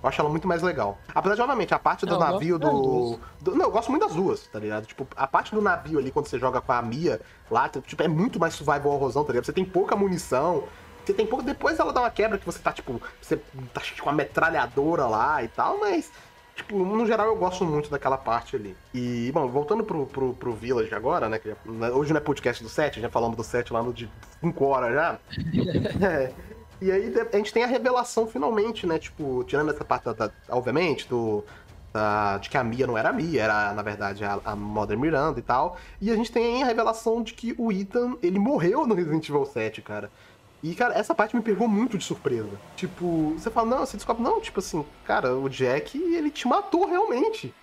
Eu 0.01 0.09
acho 0.09 0.21
ela 0.21 0.29
muito 0.29 0.47
mais 0.47 0.61
legal. 0.61 0.97
Apesar 1.13 1.35
de, 1.35 1.41
obviamente, 1.41 1.73
a 1.73 1.79
parte 1.79 2.05
do 2.05 2.13
eu 2.13 2.19
navio 2.19 2.59
do, 2.59 3.19
do- 3.41 3.55
Não, 3.55 3.65
eu 3.65 3.71
gosto 3.71 3.89
muito 3.89 4.05
das 4.05 4.15
duas, 4.15 4.47
tá 4.47 4.59
ligado? 4.59 4.85
Tipo, 4.85 5.07
a 5.15 5.25
parte 5.27 5.53
do 5.55 5.61
navio 5.61 5.97
ali, 5.99 6.11
quando 6.11 6.27
você 6.27 6.37
joga 6.37 6.61
com 6.61 6.71
a 6.71 6.81
Mia, 6.81 7.19
lá, 7.49 7.67
tipo, 7.67 8.03
é 8.03 8.07
muito 8.07 8.39
mais 8.39 8.53
survival 8.53 8.93
horrorzão, 8.93 9.23
tá 9.23 9.31
ligado? 9.33 9.45
Você 9.45 9.53
tem 9.53 9.65
pouca 9.65 9.95
munição. 9.95 10.63
Você 11.03 11.13
tem 11.13 11.25
pouco. 11.25 11.43
Depois 11.43 11.79
ela 11.79 11.91
dá 11.93 12.01
uma 12.01 12.09
quebra 12.11 12.37
que 12.37 12.45
você 12.45 12.59
tá, 12.59 12.71
tipo. 12.71 13.01
Você 13.21 13.37
tá 13.73 13.81
com 14.01 14.09
a 14.09 14.13
metralhadora 14.13 15.05
lá 15.07 15.41
e 15.43 15.47
tal, 15.47 15.79
mas. 15.79 16.11
Tipo, 16.55 16.75
no 16.79 17.05
geral 17.05 17.27
eu 17.27 17.35
gosto 17.35 17.63
muito 17.63 17.87
daquela 17.89 18.17
parte 18.17 18.55
ali. 18.55 18.75
E, 18.93 19.31
bom, 19.31 19.47
voltando 19.47 19.83
pro, 19.83 20.07
pro, 20.07 20.33
pro 20.33 20.53
Village 20.53 20.93
agora, 20.93 21.29
né? 21.29 21.37
Que 21.37 21.49
já- 21.49 21.91
hoje 21.93 22.11
não 22.11 22.17
é 22.17 22.21
podcast 22.21 22.63
do 22.63 22.67
7, 22.69 22.99
já 22.99 23.09
falamos 23.11 23.37
do 23.37 23.43
7 23.43 23.71
lá 23.71 23.83
no 23.83 23.93
de 23.93 24.09
5 24.41 24.65
horas 24.65 24.93
já. 24.93 25.19
É. 26.03 26.31
E 26.81 26.91
aí 26.91 27.13
a 27.33 27.37
gente 27.37 27.51
tem 27.53 27.63
a 27.63 27.67
revelação 27.67 28.27
finalmente, 28.27 28.85
né? 28.85 28.99
Tipo, 28.99 29.43
tirando 29.45 29.71
essa 29.71 29.83
parte, 29.83 30.05
da, 30.05 30.13
da- 30.13 30.31
obviamente, 30.49 31.07
do. 31.07 31.43
da- 31.93 32.37
de 32.37 32.49
que 32.49 32.57
a 32.57 32.63
Mia 32.63 32.85
não 32.85 32.97
era 32.97 33.09
a 33.09 33.13
Mia, 33.13 33.41
era, 33.43 33.73
na 33.73 33.81
verdade, 33.81 34.23
a, 34.23 34.39
a 34.45 34.55
Mother 34.55 34.97
Miranda 34.97 35.39
e 35.39 35.43
tal. 35.43 35.77
E 35.99 36.11
a 36.11 36.15
gente 36.15 36.31
tem 36.31 36.61
a 36.61 36.65
revelação 36.65 37.23
de 37.23 37.33
que 37.33 37.55
o 37.57 37.71
Ethan, 37.71 38.17
ele 38.21 38.37
morreu 38.39 38.85
no 38.85 38.93
Resident 38.93 39.27
Evil 39.27 39.45
7, 39.45 39.81
cara. 39.81 40.11
E, 40.61 40.73
cara, 40.75 40.93
essa 40.95 41.13
parte 41.15 41.35
me 41.35 41.41
pegou 41.41 41.67
muito 41.67 41.97
de 41.97 42.03
surpresa. 42.03 42.49
Tipo, 42.75 43.33
você 43.37 43.49
fala, 43.49 43.67
não, 43.69 43.79
você 43.79 43.95
descobre, 43.97 44.23
não, 44.23 44.41
tipo 44.41 44.59
assim, 44.59 44.83
cara, 45.05 45.35
o 45.35 45.47
Jack, 45.49 45.97
ele 45.97 46.29
te 46.31 46.47
matou 46.47 46.85
realmente. 46.87 47.53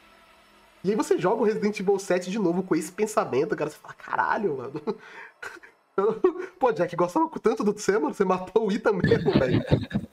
E 0.83 0.91
aí 0.91 0.97
você 0.97 1.19
joga 1.19 1.43
o 1.43 1.45
Resident 1.45 1.79
Evil 1.81 1.99
7 1.99 2.31
de 2.31 2.39
novo 2.39 2.63
com 2.63 2.75
esse 2.77 2.93
pensamento, 2.93 3.57
cara, 3.57 3.71
você 3.71 3.77
fala, 3.79 3.95
caralho, 3.95 4.59
mano. 4.59 4.81
Pô, 6.59 6.73
Jack, 6.73 6.95
gostava 6.97 7.29
tanto 7.41 7.63
do 7.63 7.75
mano, 8.01 8.15
você 8.15 8.25
matou 8.25 8.67
o 8.67 8.73
Ethan 8.73 8.93
mesmo, 8.95 9.33
velho. 9.33 9.63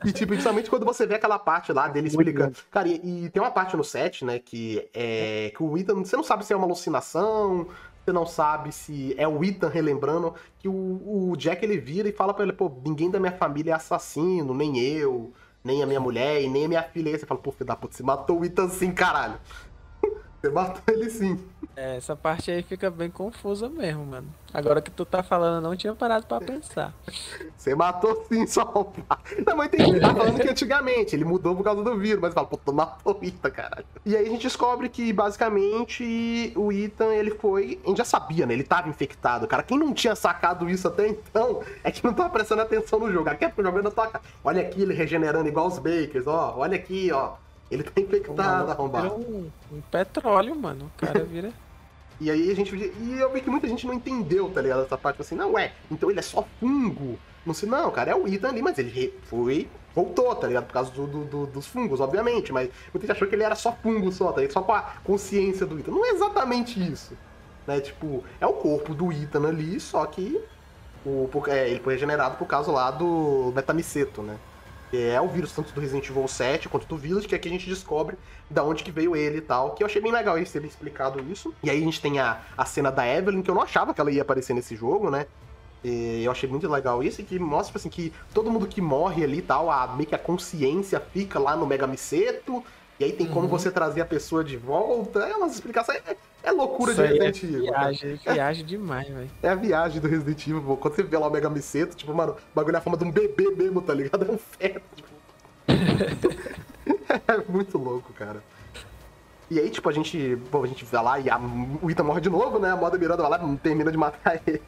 E, 0.05 0.11
tipo, 0.11 0.27
principalmente 0.27 0.69
quando 0.69 0.85
você 0.85 1.05
vê 1.05 1.15
aquela 1.15 1.39
parte 1.39 1.73
lá 1.73 1.87
dele 1.87 2.07
explicando. 2.07 2.55
Cara, 2.69 2.87
e, 2.87 3.25
e 3.25 3.29
tem 3.29 3.41
uma 3.41 3.51
parte 3.51 3.75
no 3.75 3.83
set, 3.83 4.23
né, 4.23 4.39
que 4.39 4.87
é 4.93 5.51
que 5.55 5.63
o 5.63 5.77
Ethan, 5.77 5.95
você 6.03 6.15
não 6.15 6.23
sabe 6.23 6.45
se 6.45 6.53
é 6.53 6.55
uma 6.55 6.65
alucinação, 6.65 7.67
você 8.03 8.11
não 8.11 8.25
sabe 8.25 8.71
se 8.71 9.15
é 9.17 9.27
o 9.27 9.43
Ethan 9.43 9.69
relembrando, 9.69 10.33
que 10.59 10.67
o, 10.67 11.31
o 11.31 11.35
Jack 11.37 11.63
ele 11.63 11.77
vira 11.77 12.09
e 12.09 12.11
fala 12.11 12.33
pra 12.33 12.43
ele, 12.43 12.53
pô, 12.53 12.71
ninguém 12.83 13.09
da 13.09 13.19
minha 13.19 13.31
família 13.31 13.71
é 13.71 13.75
assassino, 13.75 14.53
nem 14.53 14.79
eu, 14.79 15.31
nem 15.63 15.83
a 15.83 15.85
minha 15.85 15.99
mulher 15.99 16.41
e 16.41 16.47
nem 16.47 16.65
a 16.65 16.67
minha 16.67 16.83
filha. 16.83 17.09
E 17.09 17.13
aí 17.13 17.19
você 17.19 17.25
fala, 17.25 17.39
pô, 17.39 17.51
filho 17.51 17.65
da 17.65 17.75
puta, 17.75 17.95
você 17.95 18.03
matou 18.03 18.39
o 18.39 18.45
Ethan 18.45 18.69
sim, 18.69 18.91
caralho. 18.91 19.39
Você 20.41 20.49
matou 20.49 20.81
ele 20.87 21.07
sim. 21.07 21.39
É, 21.75 21.97
essa 21.97 22.15
parte 22.15 22.49
aí 22.49 22.63
fica 22.63 22.89
bem 22.89 23.11
confusa 23.11 23.69
mesmo, 23.69 24.03
mano. 24.07 24.27
Agora 24.51 24.81
que 24.81 24.89
tu 24.89 25.05
tá 25.05 25.21
falando, 25.21 25.63
eu 25.63 25.69
não 25.69 25.77
tinha 25.77 25.93
parado 25.93 26.25
pra 26.25 26.41
pensar. 26.41 26.93
Você 27.55 27.75
matou 27.75 28.25
sim, 28.27 28.47
só. 28.47 28.91
Não, 29.45 29.55
mas 29.55 29.67
entendi. 29.67 29.99
Tá 29.99 30.15
falando 30.15 30.39
que 30.39 30.49
antigamente 30.49 31.15
ele 31.15 31.23
mudou 31.23 31.55
por 31.55 31.63
causa 31.63 31.83
do 31.83 31.95
vírus, 31.95 32.19
mas 32.19 32.33
fala, 32.33 32.47
pô, 32.47 32.57
tu 32.57 32.73
matou 32.73 33.19
o 33.21 33.23
Ethan, 33.23 33.51
caralho. 33.51 33.85
E 34.03 34.17
aí 34.17 34.25
a 34.25 34.29
gente 34.29 34.41
descobre 34.41 34.89
que, 34.89 35.13
basicamente, 35.13 36.51
o 36.55 36.71
Ethan, 36.71 37.13
ele 37.13 37.31
foi. 37.31 37.79
A 37.85 37.89
gente 37.89 37.99
já 37.99 38.05
sabia, 38.05 38.47
né? 38.47 38.53
Ele 38.55 38.63
tava 38.63 38.89
infectado, 38.89 39.47
cara. 39.47 39.61
Quem 39.61 39.77
não 39.77 39.93
tinha 39.93 40.15
sacado 40.15 40.67
isso 40.67 40.87
até 40.87 41.07
então 41.07 41.61
é 41.83 41.91
que 41.91 42.03
não 42.03 42.13
tava 42.13 42.31
prestando 42.31 42.63
atenção 42.63 42.99
no 42.99 43.11
jogo. 43.11 43.29
Aqui 43.29 43.45
é 43.45 43.53
jogando 43.55 43.83
na 43.83 43.91
tua 43.91 44.07
cara. 44.07 44.23
Olha 44.43 44.61
aqui 44.63 44.81
ele 44.81 44.93
regenerando 44.95 45.47
igual 45.47 45.67
os 45.67 45.77
Bakers, 45.77 46.25
ó. 46.25 46.55
Olha 46.57 46.75
aqui, 46.75 47.11
ó. 47.11 47.35
Ele 47.71 47.83
tá 47.83 47.99
infectado, 48.01 48.69
arrombado. 48.71 49.15
um, 49.15 49.49
um 49.71 49.81
petróleo, 49.89 50.55
mano. 50.55 50.91
O 50.95 50.99
cara 50.99 51.23
vira. 51.23 51.51
E 52.19 52.29
aí 52.29 52.51
a 52.51 52.55
gente. 52.55 52.75
E 52.75 53.17
eu 53.19 53.31
vi 53.33 53.41
que 53.41 53.49
muita 53.49 53.67
gente 53.67 53.87
não 53.87 53.95
entendeu, 53.95 54.47
tá 54.51 54.61
ligado? 54.61 54.83
Essa 54.83 54.95
parte 54.95 55.19
assim, 55.19 55.33
não, 55.33 55.57
é, 55.57 55.71
então 55.89 56.07
ele 56.11 56.19
é 56.19 56.21
só 56.21 56.45
fungo. 56.59 57.17
Não 57.43 57.51
sei, 57.51 57.67
não, 57.67 57.89
cara, 57.89 58.11
é 58.11 58.15
o 58.15 58.27
Ethan 58.27 58.49
ali, 58.49 58.61
mas 58.61 58.77
ele 58.77 59.11
foi. 59.23 59.67
Voltou, 59.95 60.35
tá 60.35 60.45
ligado? 60.45 60.65
Por 60.67 60.73
causa 60.73 60.91
do, 60.91 61.07
do- 61.07 61.25
do- 61.25 61.45
dos 61.47 61.65
fungos, 61.65 61.99
obviamente. 61.99 62.53
Mas 62.53 62.69
muita 62.93 63.07
gente 63.07 63.11
achou 63.15 63.27
que 63.27 63.33
ele 63.33 63.41
era 63.43 63.55
só 63.55 63.71
fungo 63.73 64.11
só, 64.11 64.31
tá 64.31 64.41
ligado? 64.41 64.53
Só 64.53 64.61
com 64.61 64.71
a 64.71 64.81
consciência 65.03 65.65
do 65.65 65.79
Ethan. 65.79 65.89
Não 65.89 66.05
é 66.05 66.09
exatamente 66.11 66.79
isso. 66.79 67.17
Né? 67.65 67.79
Tipo, 67.79 68.23
é 68.39 68.45
o 68.45 68.53
corpo 68.53 68.93
do 68.93 69.11
Ethan 69.11 69.47
ali, 69.47 69.79
só 69.79 70.05
que. 70.05 70.39
O, 71.03 71.27
é, 71.47 71.71
ele 71.71 71.79
foi 71.79 71.93
regenerado 71.93 72.37
por 72.37 72.45
causa 72.45 72.71
lá 72.71 72.91
do 72.91 73.51
metamiceto, 73.55 74.21
né? 74.21 74.37
É 74.93 75.21
o 75.21 75.27
vírus 75.27 75.53
tanto 75.53 75.73
do 75.73 75.79
Resident 75.79 76.09
Evil 76.09 76.27
7 76.27 76.67
quanto 76.67 76.85
do 76.85 76.97
Village, 76.97 77.27
que 77.27 77.35
aqui 77.35 77.47
a 77.47 77.51
gente 77.51 77.67
descobre 77.67 78.17
da 78.49 78.63
onde 78.63 78.83
que 78.83 78.91
veio 78.91 79.15
ele 79.15 79.37
e 79.37 79.41
tal. 79.41 79.71
Que 79.71 79.83
eu 79.83 79.87
achei 79.87 80.01
bem 80.01 80.11
legal 80.11 80.37
eles 80.37 80.51
terem 80.51 80.67
explicado 80.67 81.23
isso. 81.31 81.53
E 81.63 81.69
aí 81.69 81.81
a 81.81 81.85
gente 81.85 82.01
tem 82.01 82.19
a, 82.19 82.41
a 82.57 82.65
cena 82.65 82.91
da 82.91 83.07
Evelyn, 83.07 83.41
que 83.41 83.49
eu 83.49 83.55
não 83.55 83.61
achava 83.61 83.93
que 83.93 84.01
ela 84.01 84.11
ia 84.11 84.21
aparecer 84.21 84.53
nesse 84.53 84.75
jogo, 84.75 85.09
né? 85.09 85.27
E 85.83 86.23
eu 86.23 86.31
achei 86.31 86.47
muito 86.47 86.69
legal 86.69 87.01
isso, 87.01 87.21
e 87.21 87.23
que 87.23 87.39
mostra, 87.39 87.67
tipo 87.67 87.77
assim, 87.79 87.89
que 87.89 88.13
todo 88.33 88.51
mundo 88.51 88.67
que 88.67 88.79
morre 88.79 89.23
ali 89.23 89.39
e 89.39 89.41
tal, 89.41 89.71
a, 89.71 89.87
meio 89.87 90.07
que 90.07 90.13
a 90.13 90.19
consciência 90.19 90.99
fica 90.99 91.39
lá 91.39 91.55
no 91.55 91.65
Megamiceto, 91.65 92.63
e 93.01 93.03
aí 93.03 93.11
tem 93.13 93.25
como 93.25 93.41
Uhum. 93.41 93.47
você 93.47 93.71
trazer 93.71 94.01
a 94.01 94.05
pessoa 94.05 94.43
de 94.43 94.55
volta. 94.57 95.19
É 95.21 95.35
umas 95.35 95.53
explicações. 95.55 95.99
É, 96.05 96.15
é 96.43 96.51
loucura 96.51 96.91
Isso 96.91 97.01
de 97.01 97.07
é 97.07 97.11
Resident 97.11 97.43
Evil. 97.43 97.65
cara. 97.71 97.79
viagem, 97.91 98.15
viagem 98.33 98.65
demais, 98.65 99.07
velho. 99.07 99.29
É 99.41 99.49
a 99.49 99.55
viagem 99.55 99.99
do 99.99 100.07
Resident 100.07 100.47
Evil, 100.47 100.61
pô. 100.61 100.77
Quando 100.77 100.93
você 100.95 101.01
vê 101.01 101.17
lá 101.17 101.27
o 101.27 101.31
Megamiceto, 101.31 101.95
tipo, 101.95 102.13
mano, 102.13 102.33
o 102.33 102.55
bagulho 102.55 102.75
é 102.75 102.77
a 102.77 102.81
forma 102.81 102.97
de 102.99 103.03
um 103.03 103.11
bebê 103.11 103.49
mesmo, 103.49 103.81
tá 103.81 103.93
ligado? 103.93 104.23
É 104.29 104.31
um 104.31 104.37
feto, 104.37 104.83
tipo. 104.95 105.09
é 107.27 107.51
muito 107.51 107.77
louco, 107.77 108.13
cara. 108.13 108.43
E 109.49 109.59
aí, 109.59 109.69
tipo, 109.69 109.89
a 109.89 109.91
gente. 109.91 110.35
Bom, 110.51 110.63
a 110.63 110.67
gente 110.67 110.85
vai 110.85 111.03
lá 111.03 111.19
e 111.19 111.29
a, 111.29 111.39
o 111.81 111.89
Ita 111.89 112.03
morre 112.03 112.21
de 112.21 112.29
novo, 112.29 112.59
né? 112.59 112.69
A 112.71 112.75
moda 112.75 112.97
Miranda 112.97 113.23
vai 113.27 113.31
lá 113.31 113.57
termina 113.61 113.91
de 113.91 113.97
matar 113.97 114.39
ele. 114.45 114.61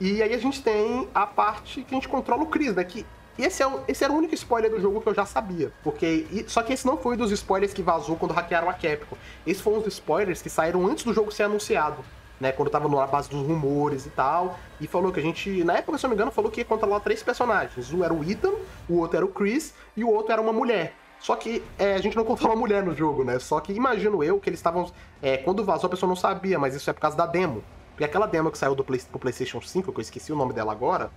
E 0.00 0.20
aí 0.22 0.34
a 0.34 0.38
gente 0.38 0.60
tem 0.62 1.08
a 1.14 1.24
parte 1.26 1.82
que 1.82 1.94
a 1.94 1.96
gente 1.96 2.08
controla 2.08 2.42
o 2.42 2.46
Chris, 2.46 2.74
né? 2.74 2.82
Que 2.82 3.06
esse, 3.38 3.62
é 3.62 3.66
o- 3.66 3.80
esse 3.88 4.02
era 4.04 4.12
o 4.12 4.16
único 4.16 4.34
spoiler 4.34 4.70
do 4.70 4.80
jogo 4.80 5.00
que 5.00 5.08
eu 5.08 5.14
já 5.14 5.24
sabia. 5.26 5.72
Porque. 5.82 6.26
e- 6.30 6.44
só 6.48 6.62
que 6.62 6.72
esse 6.72 6.86
não 6.86 6.96
foi 6.96 7.16
dos 7.16 7.30
spoilers 7.30 7.72
que 7.72 7.82
vazou 7.82 8.16
quando 8.16 8.32
hackearam 8.32 8.68
a 8.68 8.74
Capcom. 8.74 9.16
Esse 9.46 9.62
foi 9.62 9.72
um 9.74 9.80
dos 9.80 9.94
spoilers 9.94 10.42
que 10.42 10.50
saíram 10.50 10.86
antes 10.86 11.04
do 11.04 11.12
jogo 11.14 11.30
ser 11.32 11.44
anunciado. 11.44 11.96
Né, 12.40 12.50
quando 12.50 12.70
tava 12.70 12.88
na 12.88 13.06
base 13.06 13.30
dos 13.30 13.46
rumores 13.46 14.04
e 14.04 14.10
tal. 14.10 14.58
E 14.80 14.88
falou 14.88 15.12
que 15.12 15.20
a 15.20 15.22
gente. 15.22 15.62
Na 15.62 15.74
época, 15.78 15.96
se 15.96 16.04
eu 16.04 16.08
não 16.08 16.16
me 16.16 16.18
engano, 16.20 16.32
falou 16.32 16.50
que 16.50 16.60
ia 16.60 16.64
controlar 16.64 16.98
três 16.98 17.22
personagens. 17.22 17.92
Um 17.92 18.02
era 18.02 18.12
o 18.12 18.24
Ethan, 18.28 18.50
o 18.88 18.98
outro 18.98 19.16
era 19.16 19.24
o 19.24 19.28
Chris 19.28 19.72
e 19.96 20.02
o 20.02 20.10
outro 20.10 20.32
era 20.32 20.42
uma 20.42 20.52
mulher. 20.52 20.92
Só 21.20 21.36
que 21.36 21.62
é, 21.78 21.94
a 21.94 21.98
gente 22.00 22.16
não 22.16 22.24
controla 22.26 22.56
mulher 22.56 22.82
no 22.82 22.92
jogo, 22.96 23.22
né? 23.22 23.38
Só 23.38 23.60
que 23.60 23.72
imagino 23.72 24.24
eu 24.24 24.40
que 24.40 24.48
eles 24.50 24.58
estavam. 24.58 24.90
é, 25.22 25.36
quando 25.36 25.64
vazou, 25.64 25.86
a 25.86 25.90
pessoa 25.90 26.08
não 26.08 26.16
sabia, 26.16 26.58
mas 26.58 26.74
isso 26.74 26.90
é 26.90 26.92
por 26.92 26.98
causa 27.00 27.16
da 27.16 27.26
demo. 27.26 27.62
Porque 27.92 28.02
aquela 28.02 28.26
demo 28.26 28.50
que 28.50 28.58
saiu 28.58 28.74
do 28.74 28.82
Play, 28.82 29.00
pro 29.08 29.20
PlayStation 29.20 29.60
5, 29.60 29.92
que 29.92 29.98
eu 29.98 30.02
esqueci 30.02 30.32
o 30.32 30.36
nome 30.36 30.52
dela 30.52 30.72
agora, 30.72 31.12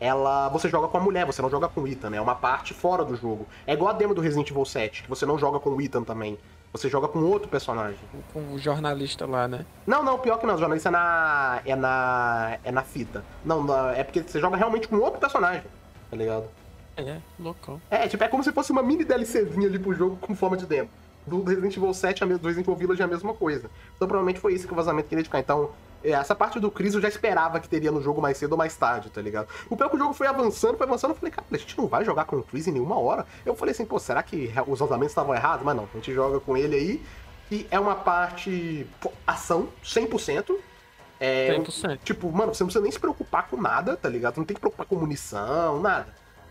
ela. 0.00 0.48
Você 0.50 0.68
joga 0.68 0.88
com 0.88 0.96
a 0.98 1.00
mulher, 1.00 1.24
você 1.26 1.40
não 1.42 1.50
joga 1.50 1.68
com 1.68 1.80
o 1.82 1.88
Ethan, 1.88 2.10
né? 2.10 2.16
É 2.18 2.20
uma 2.20 2.34
parte 2.34 2.74
fora 2.74 3.04
do 3.04 3.16
jogo. 3.16 3.46
É 3.66 3.72
igual 3.72 3.90
a 3.90 3.92
demo 3.92 4.14
do 4.14 4.20
Resident 4.20 4.50
Evil 4.50 4.64
7, 4.64 5.02
que 5.04 5.08
você 5.08 5.24
não 5.26 5.38
joga 5.38 5.58
com 5.58 5.70
o 5.70 5.80
Ethan 5.80 6.02
também. 6.02 6.38
Você 6.72 6.90
joga 6.90 7.08
com 7.08 7.20
outro 7.20 7.48
personagem. 7.48 7.96
Com 8.32 8.52
o 8.52 8.58
jornalista 8.58 9.24
lá, 9.24 9.48
né? 9.48 9.64
Não, 9.86 10.02
não, 10.02 10.18
pior 10.18 10.38
que 10.38 10.46
não, 10.46 10.58
jornalista 10.58 10.90
é 10.90 10.92
na. 10.92 11.60
É 11.64 11.76
na. 11.76 12.58
É 12.64 12.70
na 12.72 12.82
fita. 12.82 13.24
Não, 13.44 13.62
na- 13.64 13.92
é 13.96 14.04
porque 14.04 14.22
você 14.22 14.38
joga 14.40 14.56
realmente 14.56 14.86
com 14.88 14.96
outro 14.98 15.18
personagem, 15.18 15.62
tá 16.10 16.16
ligado? 16.16 16.44
É, 16.98 17.18
loucão. 17.38 17.80
É, 17.90 18.06
tipo, 18.08 18.22
é 18.24 18.28
como 18.28 18.42
se 18.42 18.52
fosse 18.52 18.72
uma 18.72 18.82
mini 18.82 19.04
DLCzinha 19.04 19.68
ali 19.68 19.78
pro 19.78 19.94
jogo 19.94 20.16
com 20.16 20.34
forma 20.34 20.56
de 20.56 20.66
demo. 20.66 20.88
Do 21.26 21.42
Resident 21.42 21.76
Evil 21.76 21.92
7, 21.92 22.22
a 22.22 22.26
mes- 22.26 22.38
do 22.38 22.46
Resident 22.46 22.66
Evil 22.66 22.76
Village 22.78 23.02
é 23.02 23.04
a 23.04 23.08
mesma 23.08 23.34
coisa. 23.34 23.70
Então 23.96 24.06
provavelmente 24.06 24.38
foi 24.40 24.54
isso 24.54 24.66
que 24.66 24.72
o 24.72 24.76
vazamento 24.76 25.08
queria 25.08 25.20
indicar. 25.20 25.40
Então, 25.40 25.70
é, 26.04 26.10
essa 26.10 26.34
parte 26.34 26.60
do 26.60 26.70
Chris 26.70 26.94
eu 26.94 27.00
já 27.00 27.08
esperava 27.08 27.58
que 27.58 27.68
teria 27.68 27.90
no 27.90 28.00
jogo 28.00 28.20
mais 28.22 28.36
cedo 28.36 28.52
ou 28.52 28.58
mais 28.58 28.76
tarde, 28.76 29.10
tá 29.10 29.20
ligado? 29.20 29.48
O 29.68 29.76
pior 29.76 29.86
é 29.86 29.88
que 29.90 29.96
o 29.96 29.98
jogo 29.98 30.14
foi 30.14 30.26
avançando, 30.28 30.76
foi 30.76 30.86
avançando, 30.86 31.10
eu 31.10 31.16
falei, 31.16 31.32
cara, 31.32 31.46
a 31.50 31.56
gente 31.56 31.76
não 31.76 31.86
vai 31.88 32.04
jogar 32.04 32.24
com 32.26 32.36
o 32.36 32.42
Chris 32.42 32.66
em 32.68 32.72
nenhuma 32.72 32.98
hora. 32.98 33.26
Eu 33.44 33.54
falei 33.56 33.72
assim, 33.72 33.84
pô, 33.84 33.98
será 33.98 34.22
que 34.22 34.52
os 34.68 34.78
vazamentos 34.78 35.10
estavam 35.12 35.34
errados? 35.34 35.64
Mas 35.64 35.74
não, 35.76 35.84
a 35.92 35.96
gente 35.96 36.12
joga 36.14 36.38
com 36.38 36.56
ele 36.56 36.76
aí. 36.76 37.02
E 37.50 37.66
é 37.70 37.78
uma 37.80 37.94
parte 37.94 38.86
ação, 39.26 39.68
100%. 39.84 40.54
É, 41.18 41.56
100%. 41.58 41.98
Tipo, 42.04 42.30
mano, 42.30 42.54
você 42.54 42.62
não 42.62 42.66
precisa 42.68 42.82
nem 42.82 42.92
se 42.92 43.00
preocupar 43.00 43.48
com 43.48 43.56
nada, 43.60 43.96
tá 43.96 44.08
ligado? 44.08 44.36
Não 44.36 44.44
tem 44.44 44.54
que 44.54 44.60
preocupar 44.60 44.86
com 44.86 44.96
munição, 44.96 45.80
nada. 45.80 46.08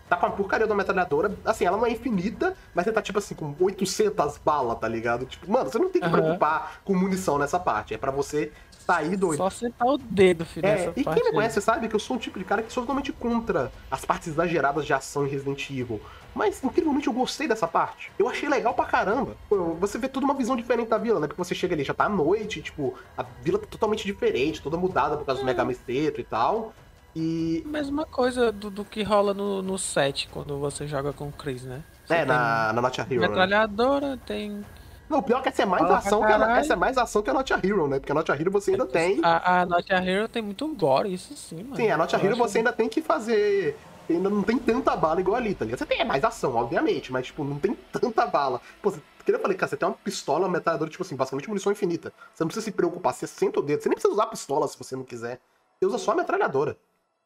Tá 0.09 0.15
com 0.15 0.25
a 0.25 0.29
porcaria 0.29 0.67
da 0.67 0.75
metralhadora, 0.75 1.35
assim, 1.43 1.65
ela 1.65 1.77
não 1.77 1.85
é 1.85 1.91
infinita, 1.91 2.55
mas 2.73 2.85
você 2.85 2.91
tá, 2.91 3.01
tipo 3.01 3.17
assim, 3.19 3.33
com 3.35 3.55
800 3.59 4.37
balas, 4.37 4.77
tá 4.79 4.87
ligado? 4.87 5.25
Tipo, 5.25 5.51
mano, 5.51 5.71
você 5.71 5.79
não 5.79 5.89
tem 5.89 6.01
que 6.01 6.07
Aham. 6.07 6.21
preocupar 6.21 6.79
com 6.83 6.95
munição 6.95 7.37
nessa 7.37 7.59
parte, 7.59 7.93
é 7.93 7.97
pra 7.97 8.11
você 8.11 8.51
sair 8.85 9.15
doido. 9.17 9.37
Só 9.37 9.49
sentar 9.49 9.87
o 9.87 9.97
dedo, 9.97 10.45
filho, 10.45 10.67
É, 10.67 10.91
e 10.95 11.03
quem 11.03 11.15
me 11.15 11.27
aí. 11.29 11.33
conhece 11.33 11.59
sabe 11.59 11.87
que 11.87 11.95
eu 11.95 11.99
sou 11.99 12.15
um 12.17 12.19
tipo 12.19 12.37
de 12.37 12.45
cara 12.45 12.61
que 12.61 12.71
sou 12.71 12.83
totalmente 12.83 13.11
contra 13.11 13.71
as 13.89 14.05
partes 14.05 14.27
exageradas 14.27 14.85
de 14.85 14.93
ação 14.93 15.25
em 15.25 15.29
Resident 15.29 15.69
Evil. 15.71 15.99
Mas, 16.35 16.61
incrivelmente, 16.63 17.07
eu 17.07 17.13
gostei 17.13 17.47
dessa 17.47 17.65
parte. 17.65 18.11
Eu 18.19 18.27
achei 18.27 18.47
legal 18.49 18.73
pra 18.73 18.83
caramba. 18.85 19.37
Você 19.79 19.97
vê 19.97 20.09
toda 20.09 20.25
uma 20.25 20.33
visão 20.35 20.55
diferente 20.55 20.89
da 20.89 20.97
vila, 20.97 21.17
né? 21.19 21.27
Porque 21.27 21.41
você 21.41 21.55
chega 21.55 21.73
ali, 21.73 21.83
já 21.83 21.93
tá 21.93 22.05
à 22.05 22.09
noite, 22.09 22.61
tipo, 22.61 22.93
a 23.17 23.23
vila 23.41 23.57
tá 23.57 23.65
totalmente 23.65 24.03
diferente, 24.05 24.61
toda 24.61 24.75
mudada 24.75 25.15
por 25.15 25.25
causa 25.25 25.41
do 25.41 25.45
Mega 25.45 25.63
Misteto 25.63 26.19
e 26.19 26.23
tal. 26.25 26.73
E. 27.15 27.63
Mesma 27.65 28.05
coisa 28.05 28.51
do, 28.51 28.69
do 28.69 28.83
que 28.83 29.01
rola 29.01 29.33
no, 29.33 29.61
no 29.61 29.77
set, 29.77 30.27
quando 30.29 30.59
você 30.59 30.85
joga 30.85 31.13
com 31.13 31.29
o 31.29 31.31
Chris, 31.31 31.63
né? 31.63 31.81
Você 32.05 32.13
É, 32.13 32.25
na, 32.25 32.73
na 32.73 32.81
Not 32.81 32.99
a 32.99 33.03
Hero. 33.03 33.21
Né? 33.21 33.27
Metralhadora, 33.27 34.19
tem. 34.25 34.65
Não, 35.09 35.19
o 35.19 35.23
pior 35.23 35.39
é 35.39 35.41
que 35.43 35.49
essa 35.49 35.61
é 35.61 35.65
mais 35.65 35.83
Fala 35.83 35.97
ação 35.97 36.19
que 36.19 36.31
a, 36.31 36.57
essa 36.57 36.73
é 36.73 36.75
mais 36.75 36.97
ação 36.97 37.21
que 37.21 37.29
a 37.29 37.33
Not 37.33 37.53
a 37.53 37.57
Hero, 37.57 37.87
né? 37.87 37.99
Porque 37.99 38.11
a 38.11 38.15
Not 38.15 38.31
a 38.31 38.35
Hero 38.35 38.51
você 38.51 38.71
ainda 38.71 38.85
tem. 38.85 39.21
A, 39.23 39.61
a 39.61 39.65
Not 39.65 39.93
a 39.93 40.03
Hero 40.03 40.27
tem 40.27 40.41
muito 40.41 40.67
gore, 40.75 41.13
isso 41.13 41.35
sim, 41.37 41.63
mano. 41.63 41.75
Sim, 41.75 41.89
a 41.89 41.97
Not 41.97 42.15
a 42.15 42.19
Hero 42.19 42.35
você 42.35 42.57
ainda 42.57 42.73
tem 42.73 42.89
que 42.89 43.01
fazer. 43.01 43.77
Ainda 44.09 44.29
não 44.29 44.43
tem 44.43 44.57
tanta 44.57 44.95
bala 44.95 45.19
igual 45.19 45.37
ali, 45.37 45.55
tá 45.55 45.65
ligado? 45.65 45.79
Você 45.79 45.85
tem 45.85 46.03
mais 46.05 46.23
ação, 46.23 46.55
obviamente, 46.55 47.11
mas, 47.11 47.27
tipo, 47.27 47.43
não 47.43 47.57
tem 47.57 47.75
tanta 47.91 48.27
bala. 48.27 48.61
Pô, 48.81 48.91
você, 48.91 48.99
que 49.25 49.31
nem 49.31 49.37
eu 49.37 49.41
falei, 49.41 49.57
cara, 49.57 49.69
você 49.69 49.77
tem 49.77 49.87
uma 49.87 49.95
pistola, 49.95 50.45
uma 50.45 50.49
metralhadora, 50.49 50.91
tipo 50.91 51.01
assim, 51.01 51.15
basicamente 51.15 51.47
munição 51.47 51.71
infinita. 51.71 52.13
Você 52.33 52.43
não 52.43 52.47
precisa 52.47 52.65
se 52.65 52.71
preocupar, 52.71 53.13
você 53.13 53.25
senta 53.25 53.59
o 53.59 53.63
dedo. 53.63 53.81
Você 53.81 53.89
nem 53.89 53.95
precisa 53.95 54.13
usar 54.13 54.23
a 54.23 54.27
pistola 54.27 54.67
se 54.67 54.77
você 54.77 54.95
não 54.95 55.03
quiser. 55.03 55.39
Você 55.79 55.85
usa 55.87 55.97
só 55.97 56.11
a 56.11 56.15
metralhadora, 56.15 56.77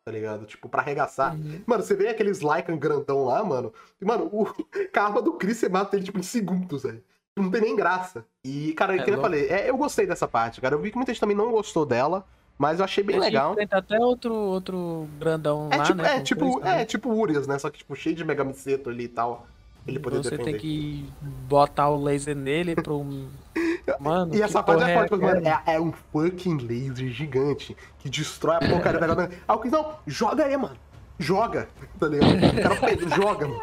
tá 0.10 0.12
ligado? 0.12 0.46
Tipo, 0.48 0.68
pra 0.68 0.82
arregaçar. 0.82 1.36
Uhum. 1.36 1.62
Mano, 1.68 1.84
você 1.84 1.94
vê 1.94 2.08
aqueles 2.08 2.40
Lycan 2.40 2.76
grandão 2.78 3.26
lá, 3.26 3.44
mano. 3.44 3.72
E, 4.02 4.06
mano, 4.06 4.26
o 4.32 4.46
a 4.98 5.04
arma 5.04 5.22
do 5.22 5.34
Chris 5.34 5.58
você 5.58 5.70
mata 5.70 5.96
ele, 5.96 6.04
tipo, 6.06 6.18
em 6.18 6.24
segundos, 6.24 6.82
velho. 6.82 7.04
Não 7.38 7.52
tem 7.52 7.62
nem 7.62 7.76
graça. 7.76 8.26
E, 8.44 8.74
cara, 8.74 8.96
É 8.96 9.04
que 9.04 9.12
eu 9.12 9.22
falei, 9.22 9.48
é, 9.48 9.70
eu 9.70 9.78
gostei 9.78 10.08
dessa 10.08 10.28
parte, 10.28 10.60
cara. 10.60 10.74
Eu 10.76 10.80
vi 10.80 10.90
que 10.90 10.98
muita 10.98 11.14
gente 11.14 11.22
também 11.22 11.38
não 11.38 11.52
gostou 11.52 11.86
dela, 11.86 12.26
mas 12.58 12.80
eu 12.80 12.86
achei 12.86 13.04
bem 13.04 13.16
gente 13.18 13.26
legal. 13.26 13.52
enfrenta 13.52 13.78
até 13.78 14.00
outro, 14.00 14.34
outro 14.34 15.08
grandão 15.20 15.70
É 15.72 15.78
lá, 15.78 15.84
tipo, 15.84 16.02
né? 16.02 16.16
é, 16.16 16.22
tipo, 16.22 16.66
é 16.66 16.86
tipo 16.86 17.10
Urias, 17.14 17.46
né? 17.48 17.60
Só 17.60 17.70
que 17.70 17.78
tipo, 17.78 17.96
cheio 17.96 18.16
de 18.16 18.26
mega 18.26 18.44
miceto 18.44 18.90
ali 18.90 19.04
e 19.04 19.10
tal. 19.10 19.48
Ele 19.88 20.00
poder 20.00 20.18
Você 20.18 20.32
defender. 20.32 20.52
tem 20.52 20.60
que 20.60 21.10
botar 21.48 21.90
o 21.90 22.02
laser 22.02 22.36
nele 22.36 22.76
pro. 22.76 23.04
Mano. 24.00 24.36
E 24.36 24.42
essa 24.42 24.60
que 24.60 24.66
parte 24.66 24.80
porra 24.80 24.92
é 24.92 24.96
forte, 24.96 25.10
porque, 25.10 25.26
mano, 25.26 25.48
é, 25.48 25.62
é 25.66 25.80
um 25.80 25.92
fucking 25.92 26.58
laser 26.58 27.08
gigante 27.10 27.76
que 27.98 28.08
destrói 28.10 28.58
a 28.58 28.60
porcaria 28.60 29.00
da 29.00 29.08
galera. 29.08 29.32
Ah, 29.48 29.56
o 29.56 29.60
Chris, 29.60 29.72
não, 29.74 29.94
joga 30.06 30.46
aí, 30.46 30.56
mano. 30.56 30.76
Joga, 31.18 31.68
tá 32.00 32.08
ligado? 32.08 32.36
O 32.36 32.80
cara 32.80 32.98
joga, 33.16 33.48
mano. 33.48 33.62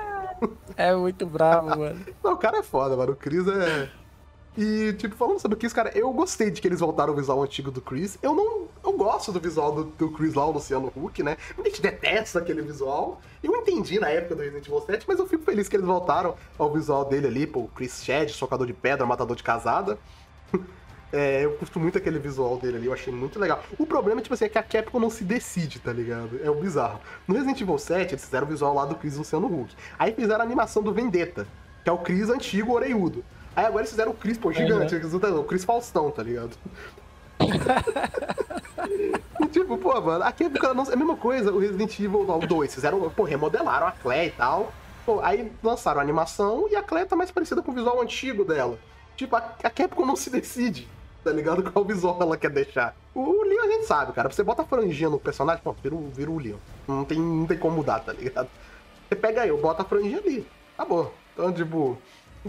É 0.77 0.95
muito 0.95 1.25
bravo, 1.27 1.79
mano. 1.79 2.01
Não, 2.23 2.33
o 2.33 2.37
cara 2.37 2.59
é 2.59 2.63
foda, 2.63 2.97
mano. 2.97 3.13
O 3.13 3.17
Chris 3.17 3.47
é. 3.47 3.89
E, 4.57 4.95
tipo, 4.95 5.15
falando 5.15 5.39
sobre 5.39 5.57
o 5.57 5.59
Chris, 5.59 5.73
cara, 5.73 5.91
eu 5.95 6.11
gostei 6.13 6.51
de 6.51 6.63
que 6.63 6.69
eles 6.69 6.81
voltaram 6.81 7.13
o 7.13 7.17
visual 7.17 7.43
antigo 7.43 7.71
do 7.71 7.81
Chris. 7.81 8.17
Eu 8.23 8.35
não. 8.35 8.67
Eu 8.83 8.93
gosto 8.93 9.31
do 9.31 9.39
visual 9.39 9.73
do, 9.73 9.85
do 9.85 10.11
Chris 10.11 10.33
lá, 10.35 10.47
o 10.47 10.53
Luciano 10.53 10.91
Huck, 10.97 11.23
né? 11.23 11.37
Muita 11.55 11.71
gente 11.71 11.83
detesta 11.83 12.39
aquele 12.39 12.63
visual. 12.63 13.21
Eu 13.43 13.55
entendi 13.55 14.01
na 14.01 14.09
época 14.09 14.35
do 14.35 14.43
Resident 14.43 14.67
Evil 14.67 14.81
7, 14.81 15.05
mas 15.07 15.19
eu 15.19 15.27
fico 15.27 15.45
feliz 15.45 15.69
que 15.69 15.77
eles 15.77 15.87
voltaram 15.87 16.35
ao 16.57 16.73
visual 16.73 17.05
dele 17.05 17.27
ali, 17.27 17.47
pô, 17.47 17.61
o 17.61 17.69
Chris 17.69 18.03
Shed, 18.03 18.33
socador 18.33 18.67
de 18.67 18.73
pedra, 18.73 19.05
matador 19.05 19.37
de 19.37 19.43
casada. 19.43 19.99
É, 21.13 21.45
eu 21.45 21.53
curto 21.53 21.79
muito 21.79 21.97
aquele 21.97 22.19
visual 22.19 22.59
dele 22.59 22.79
ali, 22.79 22.87
eu 22.87 22.93
achei 22.93 23.13
muito 23.13 23.39
legal. 23.39 23.63
O 23.79 23.87
problema, 23.87 24.21
tipo 24.21 24.35
assim, 24.35 24.47
é 24.47 24.49
que 24.49 24.59
a 24.59 24.63
Capcom 24.63 24.99
não 24.99 25.09
se 25.09 25.23
decide, 25.23 25.79
tá 25.79 25.93
ligado? 25.93 26.41
É 26.43 26.51
o 26.51 26.57
bizarro. 26.57 27.01
No 27.29 27.35
Resident 27.35 27.61
Evil 27.61 27.79
7, 27.79 28.13
eles 28.13 28.25
fizeram 28.25 28.45
o 28.45 28.51
visual 28.51 28.75
lá 28.75 28.85
do 28.85 28.97
Chris 28.97 29.17
Luciano 29.17 29.47
Huck. 29.47 29.73
Aí 29.97 30.13
fizeram 30.13 30.41
a 30.41 30.43
animação 30.43 30.83
do 30.83 30.93
Vendetta, 30.93 31.47
que 31.85 31.89
é 31.89 31.93
o 31.93 31.99
Chris 31.99 32.29
antigo, 32.29 32.73
oreiudo. 32.73 33.25
Aí 33.57 33.65
agora 33.65 33.81
eles 33.81 33.91
fizeram 33.91 34.13
o 34.13 34.15
Chris, 34.15 34.37
pô, 34.37 34.53
gigante, 34.53 34.95
o 34.95 35.45
Chris 35.45 35.65
Faustão, 35.65 36.11
tá 36.11 36.23
ligado? 36.23 36.57
E, 39.41 39.47
tipo, 39.49 39.77
pô, 39.77 40.01
mano, 40.01 40.25
a 40.25 40.33
Capcom 40.33 40.75
não... 40.75 40.85
é 40.85 40.93
a 40.93 40.97
mesma 40.97 41.17
coisa, 41.17 41.53
o 41.53 41.59
Resident 41.59 41.99
Evil 41.99 42.25
2, 42.25 42.75
fizeram, 42.75 43.11
pô, 43.11 43.25
remodelaram 43.25 43.87
a 43.87 43.93
Claire 43.93 44.29
e 44.29 44.31
tal. 44.31 44.73
Pô, 45.05 45.21
aí 45.21 45.53
lançaram 45.63 46.01
a 46.01 46.03
animação 46.03 46.67
e 46.71 46.77
a 46.77 46.83
Claire 46.83 47.09
tá 47.09 47.17
mais 47.17 47.31
parecida 47.31 47.63
com 47.63 47.71
o 47.71 47.75
visual 47.75 48.01
antigo 48.01 48.45
dela. 48.45 48.79
Tipo, 49.17 49.37
a, 49.37 49.55
a 49.63 49.71
Capcom 49.71 50.07
não 50.07 50.17
se 50.17 50.31
decide, 50.31 50.89
tá 51.23 51.31
ligado? 51.33 51.71
Qual 51.71 51.85
visual 51.85 52.19
ela 52.21 52.37
quer 52.37 52.51
deixar. 52.51 52.95
O, 53.15 53.43
Leon 53.45 53.63
a 53.63 53.67
gente 53.67 53.87
sabe, 53.87 54.13
cara. 54.13 54.31
Você 54.31 54.43
bota 54.43 54.63
a 54.63 54.67
franjinha 54.67 55.11
no 55.11 55.19
personagem, 55.19 55.63
pô, 55.63 55.73
vira, 55.73 55.97
vira 56.13 56.31
o 56.31 56.39
Leon. 56.39 56.59
Não 56.89 57.05
tem, 57.05 57.19
não 57.19 57.47
tem 57.47 57.59
como 57.59 57.77
mudar, 57.77 58.01
tá 58.01 58.13
ligado? 58.13 58.49
Você 59.09 59.15
pega 59.15 59.43
aí, 59.43 59.49
eu 59.49 59.59
boto 59.59 59.83
a 59.83 59.85
franjinha 59.85 60.19
ali. 60.19 60.47
Acabou. 60.77 61.15
Então, 61.33 61.53
tipo, 61.53 61.99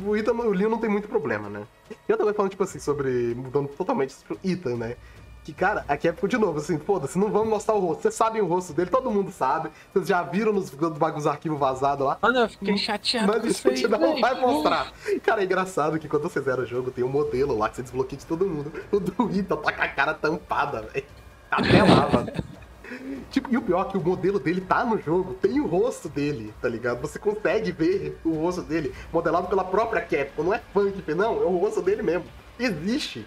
o 0.05 0.15
Ethan, 0.15 0.33
o 0.33 0.51
Leon 0.51 0.69
não 0.69 0.79
tem 0.79 0.89
muito 0.89 1.07
problema, 1.07 1.49
né? 1.49 1.63
E 1.91 2.11
eu 2.11 2.17
também 2.17 2.33
falando, 2.33 2.51
tipo 2.51 2.63
assim, 2.63 2.79
sobre. 2.79 3.33
mudando 3.35 3.67
totalmente 3.69 4.15
pro 4.25 4.39
Ethan, 4.43 4.75
né? 4.75 4.95
Que, 5.43 5.53
cara, 5.53 5.85
a 5.87 5.95
Capcom, 5.95 6.27
de 6.27 6.37
novo, 6.37 6.59
assim, 6.59 6.77
foda-se, 6.77 7.17
não 7.17 7.31
vamos 7.31 7.47
mostrar 7.47 7.73
o 7.73 7.79
rosto. 7.79 8.01
Vocês 8.01 8.15
sabem 8.15 8.41
o 8.41 8.45
rosto 8.45 8.73
dele, 8.73 8.89
todo 8.89 9.09
mundo 9.09 9.31
sabe. 9.31 9.69
Vocês 9.93 10.05
já 10.05 10.21
viram 10.21 10.51
nos 10.51 10.69
bagulhos 10.69 11.25
arquivos 11.25 11.57
vazados 11.57 12.05
lá. 12.05 12.17
Mano, 12.21 12.39
eu 12.39 12.49
fiquei 12.49 12.77
chateado 12.77 13.27
Mas 13.27 13.45
a 13.45 13.47
isso 13.47 13.69
aí, 13.69 13.77
gente 13.77 13.89
não 13.89 14.19
vai 14.19 14.41
mostrar. 14.41 14.91
Cara, 15.23 15.41
é 15.41 15.45
engraçado 15.45 15.97
que 15.99 16.09
quando 16.09 16.23
você 16.23 16.41
zera 16.41 16.63
o 16.63 16.65
jogo, 16.65 16.91
tem 16.91 17.01
um 17.01 17.07
modelo 17.07 17.57
lá 17.57 17.69
que 17.69 17.77
você 17.77 17.81
desbloqueia 17.81 18.19
de 18.19 18.25
todo 18.25 18.45
mundo. 18.45 18.73
O 18.91 18.99
do 18.99 19.13
Ethan 19.31 19.55
tá 19.55 19.71
com 19.71 19.81
a 19.81 19.87
cara 19.87 20.13
tampada, 20.13 20.81
velho. 20.81 21.05
Até 21.49 21.81
lá, 21.81 22.09
mano. 22.11 22.56
Tipo, 23.31 23.51
e 23.51 23.57
o 23.57 23.61
pior 23.61 23.87
é 23.87 23.91
que 23.91 23.97
o 23.97 24.01
modelo 24.01 24.39
dele 24.39 24.61
tá 24.61 24.85
no 24.85 24.99
jogo, 25.01 25.33
tem 25.35 25.59
o 25.59 25.67
rosto 25.67 26.09
dele, 26.09 26.53
tá 26.61 26.69
ligado? 26.69 27.01
Você 27.01 27.19
consegue 27.19 27.71
ver 27.71 28.17
o 28.23 28.33
rosto 28.33 28.61
dele 28.61 28.93
modelado 29.11 29.47
pela 29.47 29.63
própria 29.63 30.01
Capcom. 30.01 30.43
Não 30.43 30.53
é 30.53 30.61
funk, 30.73 31.13
não, 31.13 31.41
é 31.41 31.45
o 31.45 31.57
rosto 31.57 31.81
dele 31.81 32.01
mesmo. 32.01 32.25
Existe, 32.59 33.25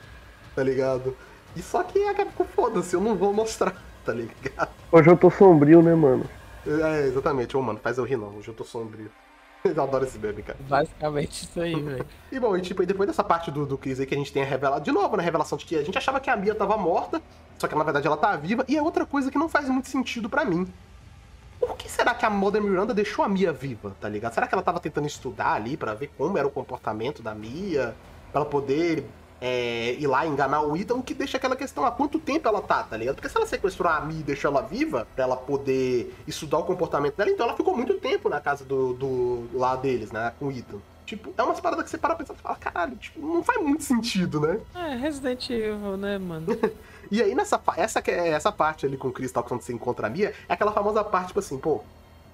tá 0.55 0.63
ligado? 0.63 1.17
E 1.55 1.63
só 1.63 1.83
que 1.83 2.03
a 2.05 2.15
Capcom, 2.15 2.45
foda-se, 2.45 2.95
eu 2.95 3.01
não 3.01 3.15
vou 3.15 3.33
mostrar, 3.33 3.75
tá 4.05 4.13
ligado? 4.13 4.71
Hoje 4.91 5.09
eu 5.09 5.17
tô 5.17 5.31
sombrio, 5.31 5.83
né, 5.83 5.95
mano? 5.95 6.25
É, 6.67 7.07
exatamente. 7.07 7.57
Ô, 7.57 7.63
mano, 7.63 7.81
faz 7.83 7.99
eu 7.99 8.05
rir 8.05 8.17
não, 8.17 8.37
hoje 8.37 8.49
eu 8.49 8.55
tô 8.55 8.65
sombrio. 8.65 9.11
Eu 9.77 9.83
adoro 9.83 10.05
esse 10.05 10.19
bebê, 10.19 10.43
cara. 10.43 10.59
Basicamente 10.69 11.45
isso 11.45 11.61
aí, 11.61 11.75
velho. 11.75 12.07
E 12.33 12.41
bom, 12.41 12.57
e 12.57 12.61
tipo, 12.61 12.85
depois 12.85 13.07
dessa 13.07 13.23
parte 13.23 13.51
do, 13.51 13.67
do 13.67 13.77
Chris 13.77 14.01
aí 14.01 14.07
que 14.07 14.15
a 14.15 14.19
gente 14.19 14.33
tem 14.33 14.43
a 14.43 14.47
revelado, 14.47 14.85
de 14.85 14.93
novo, 14.93 15.17
né, 15.17 15.23
a 15.23 15.25
revelação 15.25 15.59
de 15.59 15.67
que 15.67 15.77
a 15.77 15.83
gente 15.83 15.97
achava 15.97 16.19
que 16.21 16.31
a 16.31 16.37
Mia 16.37 16.55
tava 16.55 16.77
morta, 16.77 17.21
só 17.59 17.69
que 17.69 17.75
na 17.75 17.85
verdade 17.85 18.07
ela 18.07 18.17
tá 18.17 18.37
viva, 18.37 18.65
e 18.67 18.77
é 18.77 18.83
outra 18.83 19.05
coisa 19.05 19.31
que 19.31 19.39
não 19.39 19.49
faz 19.49 19.69
muito 19.69 19.89
sentido 19.89 20.29
pra 20.29 20.45
mim. 20.45 20.67
Por 21.59 21.77
que 21.77 21.91
será 21.91 22.15
que 22.15 22.25
a 22.25 22.31
Mother 22.31 22.63
Miranda 22.63 22.95
deixou 22.95 23.23
a 23.23 23.29
Mia 23.29 23.53
viva, 23.53 23.95
tá 24.01 24.09
ligado? 24.09 24.33
Será 24.33 24.47
que 24.47 24.55
ela 24.55 24.63
tava 24.63 24.81
tentando 24.81 25.07
estudar 25.07 25.53
ali 25.53 25.77
pra 25.77 25.93
ver 25.93 26.11
como 26.17 26.39
era 26.39 26.47
o 26.47 26.51
comportamento 26.51 27.23
da 27.23 27.35
Mia, 27.35 27.95
pra 28.33 28.41
ela 28.41 28.51
poder 28.51 29.07
é, 29.41 29.95
ir 29.99 30.07
lá 30.07 30.27
enganar 30.27 30.63
o 30.63 30.77
Ethan, 30.77 30.95
o 30.95 31.03
que 31.03 31.15
deixa 31.15 31.37
aquela 31.37 31.57
questão, 31.57 31.85
há 31.85 31.91
quanto 31.91 32.19
tempo 32.19 32.47
ela 32.47 32.61
tá, 32.61 32.83
tá 32.83 32.97
ligado? 32.97 33.15
Porque 33.17 33.29
se 33.29 33.37
ela 33.37 33.47
sequestrou 33.47 33.91
a 33.91 34.01
Mia 34.01 34.21
e 34.21 34.23
deixou 34.23 34.51
ela 34.51 34.63
viva, 34.63 35.07
pra 35.15 35.25
ela 35.25 35.37
poder 35.37 36.15
estudar 36.27 36.59
o 36.59 36.65
comportamento 36.65 37.17
dela, 37.17 37.31
então 37.31 37.47
ela 37.47 37.57
ficou 37.57 37.77
muito 37.77 37.95
tempo 37.95 38.29
na 38.29 38.41
casa 38.41 38.65
do, 38.65 38.93
do 38.95 39.49
lá 39.55 39.77
deles, 39.77 40.11
né, 40.13 40.33
com 40.39 40.47
o 40.49 40.53
Ethan. 40.53 40.79
Tipo, 41.07 41.33
é 41.37 41.43
umas 41.43 41.59
paradas 41.59 41.85
que 41.85 41.91
você 41.91 41.99
para 41.99 42.15
pra 42.15 42.25
pensar 42.25 42.35
e 42.39 42.43
fala, 42.43 42.55
caralho, 42.57 42.97
tipo, 42.97 43.21
não 43.21 43.43
faz 43.43 43.61
muito 43.61 43.83
sentido, 43.83 44.41
né? 44.41 44.61
É, 44.77 44.95
Resident 44.95 45.51
Evil, 45.51 45.97
né, 45.97 46.19
mano? 46.19 46.47
E 47.13 47.21
aí, 47.21 47.35
nessa 47.35 47.61
essa, 47.77 48.01
que 48.01 48.09
é- 48.09 48.29
essa 48.29 48.53
parte 48.53 48.87
ali 48.87 48.97
com 48.97 49.09
o 49.09 49.13
Crystal, 49.13 49.43
quando 49.43 49.63
você 49.63 49.73
encontra 49.73 50.07
a 50.07 50.11
Mia, 50.11 50.33
é 50.49 50.53
aquela 50.53 50.71
famosa 50.71 51.03
parte, 51.03 51.29
tipo 51.29 51.41
assim, 51.41 51.59
pô, 51.59 51.81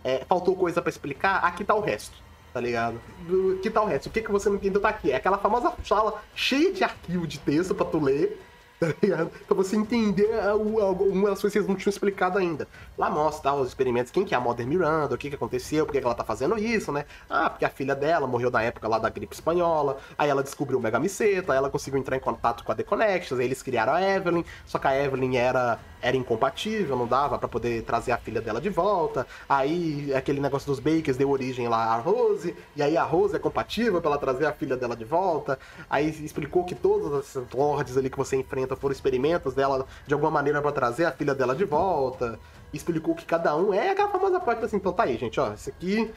é, 0.05 0.23
faltou 0.29 0.55
coisa 0.55 0.83
pra 0.83 0.91
explicar, 0.91 1.37
aqui 1.43 1.65
tá 1.65 1.75
o 1.75 1.81
resto, 1.81 2.15
tá 2.57 2.61
ligado? 2.63 2.99
Do- 3.29 3.57
Aqui 3.59 3.69
tá 3.69 3.83
o 3.83 3.87
resto, 3.87 4.07
o 4.07 4.11
que, 4.11 4.23
que 4.23 4.33
você 4.33 4.49
não 4.49 4.57
entendeu 4.57 4.81
tá 4.81 4.89
aqui. 4.89 5.13
É 5.13 5.17
aquela 5.17 5.37
famosa 5.37 5.75
sala 5.85 6.23
cheia 6.35 6.73
de 6.73 6.83
arquivo 6.83 7.27
de 7.27 7.39
texto 7.39 7.75
pra 7.75 7.85
tu 7.85 8.03
ler, 8.03 8.41
tá 8.79 8.93
ligado? 9.03 9.31
Pra 9.47 9.57
você 9.57 9.77
entender 9.77 10.29
algumas 10.41 11.31
das 11.31 11.41
coisas 11.41 11.53
que 11.53 11.59
eles 11.59 11.69
não 11.69 11.77
tinham 11.77 11.91
explicado 11.91 12.39
ainda. 12.39 12.69
Lá 12.97 13.11
mostra 13.11 13.51
tá, 13.51 13.55
os 13.55 13.69
experimentos, 13.69 14.11
quem 14.11 14.25
que 14.25 14.35
é 14.35 14.37
a 14.39 14.41
Mother 14.41 14.67
Miranda, 14.67 15.15
o 15.15 15.19
que 15.19 15.29
que 15.29 15.35
aconteceu, 15.37 15.87
por 15.87 15.93
que 15.93 15.99
ela 15.99 16.15
tá 16.15 16.25
fazendo 16.25 16.59
isso, 16.59 16.91
né? 16.91 17.05
Ah, 17.29 17.49
porque 17.51 17.65
a 17.65 17.71
filha 17.71 17.95
dela 17.95 18.27
morreu 18.27 18.51
na 18.51 18.63
época 18.63 18.89
lá 18.89 18.99
da 18.99 19.09
gripe 19.09 19.35
espanhola, 19.35 19.99
aí 20.17 20.29
ela 20.29 20.43
descobriu 20.43 20.79
o 20.79 20.83
Megamiceta, 20.83 21.53
aí 21.53 21.59
ela 21.59 21.71
conseguiu 21.71 21.99
entrar 22.01 22.17
em 22.17 22.21
contato 22.21 22.65
com 22.65 22.73
a 22.73 22.75
The 22.75 22.83
Connections, 22.83 23.39
aí 23.39 23.47
eles 23.47 23.63
criaram 23.63 23.93
a 23.93 24.03
Evelyn, 24.03 24.45
só 24.67 24.79
que 24.79 24.87
a 24.87 25.05
Evelyn 25.05 25.37
era, 25.37 25.79
era 26.01 26.17
incompatível, 26.17 26.97
não 26.97 27.07
dava 27.07 27.39
pra 27.39 27.49
poder 27.49 27.83
trazer 27.83 28.13
a 28.13 28.19
filha 28.19 28.41
dela 28.41 28.61
de 28.61 28.71
volta, 28.71 29.27
aí 29.49 30.13
aquele 30.15 30.41
negócio 30.41 30.67
dos 30.67 30.81
Bakers 30.81 31.17
deu 31.17 31.31
origem 31.31 31.69
lá 31.69 31.95
à 31.95 31.99
Rose, 31.99 32.57
e 32.75 32.83
aí 32.83 32.97
a 32.97 33.05
Rose 33.05 33.37
é 33.37 33.39
compatível 33.39 34.01
pra 34.01 34.11
ela 34.11 34.19
trazer 34.19 34.47
a 34.47 34.53
filha 34.53 34.77
dela 34.77 34.97
de 34.97 35.05
volta, 35.05 35.59
aí 35.89 36.09
explicou 36.25 36.65
que 36.65 36.75
todas 36.75 37.21
essas 37.21 37.45
lords 37.53 37.97
ali 37.97 38.11
que 38.11 38.17
você 38.17 38.37
enfrenta 38.37 38.66
foram 38.75 38.93
experimentos 38.93 39.55
dela, 39.55 39.87
de 40.07 40.15
alguma 40.15 40.31
maneira, 40.31 40.61
pra 40.61 40.73
trazer 40.73 41.05
a 41.05 41.13
filha 41.13 41.35
dela 41.35 41.55
de 41.55 41.65
volta, 41.65 42.39
explicou 42.73 43.15
que 43.15 43.25
cada 43.25 43.55
um 43.55 43.73
é 43.73 43.91
aquela 43.91 44.09
famosa 44.09 44.41
parte 44.41 44.65
assim, 44.65 44.77
então 44.77 44.93
tá 44.93 45.05
aí, 45.05 45.17
gente, 45.17 45.39
ó, 45.39 45.53
isso 45.53 45.69
aqui 45.69 46.11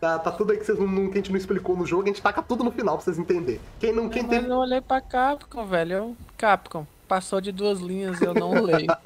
tá, 0.00 0.18
tá 0.18 0.30
tudo 0.30 0.52
aí 0.52 0.58
que, 0.58 0.64
vocês 0.64 0.78
não, 0.78 1.06
que 1.06 1.12
a 1.12 1.16
gente 1.16 1.30
não 1.30 1.38
explicou 1.38 1.76
no 1.76 1.86
jogo, 1.86 2.04
a 2.04 2.06
gente 2.06 2.22
taca 2.22 2.42
tudo 2.42 2.64
no 2.64 2.70
final 2.70 2.96
pra 2.96 3.04
vocês 3.04 3.18
entenderem. 3.18 3.60
Quem 3.78 3.92
não, 3.92 4.08
quem 4.08 4.24
tem... 4.24 4.44
eu 4.44 4.56
olhei 4.56 4.80
pra 4.80 5.00
Capcom, 5.00 5.66
velho. 5.66 5.92
Eu, 5.92 6.16
Capcom, 6.36 6.86
passou 7.06 7.40
de 7.40 7.52
duas 7.52 7.80
linhas 7.80 8.20
eu 8.20 8.32
não 8.32 8.62
leio. 8.62 8.86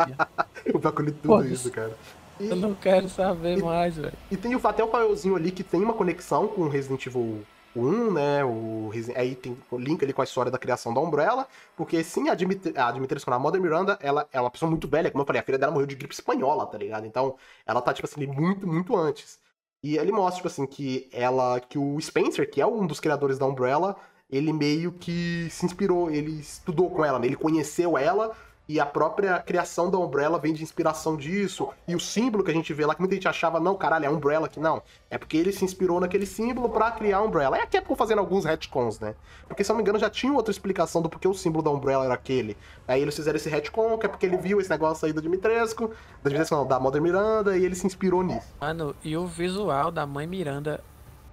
Eu 0.65 0.81
li 1.05 1.13
tudo 1.13 1.45
isso, 1.47 1.71
cara. 1.71 1.93
E, 2.41 2.49
eu 2.49 2.57
não 2.57 2.75
quero 2.75 3.09
saber 3.09 3.59
e, 3.59 3.63
mais, 3.63 3.97
velho. 3.97 4.15
E 4.31 4.37
tem 4.37 4.57
o, 4.57 4.61
até 4.67 4.83
o 4.83 4.89
faelzinho 4.89 5.37
ali 5.37 5.51
que 5.51 5.63
tem 5.63 5.83
uma 5.83 5.93
conexão 5.93 6.49
com 6.49 6.69
Resident 6.69 7.07
Evil 7.07 7.45
1, 7.77 8.13
né? 8.13 8.45
O, 8.45 8.91
aí 9.17 9.35
tem 9.35 9.57
o 9.71 9.79
link 9.79 10.03
ali 10.05 10.13
com 10.13 10.21
a 10.21 10.25
história 10.25 10.51
da 10.51 10.59
criação 10.59 10.93
da 10.93 11.01
Umbrella. 11.01 11.47
Porque 11.77 12.03
sim, 12.05 12.29
a, 12.29 12.35
Dimitri, 12.35 12.77
a 12.77 12.91
Dimitrescu, 12.93 13.31
a 13.33 13.39
Mother 13.39 13.61
Miranda, 13.61 13.99
ela 14.01 14.29
é 14.33 14.41
uma 14.41 14.51
pessoa 14.51 14.71
muito 14.71 14.89
velha, 14.89 15.11
como 15.11 15.23
eu 15.23 15.27
falei, 15.27 15.41
a 15.41 15.45
filha 15.45 15.59
dela 15.59 15.73
morreu 15.73 15.87
de 15.87 15.95
gripe 15.95 16.15
espanhola, 16.15 16.67
tá 16.67 16.79
ligado? 16.79 17.07
Então, 17.07 17.37
ela 17.67 17.81
tá, 17.83 17.93
tipo 17.93 18.07
assim, 18.07 18.27
muito, 18.27 18.67
muito 18.67 18.97
antes. 18.97 19.39
E 19.83 19.99
ele 19.99 20.13
mostra, 20.13 20.37
tipo 20.37 20.49
assim, 20.49 20.67
que 20.67 21.09
ela. 21.13 21.61
que 21.61 21.79
o 21.79 22.01
Spencer, 22.01 22.51
que 22.51 22.61
é 22.61 22.67
um 22.67 22.87
dos 22.87 23.01
criadores 23.01 23.39
da 23.39 23.47
Umbrella, 23.47 23.97
ele 24.31 24.53
meio 24.53 24.93
que 24.93 25.49
se 25.51 25.67
inspirou, 25.67 26.11
ele 26.11 26.41
estudou 26.41 26.91
com 26.91 27.05
ela, 27.05 27.19
né? 27.19 27.27
ele 27.27 27.37
conheceu 27.37 27.99
ela 27.99 28.35
e 28.69 28.81
a 28.81 28.87
própria 28.87 29.39
criação 29.41 29.91
da 29.91 29.99
Umbrella 29.99 30.39
vem 30.39 30.55
de 30.55 30.63
inspiração 30.63 31.17
disso. 31.17 31.69
E 31.87 31.95
o 31.95 32.01
símbolo 32.01 32.43
que 32.43 32.51
a 32.51 32.55
gente 32.55 32.73
vê 32.73 32.87
lá, 32.87 32.95
que 32.95 33.01
muita 33.01 33.15
gente 33.15 33.29
achava, 33.29 33.61
não, 33.61 33.75
caralho, 33.75 34.07
é 34.07 34.09
Umbrella 34.11 34.49
que 34.49 34.59
não. 34.59 34.83
É 35.11 35.19
porque 35.19 35.37
ele 35.37 35.53
se 35.53 35.65
inspirou 35.65 36.01
naquele 36.01 36.25
símbolo 36.25 36.71
para 36.71 36.91
criar 36.93 37.19
a 37.19 37.23
Umbrella. 37.23 37.59
É 37.59 37.63
a 37.63 37.67
Capcom 37.67 37.95
fazendo 37.95 38.21
alguns 38.21 38.45
retcons, 38.45 38.99
né? 38.99 39.15
Porque, 39.47 39.63
se 39.63 39.71
eu 39.71 39.75
não 39.75 39.79
me 39.79 39.83
engano, 39.83 39.99
já 39.99 40.09
tinha 40.09 40.33
outra 40.33 40.51
explicação 40.51 41.03
do 41.03 41.11
porquê 41.11 41.29
o 41.29 41.35
símbolo 41.35 41.63
da 41.63 41.71
Umbrella 41.71 42.07
era 42.07 42.15
aquele. 42.15 42.57
Aí 42.89 43.03
eles 43.03 43.15
fizeram 43.15 43.37
esse 43.37 43.51
retcon, 43.51 43.99
que 43.99 44.07
é 44.07 44.09
porque 44.09 44.25
ele 44.25 44.39
viu 44.39 44.61
esse 44.61 44.71
negócio 44.71 45.05
aí 45.05 45.13
do 45.13 45.21
Dimitrescu, 45.21 45.91
da 46.23 46.31
não, 46.51 46.67
da 46.67 46.81
Mother 46.81 47.03
Miranda, 47.03 47.57
e 47.57 47.65
ele 47.65 47.75
se 47.75 47.87
inspirou 47.87 48.23
nisso. 48.23 48.47
Mano, 48.61 48.97
e 49.05 49.17
o 49.17 49.27
visual 49.27 49.91
da 49.91 50.07
mãe 50.07 50.27
Miranda 50.27 50.83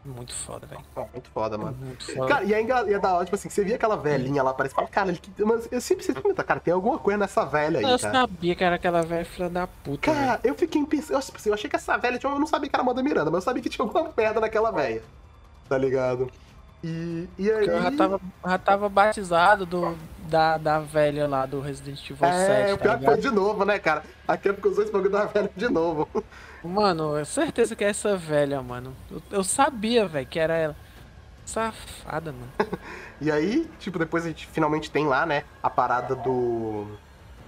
muito 0.04 0.34
foda, 0.34 0.66
velho. 0.66 0.82
muito 1.14 1.30
foda, 1.30 1.58
mano. 1.58 1.78
Muito 1.80 2.06
foda. 2.14 2.28
Cara, 2.28 2.44
e 2.44 2.54
é, 2.54 2.64
e 2.64 2.94
é 2.94 3.00
da 3.00 3.14
hora, 3.14 3.26
tipo 3.26 3.36
assim, 3.36 3.50
você 3.50 3.64
via 3.64 3.76
aquela 3.76 3.96
velhinha 3.96 4.42
lá, 4.42 4.54
parece 4.54 4.74
que, 4.74 4.88
cara, 4.88 5.10
ele, 5.10 5.22
mas 5.40 5.68
eu 5.72 5.80
sempre 5.80 6.04
sempre 6.04 6.22
pergunta, 6.22 6.44
cara, 6.44 6.60
tem 6.60 6.74
alguma 6.74 6.98
coisa 6.98 7.20
nessa 7.20 7.46
velha 7.46 7.80
aí, 7.80 7.84
eu 7.84 8.00
cara. 8.00 8.18
Eu 8.18 8.22
sabia 8.22 8.56
que 8.56 8.64
era 8.64 8.76
aquela 8.76 9.04
velha 9.04 9.26
filha 9.26 9.50
da 9.50 9.68
puta, 9.68 10.12
Cara, 10.12 10.38
véio. 10.38 10.40
eu 10.44 10.56
fiquei 10.56 10.84
pensando, 10.86 11.20
eu, 11.20 11.42
eu 11.46 11.54
achei 11.54 11.70
que 11.70 11.76
essa 11.76 11.98
velha, 11.98 12.20
eu 12.22 12.40
não 12.40 12.48
sabia 12.48 12.70
que 12.70 12.76
era 12.76 12.82
a 12.82 12.86
Moda 12.86 13.04
Miranda, 13.04 13.30
mas 13.30 13.40
eu 13.40 13.42
sabia 13.42 13.62
que 13.62 13.70
tinha 13.70 13.86
alguma 13.86 14.12
merda 14.16 14.40
naquela 14.40 14.72
velha, 14.72 15.04
tá 15.70 15.78
ligado? 15.78 16.32
E, 16.84 17.28
e 17.38 17.52
aí... 17.52 17.68
Eu 17.68 17.82
já 17.82 17.92
tava, 17.92 18.22
já 18.44 18.58
tava 18.58 18.90
batizado 18.90 19.66
do, 19.68 19.96
da, 20.28 20.58
da 20.58 20.80
velha 20.80 21.28
lá 21.28 21.46
do 21.46 21.60
Resident 21.60 22.10
Evil 22.10 22.28
é, 22.28 22.46
7. 22.46 22.70
É, 22.70 22.74
o 22.74 22.78
pior 22.78 22.94
tá 22.94 22.98
que 22.98 23.06
foi 23.06 23.18
de 23.18 23.30
novo, 23.30 23.66
né, 23.66 23.78
cara? 23.78 24.04
Aqui 24.28 24.50
é 24.50 24.54
porque 24.54 24.70
os 24.70 24.76
dois 24.76 24.90
bagulho 24.90 25.12
da 25.12 25.26
velha 25.26 25.52
de 25.56 25.70
novo. 25.70 26.08
Mano, 26.64 27.18
é 27.18 27.26
certeza 27.26 27.76
que 27.76 27.84
é 27.84 27.90
essa 27.90 28.16
velha, 28.16 28.62
mano. 28.62 28.96
Eu, 29.10 29.22
eu 29.32 29.44
sabia, 29.44 30.08
velho, 30.08 30.28
que 30.28 30.40
era 30.40 30.56
ela. 30.56 30.76
Safada, 31.46 32.32
mano. 32.32 32.52
e 33.20 33.32
aí, 33.32 33.70
tipo, 33.80 33.98
depois 33.98 34.26
a 34.26 34.28
gente 34.30 34.48
finalmente 34.48 34.92
tem 34.92 35.08
lá, 35.08 35.26
né, 35.26 35.44
a 35.62 35.70
parada 35.70 36.16
do. 36.16 36.88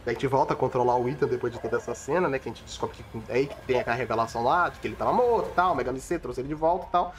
A 0.05 0.11
gente 0.11 0.28
volta 0.28 0.53
a 0.53 0.55
controlar 0.55 0.97
o 0.97 1.07
Ethan 1.07 1.28
depois 1.28 1.53
de 1.53 1.59
toda 1.59 1.78
essa 1.78 1.95
cena, 1.95 2.28
né? 2.28 2.38
Que 2.38 2.49
a 2.49 2.51
gente 2.51 2.64
descobre 2.64 2.97
que 2.97 3.32
aí 3.32 3.47
que 3.47 3.55
tem 3.61 3.80
a 3.80 3.93
revelação 3.93 4.43
lá, 4.43 4.68
de 4.68 4.78
que 4.80 4.88
ele 4.88 4.97
tava 4.97 5.14
morto 5.14 5.49
e 5.49 5.53
tal, 5.53 5.74
Mega 5.76 5.91
MC 5.91 6.20
trouxe 6.20 6.41
ele 6.41 6.49
de 6.49 6.53
volta 6.53 6.88
e 6.88 6.89
tal. 6.89 7.16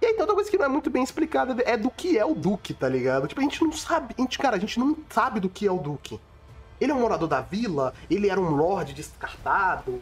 E 0.00 0.06
aí 0.06 0.12
tem 0.12 0.20
outra 0.20 0.34
coisa 0.34 0.48
que 0.48 0.56
não 0.56 0.66
é 0.66 0.68
muito 0.68 0.90
bem 0.90 1.02
explicada 1.02 1.60
é 1.66 1.76
do 1.76 1.90
que 1.90 2.16
é 2.16 2.24
o 2.24 2.34
Duque, 2.34 2.72
tá 2.72 2.88
ligado? 2.88 3.26
Tipo, 3.26 3.40
a 3.40 3.44
gente 3.44 3.64
não 3.64 3.72
sabe. 3.72 4.14
A 4.16 4.20
gente, 4.20 4.38
cara, 4.38 4.54
a 4.56 4.60
gente 4.60 4.78
não 4.78 4.96
sabe 5.10 5.40
do 5.40 5.48
que 5.48 5.66
é 5.66 5.72
o 5.72 5.78
Duque. 5.78 6.20
Ele 6.80 6.92
é 6.92 6.94
um 6.94 7.00
morador 7.00 7.26
da 7.26 7.40
vila, 7.40 7.92
ele 8.08 8.28
era 8.28 8.40
um 8.40 8.50
lord 8.50 8.92
descartado, 8.92 10.00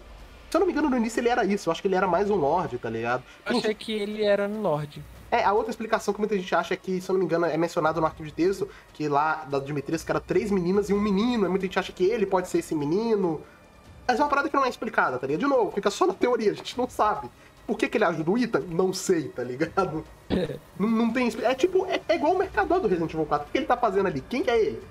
se 0.52 0.56
eu 0.58 0.60
não 0.60 0.66
me 0.66 0.72
engano, 0.74 0.90
no 0.90 0.98
início 0.98 1.18
ele 1.18 1.30
era 1.30 1.46
isso. 1.46 1.66
Eu 1.66 1.72
acho 1.72 1.80
que 1.80 1.88
ele 1.88 1.94
era 1.94 2.06
mais 2.06 2.28
um 2.28 2.34
Lorde, 2.34 2.76
tá 2.76 2.90
ligado? 2.90 3.22
Eu 3.46 3.56
achei 3.56 3.74
que 3.74 3.90
ele 3.90 4.22
era 4.22 4.46
um 4.46 4.60
Lorde. 4.60 5.02
É, 5.30 5.42
a 5.42 5.50
outra 5.54 5.70
explicação 5.70 6.12
que 6.12 6.20
muita 6.20 6.36
gente 6.36 6.54
acha 6.54 6.74
é 6.74 6.76
que, 6.76 7.00
se 7.00 7.08
eu 7.08 7.14
não 7.14 7.20
me 7.20 7.24
engano, 7.24 7.46
é 7.46 7.56
mencionado 7.56 7.98
no 8.02 8.06
arquivo 8.06 8.28
de 8.28 8.34
texto 8.34 8.68
que 8.92 9.08
lá 9.08 9.46
da 9.48 9.58
Dimitrius 9.58 10.04
que 10.04 10.10
era 10.12 10.20
três 10.20 10.50
meninas 10.50 10.90
e 10.90 10.92
um 10.92 11.00
menino. 11.00 11.48
Muita 11.48 11.64
gente 11.64 11.78
acha 11.78 11.90
que 11.90 12.04
ele 12.04 12.26
pode 12.26 12.48
ser 12.48 12.58
esse 12.58 12.74
menino. 12.74 13.40
Mas 14.06 14.20
é 14.20 14.22
uma 14.22 14.28
parada 14.28 14.50
que 14.50 14.54
não 14.54 14.66
é 14.66 14.68
explicada, 14.68 15.18
tá 15.18 15.26
ligado? 15.26 15.40
De 15.40 15.46
novo, 15.46 15.72
fica 15.72 15.90
só 15.90 16.06
na 16.06 16.12
teoria, 16.12 16.50
a 16.50 16.54
gente 16.54 16.76
não 16.76 16.86
sabe. 16.86 17.30
Por 17.66 17.78
que, 17.78 17.88
que 17.88 17.96
ele 17.96 18.04
ajuda 18.04 18.30
o 18.30 18.36
Ethan? 18.36 18.60
Não 18.68 18.92
sei, 18.92 19.28
tá 19.28 19.42
ligado? 19.42 20.04
não, 20.78 20.86
não 20.86 21.10
tem. 21.14 21.32
É 21.44 21.54
tipo, 21.54 21.86
é, 21.86 21.98
é, 22.06 22.16
igual 22.16 22.34
o 22.34 22.38
mercador 22.38 22.78
do 22.78 22.88
Resident 22.88 23.14
Evil 23.14 23.24
4. 23.24 23.48
O 23.48 23.50
que 23.50 23.56
ele 23.56 23.66
tá 23.66 23.76
fazendo 23.78 24.08
ali? 24.08 24.20
Quem 24.28 24.42
que 24.42 24.50
é 24.50 24.60
ele? 24.60 24.82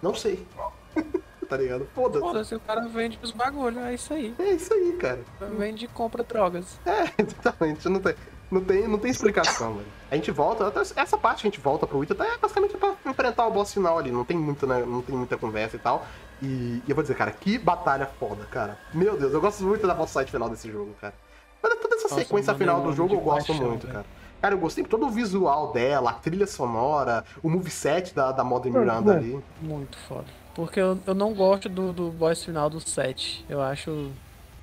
Não 0.00 0.14
sei. 0.14 0.46
tá 1.48 1.56
ligado? 1.56 1.88
Foda-se. 1.94 2.20
Foda-se, 2.20 2.54
o 2.54 2.60
cara 2.60 2.86
vende 2.88 3.18
os 3.22 3.30
bagulhos, 3.30 3.82
é 3.82 3.94
isso 3.94 4.12
aí. 4.12 4.34
É 4.38 4.50
isso 4.50 4.72
aí, 4.72 4.92
cara. 4.92 5.20
Vende 5.56 5.86
e 5.86 5.88
compra 5.88 6.22
drogas. 6.22 6.78
É, 6.84 7.10
exatamente. 7.22 7.88
Não 7.88 8.00
tem, 8.00 8.14
não 8.50 8.60
tem, 8.60 8.88
não 8.88 8.98
tem 8.98 9.10
explicação, 9.10 9.74
mano. 9.74 9.86
A 10.10 10.14
gente 10.14 10.30
volta, 10.30 10.72
essa 10.96 11.18
parte 11.18 11.42
que 11.42 11.48
a 11.48 11.50
gente 11.50 11.60
volta 11.60 11.86
pro 11.86 12.02
Ita 12.02 12.14
é 12.24 12.38
basicamente 12.38 12.76
pra 12.76 12.94
enfrentar 13.06 13.46
o 13.46 13.50
boss 13.50 13.72
final 13.72 13.98
ali. 13.98 14.10
Não 14.10 14.24
tem, 14.24 14.36
muito, 14.36 14.66
né, 14.66 14.84
não 14.86 15.02
tem 15.02 15.16
muita 15.16 15.36
conversa 15.36 15.76
e 15.76 15.78
tal. 15.78 16.06
E, 16.42 16.46
e, 16.46 16.82
eu 16.88 16.94
vou 16.94 17.02
dizer, 17.02 17.16
cara, 17.16 17.30
que 17.30 17.58
batalha 17.58 18.06
foda, 18.06 18.44
cara. 18.46 18.78
Meu 18.92 19.16
Deus, 19.16 19.32
eu 19.32 19.40
gosto 19.40 19.64
muito 19.64 19.86
da 19.86 19.94
boss 19.94 20.12
fight 20.12 20.30
final 20.30 20.48
desse 20.48 20.70
jogo, 20.70 20.94
cara. 21.00 21.14
Mas 21.62 21.74
toda 21.80 21.96
essa 21.96 22.08
Nossa, 22.08 22.22
sequência 22.22 22.54
final 22.54 22.80
do 22.82 22.92
jogo 22.92 23.14
eu 23.14 23.20
gosto 23.20 23.48
paixão, 23.48 23.68
muito, 23.68 23.86
cara. 23.86 24.06
Cara, 24.40 24.54
eu 24.54 24.58
gostei 24.58 24.84
de 24.84 24.90
todo 24.90 25.06
o 25.06 25.10
visual 25.10 25.72
dela, 25.72 26.10
a 26.10 26.12
trilha 26.14 26.46
sonora, 26.46 27.24
o 27.42 27.50
moveset 27.50 28.14
da, 28.14 28.30
da 28.30 28.44
Modern 28.44 28.78
Miranda 28.78 29.16
ali. 29.16 29.42
Muito 29.60 29.98
foda. 30.06 30.26
Porque 30.58 30.80
eu, 30.80 30.98
eu 31.06 31.14
não 31.14 31.32
gosto 31.32 31.68
do, 31.68 31.92
do 31.92 32.10
boss 32.10 32.42
final 32.42 32.68
do 32.68 32.80
set. 32.80 33.44
Eu 33.48 33.62
acho 33.62 34.10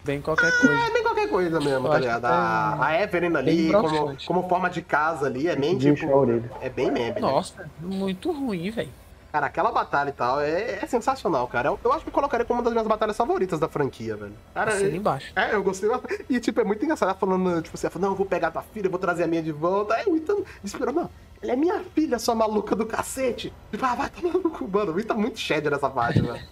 bem 0.04 0.20
qualquer 0.20 0.52
coisa. 0.60 0.74
É, 0.74 0.92
bem 0.92 1.02
qualquer 1.02 1.30
coisa 1.30 1.58
mesmo, 1.62 1.88
tá 1.88 1.98
ligado? 1.98 2.26
A, 2.26 2.86
a 2.86 3.02
Evelyn 3.02 3.34
ali, 3.38 3.72
como, 3.72 4.18
como 4.26 4.50
forma 4.50 4.70
de 4.70 4.82
casa 4.82 5.28
ali, 5.28 5.48
é 5.48 5.56
bem 5.56 5.78
tipo. 5.78 6.06
É 6.60 6.70
bem 6.70 6.92
meme. 6.92 7.22
Nossa, 7.22 7.62
né? 7.62 7.70
muito 7.80 8.30
ruim, 8.30 8.70
velho. 8.72 8.90
Cara, 9.32 9.46
aquela 9.46 9.72
batalha 9.72 10.10
e 10.10 10.14
tal 10.14 10.42
é, 10.42 10.80
é 10.82 10.86
sensacional, 10.86 11.48
cara. 11.48 11.70
Eu, 11.70 11.80
eu, 11.82 11.94
acho 11.94 12.04
que 12.04 12.10
eu 12.10 12.14
colocaria 12.14 12.46
como 12.46 12.60
uma 12.60 12.64
das 12.64 12.74
minhas 12.74 12.88
batalhas 12.88 13.16
favoritas 13.16 13.58
da 13.58 13.70
franquia, 13.70 14.18
velho. 14.18 14.34
Cara, 14.54 14.74
assim 14.74 14.98
embaixo. 14.98 15.32
É, 15.34 15.56
eu 15.56 15.64
gostei. 15.64 15.90
E, 16.30 16.42
tipo, 16.42 16.60
é 16.60 16.66
muito 16.66 16.84
engraçado. 16.84 17.08
Ela 17.08 17.18
falando, 17.18 17.62
tipo, 17.62 17.78
você 17.78 17.88
assim, 17.88 18.00
não, 18.00 18.10
eu 18.10 18.16
vou 18.16 18.26
pegar 18.26 18.52
tua 18.52 18.64
filha, 18.64 18.88
eu 18.88 18.92
vou 18.92 19.00
trazer 19.00 19.24
a 19.24 19.28
minha 19.28 19.42
de 19.42 19.54
volta. 19.54 19.94
Aí 19.94 20.04
o 20.08 20.18
Ethan 20.18 20.44
esperou, 20.62 20.94
não, 20.94 21.10
ela 21.46 21.54
é 21.54 21.56
minha 21.56 21.80
filha, 21.94 22.18
sua 22.18 22.34
maluca 22.34 22.76
do 22.76 22.86
cacete. 22.86 23.54
Tipo, 23.72 23.86
ah, 23.86 23.96
vai 23.96 24.10
tomar 24.10 24.34
no 24.34 24.50
cu, 24.50 24.68
mano. 24.68 25.04
Tá 25.04 25.14
muito 25.14 25.40
shed 25.40 25.70
nessa 25.70 25.90
parte, 25.90 26.22
velho. 26.22 26.44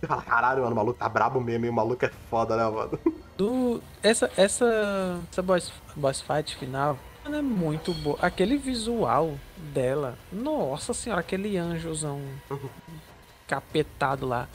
Você 0.00 0.06
fala, 0.06 0.22
caralho, 0.22 0.62
mano, 0.62 0.72
o 0.72 0.76
maluco 0.76 0.98
tá 0.98 1.08
brabo 1.08 1.40
mesmo, 1.40 1.66
e 1.66 1.68
o 1.68 1.72
maluco 1.72 2.04
é 2.04 2.10
foda, 2.28 2.56
né, 2.56 2.68
mano? 2.68 2.98
Do, 3.36 3.82
essa, 4.02 4.30
essa, 4.36 5.20
essa 5.30 5.42
boss, 5.42 5.72
boss 5.94 6.20
fight 6.20 6.56
final, 6.56 6.98
ela 7.24 7.36
é 7.36 7.42
muito 7.42 7.94
boa. 7.94 8.18
Aquele 8.20 8.56
visual 8.56 9.34
dela, 9.72 10.18
nossa 10.32 10.92
senhora, 10.92 11.20
aquele 11.20 11.56
anjozão 11.56 12.20
capetado 13.46 14.26
lá. 14.26 14.48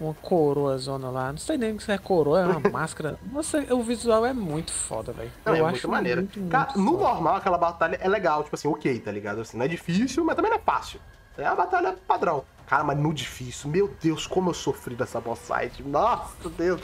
Uma 0.00 0.14
coroa 0.14 0.78
zona 0.78 1.10
lá. 1.10 1.30
Não 1.30 1.38
sei 1.38 1.58
nem 1.58 1.78
se 1.78 1.92
é 1.92 1.98
coroa, 1.98 2.40
é 2.40 2.46
uma 2.46 2.60
máscara. 2.70 3.18
Nossa, 3.30 3.58
o 3.74 3.82
visual 3.82 4.24
é 4.24 4.32
muito 4.32 4.72
foda, 4.72 5.12
velho. 5.12 5.30
Eu 5.44 5.54
é 5.54 5.60
acho 5.60 5.70
muito 5.70 5.88
maneiro. 5.88 6.20
Muito, 6.22 6.40
muito 6.40 6.50
Cara, 6.50 6.72
no 6.74 6.98
normal, 6.98 7.36
aquela 7.36 7.58
batalha 7.58 7.98
é 8.00 8.08
legal, 8.08 8.42
tipo 8.42 8.56
assim, 8.56 8.68
ok, 8.68 8.98
tá 9.00 9.12
ligado? 9.12 9.42
Assim, 9.42 9.58
não 9.58 9.64
é 9.66 9.68
difícil, 9.68 10.24
mas 10.24 10.34
também 10.34 10.50
não 10.50 10.58
é 10.58 10.62
fácil. 10.62 10.98
É 11.36 11.44
a 11.44 11.54
batalha 11.54 11.96
padrão. 12.06 12.44
Cara, 12.66 12.84
mas 12.84 12.98
no 12.98 13.12
difícil, 13.12 13.68
meu 13.68 13.94
Deus, 14.00 14.26
como 14.26 14.50
eu 14.50 14.54
sofri 14.54 14.94
dessa 14.94 15.20
boss 15.20 15.40
fight. 15.40 15.82
Nossa, 15.82 16.48
Deus. 16.50 16.80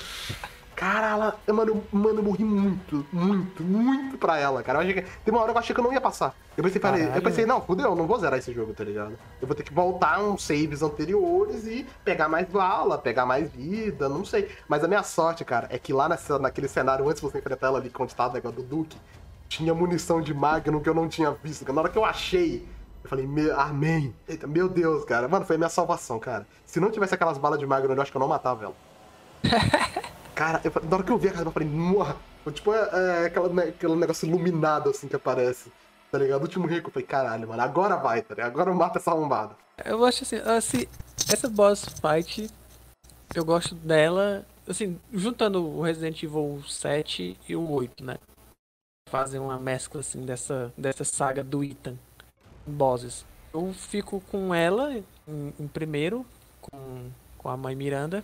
Cara, 0.77 1.09
ela. 1.09 1.39
Mano, 1.49 1.83
mano, 1.91 2.19
eu 2.19 2.23
morri 2.23 2.45
muito, 2.45 3.05
muito, 3.11 3.63
muito 3.63 4.19
pra 4.19 4.39
ela, 4.39 4.63
cara. 4.63 4.79
Eu 4.79 4.83
achei 4.83 5.03
que, 5.03 5.11
tem 5.25 5.33
uma 5.33 5.41
hora 5.41 5.51
que 5.51 5.57
eu 5.57 5.61
achei 5.61 5.75
que 5.75 5.81
eu 5.81 5.85
não 5.85 5.93
ia 5.93 6.01
passar. 6.03 6.35
Eu 6.55 6.63
pensei, 6.63 6.81
falei, 6.81 7.11
eu 7.15 7.23
pensei, 7.23 7.47
não, 7.47 7.63
fudeu, 7.63 7.87
eu 7.87 7.97
não 7.97 8.07
vou 8.07 8.19
zerar 8.19 8.39
esse 8.39 8.53
jogo, 8.53 8.75
tá 8.75 8.85
ligado? 8.85 9.19
Eu 9.41 9.47
vou 9.47 9.57
ter 9.57 9.63
que 9.63 9.73
voltar 9.73 10.21
uns 10.21 10.43
saves 10.43 10.83
anteriores 10.83 11.67
e 11.67 11.87
pegar 12.05 12.29
mais 12.29 12.47
bala, 12.47 12.99
pegar 12.99 13.25
mais 13.25 13.51
vida, 13.51 14.07
não 14.07 14.23
sei. 14.23 14.51
Mas 14.69 14.85
a 14.85 14.89
minha 14.89 15.03
sorte, 15.03 15.45
cara, 15.47 15.67
é 15.71 15.79
que 15.79 15.95
lá 15.95 16.11
nessa, 16.11 16.39
naquele 16.39 16.69
cenário, 16.69 17.09
antes 17.09 17.23
de 17.23 17.31
você 17.31 17.39
enfrentar 17.39 17.69
ela 17.69 17.79
ali, 17.79 17.91
onde 17.99 18.15
tava 18.15 18.33
o 18.33 18.35
negócio 18.35 18.63
do 18.63 18.63
Duke, 18.63 18.99
tinha 19.49 19.73
munição 19.73 20.21
de 20.21 20.35
Magnum 20.35 20.81
que 20.81 20.89
eu 20.91 20.95
não 20.95 21.09
tinha 21.09 21.31
visto. 21.43 21.71
Na 21.73 21.81
hora 21.81 21.91
que 21.91 21.97
eu 21.97 22.05
achei, 22.05 22.67
eu 23.03 23.09
falei, 23.09 23.27
meu, 23.27 23.59
amém. 23.59 24.15
Eita, 24.29 24.47
meu 24.47 24.69
Deus, 24.69 25.07
cara. 25.07 25.27
Mano, 25.27 25.47
foi 25.47 25.57
a 25.57 25.59
minha 25.59 25.71
salvação, 25.71 26.19
cara. 26.19 26.47
Se 26.67 26.81
não 26.81 26.91
tivesse 26.91 27.15
aquelas 27.15 27.39
balas 27.39 27.59
de 27.59 27.67
Magnum, 27.67 27.95
eu 27.95 28.03
acho 28.03 28.11
que 28.11 28.17
eu 28.17 28.21
não 28.21 28.29
matava 28.29 28.65
ela. 28.65 28.75
Cara, 30.37 30.61
eu, 30.63 30.71
na 30.71 30.97
hora 30.97 31.03
que 31.03 31.11
eu 31.11 31.17
vi 31.17 31.29
a 31.29 31.33
casa, 31.33 31.47
eu 31.47 31.51
falei, 31.51 31.67
Mua! 31.67 32.15
Tipo, 32.53 32.75
é, 32.75 33.23
é 33.23 33.27
aquela, 33.27 33.49
né, 33.49 33.63
aquele 33.65 33.97
negócio 33.97 34.29
iluminado 34.29 34.91
assim 34.91 35.09
que 35.09 35.17
aparece. 35.17 35.73
Tá 36.13 36.19
ligado? 36.19 36.41
O 36.41 36.43
último 36.43 36.67
rico, 36.67 36.89
eu 36.89 36.93
falei, 36.93 37.07
caralho, 37.07 37.49
mano, 37.49 37.63
agora 37.63 37.97
vai, 37.97 38.21
tá 38.21 38.35
ligado? 38.35 38.51
Agora 38.51 38.71
eu 38.71 38.75
mato 38.75 38.99
essa 38.99 39.11
arrombada. 39.11 39.57
Eu 39.83 40.05
acho 40.05 40.25
assim, 40.25 40.37
assim, 40.37 40.87
essa 41.33 41.49
boss 41.49 41.87
fight, 41.87 42.51
eu 43.35 43.45
gosto 43.47 43.75
dela, 43.75 44.45
assim, 44.69 45.01
juntando 45.11 45.67
o 45.67 45.81
Resident 45.81 46.23
Evil 46.23 46.63
7 46.69 47.39
e 47.49 47.57
o 47.57 47.71
8, 47.71 48.05
né? 48.05 48.19
Fazem 49.09 49.41
uma 49.41 49.59
mescla, 49.59 50.01
assim, 50.01 50.25
dessa, 50.25 50.71
dessa 50.77 51.03
saga 51.03 51.43
do 51.43 51.65
Ethan, 51.65 51.97
bosses. 52.67 53.25
Eu 53.55 53.73
fico 53.73 54.21
com 54.31 54.55
ela 54.55 54.93
em, 55.27 55.55
em 55.59 55.67
primeiro, 55.67 56.27
com, 56.61 57.11
com 57.39 57.49
a 57.49 57.57
mãe 57.57 57.75
Miranda, 57.75 58.23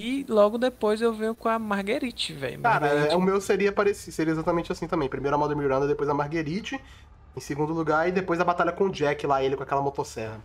e 0.00 0.24
logo 0.26 0.56
depois 0.56 1.02
eu 1.02 1.12
venho 1.12 1.34
com 1.34 1.46
a 1.46 1.58
Marguerite, 1.58 2.32
velho. 2.32 2.62
Cara, 2.62 2.86
é, 2.86 3.14
o 3.14 3.20
meu 3.20 3.38
seria 3.38 3.70
parecido, 3.70 4.12
seria 4.12 4.32
exatamente 4.32 4.72
assim 4.72 4.88
também. 4.88 5.10
Primeiro 5.10 5.36
a 5.36 5.38
Mother 5.38 5.54
Miranda, 5.54 5.86
depois 5.86 6.08
a 6.08 6.14
Marguerite. 6.14 6.80
Em 7.36 7.40
segundo 7.40 7.74
lugar, 7.74 8.08
e 8.08 8.12
depois 8.12 8.40
a 8.40 8.44
batalha 8.44 8.72
com 8.72 8.84
o 8.84 8.90
Jack 8.90 9.26
lá, 9.26 9.44
ele 9.44 9.56
com 9.56 9.62
aquela 9.62 9.82
motosserra. 9.82 10.40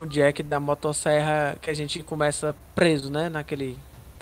O 0.00 0.06
Jack 0.06 0.42
da 0.44 0.60
motosserra 0.60 1.58
que 1.60 1.68
a 1.68 1.74
gente 1.74 2.02
começa 2.04 2.54
preso, 2.72 3.10
né? 3.10 3.28
Naquele. 3.28 3.76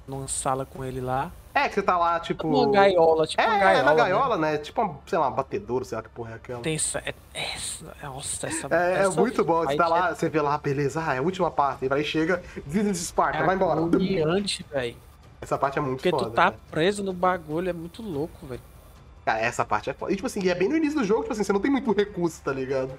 numa 0.09 0.27
sala 0.27 0.65
com 0.65 0.83
ele 0.83 1.01
lá. 1.03 1.31
É, 1.55 1.69
que 1.69 1.75
você 1.75 1.83
tá 1.83 1.99
lá, 1.99 2.19
tipo. 2.19 2.49
Uma 2.49 2.71
gaiola, 2.71 3.27
tipo 3.27 3.43
é, 3.43 3.47
uma 3.47 3.59
gaiola. 3.59 3.79
é 3.79 3.83
na 3.83 3.91
né? 3.91 3.97
gaiola, 3.97 4.37
né? 4.39 4.59
Tipo, 4.59 4.81
uma, 4.83 4.99
sei 5.07 5.19
lá, 5.19 5.29
uma 5.29 5.37
batedouro, 5.37 5.85
sei 5.85 5.97
lá 5.97 6.03
que 6.03 6.09
porra 6.09 6.33
é 6.33 6.35
aquela. 6.35 6.61
Tem 6.63 6.75
essa. 6.77 6.99
é- 7.01 7.15
Essa. 7.35 7.95
Nossa, 8.03 8.47
essa. 8.47 8.69
É, 8.71 8.93
é 8.95 8.99
essa 9.01 9.21
muito 9.21 9.45
bom. 9.45 9.63
Você 9.65 9.77
tá 9.77 9.89
lá, 9.89 10.11
é 10.11 10.15
você 10.15 10.29
vê 10.29 10.41
lá, 10.41 10.57
beleza, 10.57 11.03
ah, 11.07 11.15
é 11.15 11.19
a 11.19 11.23
última 11.23 11.51
parte. 11.51 11.93
Aí 11.93 12.05
chega, 12.05 12.43
This 12.71 12.87
is 12.87 12.99
Sparta, 13.09 13.45
vai 13.45 13.55
embora. 13.55 13.81
agoniante, 13.81 14.65
velho. 14.71 14.97
Essa 15.41 15.59
parte 15.59 15.79
é 15.79 15.83
muito 15.83 15.97
Porque 15.97 16.11
foda. 16.11 16.25
tu 16.25 16.31
tá 16.31 16.51
né? 16.53 16.57
preso 16.71 17.03
no 17.03 17.13
bagulho, 17.13 17.69
é 17.69 17.73
muito 17.73 18.01
louco, 18.01 18.47
velho. 18.47 18.61
Cara, 19.25 19.41
essa 19.41 19.65
parte 19.65 19.91
é 19.91 19.93
foda. 19.93 20.13
E 20.13 20.17
tipo 20.17 20.27
assim, 20.27 20.49
é 20.49 20.55
bem 20.55 20.69
no 20.69 20.77
início 20.77 20.99
do 21.01 21.05
jogo, 21.05 21.23
tipo 21.23 21.33
assim, 21.33 21.45
você 21.45 21.53
não 21.53 21.61
tem 21.61 21.71
muito 21.71 21.93
recurso, 21.93 22.41
tá 22.43 22.53
ligado? 22.53 22.93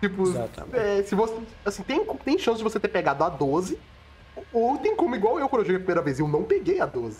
Tipo, 0.00 0.22
Exatamente. 0.24 0.76
é, 0.78 1.02
se 1.02 1.14
você. 1.14 1.34
Assim, 1.64 1.82
tem, 1.82 2.04
tem 2.04 2.38
chance 2.38 2.58
de 2.58 2.62
você 2.64 2.78
ter 2.78 2.88
pegado 2.88 3.24
a 3.24 3.28
12, 3.30 3.78
ou 4.52 4.76
tem 4.78 4.94
como, 4.94 5.16
igual 5.16 5.40
eu 5.40 5.48
quando 5.48 5.62
eu 5.62 5.66
joguei 5.66 5.76
a 5.76 5.80
primeira 5.80 6.02
vez, 6.02 6.18
eu 6.20 6.28
não 6.28 6.42
peguei 6.44 6.80
a 6.80 6.86
12, 6.86 7.18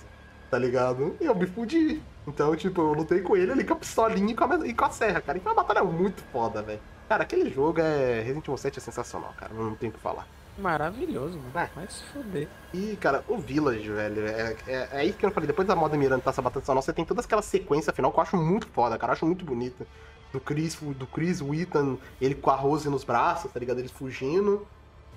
tá 0.51 0.59
ligado? 0.59 1.17
E 1.21 1.25
eu 1.25 1.35
me 1.35 1.47
fudi. 1.47 2.03
Então, 2.27 2.55
tipo, 2.57 2.81
eu 2.81 2.93
lutei 2.93 3.21
com 3.21 3.37
ele 3.37 3.53
ali 3.53 3.65
com 3.65 3.75
a 3.75 3.77
pistolinha 3.77 4.33
e 4.33 4.35
com 4.35 4.45
a, 4.45 4.67
e 4.67 4.75
com 4.75 4.85
a 4.85 4.91
serra, 4.91 5.21
cara. 5.21 5.39
E 5.39 5.41
foi 5.41 5.53
uma 5.53 5.63
batalha 5.63 5.85
muito 5.85 6.23
foda, 6.33 6.63
velho. 6.63 6.81
Cara, 7.09 7.23
aquele 7.23 7.51
jogo 7.51 7.81
é. 7.81 8.21
Resident 8.21 8.45
Evil 8.45 8.57
7 8.57 8.79
é 8.79 8.83
sensacional, 8.83 9.33
cara. 9.37 9.55
Não 9.55 9.75
tem 9.75 9.91
o 9.91 9.93
que 9.93 10.01
falar. 10.01 10.27
Maravilhoso, 10.59 11.39
mano. 11.39 11.51
É. 11.55 11.71
Vai 11.75 11.87
se 11.89 12.03
foder. 12.05 12.49
E, 12.73 12.97
cara, 12.97 13.23
o 13.29 13.37
Village, 13.37 13.89
velho, 13.91 14.27
é, 14.27 14.57
é, 14.67 14.89
é 14.93 15.05
isso 15.05 15.19
que 15.19 15.27
eu 15.27 15.31
falei. 15.31 15.47
Depois 15.47 15.69
da 15.69 15.77
moda 15.77 15.97
Miranda 15.97 16.23
tá 16.23 16.31
essa 16.31 16.43
batalha 16.43 16.65
sonora, 16.65 16.83
você 16.83 16.93
tem 16.93 17.05
toda 17.05 17.21
aquela 17.21 17.43
sequência 17.43 17.93
final 17.93 18.11
que 18.11 18.19
eu 18.19 18.23
acho 18.23 18.37
muito 18.37 18.67
foda, 18.69 18.99
cara. 18.99 19.13
Eu 19.13 19.15
acho 19.15 19.27
muito 19.27 19.45
bonita. 19.45 19.87
Do 20.33 20.41
Chris, 20.41 20.75
do 20.75 21.07
Chris, 21.07 21.41
Ethan, 21.41 21.97
ele 22.21 22.35
com 22.35 22.51
a 22.51 22.57
Rose 22.57 22.89
nos 22.89 23.05
braços, 23.05 23.51
tá 23.53 23.61
ligado? 23.61 23.79
Eles 23.79 23.93
fugindo. 23.93 24.67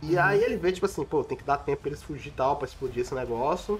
E 0.02 0.18
aí 0.18 0.42
ele 0.42 0.58
vê, 0.58 0.72
tipo 0.72 0.86
assim, 0.86 1.04
pô, 1.04 1.24
tem 1.24 1.38
que 1.38 1.44
dar 1.44 1.58
tempo 1.58 1.82
pra 1.82 1.90
eles 1.90 2.04
fugir 2.04 2.30
e 2.30 2.34
tal, 2.34 2.56
pra 2.56 2.68
explodir 2.68 3.02
esse 3.02 3.16
negócio. 3.16 3.80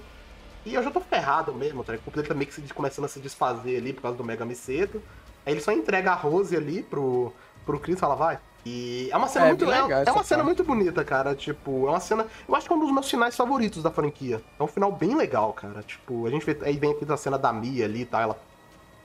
E 0.64 0.74
eu 0.74 0.82
já 0.82 0.90
tô 0.90 1.00
ferrado 1.00 1.54
mesmo, 1.54 1.82
tá 1.82 1.92
dele 1.94 2.28
tá 2.28 2.34
meio 2.34 2.46
que 2.46 2.54
se- 2.54 2.74
começando 2.74 3.04
a 3.06 3.08
se 3.08 3.18
desfazer 3.20 3.76
ali 3.78 3.92
por 3.92 4.02
causa 4.02 4.16
do 4.16 4.24
Mega 4.24 4.44
Miseto. 4.44 5.02
Aí 5.46 5.52
ele 5.54 5.60
só 5.60 5.72
entrega 5.72 6.12
a 6.12 6.14
Rose 6.14 6.54
ali 6.56 6.82
pro, 6.82 7.32
pro 7.64 7.78
Chris 7.80 7.96
e 7.96 8.00
fala, 8.00 8.14
vai. 8.14 8.38
E 8.66 9.08
é 9.10 9.16
uma 9.16 9.26
cena 9.26 9.46
É, 9.46 9.48
muito. 9.48 9.64
É, 9.64 9.68
legal 9.68 9.90
é 9.90 10.02
essa 10.02 10.12
uma 10.12 10.22
cena 10.22 10.44
parte. 10.44 10.46
muito 10.58 10.64
bonita, 10.64 11.02
cara. 11.02 11.34
Tipo, 11.34 11.86
é 11.86 11.90
uma 11.90 12.00
cena. 12.00 12.26
Eu 12.46 12.54
acho 12.54 12.66
que 12.66 12.72
é 12.72 12.76
um 12.76 12.80
dos 12.80 12.92
meus 12.92 13.08
finais 13.08 13.34
favoritos 13.34 13.82
da 13.82 13.90
franquia. 13.90 14.42
É 14.58 14.62
um 14.62 14.66
final 14.66 14.92
bem 14.92 15.16
legal, 15.16 15.54
cara. 15.54 15.82
Tipo, 15.82 16.26
a 16.26 16.30
gente 16.30 16.44
vê. 16.44 16.58
Aí 16.66 16.76
vem 16.76 16.90
aqui 16.92 17.10
a 17.10 17.16
cena 17.16 17.38
da 17.38 17.50
Mia 17.54 17.86
ali 17.86 18.02
e 18.02 18.04
tal, 18.04 18.20
ela 18.20 18.38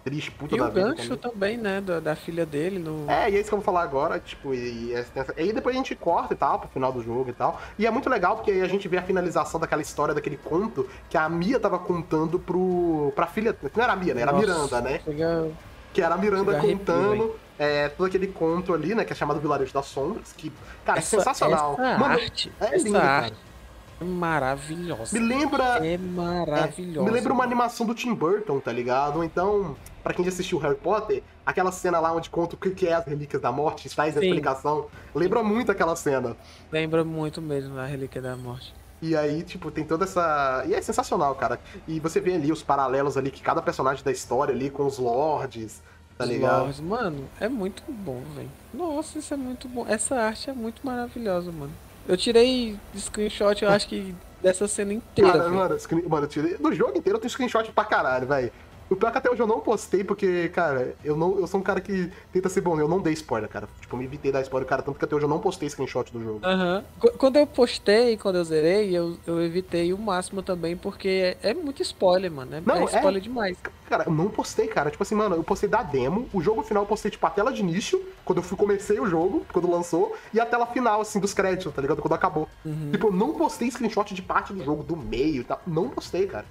triste, 0.05 0.29
puta 0.31 0.55
E 0.55 0.59
da 0.59 0.65
o 0.65 0.71
vida. 0.71 0.87
gancho 0.93 1.17
também. 1.17 1.57
né? 1.57 1.81
Da, 1.81 1.99
da 1.99 2.15
filha 2.15 2.45
dele 2.45 2.77
no. 2.79 3.09
É, 3.11 3.29
e 3.29 3.35
é 3.35 3.39
isso 3.39 3.49
que 3.49 3.53
eu 3.55 3.57
vou 3.57 3.65
falar 3.65 3.81
agora, 3.81 4.19
tipo, 4.19 4.53
e, 4.53 4.89
e 4.89 4.93
essa- 4.93 5.33
aí 5.35 5.51
depois 5.51 5.75
a 5.75 5.77
gente 5.79 5.95
corta 5.95 6.33
e 6.33 6.37
tal, 6.37 6.59
pro 6.59 6.69
final 6.69 6.91
do 6.93 7.01
jogo 7.03 7.29
e 7.29 7.33
tal. 7.33 7.59
E 7.77 7.85
é 7.87 7.91
muito 7.91 8.07
legal 8.09 8.35
porque 8.35 8.51
aí 8.51 8.61
a 8.61 8.67
gente 8.67 8.87
vê 8.87 8.97
a 8.97 9.01
finalização 9.01 9.59
daquela 9.59 9.81
história, 9.81 10.13
daquele 10.13 10.37
conto 10.37 10.87
que 11.09 11.17
a 11.17 11.27
Mia 11.27 11.59
tava 11.59 11.79
contando 11.79 12.39
pro. 12.39 13.11
pra 13.15 13.25
filha. 13.27 13.53
Não 13.75 13.83
era 13.83 13.93
a 13.93 13.95
Mia, 13.95 14.13
né? 14.13 14.21
Era 14.21 14.31
a 14.31 14.35
Miranda, 14.35 14.79
né? 14.79 15.01
chega- 15.03 15.49
Que 15.91 16.01
era 16.01 16.13
a 16.13 16.17
Miranda 16.17 16.51
Chega 16.53 16.57
arrepio, 16.59 16.77
contando 16.77 17.35
é, 17.57 17.89
todo 17.89 18.05
aquele 18.07 18.27
conto 18.27 18.73
ali, 18.73 18.93
né? 18.93 19.03
Que 19.05 19.13
é 19.13 19.15
chamado 19.15 19.39
Vilarejo 19.39 19.73
das 19.73 19.87
Sombras, 19.87 20.31
que, 20.33 20.51
cara, 20.85 20.99
essa, 20.99 21.15
é 21.15 21.19
sensacional. 21.19 21.73
Essa 21.79 21.97
Mano, 21.97 22.13
arte, 22.13 22.51
é 22.61 22.65
essa 22.65 22.77
lindo, 22.77 22.99
cara. 22.99 23.07
arte 23.25 23.37
é 24.01 24.03
maravilhosa. 24.03 25.17
Me 25.17 25.25
lembra. 25.25 25.63
É 25.85 25.93
É, 25.93 25.97
maravilhosa. 25.97 27.05
me 27.07 27.11
lembra 27.11 27.31
uma 27.33 27.43
animação 27.45 27.85
do 27.85 27.95
Tim 27.95 28.13
Burton, 28.13 28.59
tá 28.59 28.71
ligado? 28.73 29.23
Então, 29.23 29.75
pra 30.05 30.13
quem 30.13 30.23
já 30.23 30.29
assistiu 30.29 30.59
Harry 30.59 30.75
Potter, 30.75 31.23
aquela 31.43 31.71
cena 31.71 31.99
lá 31.99 32.13
onde 32.13 32.29
conta 32.29 32.55
o 32.55 32.59
que 32.59 32.87
é 32.87 32.93
as 32.93 33.05
Relíquias 33.07 33.41
da 33.41 33.51
Morte, 33.51 33.89
traz 33.89 34.15
a 34.15 34.21
explicação, 34.23 34.85
lembra 35.15 35.41
muito 35.41 35.71
aquela 35.71 35.95
cena. 35.95 36.37
Lembra 36.71 37.03
muito 37.03 37.41
mesmo 37.41 37.75
da 37.75 37.85
Relíquia 37.87 38.21
da 38.21 38.35
Morte. 38.37 38.71
E 39.01 39.15
aí, 39.15 39.41
tipo, 39.41 39.71
tem 39.71 39.83
toda 39.83 40.05
essa. 40.05 40.63
E 40.67 40.75
é 40.75 40.81
sensacional, 40.81 41.33
cara. 41.33 41.59
E 41.87 41.99
você 41.99 42.19
vê 42.19 42.35
ali 42.35 42.51
os 42.51 42.61
paralelos 42.61 43.17
ali 43.17 43.31
que 43.31 43.41
cada 43.41 43.63
personagem 43.63 44.03
da 44.03 44.11
história 44.11 44.53
ali 44.53 44.69
com 44.69 44.85
os 44.85 44.99
lords, 44.99 45.81
tá 46.17 46.23
Os 46.23 46.29
ligado? 46.29 46.61
Lords, 46.65 46.79
Mano, 46.81 47.27
é 47.39 47.49
muito 47.49 47.81
bom, 47.89 48.21
velho. 48.35 48.49
Nossa, 48.73 49.17
isso 49.17 49.33
é 49.33 49.37
muito 49.37 49.67
bom. 49.67 49.85
Essa 49.87 50.15
arte 50.15 50.51
é 50.51 50.53
muito 50.53 50.85
maravilhosa, 50.85 51.51
mano. 51.51 51.73
Eu 52.07 52.15
tirei 52.15 52.77
screenshot, 52.95 53.63
eu 53.63 53.69
acho 53.69 53.87
que 53.87 54.13
dessa 54.41 54.67
cena 54.67 54.93
inteira. 54.93 55.31
Cara, 55.31 55.49
mano, 55.49 55.79
screen- 55.79 56.07
mano, 56.07 56.25
eu 56.25 56.29
tirei- 56.29 56.55
do 56.57 56.71
jogo 56.71 56.95
inteiro 56.97 57.17
eu 57.17 57.21
tenho 57.21 57.31
screenshot 57.31 57.71
pra 57.71 57.83
caralho, 57.83 58.27
velho. 58.27 58.51
O 58.89 58.95
pior 58.95 59.09
é 59.09 59.11
que 59.11 59.17
até 59.17 59.31
hoje 59.31 59.41
eu 59.41 59.47
não 59.47 59.59
postei, 59.61 60.03
porque, 60.03 60.49
cara, 60.49 60.95
eu 61.03 61.17
não 61.17 61.39
eu 61.39 61.47
sou 61.47 61.59
um 61.59 61.63
cara 61.63 61.81
que 61.81 62.11
tenta 62.31 62.47
ser 62.49 62.61
bom, 62.61 62.79
eu 62.79 62.87
não 62.87 62.99
dei 62.99 63.13
spoiler, 63.13 63.49
cara. 63.49 63.67
Tipo, 63.81 63.95
eu 63.95 63.99
me 63.99 64.05
evitei 64.05 64.31
dar 64.31 64.41
spoiler, 64.41 64.67
cara, 64.69 64.83
tanto 64.83 64.99
que 64.99 65.05
até 65.05 65.15
hoje 65.15 65.25
eu 65.25 65.29
não 65.29 65.39
postei 65.39 65.67
screenshot 65.69 66.11
do 66.13 66.23
jogo. 66.23 66.39
Aham. 66.43 66.83
Qu- 66.99 67.17
Quando 67.17 67.37
eu 67.37 67.47
postei, 67.47 68.15
quando 68.15 68.35
eu 68.37 68.43
zerei, 68.43 68.95
eu, 68.95 69.17
eu 69.25 69.41
evitei 69.43 69.91
o 69.91 69.97
máximo 69.97 70.43
também, 70.43 70.77
porque 70.77 71.35
é, 71.41 71.49
é 71.49 71.53
muito 71.55 71.81
spoiler, 71.81 72.31
mano. 72.31 72.55
É, 72.55 72.61
Não, 72.63 72.75
é 72.75 72.81
é. 72.83 72.85
spoiler 72.85 73.21
demais. 73.21 73.57
Cara, 73.89 74.03
eu 74.05 74.11
não 74.13 74.29
postei, 74.29 74.67
cara. 74.67 74.91
Tipo 74.91 75.01
assim, 75.01 75.15
mano, 75.15 75.35
eu 75.35 75.43
postei 75.43 75.67
da 75.67 75.81
demo, 75.81 76.29
o 76.31 76.39
jogo 76.41 76.61
final 76.61 76.83
eu 76.83 76.87
postei, 76.87 77.09
tipo, 77.09 77.25
a 77.25 77.29
tela 77.31 77.51
de 77.51 77.61
início, 77.61 78.03
quando 78.23 78.37
eu 78.39 78.43
fui, 78.43 78.55
comecei 78.57 78.99
o 78.99 79.07
jogo, 79.07 79.45
quando 79.51 79.69
lançou, 79.69 80.15
e 80.31 80.39
a 80.39 80.45
tela 80.45 80.67
final, 80.67 81.01
assim, 81.01 81.19
dos 81.19 81.33
créditos, 81.33 81.73
tá 81.73 81.81
ligado? 81.81 82.01
Quando 82.03 82.13
acabou. 82.13 82.47
Uhum. 82.63 82.89
Tipo, 82.91 83.07
eu 83.07 83.11
não 83.11 83.33
postei 83.33 83.69
screenshot 83.71 84.13
de 84.13 84.21
parte 84.21 84.53
do 84.53 84.63
jogo, 84.63 84.83
do 84.83 84.95
meio 84.95 85.41
e 85.41 85.43
tal. 85.43 85.59
Não 85.65 85.89
postei, 85.89 86.27
cara. 86.27 86.45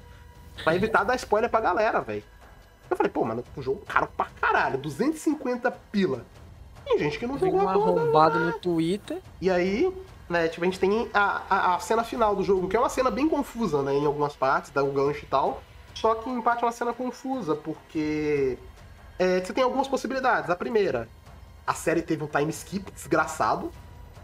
Pra 0.63 0.75
evitar 0.75 1.05
dar 1.05 1.17
spoiler 1.17 1.51
pra 1.51 1.61
galera, 1.61 2.01
velho. 2.01 2.23
Eu 2.91 2.97
falei, 2.97 3.11
pô, 3.11 3.25
mano, 3.25 3.43
o 3.57 3.63
jogo 3.63 3.83
caro 3.87 4.09
pra 4.17 4.27
caralho, 4.41 4.79
250 4.79 5.71
pila. 5.91 6.25
Tem 6.85 6.99
gente 6.99 7.19
que 7.19 7.27
não 7.27 7.39
Tem 7.39 7.51
jogou 7.51 7.65
um 7.65 7.69
arrombado 7.69 8.39
no 8.39 8.53
Twitter. 8.53 9.19
E 9.41 9.51
aí, 9.51 9.93
né, 10.29 10.49
tipo, 10.49 10.63
a 10.63 10.67
gente 10.67 10.79
tem 10.79 11.09
a, 11.13 11.43
a, 11.49 11.75
a 11.75 11.81
cena 11.81 12.05
final 12.05 12.37
do 12.37 12.45
jogo, 12.45 12.69
que 12.69 12.77
é 12.77 12.79
uma 12.79 12.89
cena 12.91 13.11
bem 13.11 13.29
confusa, 13.29 13.83
né, 13.83 13.95
em 13.95 14.07
algumas 14.07 14.35
partes, 14.37 14.71
dá 14.71 14.83
o 14.83 14.93
gancho 14.93 15.25
e 15.25 15.27
tal. 15.27 15.63
Só 15.95 16.15
que 16.15 16.29
em 16.29 16.43
parte 16.43 16.63
é 16.63 16.67
uma 16.67 16.73
cena 16.73 16.93
confusa, 16.93 17.55
porque 17.55 18.59
é, 19.19 19.41
você 19.41 19.53
tem 19.53 19.65
algumas 19.65 19.89
possibilidades. 19.89 20.51
A 20.51 20.57
primeira, 20.57 21.09
a 21.67 21.73
série 21.73 22.03
teve 22.03 22.23
um 22.23 22.27
time 22.27 22.51
skip 22.51 22.91
desgraçado, 22.93 23.71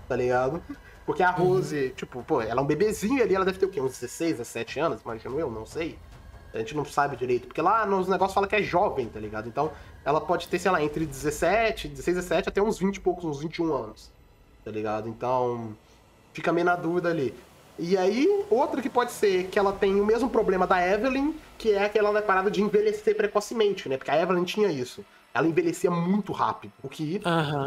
tá 0.09 0.17
ligado? 0.17 0.63
Porque 1.07 1.23
a 1.23 1.31
Rose, 1.31 1.93
tipo, 1.97 2.23
pô, 2.23 2.41
ela 2.41 2.61
é 2.61 2.63
um 2.63 2.67
bebezinho 2.67 3.19
e 3.19 3.23
ali 3.23 3.35
ela 3.35 3.45
deve 3.45 3.59
ter 3.59 3.67
o 3.67 3.71
quê? 3.71 3.81
Uns 3.81 3.99
16, 3.99 4.39
17 4.39 4.81
anos, 4.81 5.03
imagino 5.03 5.41
eu, 5.41 5.51
não 5.51 5.65
sei. 5.65 5.99
A 6.53 6.59
gente 6.59 6.75
não 6.75 6.85
sabe 6.85 7.17
direito, 7.17 7.47
porque 7.47 7.63
lá 7.63 7.87
nos 7.87 8.09
negócios 8.09 8.35
fala 8.35 8.47
que 8.47 8.57
é 8.57 8.63
jovem, 8.63 9.09
tá 9.09 9.21
ligado? 9.21 9.49
Então, 9.49 9.71
ela 10.05 10.21
pode 10.21 10.49
ter, 10.49 10.59
sei 10.59 10.71
lá, 10.71 10.83
entre 10.83 11.07
17, 11.07 11.89
16, 11.89 12.17
17 12.17 12.49
até 12.49 12.61
uns 12.61 12.79
20 12.79 12.97
e 12.97 13.01
poucos, 13.01 13.25
uns 13.25 13.41
21 13.41 13.73
anos, 13.73 14.11
tá 14.65 14.71
ligado? 14.71 15.09
Então, 15.09 15.77
fica 16.33 16.53
meio 16.53 16.67
na 16.67 16.77
dúvida 16.77 17.09
ali. 17.09 17.35
E 17.79 17.97
aí, 17.97 18.45
outra 18.51 18.83
que 18.83 18.91
pode 18.91 19.13
ser 19.13 19.47
que 19.47 19.59
ela 19.59 19.73
tem 19.73 20.01
o 20.01 20.05
mesmo 20.05 20.29
problema 20.29 20.67
da 20.67 20.87
Evelyn, 20.87 21.35
que 21.57 21.73
é 21.73 21.85
aquela 21.85 22.21
parada 22.21 22.51
de 22.51 22.61
envelhecer 22.61 23.17
precocemente, 23.17 23.89
né? 23.89 23.97
Porque 23.97 24.11
a 24.11 24.21
Evelyn 24.21 24.45
tinha 24.45 24.69
isso. 24.69 25.05
Ela 25.33 25.47
envelhecia 25.47 25.91
muito 25.91 26.33
rápido, 26.33 26.73
o 26.83 26.89
que 26.89 27.21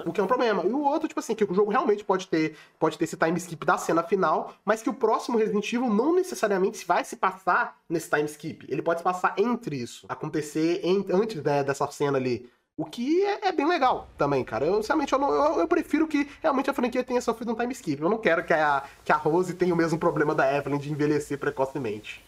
o 0.06 0.12
que 0.12 0.20
é 0.20 0.24
um 0.24 0.28
problema. 0.28 0.64
E 0.66 0.72
o 0.72 0.82
outro, 0.82 1.08
tipo 1.08 1.20
assim, 1.20 1.34
que 1.34 1.44
o 1.44 1.54
jogo 1.54 1.72
realmente 1.72 2.04
pode 2.04 2.28
ter, 2.28 2.56
pode 2.78 2.98
ter 2.98 3.06
esse 3.06 3.16
time 3.16 3.38
skip 3.38 3.66
da 3.66 3.78
cena 3.78 4.04
final, 4.04 4.54
mas 4.66 4.82
que 4.82 4.90
o 4.90 4.94
próximo 4.94 5.38
Resident 5.38 5.72
Evil 5.72 5.90
não 5.90 6.14
necessariamente 6.14 6.86
vai 6.86 7.04
se 7.06 7.16
passar 7.16 7.78
nesse 7.88 8.10
time 8.10 8.26
skip. 8.26 8.66
Ele 8.70 8.82
pode 8.82 9.00
se 9.00 9.04
passar 9.04 9.34
entre 9.38 9.78
isso. 9.78 10.06
Acontecer 10.10 10.82
antes 11.10 11.42
né, 11.42 11.64
dessa 11.64 11.90
cena 11.90 12.18
ali. 12.18 12.50
O 12.76 12.86
que 12.86 13.24
é, 13.24 13.50
é 13.50 13.52
bem 13.52 13.68
legal 13.68 14.08
também, 14.18 14.44
cara. 14.44 14.66
Eu, 14.66 14.78
sinceramente, 14.78 15.14
eu, 15.14 15.20
não- 15.20 15.32
eu- 15.32 15.60
eu 15.60 15.68
prefiro 15.68 16.08
que 16.08 16.28
realmente 16.42 16.70
a 16.70 16.74
franquia 16.74 17.04
tenha 17.04 17.22
sofrido 17.22 17.52
um 17.52 17.56
time 17.56 17.72
skip. 17.72 18.02
Eu 18.02 18.10
não 18.10 18.18
quero 18.18 18.44
que 18.44 18.52
a, 18.52 18.84
que 19.06 19.12
a 19.12 19.16
Rose 19.16 19.54
tenha 19.54 19.74
o 19.74 19.78
mesmo 19.78 20.00
problema 20.00 20.34
da 20.34 20.52
Evelyn 20.58 20.80
de 20.80 20.92
envelhecer 20.92 21.38
precocemente. 21.38 22.26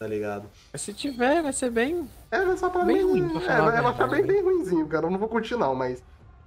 Tá 0.00 0.06
ligado? 0.06 0.48
Mas 0.72 0.80
Se 0.80 0.94
tiver, 0.94 1.42
vai 1.42 1.52
ser 1.52 1.70
bem. 1.70 2.08
É, 2.30 2.42
vai 2.42 2.56
ser 2.56 2.70
Bem 2.86 3.02
ruim, 3.04 3.28
pra 3.28 3.38
É, 3.38 3.56
falar 3.58 3.70
vai 3.82 3.84
achar 3.84 4.08
bem, 4.08 4.24
bem 4.24 4.42
ruimzinho, 4.42 4.88
cara. 4.88 5.04
Eu 5.04 5.10
não 5.10 5.18
vou 5.18 5.28
curtir, 5.28 5.56
não, 5.56 5.74
mas. 5.74 6.02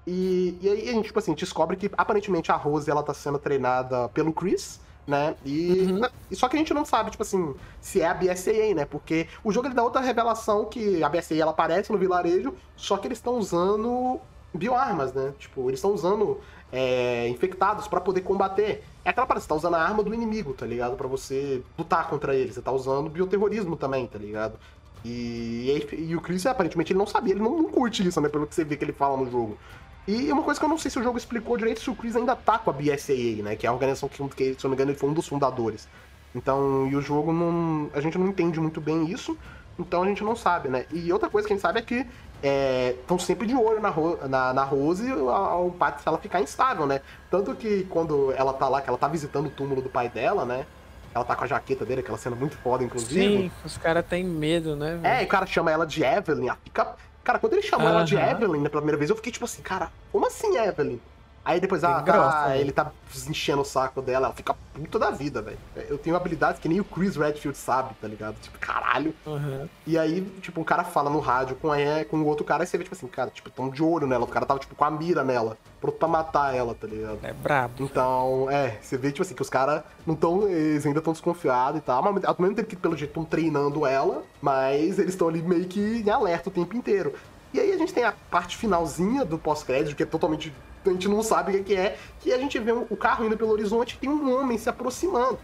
E, 0.07 0.57
e 0.59 0.67
aí 0.67 0.89
a 0.89 0.93
gente, 0.93 1.05
tipo 1.05 1.19
assim, 1.19 1.35
descobre 1.35 1.77
que 1.77 1.89
aparentemente 1.95 2.51
a 2.51 2.55
Rose 2.55 2.89
ela 2.89 3.03
tá 3.03 3.13
sendo 3.13 3.37
treinada 3.37 4.09
pelo 4.09 4.33
Chris, 4.33 4.81
né? 5.05 5.35
E, 5.45 5.85
Uhum. 5.91 6.01
só 6.31 6.49
que 6.49 6.55
a 6.55 6.59
gente 6.59 6.73
não 6.73 6.83
sabe, 6.83 7.11
tipo 7.11 7.21
assim, 7.21 7.53
se 7.79 8.01
é 8.01 8.07
a 8.07 8.13
BSAA, 8.15 8.73
né? 8.73 8.85
Porque 8.85 9.27
o 9.43 9.51
jogo 9.51 9.67
ele 9.67 9.75
dá 9.75 9.83
outra 9.83 10.01
revelação 10.01 10.65
que 10.65 11.03
a 11.03 11.07
BSAA 11.09 11.37
ela 11.37 11.51
aparece 11.51 11.91
no 11.91 11.99
vilarejo, 11.99 12.55
só 12.75 12.97
que 12.97 13.07
eles 13.07 13.19
estão 13.19 13.35
usando 13.37 14.19
bioarmas, 14.51 15.13
né? 15.13 15.31
Tipo, 15.37 15.69
eles 15.69 15.77
estão 15.77 15.93
usando 15.93 16.41
é, 16.71 17.27
infectados 17.29 17.87
pra 17.87 18.01
poder 18.01 18.21
combater. 18.21 18.83
É 19.05 19.09
aquela 19.09 19.27
parada, 19.27 19.41
você 19.41 19.49
tá 19.49 19.55
usando 19.55 19.75
a 19.75 19.81
arma 19.81 20.01
do 20.01 20.13
inimigo, 20.13 20.53
tá 20.53 20.65
ligado? 20.65 20.95
Pra 20.95 21.07
você 21.07 21.61
lutar 21.77 22.07
contra 22.07 22.35
eles. 22.35 22.55
Você 22.55 22.61
tá 22.61 22.71
usando 22.71 23.09
bioterrorismo 23.09 23.75
também, 23.75 24.07
tá 24.07 24.17
ligado? 24.17 24.57
E, 25.03 25.87
e, 25.91 25.95
e 26.09 26.15
o 26.15 26.21
Chris, 26.21 26.45
aparentemente, 26.45 26.93
ele 26.93 26.99
não 26.99 27.07
sabia, 27.07 27.33
ele 27.33 27.41
não, 27.41 27.63
não 27.63 27.69
curte 27.69 28.07
isso, 28.07 28.21
né? 28.21 28.29
Pelo 28.29 28.47
que 28.47 28.55
você 28.55 28.63
vê 28.63 28.77
que 28.77 28.85
ele 28.85 28.93
fala 28.93 29.17
no 29.17 29.29
jogo. 29.29 29.57
E 30.07 30.31
uma 30.31 30.43
coisa 30.43 30.59
que 30.59 30.65
eu 30.65 30.69
não 30.69 30.77
sei 30.77 30.91
se 30.91 30.99
o 30.99 31.03
jogo 31.03 31.17
explicou 31.17 31.57
direito 31.57 31.81
se 31.81 31.89
o 31.89 31.95
Chris 31.95 32.15
ainda 32.15 32.35
tá 32.35 32.57
com 32.57 32.69
a 32.69 32.73
BSAA, 32.73 33.43
né? 33.43 33.55
Que 33.55 33.65
é 33.65 33.69
a 33.69 33.73
organização 33.73 34.07
que, 34.07 34.17
que, 34.29 34.53
se 34.53 34.65
eu 34.65 34.69
não 34.69 34.69
me 34.69 34.75
engano, 34.75 34.91
ele 34.91 34.97
foi 34.97 35.09
um 35.09 35.13
dos 35.13 35.27
fundadores. 35.27 35.87
Então, 36.35 36.87
e 36.87 36.95
o 36.95 37.01
jogo 37.01 37.31
não. 37.31 37.89
A 37.93 38.01
gente 38.01 38.17
não 38.17 38.27
entende 38.27 38.59
muito 38.59 38.81
bem 38.81 39.09
isso, 39.09 39.37
então 39.77 40.03
a 40.03 40.07
gente 40.07 40.23
não 40.23 40.35
sabe, 40.35 40.69
né? 40.69 40.85
E 40.91 41.11
outra 41.11 41.29
coisa 41.29 41.47
que 41.47 41.53
a 41.53 41.55
gente 41.55 41.61
sabe 41.61 41.79
é 41.79 41.81
que 41.81 42.07
estão 42.43 43.17
sempre 43.17 43.47
de 43.47 43.55
olho 43.55 43.79
na, 43.79 43.89
Ro- 43.89 44.19
na, 44.27 44.53
na 44.53 44.63
Rose 44.63 45.09
ao 45.11 45.71
pato 45.71 46.03
ela 46.05 46.17
ficar 46.17 46.41
instável, 46.41 46.85
né? 46.85 47.01
Tanto 47.31 47.55
que 47.55 47.83
quando 47.89 48.31
ela 48.33 48.53
tá 48.53 48.67
lá, 48.67 48.81
que 48.81 48.89
ela 48.89 48.97
tá 48.97 49.07
visitando 49.07 49.47
o 49.47 49.49
túmulo 49.49 49.81
do 49.81 49.89
pai 49.89 50.09
dela, 50.09 50.45
né? 50.45 50.65
ela 51.15 51.23
tá 51.23 51.35
com 51.35 51.43
a 51.43 51.47
jaqueta 51.47 51.85
dele, 51.85 52.01
aquela 52.01 52.17
cena 52.17 52.35
muito 52.35 52.57
foda, 52.57 52.83
inclusive. 52.83 53.43
Sim, 53.43 53.51
os 53.63 53.77
caras 53.77 54.03
têm 54.03 54.23
medo, 54.23 54.75
né? 54.75 54.97
velho? 54.99 55.05
É, 55.05 55.21
e 55.21 55.25
o 55.25 55.27
cara 55.27 55.45
chama 55.45 55.69
ela 55.69 55.85
de 55.85 56.03
Evelyn. 56.03 56.49
Fica... 56.63 56.95
Cara, 57.23 57.37
quando 57.39 57.53
ele 57.53 57.61
chamou 57.61 57.87
ela 57.87 58.03
de. 58.03 58.15
Evelyn 58.17 58.61
na 58.61 58.69
primeira 58.69 58.97
vez, 58.97 59.09
eu 59.09 59.15
fiquei 59.15 59.31
tipo 59.31 59.45
assim, 59.45 59.61
cara, 59.61 59.91
como 60.11 60.25
assim 60.25 60.57
Evelyn? 60.57 60.99
Aí 61.45 61.59
depois, 61.59 61.83
ah, 61.83 62.01
tá, 62.01 62.47
né? 62.47 62.61
ele 62.61 62.71
tá 62.71 62.89
enchendo 63.27 63.61
o 63.61 63.65
saco 63.65 64.01
dela, 64.01 64.27
ela 64.27 64.35
fica 64.35 64.55
puta 64.73 64.97
da 64.97 65.11
vida, 65.11 65.41
velho. 65.41 65.57
Eu 65.89 65.97
tenho 65.97 66.15
habilidades 66.15 66.61
que 66.61 66.69
nem 66.69 66.79
o 66.79 66.85
Chris 66.85 67.17
Redfield 67.17 67.57
sabe, 67.57 67.93
tá 68.01 68.07
ligado? 68.07 68.35
Tipo, 68.41 68.57
caralho. 68.59 69.13
Aham. 69.27 69.67
E 69.85 69.97
aí, 69.97 70.21
tipo, 70.41 70.61
um 70.61 70.63
cara 70.63 70.85
fala 70.85 71.09
no 71.09 71.19
rádio 71.19 71.57
com, 71.57 71.69
a, 71.71 71.77
com 72.09 72.17
o 72.21 72.25
outro 72.25 72.45
cara, 72.45 72.63
e 72.63 72.67
você 72.67 72.77
vê, 72.77 72.85
tipo 72.85 72.95
assim, 72.95 73.07
cara, 73.07 73.29
tipo, 73.29 73.49
tão 73.49 73.69
de 73.69 73.83
olho 73.83 74.07
nela. 74.07 74.23
O 74.23 74.27
cara 74.27 74.45
tava, 74.45 74.59
tipo, 74.59 74.73
com 74.73 74.85
a 74.85 74.89
mira 74.89 75.21
nela, 75.21 75.57
pronto 75.81 75.97
pra 75.97 76.07
matar 76.07 76.55
ela, 76.55 76.73
tá 76.73 76.87
ligado? 76.87 77.19
É 77.23 77.33
brabo. 77.33 77.83
Então, 77.83 78.49
é, 78.49 78.77
você 78.81 78.97
vê, 78.97 79.11
tipo 79.11 79.23
assim, 79.23 79.35
que 79.35 79.41
os 79.41 79.49
caras 79.49 79.83
não 80.07 80.13
estão. 80.13 80.47
Eles 80.47 80.85
ainda 80.85 80.99
estão 80.99 81.11
desconfiados 81.11 81.79
e 81.79 81.83
tal, 81.83 82.01
mas 82.01 82.23
ao 82.23 82.35
mesmo 82.39 82.55
tempo 82.55 82.69
que, 82.69 82.75
pelo 82.77 82.95
jeito, 82.95 83.11
estão 83.11 83.25
treinando 83.25 83.85
ela, 83.85 84.23
mas 84.41 84.97
eles 84.97 85.13
estão 85.13 85.27
ali 85.27 85.41
meio 85.41 85.65
que 85.65 86.03
em 86.05 86.09
alerta 86.09 86.47
o 86.47 86.51
tempo 86.53 86.75
inteiro. 86.75 87.13
E 87.53 87.59
aí 87.59 87.71
a 87.71 87.77
gente 87.77 87.93
tem 87.93 88.03
a 88.03 88.13
parte 88.31 88.57
finalzinha 88.57 89.23
do 89.23 89.37
pós-crédito, 89.37 89.95
que 89.95 90.03
é 90.03 90.05
totalmente. 90.05 90.51
A 90.85 90.89
gente 90.89 91.07
não 91.07 91.23
sabe 91.23 91.57
o 91.57 91.63
que 91.63 91.75
é, 91.75 91.97
que 92.19 92.33
a 92.33 92.37
gente 92.37 92.59
vê 92.59 92.71
o 92.71 92.97
carro 92.97 93.25
indo 93.25 93.37
pelo 93.37 93.51
horizonte 93.51 93.93
e 93.95 93.97
tem 93.97 94.09
um 94.09 94.37
homem 94.37 94.57
se 94.57 94.69
aproximando, 94.69 95.39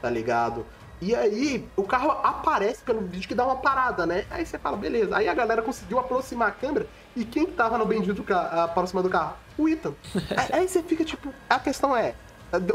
tá 0.00 0.08
ligado? 0.08 0.64
E 1.00 1.14
aí, 1.14 1.64
o 1.76 1.84
carro 1.84 2.10
aparece 2.10 2.82
pelo 2.82 3.00
vídeo 3.02 3.28
que 3.28 3.34
dá 3.34 3.44
uma 3.44 3.56
parada, 3.56 4.04
né? 4.04 4.24
Aí 4.30 4.44
você 4.44 4.58
fala, 4.58 4.76
beleza. 4.76 5.16
Aí 5.16 5.28
a 5.28 5.34
galera 5.34 5.62
conseguiu 5.62 5.98
aproximar 5.98 6.48
a 6.48 6.50
câmera. 6.50 6.88
E 7.14 7.24
quem 7.24 7.46
que 7.46 7.52
tava 7.52 7.78
no 7.78 7.86
bendito 7.86 8.22
carro, 8.24 8.60
aproximando 8.60 9.08
do 9.08 9.12
carro? 9.12 9.36
O 9.56 9.68
Ethan. 9.68 9.94
aí, 10.36 10.60
aí 10.60 10.68
você 10.68 10.82
fica 10.82 11.04
tipo. 11.04 11.32
A 11.48 11.58
questão 11.60 11.96
é. 11.96 12.14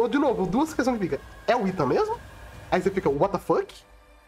De 0.09 0.17
novo, 0.17 0.45
duas 0.45 0.73
questões 0.73 0.97
que 0.97 1.03
fica. 1.03 1.19
É 1.45 1.55
o 1.55 1.67
Ethan 1.67 1.85
mesmo? 1.85 2.17
Aí 2.71 2.81
você 2.81 2.89
fica, 2.89 3.09
what 3.09 3.33
the 3.33 3.39
fuck? 3.39 3.73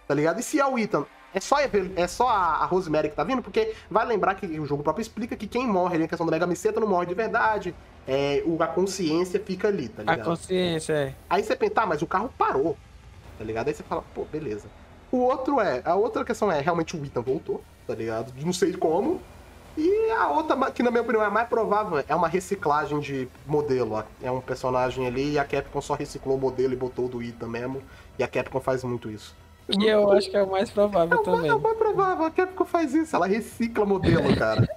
Tá 0.07 0.13
ligado? 0.13 0.39
E 0.39 0.43
se 0.43 0.59
é 0.59 0.65
o 0.65 0.77
Ethan, 0.77 1.05
é 1.35 1.39
só, 1.41 1.57
é 1.59 2.07
só 2.07 2.27
a 2.29 2.55
a 2.63 2.65
Rosemary 2.65 3.09
que 3.09 3.15
tá 3.15 3.23
vindo? 3.23 3.41
Porque 3.41 3.73
vai 3.91 4.05
lembrar 4.05 4.35
que 4.35 4.45
o 4.59 4.65
jogo 4.65 4.81
próprio 4.81 5.01
explica 5.01 5.35
que 5.35 5.45
quem 5.45 5.67
morre 5.67 5.95
ali 5.95 6.03
na 6.03 6.07
questão 6.07 6.25
do 6.25 6.31
Mega 6.31 6.47
Miceta 6.47 6.79
não 6.79 6.87
morre 6.87 7.05
de 7.05 7.13
verdade. 7.13 7.75
É, 8.07 8.41
a 8.59 8.67
consciência 8.67 9.39
fica 9.39 9.67
ali, 9.67 9.89
tá 9.89 10.01
A 10.07 10.11
ligado? 10.13 10.25
consciência, 10.25 10.93
é. 10.93 11.13
Aí 11.29 11.43
você 11.43 11.55
pensa, 11.55 11.73
tá, 11.73 11.85
mas 11.85 12.01
o 12.01 12.07
carro 12.07 12.31
parou, 12.37 12.77
tá 13.37 13.43
ligado? 13.43 13.67
Aí 13.67 13.73
você 13.73 13.83
fala, 13.83 14.03
pô, 14.13 14.23
beleza. 14.25 14.67
O 15.11 15.17
outro 15.17 15.59
é, 15.59 15.81
a 15.83 15.95
outra 15.95 16.23
questão 16.23 16.51
é, 16.51 16.61
realmente 16.61 16.95
o 16.95 17.05
Ethan 17.05 17.21
voltou, 17.21 17.61
tá 17.85 17.93
ligado? 17.93 18.33
Não 18.43 18.53
sei 18.53 18.73
como. 18.73 19.19
E 19.77 20.09
a 20.11 20.29
outra, 20.29 20.71
que 20.71 20.81
na 20.81 20.89
minha 20.89 21.01
opinião 21.03 21.21
é 21.21 21.25
a 21.25 21.29
mais 21.29 21.49
provável, 21.49 22.01
é 22.07 22.15
uma 22.15 22.29
reciclagem 22.29 22.99
de 23.01 23.27
modelo. 23.45 23.95
ó. 23.95 24.03
É 24.21 24.31
um 24.31 24.39
personagem 24.39 25.05
ali 25.05 25.33
e 25.33 25.39
a 25.39 25.43
Capcom 25.43 25.81
só 25.81 25.95
reciclou 25.95 26.37
o 26.37 26.39
modelo 26.39 26.71
e 26.71 26.77
botou 26.77 27.09
do 27.09 27.21
Ethan 27.21 27.47
mesmo. 27.49 27.83
E 28.17 28.23
a 28.23 28.27
Capcom 28.27 28.61
faz 28.61 28.83
muito 28.85 29.11
isso. 29.11 29.35
Que 29.69 29.85
eu 29.87 30.11
acho 30.11 30.29
que 30.29 30.37
é 30.37 30.43
o 30.43 30.49
mais 30.49 30.69
É 30.69 30.73
provável 30.73 31.09
mais, 31.15 31.25
também. 31.25 31.49
é 31.49 31.53
o 31.55 31.59
mais 31.59 31.77
provável, 31.77 32.25
a 32.25 32.31
Capcom 32.31 32.65
faz 32.65 32.93
isso, 32.93 33.15
ela 33.15 33.25
recicla 33.27 33.85
modelo, 33.85 34.35
cara. 34.35 34.67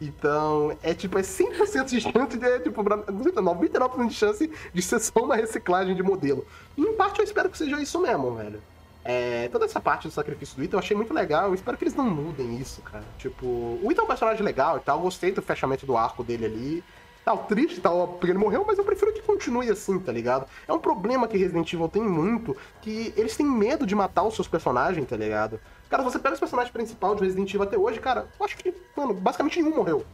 Então, 0.00 0.76
é 0.82 0.92
tipo, 0.92 1.18
é 1.18 1.22
100% 1.22 1.84
de 1.86 2.00
chance 2.00 2.38
de, 2.38 2.60
tipo, 2.60 2.82
99% 2.84 4.08
de 4.08 4.14
chance 4.14 4.50
de 4.72 4.82
ser 4.82 5.00
só 5.00 5.20
uma 5.20 5.36
reciclagem 5.36 5.94
de 5.94 6.02
modelo. 6.02 6.46
E 6.76 6.82
em 6.82 6.92
parte 6.94 7.18
eu 7.20 7.24
espero 7.24 7.48
que 7.48 7.56
seja 7.56 7.80
isso 7.80 7.98
mesmo, 8.00 8.34
velho. 8.34 8.60
É, 9.04 9.48
toda 9.52 9.64
essa 9.64 9.80
parte 9.80 10.08
do 10.08 10.12
sacrifício 10.12 10.56
do 10.56 10.64
Ethan 10.64 10.74
eu 10.74 10.80
achei 10.80 10.96
muito 10.96 11.14
legal, 11.14 11.46
eu 11.48 11.54
espero 11.54 11.78
que 11.78 11.84
eles 11.84 11.94
não 11.94 12.10
mudem 12.10 12.56
isso, 12.58 12.82
cara. 12.82 13.04
Tipo, 13.18 13.46
o 13.46 13.88
Ethan 13.90 14.02
é 14.02 14.04
um 14.04 14.08
personagem 14.08 14.42
legal 14.44 14.76
e 14.76 14.80
tal, 14.80 14.98
eu 14.98 15.02
gostei 15.02 15.30
do 15.30 15.40
fechamento 15.40 15.86
do 15.86 15.96
arco 15.96 16.24
dele 16.24 16.44
ali. 16.44 16.84
Tal, 17.26 17.38
triste 17.38 17.78
e 17.78 17.80
tal, 17.80 18.06
porque 18.06 18.30
ele 18.30 18.38
morreu, 18.38 18.64
mas 18.64 18.78
eu 18.78 18.84
prefiro 18.84 19.12
que 19.12 19.20
continue 19.20 19.68
assim, 19.68 19.98
tá 19.98 20.12
ligado? 20.12 20.46
É 20.68 20.72
um 20.72 20.78
problema 20.78 21.26
que 21.26 21.36
Resident 21.36 21.72
Evil 21.72 21.88
tem 21.88 22.00
muito, 22.00 22.56
que 22.80 23.12
eles 23.16 23.36
têm 23.36 23.44
medo 23.44 23.84
de 23.84 23.96
matar 23.96 24.22
os 24.22 24.36
seus 24.36 24.46
personagens, 24.46 25.08
tá 25.08 25.16
ligado? 25.16 25.58
Cara, 25.90 26.04
você 26.04 26.20
pega 26.20 26.34
os 26.34 26.38
personagens 26.38 26.72
principais 26.72 27.16
de 27.16 27.24
Resident 27.24 27.52
Evil 27.52 27.64
até 27.64 27.76
hoje, 27.76 27.98
cara, 27.98 28.28
eu 28.38 28.46
acho 28.46 28.56
que, 28.56 28.72
mano, 28.96 29.12
basicamente 29.12 29.60
nenhum 29.60 29.74
morreu. 29.74 30.06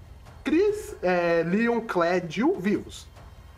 Chris, 0.42 0.96
é, 1.02 1.44
Leon, 1.46 1.82
Claire, 1.82 2.24
Jill, 2.26 2.56
vivos. 2.58 3.06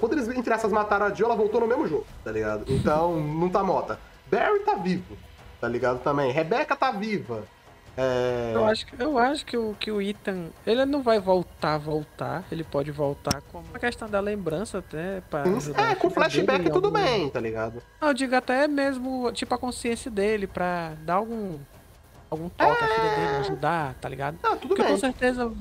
Quando 0.01 0.15
eles, 0.15 0.29
entre 0.31 0.53
essas, 0.53 0.73
mataram 0.73 1.07
a 1.07 1.15
Jill, 1.15 1.27
ela 1.27 1.37
voltou 1.37 1.61
no 1.61 1.69
mesmo 1.69 1.87
jogo, 1.87 2.07
tá 2.25 2.33
ligado? 2.33 2.65
Então, 2.67 3.21
não 3.21 3.49
tá 3.49 3.63
morta. 3.63 4.01
Barry 4.27 4.65
tá 4.65 4.75
vivo, 4.75 5.17
tá 5.61 5.69
ligado 5.69 6.03
também. 6.03 6.33
Rebecca 6.33 6.75
tá 6.75 6.91
viva. 6.91 7.45
É... 7.97 8.53
Eu 8.55 8.65
acho, 8.67 8.87
que- 8.87 9.03
eu 9.03 9.19
acho 9.19 9.47
que 9.47 9.57
o, 9.57 9.75
que 9.79 9.91
o 9.91 10.01
Ethan, 10.03 10.47
ele 10.67 10.85
não 10.85 11.03
vai 11.03 11.21
voltar, 11.21 11.79
voltar. 11.79 12.45
Ele 12.51 12.65
pode 12.65 12.91
voltar 12.91 13.41
com 13.53 13.59
uma 13.61 13.79
questão 13.79 14.09
da 14.09 14.19
lembrança 14.21 14.79
até. 14.79 15.21
Pra 15.31 15.43
ajudar 15.43 15.93
É, 15.93 15.95
com 15.95 16.11
flashback 16.11 16.67
em 16.67 16.73
tudo 16.73 16.87
algum- 16.89 16.99
bem, 17.01 17.29
tá 17.31 17.39
ligado? 17.41 17.83
Não, 18.01 18.09
eu 18.09 18.15
digo 18.15 18.35
até 18.35 18.67
mesmo, 18.67 19.31
tipo, 19.33 19.55
a 19.55 19.59
consciência 19.59 20.11
dele, 20.11 20.47
pra 20.47 20.93
dar 21.03 21.15
algum. 21.15 21.59
algum 22.31 22.49
toque 22.49 22.73
à 22.85 22.89
filha 22.89 23.11
dele, 23.17 23.37
ajudar, 23.41 23.95
tá 24.01 24.09
ligado? 24.09 24.39
Ah, 24.43 24.57
tudo 24.57 24.69
Porque 24.69 24.83
bem. 24.83 24.93
com 24.93 24.99
certeza 24.99 25.53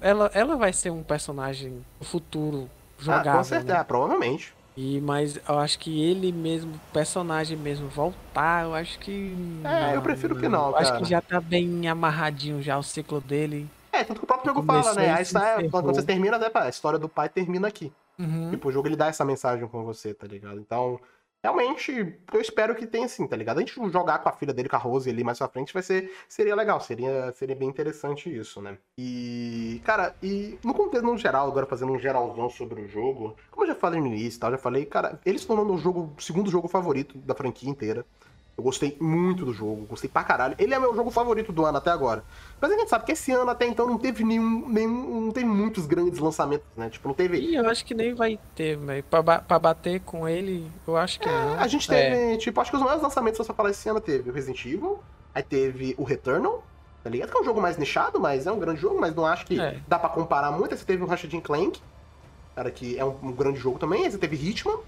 ela, 0.00 0.30
ela 0.32 0.56
vai 0.56 0.72
ser 0.72 0.88
um 0.90 1.02
personagem 1.02 1.84
futuro 2.00 2.70
Ah, 2.70 3.02
jogável. 3.02 3.32
com 3.34 3.44
certeza, 3.44 3.74
né? 3.74 3.80
ah, 3.80 3.84
provavelmente. 3.84 4.54
E, 4.76 5.00
mas 5.00 5.38
eu 5.48 5.58
acho 5.58 5.78
que 5.78 6.02
ele 6.02 6.32
mesmo, 6.32 6.72
personagem 6.92 7.56
mesmo, 7.56 7.88
voltar, 7.88 8.64
eu 8.64 8.74
acho 8.74 8.98
que. 8.98 9.32
É, 9.62 9.96
eu 9.96 10.02
prefiro 10.02 10.34
que 10.36 10.48
não, 10.48 10.70
Eu 10.70 10.76
Acho 10.76 10.90
cara. 10.92 11.02
que 11.04 11.08
já 11.08 11.20
tá 11.20 11.40
bem 11.40 11.86
amarradinho 11.86 12.60
já 12.60 12.76
o 12.76 12.82
ciclo 12.82 13.20
dele. 13.20 13.68
É, 13.92 14.02
tanto 14.02 14.18
que 14.18 14.24
o 14.24 14.26
próprio 14.26 14.52
jogo 14.52 14.66
fala, 14.66 14.92
né? 14.94 15.06
e 15.06 15.10
A 15.10 15.16
se 15.18 15.22
história, 15.22 15.52
encerrou. 15.54 15.70
quando 15.70 15.86
você 15.86 16.02
termina, 16.02 16.36
né, 16.38 16.50
a 16.52 16.68
história 16.68 16.98
do 16.98 17.08
pai 17.08 17.28
termina 17.28 17.68
aqui. 17.68 17.92
Uhum. 18.18 18.50
Tipo, 18.50 18.68
o 18.68 18.72
jogo 18.72 18.88
ele 18.88 18.96
dá 18.96 19.06
essa 19.06 19.24
mensagem 19.24 19.66
com 19.68 19.84
você, 19.84 20.12
tá 20.12 20.26
ligado? 20.26 20.58
Então, 20.58 20.98
realmente, 21.44 22.16
eu 22.32 22.40
espero 22.40 22.74
que 22.74 22.86
tenha 22.86 23.04
assim, 23.04 23.26
tá 23.26 23.36
ligado? 23.36 23.58
A 23.58 23.60
gente 23.60 23.74
jogar 23.92 24.18
com 24.20 24.30
a 24.30 24.32
filha 24.32 24.54
dele, 24.54 24.66
com 24.66 24.76
a 24.76 24.78
Rose 24.78 25.10
ali 25.10 25.22
mais 25.22 25.36
pra 25.36 25.46
frente, 25.46 25.74
vai 25.74 25.82
ser. 25.82 26.10
Seria 26.26 26.56
legal, 26.56 26.80
seria, 26.80 27.30
seria 27.32 27.54
bem 27.54 27.68
interessante 27.68 28.34
isso, 28.34 28.62
né? 28.62 28.78
E. 28.96 29.82
Cara, 29.84 30.16
e 30.22 30.58
no 30.64 30.72
contexto 30.72 31.04
no 31.04 31.18
geral, 31.18 31.46
agora 31.46 31.66
fazendo 31.66 31.92
um 31.92 31.98
geralzão 31.98 32.48
sobre 32.48 32.80
o 32.80 32.88
jogo, 32.88 33.36
como 33.50 33.64
eu 33.64 33.68
já 33.68 33.74
falei 33.74 34.00
no 34.00 34.06
início 34.06 34.38
e 34.38 34.40
tal, 34.40 34.50
já 34.52 34.56
falei, 34.58 34.86
cara, 34.86 35.20
ele 35.26 35.38
se 35.38 35.46
tornou 35.46 35.76
o 35.76 35.78
jogo, 35.78 36.14
segundo 36.18 36.50
jogo 36.50 36.66
favorito 36.66 37.18
da 37.18 37.34
franquia 37.34 37.68
inteira. 37.68 38.06
Eu 38.56 38.62
gostei 38.62 38.96
muito 39.00 39.44
do 39.44 39.52
jogo, 39.52 39.84
gostei 39.86 40.08
pra 40.08 40.22
caralho. 40.22 40.54
Ele 40.58 40.72
é 40.72 40.78
meu 40.78 40.94
jogo 40.94 41.10
favorito 41.10 41.52
do 41.52 41.64
ano 41.64 41.78
até 41.78 41.90
agora. 41.90 42.22
Mas 42.60 42.70
a 42.70 42.76
gente 42.78 42.88
sabe 42.88 43.04
que 43.04 43.10
esse 43.10 43.32
ano 43.32 43.50
até 43.50 43.66
então 43.66 43.84
não 43.84 43.98
teve 43.98 44.22
nenhum. 44.22 44.68
nenhum 44.68 45.22
não 45.22 45.32
teve 45.32 45.46
muitos 45.46 45.86
grandes 45.86 46.20
lançamentos, 46.20 46.64
né? 46.76 46.88
Tipo, 46.88 47.08
não 47.08 47.14
teve. 47.16 47.36
E 47.40 47.56
eu 47.56 47.68
acho 47.68 47.84
que 47.84 47.94
nem 47.94 48.14
vai 48.14 48.38
ter, 48.54 48.76
velho. 48.76 49.02
Pra, 49.10 49.20
ba- 49.22 49.40
pra 49.40 49.58
bater 49.58 50.00
com 50.02 50.28
ele, 50.28 50.70
eu 50.86 50.96
acho 50.96 51.18
que 51.18 51.26
não. 51.26 51.54
A 51.58 51.66
gente 51.66 51.92
É, 51.92 52.10
teve, 52.10 52.36
tipo, 52.38 52.60
acho 52.60 52.70
que 52.70 52.76
os 52.76 52.82
maiores 52.82 53.02
lançamentos, 53.02 53.38
se 53.38 53.44
você 53.44 53.52
falar 53.52 53.70
esse 53.70 53.88
ano, 53.88 54.00
teve 54.00 54.30
o 54.30 54.32
Resident 54.32 54.64
Evil, 54.64 55.00
aí 55.34 55.42
teve 55.42 55.96
o 55.98 56.04
Returnal, 56.04 56.62
tá 57.02 57.10
ligado? 57.10 57.32
Que 57.32 57.36
é 57.36 57.40
um 57.40 57.44
jogo 57.44 57.60
mais 57.60 57.76
nichado, 57.76 58.20
mas 58.20 58.46
é 58.46 58.52
um 58.52 58.58
grande 58.60 58.80
jogo, 58.80 59.00
mas 59.00 59.12
não 59.16 59.26
acho 59.26 59.46
que 59.46 59.60
É. 59.60 59.80
dá 59.88 59.98
pra 59.98 60.08
comparar 60.08 60.52
muito. 60.52 60.70
Aí 60.70 60.78
você 60.78 60.84
teve 60.84 61.02
o 61.02 61.06
Ratchet 61.06 61.40
Clank, 61.40 61.82
cara, 62.54 62.70
que 62.70 62.96
é 62.96 63.04
um, 63.04 63.16
um 63.20 63.32
grande 63.32 63.58
jogo 63.58 63.80
também. 63.80 64.04
Aí 64.04 64.12
você 64.12 64.18
teve 64.18 64.36
Hitman 64.36 64.78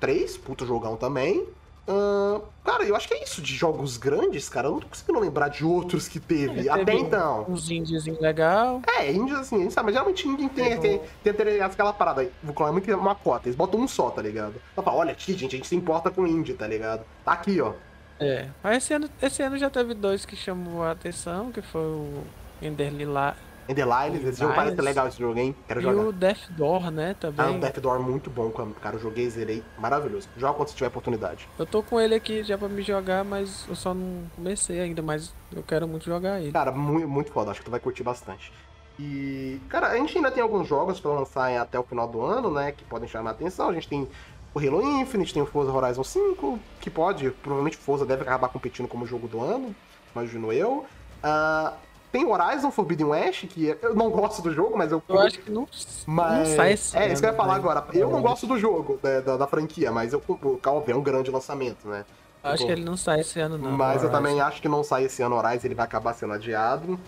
3, 0.00 0.36
puto 0.38 0.66
jogão 0.66 0.96
também. 0.96 1.46
Ahn, 1.86 2.40
cara, 2.64 2.84
eu 2.84 2.94
acho 2.94 3.08
que 3.08 3.14
é 3.14 3.24
isso 3.24 3.42
de 3.42 3.54
jogos 3.54 3.96
grandes, 3.96 4.48
cara. 4.48 4.68
Eu 4.68 4.72
não 4.72 4.80
tô 4.80 4.86
conseguindo 4.86 5.18
lembrar 5.18 5.48
de 5.48 5.64
outros 5.64 6.06
que 6.06 6.20
teve, 6.20 6.68
É, 6.68 6.70
até 6.70 6.84
teve 6.84 6.98
então. 6.98 7.44
Uns 7.48 7.70
indiezinhos 7.70 8.20
legal. 8.20 8.80
É, 8.86 9.10
índios 9.10 9.40
assim, 9.40 9.56
a 9.56 9.58
gente 9.60 9.72
sabe, 9.72 9.86
mas 9.86 9.94
geralmente 9.94 10.26
ninguém 10.28 10.48
tem, 10.48 10.78
tem, 10.78 11.00
tem, 11.22 11.34
tem 11.34 11.60
aquela 11.60 11.92
parada 11.92 12.20
aí. 12.20 12.30
Vou 12.42 12.54
colocar 12.54 12.72
muito 12.72 12.94
uma 12.94 13.14
cota, 13.14 13.48
eles 13.48 13.56
botam 13.56 13.80
um 13.80 13.88
só, 13.88 14.10
tá 14.10 14.22
ligado? 14.22 14.54
Então 14.72 14.84
fala, 14.84 14.98
olha 14.98 15.12
aqui, 15.12 15.32
gente, 15.32 15.54
a 15.54 15.58
gente 15.58 15.66
se 15.66 15.74
importa 15.74 16.10
com 16.10 16.26
indie, 16.26 16.54
tá 16.54 16.66
ligado? 16.66 17.04
Tá 17.24 17.32
aqui, 17.32 17.60
ó. 17.60 17.72
É. 18.20 18.48
Mas 18.62 18.84
esse 18.84 18.94
ano, 18.94 19.10
esse 19.20 19.42
ano 19.42 19.58
já 19.58 19.68
teve 19.68 19.94
dois 19.94 20.24
que 20.24 20.36
chamou 20.36 20.84
a 20.84 20.92
atenção, 20.92 21.50
que 21.50 21.60
foi 21.60 21.82
o 21.82 22.22
Ender 22.60 22.92
Lila 22.92 23.36
Ender 23.68 23.86
Lines, 23.86 24.24
esse 24.24 24.40
jogo 24.40 24.54
parece 24.54 24.80
legal 24.80 25.06
esse 25.08 25.18
jogo, 25.18 25.38
hein? 25.38 25.54
Quero 25.68 25.80
e 25.80 25.82
jogar. 25.82 26.02
o 26.02 26.12
Death 26.12 26.50
Door, 26.50 26.90
né, 26.90 27.10
Ah, 27.10 27.28
o 27.28 27.32
também. 27.32 27.60
Death 27.60 27.78
Door 27.80 28.00
muito 28.02 28.28
bom, 28.30 28.50
cara. 28.80 28.96
Eu 28.96 29.00
joguei, 29.00 29.28
zerei. 29.30 29.62
Maravilhoso. 29.78 30.28
Joga 30.36 30.54
quando 30.54 30.68
você 30.68 30.74
tiver 30.74 30.88
oportunidade. 30.88 31.48
Eu 31.58 31.66
tô 31.66 31.82
com 31.82 32.00
ele 32.00 32.14
aqui 32.14 32.42
já 32.42 32.58
pra 32.58 32.68
me 32.68 32.82
jogar, 32.82 33.24
mas 33.24 33.64
eu 33.68 33.74
só 33.74 33.94
não 33.94 34.24
comecei 34.36 34.80
ainda, 34.80 35.00
mas 35.02 35.32
eu 35.54 35.62
quero 35.62 35.86
muito 35.86 36.04
jogar 36.04 36.40
ele. 36.40 36.52
Cara, 36.52 36.72
muito, 36.72 37.08
muito 37.08 37.32
foda. 37.32 37.50
Acho 37.50 37.60
que 37.60 37.66
tu 37.66 37.70
vai 37.70 37.80
curtir 37.80 38.02
bastante. 38.02 38.52
E, 38.98 39.60
cara, 39.68 39.88
a 39.88 39.96
gente 39.96 40.16
ainda 40.16 40.30
tem 40.30 40.42
alguns 40.42 40.68
jogos 40.68 41.00
pra 41.00 41.12
lançar 41.12 41.56
até 41.56 41.78
o 41.78 41.82
final 41.82 42.06
do 42.06 42.22
ano, 42.22 42.50
né? 42.50 42.72
Que 42.72 42.84
podem 42.84 43.08
chamar 43.08 43.30
a 43.30 43.32
atenção. 43.32 43.70
A 43.70 43.72
gente 43.72 43.88
tem 43.88 44.06
o 44.54 44.58
Halo 44.58 44.82
Infinite, 45.00 45.32
tem 45.32 45.42
o 45.42 45.46
Forza 45.46 45.72
Horizon 45.72 46.04
5, 46.04 46.58
que 46.80 46.90
pode, 46.90 47.30
provavelmente 47.30 47.76
Forza 47.76 48.04
deve 48.04 48.22
acabar 48.22 48.48
competindo 48.48 48.86
como 48.86 49.06
jogo 49.06 49.26
do 49.26 49.40
ano, 49.40 49.74
imagino 50.14 50.52
eu. 50.52 50.84
Ah, 51.22 51.72
tem 52.12 52.26
Horizon 52.26 52.70
Forbidden 52.70 53.06
West, 53.06 53.46
que 53.46 53.74
eu 53.80 53.94
não 53.94 54.10
gosto 54.10 54.42
do 54.42 54.52
jogo, 54.52 54.76
mas 54.76 54.92
eu. 54.92 55.02
Eu 55.08 55.18
acho 55.18 55.40
que 55.40 55.50
não, 55.50 55.66
Mas, 56.06 56.48
não 56.50 56.56
sai 56.56 56.72
esse 56.74 56.96
é, 56.96 57.10
isso 57.10 57.22
que 57.22 57.26
eu 57.26 57.30
ia 57.30 57.36
falar 57.36 57.54
velho. 57.54 57.70
agora. 57.70 57.86
Eu 57.94 58.10
não 58.10 58.20
gosto 58.20 58.46
do 58.46 58.58
jogo, 58.58 59.00
da, 59.02 59.20
da, 59.20 59.36
da 59.38 59.46
franquia, 59.46 59.90
mas 59.90 60.12
eu, 60.12 60.22
o 60.28 60.58
Calve 60.58 60.92
é 60.92 60.94
um 60.94 61.02
grande 61.02 61.30
lançamento, 61.30 61.88
né? 61.88 62.04
Eu 62.44 62.50
Acho 62.50 62.66
que 62.66 62.72
ele 62.72 62.84
não 62.84 62.96
sai 62.96 63.20
esse 63.20 63.40
ano, 63.40 63.56
não. 63.56 63.70
Mas 63.72 64.02
eu 64.02 64.10
também 64.10 64.40
acho 64.40 64.60
que 64.60 64.68
não 64.68 64.84
sai 64.84 65.04
esse 65.04 65.22
ano 65.22 65.36
Horizon, 65.36 65.66
ele 65.66 65.74
vai 65.74 65.86
acabar 65.86 66.12
sendo 66.12 66.34
adiado. 66.34 67.00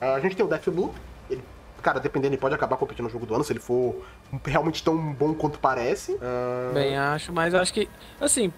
Ah, 0.00 0.14
a 0.14 0.20
gente 0.20 0.34
tem 0.36 0.46
o 0.46 0.48
Deathloop, 0.48 0.94
ele, 1.28 1.42
cara, 1.82 1.98
dependendo, 2.00 2.34
ele 2.34 2.40
pode 2.40 2.54
acabar 2.54 2.76
competindo 2.76 3.04
no 3.04 3.10
jogo 3.10 3.26
do 3.26 3.34
ano, 3.34 3.44
se 3.44 3.52
ele 3.52 3.60
for 3.60 3.96
realmente 4.44 4.82
tão 4.82 4.96
bom 5.12 5.34
quanto 5.34 5.58
parece. 5.58 6.16
Ah, 6.22 6.70
Bem, 6.72 6.96
acho, 6.96 7.32
mas 7.32 7.52
eu 7.52 7.60
acho 7.60 7.74
que, 7.74 7.88
assim, 8.20 8.52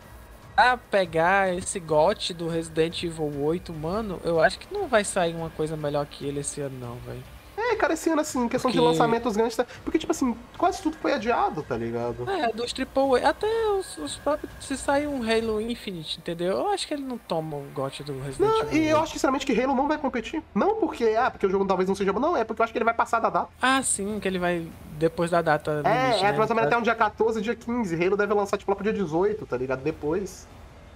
pra 0.59 0.77
pegar 0.77 1.57
esse 1.57 1.79
gote 1.79 2.35
do 2.35 2.49
Resident 2.49 3.05
Evil 3.05 3.33
8, 3.45 3.73
mano, 3.73 4.21
eu 4.25 4.41
acho 4.41 4.59
que 4.59 4.75
não 4.75 4.89
vai 4.89 5.05
sair 5.05 5.33
uma 5.33 5.51
coisa 5.51 5.77
melhor 5.77 6.05
que 6.05 6.27
ele 6.27 6.41
esse 6.41 6.61
ano, 6.61 6.77
não, 6.81 6.97
velho. 6.97 7.23
É, 7.59 7.75
cara, 7.77 7.95
esse 7.95 8.09
ano, 8.09 8.21
assim, 8.21 8.49
questão 8.49 8.71
Porque- 8.71 8.81
de 8.81 8.87
lançamentos 8.89 9.37
grandes. 9.37 9.57
tá- 9.57 9.67
Porque, 9.85 9.99
tipo 9.99 10.13
assim, 10.13 10.37
quase 10.57 10.81
tudo 10.81 10.97
foi 10.99 11.13
adiado, 11.13 11.63
tá 11.63 11.77
ligado? 11.77 12.29
É, 12.31 12.53
dos 12.53 12.73
Triple 12.73 13.23
A, 13.25 13.31
até 13.31 13.47
os, 13.71 13.99
os 13.99 14.17
próprios. 14.17 14.53
Se 14.61 14.77
sair 14.77 15.07
um 15.07 15.23
Halo 15.23 15.61
Infinite, 15.61 16.19
entendeu? 16.19 16.59
Eu 16.59 16.69
acho 16.71 16.87
que 16.87 16.95
ele 16.95 17.03
não 17.03 17.19
toma 17.19 17.57
o 17.57 17.65
gote 17.75 18.03
do 18.05 18.13
Resident 18.21 18.39
Não, 18.51 18.61
Evil. 18.63 18.83
e 18.83 18.89
eu 18.89 18.97
8. 18.97 19.03
acho 19.05 19.13
sinceramente 19.15 19.45
que 19.45 19.61
Halo 19.61 19.75
não 19.75 19.89
vai 19.89 19.99
competir. 19.99 20.43
Não 20.55 20.77
porque, 20.77 21.17
ah, 21.19 21.31
porque 21.31 21.47
o 21.47 21.51
jogo 21.51 21.65
talvez 21.67 21.89
não 21.89 21.97
seja 21.97 22.13
bom. 22.13 22.21
Não, 22.21 22.37
é 22.37 22.45
porque 22.45 22.63
eu 22.63 22.65
acho 22.65 22.73
que 22.73 22.79
ele 22.79 22.85
vai 22.85 22.95
passar 22.95 23.19
da 23.21 23.29
data. 23.29 23.49
Ah, 23.61 23.83
sim, 23.83 24.19
que 24.21 24.29
ele 24.29 24.39
vai 24.39 24.67
depois 24.99 25.31
da 25.31 25.43
data. 25.43 25.83
É, 25.85 26.07
limite, 26.07 26.25
é 26.25 26.33
né? 26.33 26.39
mais 26.39 26.51
ou 26.51 26.57
menos 26.57 26.69
até 26.69 26.79
um 26.79 26.83
dia 26.83 26.95
14, 26.95 27.41
dia 27.41 27.55
15. 27.57 27.95
Halo 28.05 28.17
deve 28.17 28.33
lançar, 28.35 28.57
tipo, 28.57 28.71
lá 28.71 28.75
pro 28.77 28.85
dia 28.85 28.93
18, 28.93 29.45
tá 29.47 29.57
ligado? 29.57 29.83
Depois. 29.83 30.47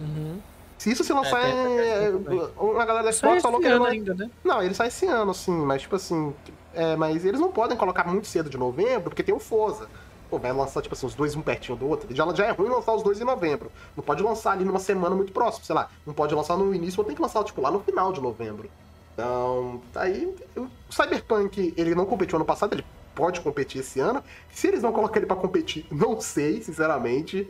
Uhum. 0.00 0.38
Se 0.82 0.90
isso 0.90 1.04
se 1.04 1.12
lançar, 1.12 1.40
É, 1.40 2.06
é, 2.06 2.10
também. 2.10 2.42
uma 2.58 2.84
galera 2.84 3.04
da 3.04 3.12
Xbox 3.12 3.40
falou 3.40 3.60
que 3.60 3.66
ele 3.66 3.78
não 3.78 3.86
é... 3.86 3.90
ainda, 3.92 4.14
né? 4.14 4.28
Não, 4.42 4.60
ele 4.60 4.74
sai 4.74 4.88
esse 4.88 5.06
ano, 5.06 5.32
sim, 5.32 5.52
mas 5.52 5.82
tipo 5.82 5.94
assim. 5.94 6.34
É, 6.74 6.96
mas 6.96 7.24
eles 7.24 7.38
não 7.38 7.52
podem 7.52 7.76
colocar 7.76 8.02
muito 8.04 8.26
cedo 8.26 8.50
de 8.50 8.58
novembro, 8.58 9.08
porque 9.08 9.22
tem 9.22 9.32
o 9.32 9.38
Forza. 9.38 9.88
Pô, 10.28 10.40
vai 10.40 10.52
lançar, 10.52 10.82
tipo 10.82 10.92
assim, 10.92 11.06
os 11.06 11.14
dois 11.14 11.36
um 11.36 11.40
pertinho 11.40 11.78
do 11.78 11.86
outro. 11.86 12.12
Já, 12.12 12.26
já 12.34 12.46
é 12.46 12.50
ruim 12.50 12.68
lançar 12.68 12.94
os 12.94 13.02
dois 13.04 13.20
em 13.20 13.24
novembro. 13.24 13.70
Não 13.96 14.02
pode 14.02 14.24
lançar 14.24 14.52
ali 14.52 14.64
numa 14.64 14.80
semana 14.80 15.14
muito 15.14 15.32
próxima, 15.32 15.64
sei 15.64 15.72
lá. 15.72 15.88
Não 16.04 16.12
pode 16.12 16.34
lançar 16.34 16.56
no 16.56 16.74
início 16.74 16.98
ou 16.98 17.04
tem 17.06 17.14
que 17.14 17.22
lançar, 17.22 17.44
tipo, 17.44 17.60
lá 17.60 17.70
no 17.70 17.78
final 17.78 18.12
de 18.12 18.20
novembro. 18.20 18.68
Então, 19.14 19.80
aí, 19.94 20.34
o 20.56 20.66
Cyberpunk, 20.90 21.74
ele 21.76 21.94
não 21.94 22.06
competiu 22.06 22.34
ano 22.34 22.44
passado, 22.44 22.72
ele 22.72 22.84
pode 23.14 23.40
competir 23.40 23.82
esse 23.82 24.00
ano. 24.00 24.20
Se 24.50 24.66
eles 24.66 24.82
não 24.82 24.90
colocarem 24.90 25.20
ele 25.20 25.26
pra 25.26 25.36
competir, 25.36 25.86
não 25.92 26.20
sei, 26.20 26.60
sinceramente. 26.60 27.48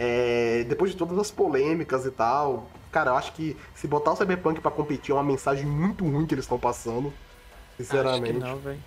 É, 0.00 0.64
depois 0.68 0.92
de 0.92 0.96
todas 0.96 1.18
as 1.18 1.28
polêmicas 1.30 2.06
e 2.06 2.10
tal, 2.12 2.70
cara, 2.92 3.10
eu 3.10 3.16
acho 3.16 3.32
que 3.32 3.56
se 3.74 3.88
botar 3.88 4.12
o 4.12 4.16
Cyberpunk 4.16 4.60
pra 4.60 4.70
competir 4.70 5.10
é 5.10 5.14
uma 5.14 5.24
mensagem 5.24 5.66
muito 5.66 6.04
ruim 6.04 6.24
que 6.24 6.34
eles 6.34 6.44
estão 6.44 6.58
passando. 6.58 7.08
Acho 7.08 7.84
Sinceramente. 7.88 8.32
que 8.34 8.38
não, 8.38 8.56
velho. 8.58 8.78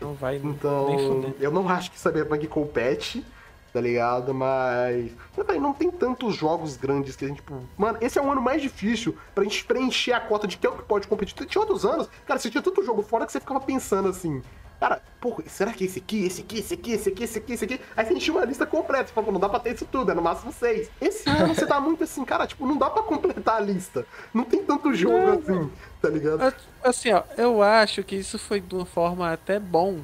Não 0.00 0.14
vai 0.14 0.38
nem 0.38 0.50
Então, 0.52 0.86
fuder. 0.98 1.34
eu 1.40 1.50
não 1.50 1.68
acho 1.68 1.90
que 1.90 1.98
Cyberpunk 2.00 2.46
compete, 2.48 3.24
tá 3.72 3.80
ligado? 3.80 4.32
Mas. 4.34 5.10
Mas, 5.36 5.46
véi, 5.46 5.58
não 5.60 5.72
tem 5.74 5.90
tantos 5.90 6.34
jogos 6.34 6.76
grandes 6.76 7.16
que 7.16 7.24
a 7.26 7.28
gente, 7.28 7.36
tipo. 7.36 7.62
Mano, 7.76 7.98
esse 8.00 8.18
é 8.18 8.22
o 8.22 8.30
ano 8.30 8.40
mais 8.40 8.60
difícil 8.62 9.14
pra 9.34 9.44
gente 9.44 9.62
preencher 9.64 10.12
a 10.12 10.20
cota 10.20 10.46
de 10.46 10.56
quem 10.56 10.70
é 10.70 10.72
o 10.72 10.76
que 10.76 10.84
pode 10.84 11.06
competir. 11.06 11.34
Tinha 11.46 11.60
outros 11.60 11.84
anos, 11.84 12.08
cara, 12.26 12.38
você 12.40 12.50
tinha 12.50 12.62
tanto 12.62 12.82
jogo 12.82 13.02
fora 13.02 13.26
que 13.26 13.32
você 13.32 13.40
ficava 13.40 13.60
pensando 13.60 14.08
assim. 14.08 14.42
Cara, 14.78 15.00
porra, 15.20 15.42
será 15.46 15.72
que 15.72 15.84
esse 15.84 15.98
aqui, 15.98 16.26
esse 16.26 16.42
aqui, 16.42 16.58
esse 16.58 16.74
aqui, 16.74 16.92
esse 16.92 17.08
aqui, 17.08 17.24
esse 17.24 17.38
aqui, 17.38 17.52
esse 17.54 17.64
aqui? 17.64 17.80
Aí 17.96 18.04
você 18.04 18.12
enchia 18.12 18.34
uma 18.34 18.44
lista 18.44 18.66
completa. 18.66 19.06
Você 19.08 19.14
falou, 19.14 19.26
pô, 19.28 19.32
não 19.32 19.40
dá 19.40 19.48
pra 19.48 19.58
ter 19.58 19.74
isso 19.74 19.86
tudo, 19.86 20.10
é 20.10 20.14
no 20.14 20.20
máximo 20.20 20.52
seis. 20.52 20.90
Esse 21.00 21.28
ano 21.30 21.54
você 21.54 21.66
tá 21.66 21.80
muito 21.80 22.04
assim, 22.04 22.24
cara, 22.24 22.46
tipo, 22.46 22.66
não 22.66 22.76
dá 22.76 22.90
pra 22.90 23.02
completar 23.02 23.56
a 23.56 23.60
lista. 23.60 24.04
Não 24.34 24.44
tem 24.44 24.62
tanto 24.62 24.92
jogo 24.94 25.16
Não, 25.18 25.32
assim, 25.38 25.72
tá 26.02 26.08
ligado? 26.10 26.54
Assim, 26.84 27.10
ó, 27.12 27.22
eu 27.38 27.62
acho 27.62 28.02
que 28.04 28.16
isso 28.16 28.38
foi 28.38 28.60
de 28.60 28.74
uma 28.74 28.84
forma 28.86 29.32
até 29.32 29.58
bom 29.58 30.00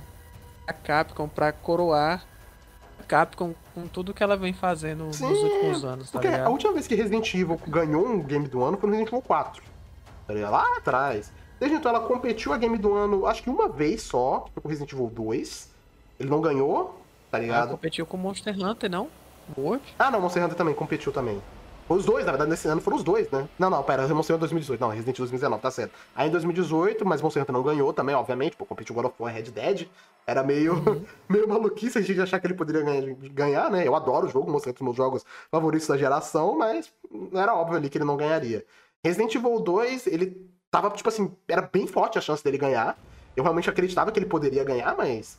a 0.66 0.72
Capcom 0.72 1.28
pra 1.28 1.52
coroar 1.52 2.24
a 2.98 3.02
Capcom 3.02 3.54
com 3.74 3.86
tudo 3.86 4.14
que 4.14 4.22
ela 4.22 4.36
vem 4.36 4.52
fazendo 4.54 5.04
nos 5.04 5.16
Sim, 5.16 5.26
últimos 5.26 5.84
anos, 5.84 6.06
tá 6.10 6.12
Porque 6.12 6.28
a 6.28 6.30
ligado? 6.32 6.50
última 6.50 6.72
vez 6.72 6.86
que 6.86 6.94
Resident 6.94 7.34
Evil 7.34 7.60
ganhou 7.66 8.06
um 8.06 8.22
game 8.22 8.48
do 8.48 8.62
ano 8.64 8.78
foi 8.78 8.88
no 8.88 8.94
Resident 8.96 9.12
Evil 9.12 9.22
4. 9.22 9.62
Tá 10.26 10.32
ligado? 10.34 10.52
Lá 10.52 10.64
atrás. 10.78 11.30
Desde 11.62 11.78
então 11.78 11.94
ela 11.94 12.00
competiu 12.00 12.52
a 12.52 12.58
game 12.58 12.76
do 12.76 12.92
ano, 12.92 13.24
acho 13.24 13.40
que 13.40 13.48
uma 13.48 13.68
vez 13.68 14.02
só, 14.02 14.46
com 14.60 14.68
Resident 14.68 14.92
Evil 14.92 15.06
2. 15.06 15.70
Ele 16.18 16.28
não 16.28 16.40
ganhou, 16.40 17.00
tá 17.30 17.38
Ela 17.38 17.46
ligado? 17.46 17.70
competiu 17.70 18.04
com 18.04 18.16
Monster 18.16 18.52
Hunter, 18.60 18.90
não? 18.90 19.08
World? 19.56 19.80
Ah, 19.96 20.10
não, 20.10 20.20
Monster 20.20 20.42
Hunter 20.42 20.56
também 20.56 20.74
competiu 20.74 21.12
também. 21.12 21.40
Foi 21.86 21.98
os 21.98 22.04
dois, 22.04 22.26
na 22.26 22.32
verdade, 22.32 22.50
nesse 22.50 22.66
ano 22.66 22.80
foram 22.80 22.96
os 22.96 23.04
dois, 23.04 23.30
né? 23.30 23.48
Não, 23.56 23.70
não, 23.70 23.80
pera, 23.84 24.02
Monster 24.08 24.34
Hunter 24.34 24.38
2018. 24.40 24.80
Não, 24.80 24.88
Resident 24.88 25.14
Evil 25.14 25.26
2019, 25.26 25.62
tá 25.62 25.70
certo. 25.70 25.92
Aí 26.16 26.26
em 26.26 26.32
2018, 26.32 27.06
mas 27.06 27.22
Monster 27.22 27.44
Hunter 27.44 27.52
não 27.52 27.62
ganhou 27.62 27.92
também, 27.92 28.16
obviamente, 28.16 28.56
pô, 28.56 28.66
competiu 28.66 28.92
God 28.96 29.04
of 29.04 29.14
War 29.20 29.32
Red 29.32 29.42
Dead. 29.42 29.86
Era 30.26 30.42
meio, 30.42 30.74
meio 31.30 31.48
maluquice 31.48 31.96
a 31.96 32.02
gente 32.02 32.20
achar 32.20 32.40
que 32.40 32.46
ele 32.48 32.54
poderia 32.54 32.82
ganhar, 32.82 33.14
ganhar, 33.30 33.70
né? 33.70 33.86
Eu 33.86 33.94
adoro 33.94 34.26
o 34.26 34.28
jogo, 34.28 34.50
Monster 34.50 34.72
Hunter 34.72 34.82
é 34.82 34.84
um 34.84 34.90
dos 34.90 34.96
meus 34.96 35.06
jogos 35.06 35.24
favoritos 35.48 35.86
da 35.86 35.96
geração, 35.96 36.58
mas 36.58 36.92
era 37.32 37.54
óbvio 37.54 37.76
ali 37.76 37.88
que 37.88 37.98
ele 37.98 38.04
não 38.04 38.16
ganharia. 38.16 38.66
Resident 39.04 39.32
Evil 39.32 39.60
2, 39.60 40.08
ele 40.08 40.51
tava, 40.72 40.90
tipo 40.90 41.08
assim, 41.08 41.30
era 41.46 41.62
bem 41.62 41.86
forte 41.86 42.18
a 42.18 42.20
chance 42.20 42.42
dele 42.42 42.58
ganhar. 42.58 42.98
Eu 43.36 43.44
realmente 43.44 43.70
acreditava 43.70 44.10
que 44.10 44.18
ele 44.18 44.26
poderia 44.26 44.64
ganhar, 44.64 44.96
mas 44.96 45.38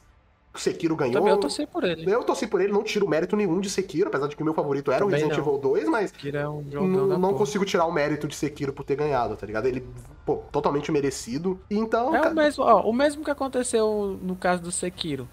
o 0.54 0.60
Sekiro 0.60 0.96
ganhou. 0.96 1.16
Também 1.16 1.32
eu 1.34 1.40
torci 1.40 1.66
por 1.66 1.84
ele. 1.84 2.10
Eu 2.10 2.24
torci 2.24 2.46
por 2.48 2.62
ele, 2.62 2.72
não 2.72 2.84
tiro 2.84 3.08
mérito 3.10 3.36
nenhum 3.36 3.60
de 3.60 3.70
Sekiro, 3.70 4.08
apesar 4.10 4.28
de 4.28 4.36
que 4.36 4.42
o 4.42 4.46
meu 4.46 4.54
favorito 4.54 4.92
era 4.92 5.04
o 5.04 5.08
Também 5.10 5.24
Resident 5.26 5.44
não. 5.44 5.54
Evil 5.54 5.60
2, 5.60 5.90
mas 5.90 6.14
é 6.24 6.48
um 6.48 6.62
não, 6.88 7.18
não 7.20 7.34
consigo 7.34 7.66
tirar 7.66 7.86
o 7.86 7.92
mérito 7.92 8.28
de 8.28 8.36
Sekiro 8.36 8.72
por 8.72 8.84
ter 8.84 8.96
ganhado, 8.96 9.36
tá 9.36 9.46
ligado? 9.46 9.66
Ele, 9.66 9.84
pô, 10.26 10.38
totalmente 10.52 10.92
merecido. 10.92 11.60
Então, 11.70 12.16
É 12.16 12.22
ca- 12.22 12.30
o 12.30 12.36
mesmo, 12.36 12.64
ó, 12.64 12.82
o 12.82 12.94
mesmo 12.94 13.24
que 13.24 13.32
aconteceu 13.32 14.18
no 14.22 14.36
caso 14.36 14.62
do 14.62 14.72
Sekiro. 14.72 15.28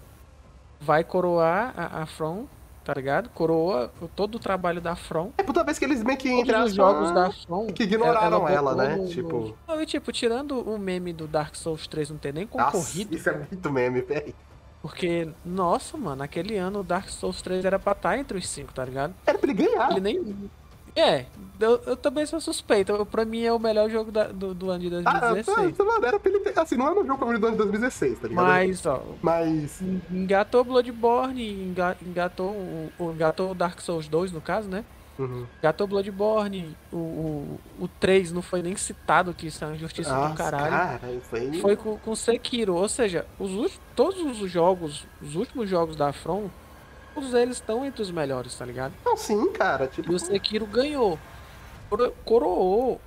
Vai 0.79 1.03
coroar 1.03 1.73
a, 1.77 2.01
a 2.01 2.05
From, 2.07 2.45
tá 2.83 2.93
ligado? 2.93 3.29
Coroa 3.29 3.91
todo 4.15 4.35
o 4.35 4.39
trabalho 4.39 4.81
da 4.81 4.95
From. 4.95 5.31
é 5.37 5.43
toda 5.43 5.63
vez 5.63 5.77
que 5.77 5.85
eles 5.85 6.03
meio 6.03 6.17
que 6.17 6.29
entre 6.29 6.55
os 6.57 6.73
jogos 6.73 7.11
da 7.11 7.31
From. 7.31 7.67
que 7.67 7.83
ignoraram 7.83 8.47
ela, 8.47 8.71
botou 8.73 8.87
né? 8.87 8.95
no- 8.95 9.07
Tipo- 9.07 9.55
Não, 9.67 9.81
e 9.81 9.85
tipo, 9.85 10.11
tirando 10.11 10.59
o 10.59 10.77
meme 10.79 11.13
do 11.13 11.27
Dark 11.27 11.55
Souls 11.55 11.87
3 11.87 12.09
não 12.09 12.17
ter 12.17 12.33
nem 12.33 12.47
Nossa, 12.53 12.71
concorrido. 12.77 13.15
isso 13.15 13.29
é 13.29 13.37
muito 13.37 13.71
meme, 13.71 14.01
velho. 14.01 14.33
Porque, 14.81 15.29
nossa, 15.45 15.95
mano, 15.95 16.23
aquele 16.23 16.57
ano 16.57 16.79
o 16.79 16.83
Dark 16.83 17.07
Souls 17.09 17.39
3 17.41 17.63
era 17.63 17.77
pra 17.77 17.91
estar 17.91 18.17
entre 18.17 18.37
os 18.37 18.47
5, 18.49 18.73
tá 18.73 18.83
ligado? 18.83 19.13
Era 19.27 19.37
pra 19.37 19.51
ele 19.51 19.63
ganhar. 19.63 19.91
Ele 19.91 19.99
nem. 19.99 20.49
É, 20.95 21.25
eu, 21.59 21.81
eu 21.85 21.95
também 21.95 22.25
sou 22.25 22.41
suspeito. 22.41 23.05
Pra 23.05 23.23
mim 23.23 23.43
é 23.43 23.53
o 23.53 23.59
melhor 23.59 23.89
jogo 23.89 24.11
da- 24.11 24.27
do, 24.27 24.53
do 24.53 24.69
ano 24.69 24.79
de 24.79 24.87
Ah, 25.05 25.19
2016. 25.19 25.77
tá, 25.77 25.83
mano, 25.83 26.05
era 26.05 26.19
pra 26.19 26.29
ele 26.31 26.39
ter. 26.41 26.59
Assim, 26.59 26.75
não 26.75 26.87
é 26.89 26.93
meu 26.93 27.05
jogo 27.05 27.19
favorito 27.19 27.41
do 27.41 27.47
ano 27.47 27.55
de 27.55 27.61
2016, 27.63 28.19
tá 28.19 28.27
ligado? 28.27 28.45
Mas, 28.45 28.85
ó, 28.85 29.03
Mas. 29.21 29.81
engatou 30.11 30.63
Bloodborne, 30.63 31.49
enga- 31.69 31.97
engatou 32.05 32.49
o, 32.51 32.91
engatou 33.13 33.53
Dark 33.53 33.79
Souls 33.79 34.07
2, 34.07 34.31
no 34.31 34.41
caso, 34.41 34.67
né? 34.69 34.83
Uhum. 35.19 35.45
Engatou 35.59 35.85
Bloodborne, 35.87 36.75
o, 36.91 36.95
o, 36.97 37.59
o 37.81 37.87
3 37.99 38.31
não 38.31 38.41
foi 38.41 38.61
nem 38.63 38.75
citado, 38.75 39.33
que 39.33 39.47
isso 39.47 39.63
é 39.63 39.67
uma 39.67 39.75
injustiça 39.75 40.09
do 40.09 40.15
Nossa, 40.19 40.35
caralho. 40.35 40.69
cara, 40.71 40.99
foi. 41.29 41.51
Foi 41.59 41.75
com, 41.75 41.97
com 41.97 42.15
Sekiro, 42.15 42.73
ou 42.75 42.89
seja, 42.89 43.25
os, 43.39 43.79
todos 43.95 44.41
os 44.41 44.49
jogos, 44.49 45.05
os 45.21 45.35
últimos 45.35 45.69
jogos 45.69 45.95
da 45.95 46.11
From, 46.11 46.49
todos 47.13 47.33
eles 47.33 47.57
estão 47.57 47.85
entre 47.85 48.01
os 48.01 48.11
melhores, 48.11 48.55
tá 48.55 48.65
ligado? 48.65 48.93
Não, 49.05 49.15
sim, 49.17 49.51
cara. 49.51 49.87
Tipo, 49.87 50.11
E 50.11 50.15
o 50.15 50.19
Sekiro 50.19 50.65
ganhou. 50.65 51.17
Coro- 51.89 52.13
Coroou 52.23 53.01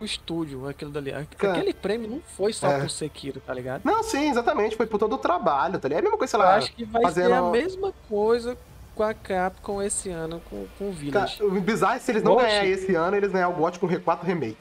o 0.00 0.04
estúdio, 0.04 0.66
aquilo 0.68 0.90
dali. 0.90 1.12
Cara, 1.36 1.54
Aquele 1.58 1.74
prêmio 1.74 2.08
não 2.08 2.20
foi 2.36 2.52
só 2.52 2.68
é. 2.68 2.78
pro 2.78 2.88
Sekiro, 2.88 3.40
tá 3.40 3.52
ligado? 3.52 3.82
Não, 3.84 4.02
sim, 4.02 4.30
exatamente. 4.30 4.76
Foi 4.76 4.86
por 4.86 4.98
todo 4.98 5.14
o 5.14 5.18
trabalho, 5.18 5.78
tá 5.78 5.88
ligado? 5.88 5.98
É 5.98 6.00
a 6.00 6.04
mesma 6.04 6.18
coisa, 6.18 6.30
sei 6.30 6.40
Eu 6.40 6.44
lá. 6.44 6.56
acho 6.56 6.72
que 6.72 6.84
vai 6.84 7.02
fazendo- 7.02 7.26
ser 7.28 7.32
a 7.34 7.42
mesma 7.50 7.92
coisa 8.08 8.56
com 8.94 9.02
a 9.02 9.12
Capcom 9.14 9.82
esse 9.82 10.08
ano 10.10 10.40
com, 10.48 10.66
com 10.78 10.84
o 10.90 10.92
Cara, 10.92 11.00
Village. 11.26 11.42
o 11.42 11.60
bizarro 11.60 11.94
é 11.96 11.98
se 11.98 12.10
eles 12.12 12.22
não 12.22 12.36
ganharem 12.36 12.70
esse 12.72 12.94
ano, 12.94 13.16
eles 13.16 13.30
ganhar 13.32 13.48
o 13.48 13.52
GOT 13.54 13.78
com 13.78 13.86
o 13.86 13.88
R4 13.90 14.22
Remake. 14.24 14.56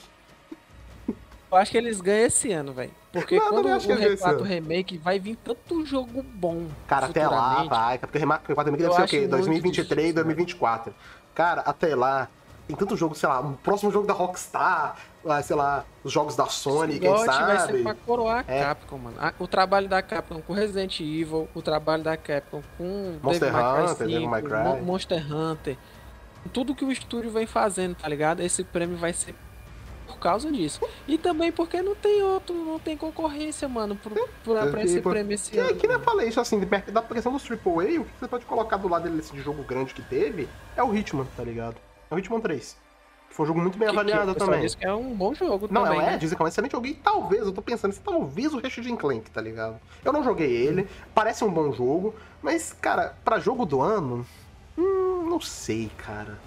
Eu 1.51 1.57
acho 1.57 1.71
que 1.71 1.77
eles 1.77 1.99
ganham 1.99 2.27
esse 2.27 2.51
ano, 2.51 2.73
velho. 2.73 2.91
Porque 3.11 3.37
Não, 3.39 3.49
quando 3.49 3.65
o 3.65 3.73
acho 3.73 3.85
que 3.87 3.91
eles 3.91 4.01
ganham 4.03 4.13
esse 4.13 4.23
R4 4.23 4.29
ano. 4.35 4.43
Remake 4.43 4.97
vai 4.97 5.19
vir 5.19 5.35
tanto 5.43 5.83
jogo 5.85 6.21
bom. 6.23 6.67
Cara, 6.87 7.07
até 7.07 7.27
lá, 7.27 7.63
vai. 7.63 7.97
Porque 7.97 8.17
o 8.17 8.21
R4 8.21 8.65
Remake 8.65 8.83
deve 8.83 8.93
ser 8.93 9.01
o 9.01 9.07
quê? 9.07 9.17
muito 9.19 9.31
2023, 9.31 9.87
difícil, 9.87 10.13
2024. 10.15 10.93
Cara, 11.33 11.61
até 11.61 11.95
lá. 11.95 12.27
Tem 12.67 12.75
tanto 12.75 12.95
jogo, 12.95 13.15
sei 13.15 13.27
lá, 13.27 13.39
o 13.39 13.53
próximo 13.63 13.91
jogo 13.91 14.05
da 14.05 14.13
Rockstar, 14.13 14.95
sei 15.41 15.55
lá, 15.55 15.83
os 16.03 16.11
jogos 16.11 16.35
da 16.35 16.45
Sony, 16.45 16.91
Esse 16.91 16.99
quem 16.99 17.09
GOT 17.09 17.25
vai 17.25 17.59
ser 17.61 17.65
sabe. 17.65 17.81
pra 17.81 17.95
coroar 17.95 18.45
a 18.47 18.53
É. 18.53 18.61
Capcom, 18.63 18.97
mano. 18.99 19.17
O 19.39 19.47
trabalho 19.47 19.89
da 19.89 20.03
Capcom 20.03 20.39
com 20.39 20.53
Resident 20.53 20.99
Evil, 20.99 21.49
o 21.55 21.63
trabalho 21.63 22.03
da 22.03 22.15
Capcom 22.15 22.61
com 22.77 23.17
Monster 23.23 23.51
Devil 23.51 23.65
Hunter, 23.67 24.07
Devil 24.07 24.29
May 24.29 24.41
5, 24.43 24.53
Cry. 24.53 24.63
Mo- 24.63 24.81
Monster 24.83 25.33
Hunter. 25.33 25.77
Tudo 26.53 26.75
que 26.75 26.85
o 26.85 26.91
estúdio 26.91 27.31
vem 27.31 27.47
fazendo, 27.47 27.95
tá 27.95 28.07
ligado? 28.07 28.41
Esse 28.41 28.63
prêmio 28.63 28.97
vai 28.97 29.13
ser 29.13 29.33
causa 30.19 30.51
disso. 30.51 30.81
E 31.07 31.17
também 31.17 31.51
porque 31.51 31.81
não 31.81 31.95
tem 31.95 32.21
outro, 32.21 32.53
não 32.55 32.77
tem 32.79 32.95
concorrência, 32.97 33.67
mano, 33.67 33.95
por, 33.95 34.11
por, 34.43 34.57
pra 34.69 34.83
esse 34.83 34.95
Tipo, 34.95 35.09
prêmio 35.09 35.33
esse 35.33 35.51
Que, 35.51 35.59
ano. 35.59 35.75
que 35.75 35.87
nem 35.87 35.99
falei 35.99 36.27
isso 36.29 36.39
assim, 36.39 36.59
da 36.59 37.01
questão 37.01 37.31
dos 37.33 37.49
AAA, 37.49 38.01
o 38.01 38.05
que 38.05 38.19
você 38.19 38.27
pode 38.27 38.45
colocar 38.45 38.77
do 38.77 38.87
lado 38.87 39.09
desse 39.09 39.31
de 39.33 39.41
jogo 39.41 39.63
grande 39.63 39.93
que 39.93 40.01
teve 40.01 40.47
é 40.75 40.83
o 40.83 40.93
Hitman, 40.95 41.25
tá 41.35 41.43
ligado? 41.43 41.75
É 42.11 42.15
o 42.15 42.19
Hitman 42.19 42.39
3. 42.41 42.77
Que 43.29 43.35
foi 43.35 43.43
um 43.43 43.47
jogo 43.47 43.61
muito 43.61 43.77
bem 43.77 43.87
Que- 43.87 43.93
que 43.93 43.99
avaliado 43.99 44.33
pessoal 44.33 44.49
também. 44.49 44.65
diz 44.65 44.73
que 44.75 44.83
é 44.85 44.91
um 44.93 45.13
bom 45.13 45.33
jogo 45.35 45.67
Não, 45.69 45.83
também, 45.83 45.99
não 45.99 46.05
é, 46.07 46.11
né? 46.13 46.17
dizem 46.17 46.35
que 46.35 46.41
é 46.41 46.45
um 46.45 46.47
excelente 46.47 46.71
jogo. 46.71 46.87
E 46.87 46.95
talvez, 46.95 47.45
eu 47.45 47.51
tô 47.53 47.61
pensando, 47.61 47.95
talvez 48.03 48.51
o 48.53 48.59
Ratchet 48.59 48.95
Clank, 48.97 49.29
tá 49.29 49.39
ligado? 49.39 49.79
Eu 50.03 50.11
não 50.11 50.23
joguei 50.23 50.49
ele, 50.51 50.87
parece 51.13 51.43
um 51.43 51.51
bom 51.51 51.71
jogo, 51.71 52.15
mas, 52.41 52.73
cara, 52.81 53.15
pra 53.23 53.37
jogo 53.37 53.67
do 53.67 53.81
ano, 53.81 54.25
hum, 54.75 55.27
não 55.29 55.39
sei, 55.39 55.91
cara. 55.97 56.39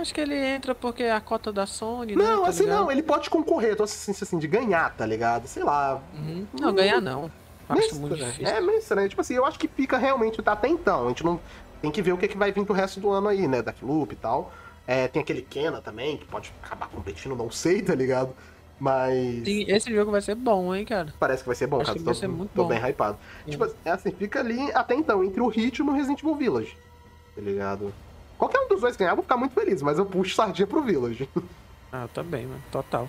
Acho 0.00 0.14
que 0.14 0.20
ele 0.20 0.36
entra 0.36 0.74
porque 0.74 1.02
é 1.02 1.12
a 1.12 1.20
cota 1.20 1.52
da 1.52 1.66
Sony, 1.66 2.14
né? 2.14 2.22
Não, 2.22 2.42
tá 2.42 2.48
assim, 2.48 2.64
ligado? 2.64 2.78
não, 2.80 2.90
ele 2.92 3.02
pode 3.02 3.28
concorrer, 3.28 3.70
eu 3.70 3.76
tô 3.76 3.82
assim, 3.84 4.12
assim, 4.12 4.38
de 4.38 4.46
ganhar, 4.46 4.94
tá 4.96 5.04
ligado? 5.04 5.46
Sei 5.46 5.62
lá. 5.62 6.00
Uhum. 6.14 6.46
Não, 6.60 6.74
ganhar 6.74 7.00
não. 7.00 7.30
Acho 7.68 7.96
muito 7.96 8.14
estranho. 8.14 8.32
difícil. 8.32 8.56
É 8.56 8.60
meio 8.60 8.78
estranho. 8.78 9.08
Tipo 9.08 9.20
assim, 9.20 9.34
eu 9.34 9.44
acho 9.44 9.58
que 9.58 9.68
fica 9.68 9.98
realmente 9.98 10.40
até 10.44 10.68
então. 10.68 11.06
A 11.06 11.08
gente 11.08 11.24
não 11.24 11.38
tem 11.82 11.90
que 11.90 12.00
ver 12.00 12.12
o 12.12 12.16
que, 12.18 12.26
que 12.28 12.36
vai 12.36 12.50
vir 12.50 12.64
pro 12.64 12.74
resto 12.74 12.98
do 12.98 13.10
ano 13.10 13.28
aí, 13.28 13.46
né? 13.46 13.60
Deathloop 13.60 14.12
e 14.12 14.16
tal. 14.16 14.52
É, 14.86 15.06
tem 15.06 15.20
aquele 15.20 15.42
Kena 15.42 15.82
também, 15.82 16.16
que 16.16 16.24
pode 16.24 16.50
acabar 16.62 16.88
competindo, 16.88 17.36
não 17.36 17.50
sei, 17.50 17.82
tá 17.82 17.94
ligado? 17.94 18.34
Mas. 18.80 19.44
Sim, 19.44 19.64
esse 19.68 19.92
jogo 19.92 20.10
vai 20.10 20.22
ser 20.22 20.34
bom, 20.34 20.74
hein, 20.74 20.84
cara. 20.86 21.12
Parece 21.18 21.42
que 21.42 21.48
vai 21.48 21.56
ser 21.56 21.66
bom, 21.66 21.76
Acho 21.76 21.86
cara. 21.86 21.98
que 21.98 22.04
Tô, 22.04 22.10
vai 22.10 22.14
ser 22.14 22.28
muito 22.28 22.50
tô 22.54 22.62
bom. 22.62 22.68
bem 22.68 22.78
hypado. 22.78 23.18
Tipo, 23.46 23.66
é 23.84 23.90
assim, 23.90 24.12
fica 24.12 24.40
ali 24.40 24.70
até 24.72 24.94
então, 24.94 25.22
entre 25.22 25.40
o 25.40 25.48
Ritmo 25.48 25.90
e 25.90 25.92
o 25.92 25.96
Resident 25.96 26.20
Evil 26.20 26.34
Village. 26.36 26.78
Tá 27.34 27.42
ligado? 27.42 27.92
Qualquer 28.38 28.60
um 28.60 28.68
dos 28.68 28.80
dois 28.80 28.96
ganhar, 28.96 29.10
eu 29.10 29.16
vou 29.16 29.24
ficar 29.24 29.36
muito 29.36 29.52
feliz, 29.52 29.82
mas 29.82 29.98
eu 29.98 30.06
puxo 30.06 30.34
sardinha 30.34 30.66
pro 30.66 30.82
Village. 30.82 31.28
Ah, 31.90 32.02
eu 32.02 32.08
também, 32.08 32.46
mano. 32.46 32.62
Total. 32.70 33.08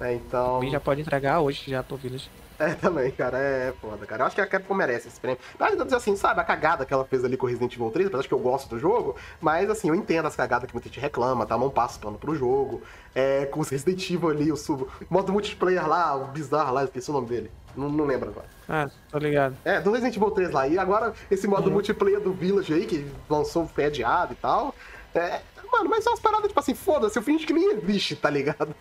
É, 0.00 0.14
então. 0.14 0.56
Alguém 0.56 0.72
já 0.72 0.80
pode 0.80 1.00
entregar 1.00 1.38
hoje 1.38 1.70
já 1.70 1.80
pro 1.80 1.96
Village. 1.96 2.28
É, 2.60 2.74
também, 2.74 3.10
cara, 3.10 3.38
é 3.38 3.72
foda, 3.80 4.04
cara. 4.04 4.22
Eu 4.22 4.26
acho 4.26 4.34
que 4.34 4.40
a 4.42 4.46
Capcom 4.46 4.74
merece 4.74 5.08
esse 5.08 5.18
prêmio. 5.18 5.40
Mas, 5.58 5.80
assim, 5.94 6.14
sabe, 6.14 6.40
a 6.40 6.44
cagada 6.44 6.84
que 6.84 6.92
ela 6.92 7.06
fez 7.06 7.24
ali 7.24 7.34
com 7.34 7.46
o 7.46 7.48
Resident 7.48 7.72
Evil 7.72 7.90
3, 7.90 8.08
apesar 8.08 8.22
de 8.22 8.28
que 8.28 8.34
eu 8.34 8.38
gosto 8.38 8.68
do 8.68 8.78
jogo, 8.78 9.16
mas, 9.40 9.70
assim, 9.70 9.88
eu 9.88 9.94
entendo 9.94 10.26
as 10.26 10.36
cagadas 10.36 10.66
que 10.66 10.74
muita 10.74 10.86
gente 10.88 11.00
reclama, 11.00 11.46
tá? 11.46 11.56
Não 11.56 11.70
passo 11.70 11.98
pano 11.98 12.18
pro 12.18 12.34
jogo. 12.34 12.82
É, 13.14 13.46
com 13.46 13.60
os 13.60 13.70
Resident 13.70 14.10
Evil 14.10 14.28
ali, 14.28 14.52
o 14.52 14.56
sub... 14.56 14.86
modo 15.08 15.32
multiplayer 15.32 15.88
lá, 15.88 16.14
o 16.14 16.26
bizarro 16.26 16.74
lá, 16.74 16.84
esqueci 16.84 17.08
o 17.08 17.14
nome 17.14 17.28
dele. 17.28 17.50
Não, 17.76 17.88
não 17.88 18.04
lembro 18.04 18.30
agora. 18.30 18.46
Ah, 18.68 18.88
tô 19.10 19.18
ligado. 19.18 19.56
É, 19.64 19.80
do 19.80 19.90
Resident 19.92 20.16
Evil 20.16 20.30
3 20.30 20.50
lá. 20.50 20.66
E 20.68 20.78
agora, 20.78 21.12
esse 21.30 21.46
modo 21.46 21.66
Uhum. 21.68 21.72
multiplayer 21.74 22.20
do 22.20 22.32
Village 22.32 22.72
aí, 22.72 22.86
que 22.86 23.06
lançou 23.28 23.66
foi 23.66 23.84
adiado 23.86 24.32
e 24.32 24.36
tal. 24.36 24.74
É, 25.14 25.40
mano, 25.72 25.88
mas 25.90 26.04
são 26.04 26.12
umas 26.12 26.20
paradas, 26.20 26.48
tipo 26.48 26.60
assim, 26.60 26.74
foda-se, 26.74 27.18
eu 27.18 27.22
finge 27.22 27.46
que 27.46 27.52
nem 27.52 27.72
existe, 27.72 28.14
tá 28.16 28.30
ligado? 28.30 28.74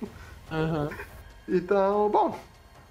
Aham. 0.52 0.90
Então, 1.48 2.10
bom, 2.10 2.38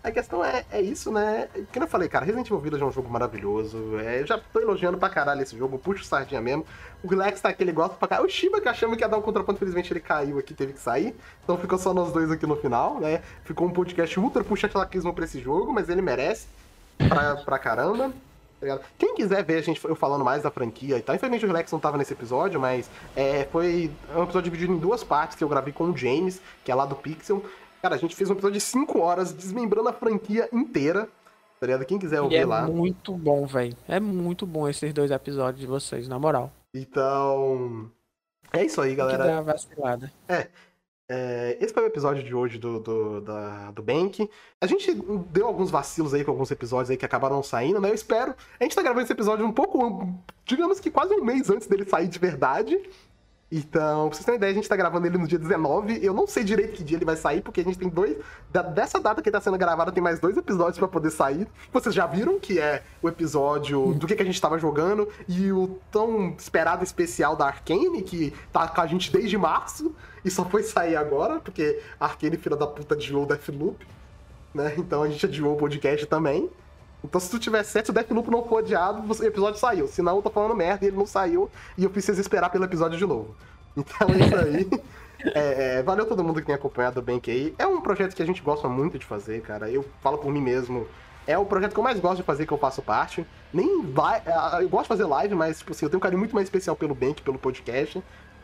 a 0.08 0.12
questão 0.12 0.44
é, 0.44 0.64
é 0.70 0.80
isso, 0.80 1.12
né? 1.12 1.48
Como 1.72 1.84
eu 1.84 1.88
falei, 1.88 2.08
cara, 2.08 2.24
Resident 2.24 2.46
Evil 2.46 2.60
Village 2.60 2.82
é 2.82 2.86
um 2.86 2.92
jogo 2.92 3.08
maravilhoso. 3.08 3.98
É, 3.98 4.20
eu 4.20 4.26
já 4.26 4.38
tô 4.38 4.60
elogiando 4.60 4.98
pra 4.98 5.08
caralho 5.08 5.42
esse 5.42 5.56
jogo, 5.56 5.78
puxo 5.78 6.04
sardinha 6.04 6.40
mesmo. 6.40 6.66
O 7.02 7.08
Relax 7.08 7.40
tá 7.40 7.48
aqui, 7.50 7.62
ele 7.62 7.72
gosta 7.72 7.94
pra 7.96 8.08
caralho. 8.08 8.26
O 8.26 8.30
Shiba, 8.30 8.60
que 8.60 8.68
achamos 8.68 8.96
que 8.96 9.04
ia 9.04 9.08
dar 9.08 9.18
um 9.18 9.22
contraponto, 9.22 9.56
infelizmente 9.56 9.92
ele 9.92 10.00
caiu 10.00 10.38
aqui, 10.38 10.54
teve 10.54 10.72
que 10.72 10.80
sair. 10.80 11.14
Então 11.44 11.56
ficou 11.56 11.78
só 11.78 11.94
nós 11.94 12.12
dois 12.12 12.30
aqui 12.30 12.46
no 12.46 12.56
final, 12.56 12.98
né? 13.00 13.22
Ficou 13.44 13.66
um 13.66 13.70
podcast 13.70 14.18
ultra 14.18 14.42
puxa-telaquismo 14.42 15.12
pra 15.12 15.24
esse 15.24 15.40
jogo, 15.40 15.72
mas 15.72 15.88
ele 15.88 16.02
merece 16.02 16.46
pra, 17.08 17.36
pra 17.36 17.58
caramba. 17.58 18.12
tá? 18.60 18.80
Quem 18.98 19.14
quiser 19.14 19.44
ver 19.44 19.58
a 19.58 19.62
gente 19.62 19.84
eu 19.84 19.94
falando 19.94 20.24
mais 20.24 20.42
da 20.42 20.50
franquia 20.50 20.98
e 20.98 21.02
tal, 21.02 21.14
infelizmente 21.14 21.44
o 21.44 21.48
Relax 21.48 21.70
não 21.70 21.78
tava 21.78 21.96
nesse 21.96 22.12
episódio, 22.12 22.60
mas 22.60 22.90
é, 23.14 23.46
foi 23.52 23.90
um 24.16 24.24
episódio 24.24 24.50
dividido 24.50 24.72
em 24.72 24.78
duas 24.78 25.04
partes 25.04 25.36
que 25.36 25.44
eu 25.44 25.48
gravei 25.48 25.72
com 25.72 25.84
o 25.84 25.96
James, 25.96 26.40
que 26.64 26.72
é 26.72 26.74
lá 26.74 26.84
do 26.84 26.96
Pixel. 26.96 27.44
Cara, 27.82 27.94
a 27.94 27.98
gente 27.98 28.14
fez 28.16 28.28
um 28.28 28.32
episódio 28.32 28.54
de 28.58 28.60
5 28.60 28.98
horas 29.00 29.32
desmembrando 29.32 29.88
a 29.88 29.92
franquia 29.92 30.48
inteira. 30.52 31.08
Tá 31.60 31.66
ligado? 31.66 31.84
Quem 31.84 31.98
quiser 31.98 32.20
ouvir 32.20 32.36
é 32.36 32.46
lá. 32.46 32.62
muito 32.68 33.12
bom, 33.16 33.44
velho. 33.46 33.76
É 33.88 33.98
muito 33.98 34.46
bom 34.46 34.68
esses 34.68 34.92
dois 34.92 35.10
episódios 35.10 35.60
de 35.60 35.66
vocês, 35.66 36.06
na 36.06 36.18
moral. 36.18 36.52
Então. 36.72 37.90
É 38.52 38.64
isso 38.64 38.80
aí, 38.80 38.90
Que 38.90 38.96
galera. 38.96 39.24
dá 39.26 39.32
uma 39.32 39.42
vacilada. 39.42 40.12
É, 41.10 41.56
esse 41.60 41.72
foi 41.72 41.84
o 41.84 41.86
episódio 41.86 42.22
de 42.22 42.34
hoje 42.34 42.58
do, 42.58 42.78
do, 42.80 43.20
da- 43.22 43.70
do 43.70 43.82
Bank. 43.82 44.28
A 44.60 44.66
gente 44.66 44.92
deu 45.30 45.46
alguns 45.46 45.70
vacilos 45.70 46.12
aí 46.12 46.22
com 46.22 46.30
alguns 46.32 46.50
episódios 46.50 46.90
aí 46.90 46.96
que 46.98 47.04
acabaram 47.04 47.42
saindo, 47.42 47.80
né? 47.80 47.88
Eu 47.90 47.94
espero. 47.94 48.34
A 48.60 48.62
gente 48.64 48.76
tá 48.76 48.82
gravando 48.82 49.02
esse 49.04 49.12
episódio 49.12 49.44
um 49.46 49.52
pouco, 49.52 50.06
digamos 50.44 50.78
que 50.80 50.90
quase 50.90 51.14
um 51.14 51.24
mês 51.24 51.48
antes 51.48 51.66
dele 51.66 51.86
sair 51.88 52.08
de 52.08 52.18
verdade. 52.18 52.78
Então, 53.50 54.08
pra 54.08 54.16
vocês 54.16 54.26
terem 54.26 54.36
ideia, 54.36 54.52
a 54.52 54.54
gente 54.54 54.68
tá 54.68 54.76
gravando 54.76 55.06
ele 55.06 55.16
no 55.16 55.26
dia 55.26 55.38
19. 55.38 56.04
Eu 56.04 56.12
não 56.12 56.26
sei 56.26 56.44
direito 56.44 56.74
que 56.74 56.84
dia 56.84 56.98
ele 56.98 57.04
vai 57.06 57.16
sair, 57.16 57.40
porque 57.40 57.62
a 57.62 57.64
gente 57.64 57.78
tem 57.78 57.88
dois. 57.88 58.16
dessa 58.74 59.00
data 59.00 59.22
que 59.22 59.30
tá 59.30 59.40
sendo 59.40 59.56
gravada, 59.56 59.90
tem 59.90 60.02
mais 60.02 60.20
dois 60.20 60.36
episódios 60.36 60.78
pra 60.78 60.86
poder 60.86 61.10
sair. 61.10 61.48
Vocês 61.72 61.94
já 61.94 62.06
viram 62.06 62.38
que 62.38 62.58
é 62.58 62.82
o 63.02 63.08
episódio 63.08 63.94
do 63.94 64.06
que, 64.06 64.14
que 64.14 64.22
a 64.22 64.26
gente 64.26 64.40
tava 64.40 64.58
jogando 64.58 65.08
e 65.26 65.50
o 65.50 65.78
tão 65.90 66.34
esperado 66.38 66.84
especial 66.84 67.34
da 67.34 67.46
Arkane, 67.46 68.02
que 68.02 68.34
tá 68.52 68.68
com 68.68 68.80
a 68.82 68.86
gente 68.86 69.10
desde 69.10 69.38
março 69.38 69.94
e 70.22 70.30
só 70.30 70.44
foi 70.44 70.62
sair 70.62 70.96
agora, 70.96 71.40
porque 71.40 71.80
a 71.98 72.04
Arkane, 72.04 72.36
filha 72.36 72.56
da 72.56 72.66
puta, 72.66 72.94
adiou 72.94 73.22
o 73.22 73.26
Deathloop. 73.26 73.86
Né? 74.52 74.74
Então 74.76 75.02
a 75.02 75.08
gente 75.08 75.24
adiou 75.24 75.54
o 75.54 75.56
podcast 75.56 76.04
também. 76.06 76.50
Então, 77.04 77.20
se 77.20 77.30
tu 77.30 77.38
tiver 77.38 77.62
certo, 77.62 77.86
se 77.86 77.90
o 77.92 77.94
Deathloop 77.94 78.30
não 78.30 78.44
for 78.44 78.58
adiado, 78.58 79.02
o 79.06 79.24
episódio 79.24 79.58
saiu. 79.60 79.86
Senão, 79.86 80.16
eu 80.16 80.22
tô 80.22 80.30
falando 80.30 80.54
merda 80.54 80.84
e 80.84 80.88
ele 80.88 80.96
não 80.96 81.06
saiu 81.06 81.50
e 81.76 81.84
eu 81.84 81.90
preciso 81.90 82.20
esperar 82.20 82.50
pelo 82.50 82.64
episódio 82.64 82.98
de 82.98 83.06
novo. 83.06 83.34
Então, 83.76 84.08
é 84.08 84.26
isso 84.26 84.36
aí. 84.36 84.70
É, 85.34 85.78
é, 85.78 85.82
valeu 85.82 86.04
todo 86.04 86.24
mundo 86.24 86.40
que 86.40 86.46
tem 86.46 86.54
acompanhado 86.54 86.98
o 86.98 87.02
Bank 87.02 87.30
aí. 87.30 87.54
É 87.56 87.64
um 87.64 87.80
projeto 87.80 88.14
que 88.14 88.22
a 88.22 88.26
gente 88.26 88.42
gosta 88.42 88.68
muito 88.68 88.98
de 88.98 89.06
fazer, 89.06 89.40
cara. 89.42 89.70
Eu 89.70 89.84
falo 90.00 90.18
por 90.18 90.32
mim 90.32 90.40
mesmo. 90.40 90.84
É 91.28 91.38
o 91.38 91.44
projeto 91.44 91.74
que 91.74 91.78
eu 91.78 91.84
mais 91.84 92.00
gosto 92.00 92.16
de 92.16 92.22
fazer, 92.24 92.44
que 92.44 92.52
eu 92.52 92.58
faço 92.58 92.82
parte. 92.82 93.24
Nem 93.52 93.82
vai. 93.92 94.20
é, 94.26 94.62
Eu 94.62 94.68
gosto 94.68 94.84
de 94.84 94.88
fazer 94.88 95.04
live, 95.04 95.34
mas, 95.36 95.58
tipo 95.58 95.70
assim, 95.70 95.86
eu 95.86 95.90
tenho 95.90 95.98
um 95.98 96.00
carinho 96.00 96.18
muito 96.18 96.34
mais 96.34 96.46
especial 96.46 96.74
pelo 96.74 96.94
Bank, 96.94 97.22
pelo 97.22 97.38
podcast. 97.38 98.02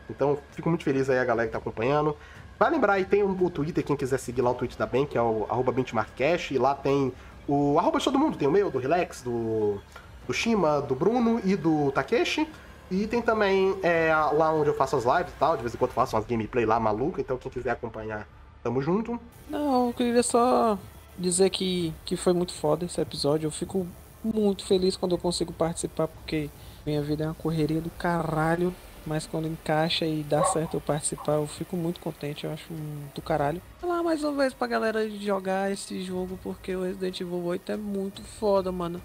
Então, 0.09 0.37
fico 0.51 0.69
muito 0.69 0.83
feliz 0.85 1.09
aí 1.09 1.19
a 1.19 1.25
galera 1.25 1.47
que 1.47 1.51
tá 1.51 1.57
acompanhando. 1.57 2.15
Vai 2.57 2.71
lembrar 2.71 2.93
aí, 2.93 3.03
tem 3.03 3.23
o 3.23 3.49
Twitter, 3.49 3.83
quem 3.83 3.97
quiser 3.97 4.17
seguir 4.17 4.41
lá 4.41 4.51
o 4.51 4.53
Twitter 4.53 4.77
da 4.77 4.85
Bank, 4.85 5.17
é 5.17 5.21
o 5.21 5.45
arroba 5.49 5.73
benchmarkcash, 5.73 6.51
e 6.51 6.57
lá 6.57 6.73
tem 6.73 7.11
o 7.47 7.77
arroba 7.79 7.99
todo 7.99 8.19
mundo, 8.19 8.37
tem 8.37 8.47
o 8.47 8.51
meu, 8.51 8.71
do 8.71 8.79
Relax, 8.79 9.21
do, 9.21 9.79
do 10.27 10.33
Shima, 10.33 10.81
do 10.81 10.95
Bruno 10.95 11.39
e 11.43 11.55
do 11.55 11.91
Takeshi. 11.91 12.47
E 12.89 13.07
tem 13.07 13.21
também 13.21 13.75
é, 13.81 14.13
lá 14.33 14.53
onde 14.53 14.69
eu 14.69 14.75
faço 14.75 14.95
as 14.95 15.05
lives 15.05 15.33
e 15.33 15.39
tal, 15.39 15.55
de 15.55 15.63
vez 15.63 15.73
em 15.73 15.77
quando 15.77 15.91
faço 15.91 16.15
umas 16.15 16.25
gameplay 16.25 16.65
lá 16.65 16.79
maluca, 16.79 17.19
então 17.19 17.37
quem 17.37 17.51
quiser 17.51 17.71
acompanhar, 17.71 18.27
tamo 18.63 18.81
junto. 18.81 19.19
Não, 19.49 19.87
eu 19.87 19.93
queria 19.93 20.21
só 20.21 20.77
dizer 21.17 21.49
que, 21.49 21.93
que 22.05 22.15
foi 22.15 22.33
muito 22.33 22.53
foda 22.53 22.85
esse 22.85 23.01
episódio. 23.01 23.47
Eu 23.47 23.51
fico 23.51 23.87
muito 24.23 24.65
feliz 24.65 24.95
quando 24.95 25.13
eu 25.13 25.17
consigo 25.17 25.51
participar, 25.51 26.07
porque 26.07 26.49
minha 26.85 27.01
vida 27.01 27.23
é 27.23 27.27
uma 27.27 27.33
correria 27.33 27.81
do 27.81 27.89
caralho. 27.91 28.73
Mas 29.05 29.27
quando 29.27 29.47
encaixa 29.47 30.05
e 30.05 30.23
dá 30.23 30.43
certo 30.45 30.77
eu 30.77 30.81
participar, 30.81 31.33
eu 31.33 31.47
fico 31.47 31.77
muito 31.77 31.99
contente, 31.99 32.45
eu 32.45 32.51
acho 32.51 32.73
um 32.73 33.03
do 33.13 33.21
caralho. 33.21 33.61
Falar 33.79 34.01
mais 34.01 34.23
uma 34.23 34.33
vez 34.33 34.53
pra 34.53 34.67
galera 34.67 35.07
jogar 35.09 35.71
esse 35.71 36.01
jogo, 36.01 36.39
porque 36.41 36.75
o 36.75 36.83
Resident 36.83 37.21
Evil 37.21 37.43
8 37.43 37.71
é 37.73 37.77
muito 37.77 38.23
foda, 38.23 38.71
mano. 38.71 39.01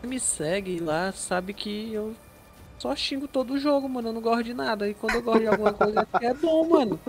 Quem 0.00 0.10
me 0.10 0.18
segue 0.18 0.80
lá 0.80 1.12
sabe 1.12 1.54
que 1.54 1.92
eu 1.92 2.14
só 2.78 2.94
xingo 2.94 3.26
todo 3.26 3.54
o 3.54 3.58
jogo, 3.58 3.88
mano. 3.88 4.08
Eu 4.08 4.12
não 4.12 4.20
gosto 4.20 4.44
de 4.44 4.54
nada. 4.54 4.88
E 4.88 4.94
quando 4.94 5.14
eu 5.14 5.22
gosto 5.22 5.40
de 5.40 5.46
alguma 5.46 5.72
coisa 5.72 6.06
é 6.20 6.26
é 6.26 6.34
bom, 6.34 6.68
mano. 6.68 7.00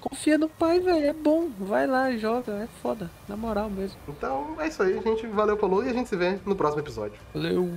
Confia 0.00 0.38
no 0.38 0.48
pai, 0.48 0.80
velho. 0.80 1.06
É 1.06 1.12
bom. 1.12 1.48
Vai 1.60 1.86
lá, 1.86 2.10
joga. 2.16 2.52
É 2.52 2.68
foda. 2.82 3.10
Na 3.28 3.36
moral 3.36 3.68
mesmo. 3.70 3.96
Então 4.08 4.56
é 4.58 4.68
isso 4.68 4.82
aí, 4.82 5.00
gente. 5.02 5.26
Valeu, 5.28 5.56
falou 5.56 5.84
e 5.84 5.88
a 5.88 5.92
gente 5.92 6.08
se 6.08 6.16
vê 6.16 6.38
no 6.44 6.56
próximo 6.56 6.80
episódio. 6.80 7.18
Valeu. 7.34 7.70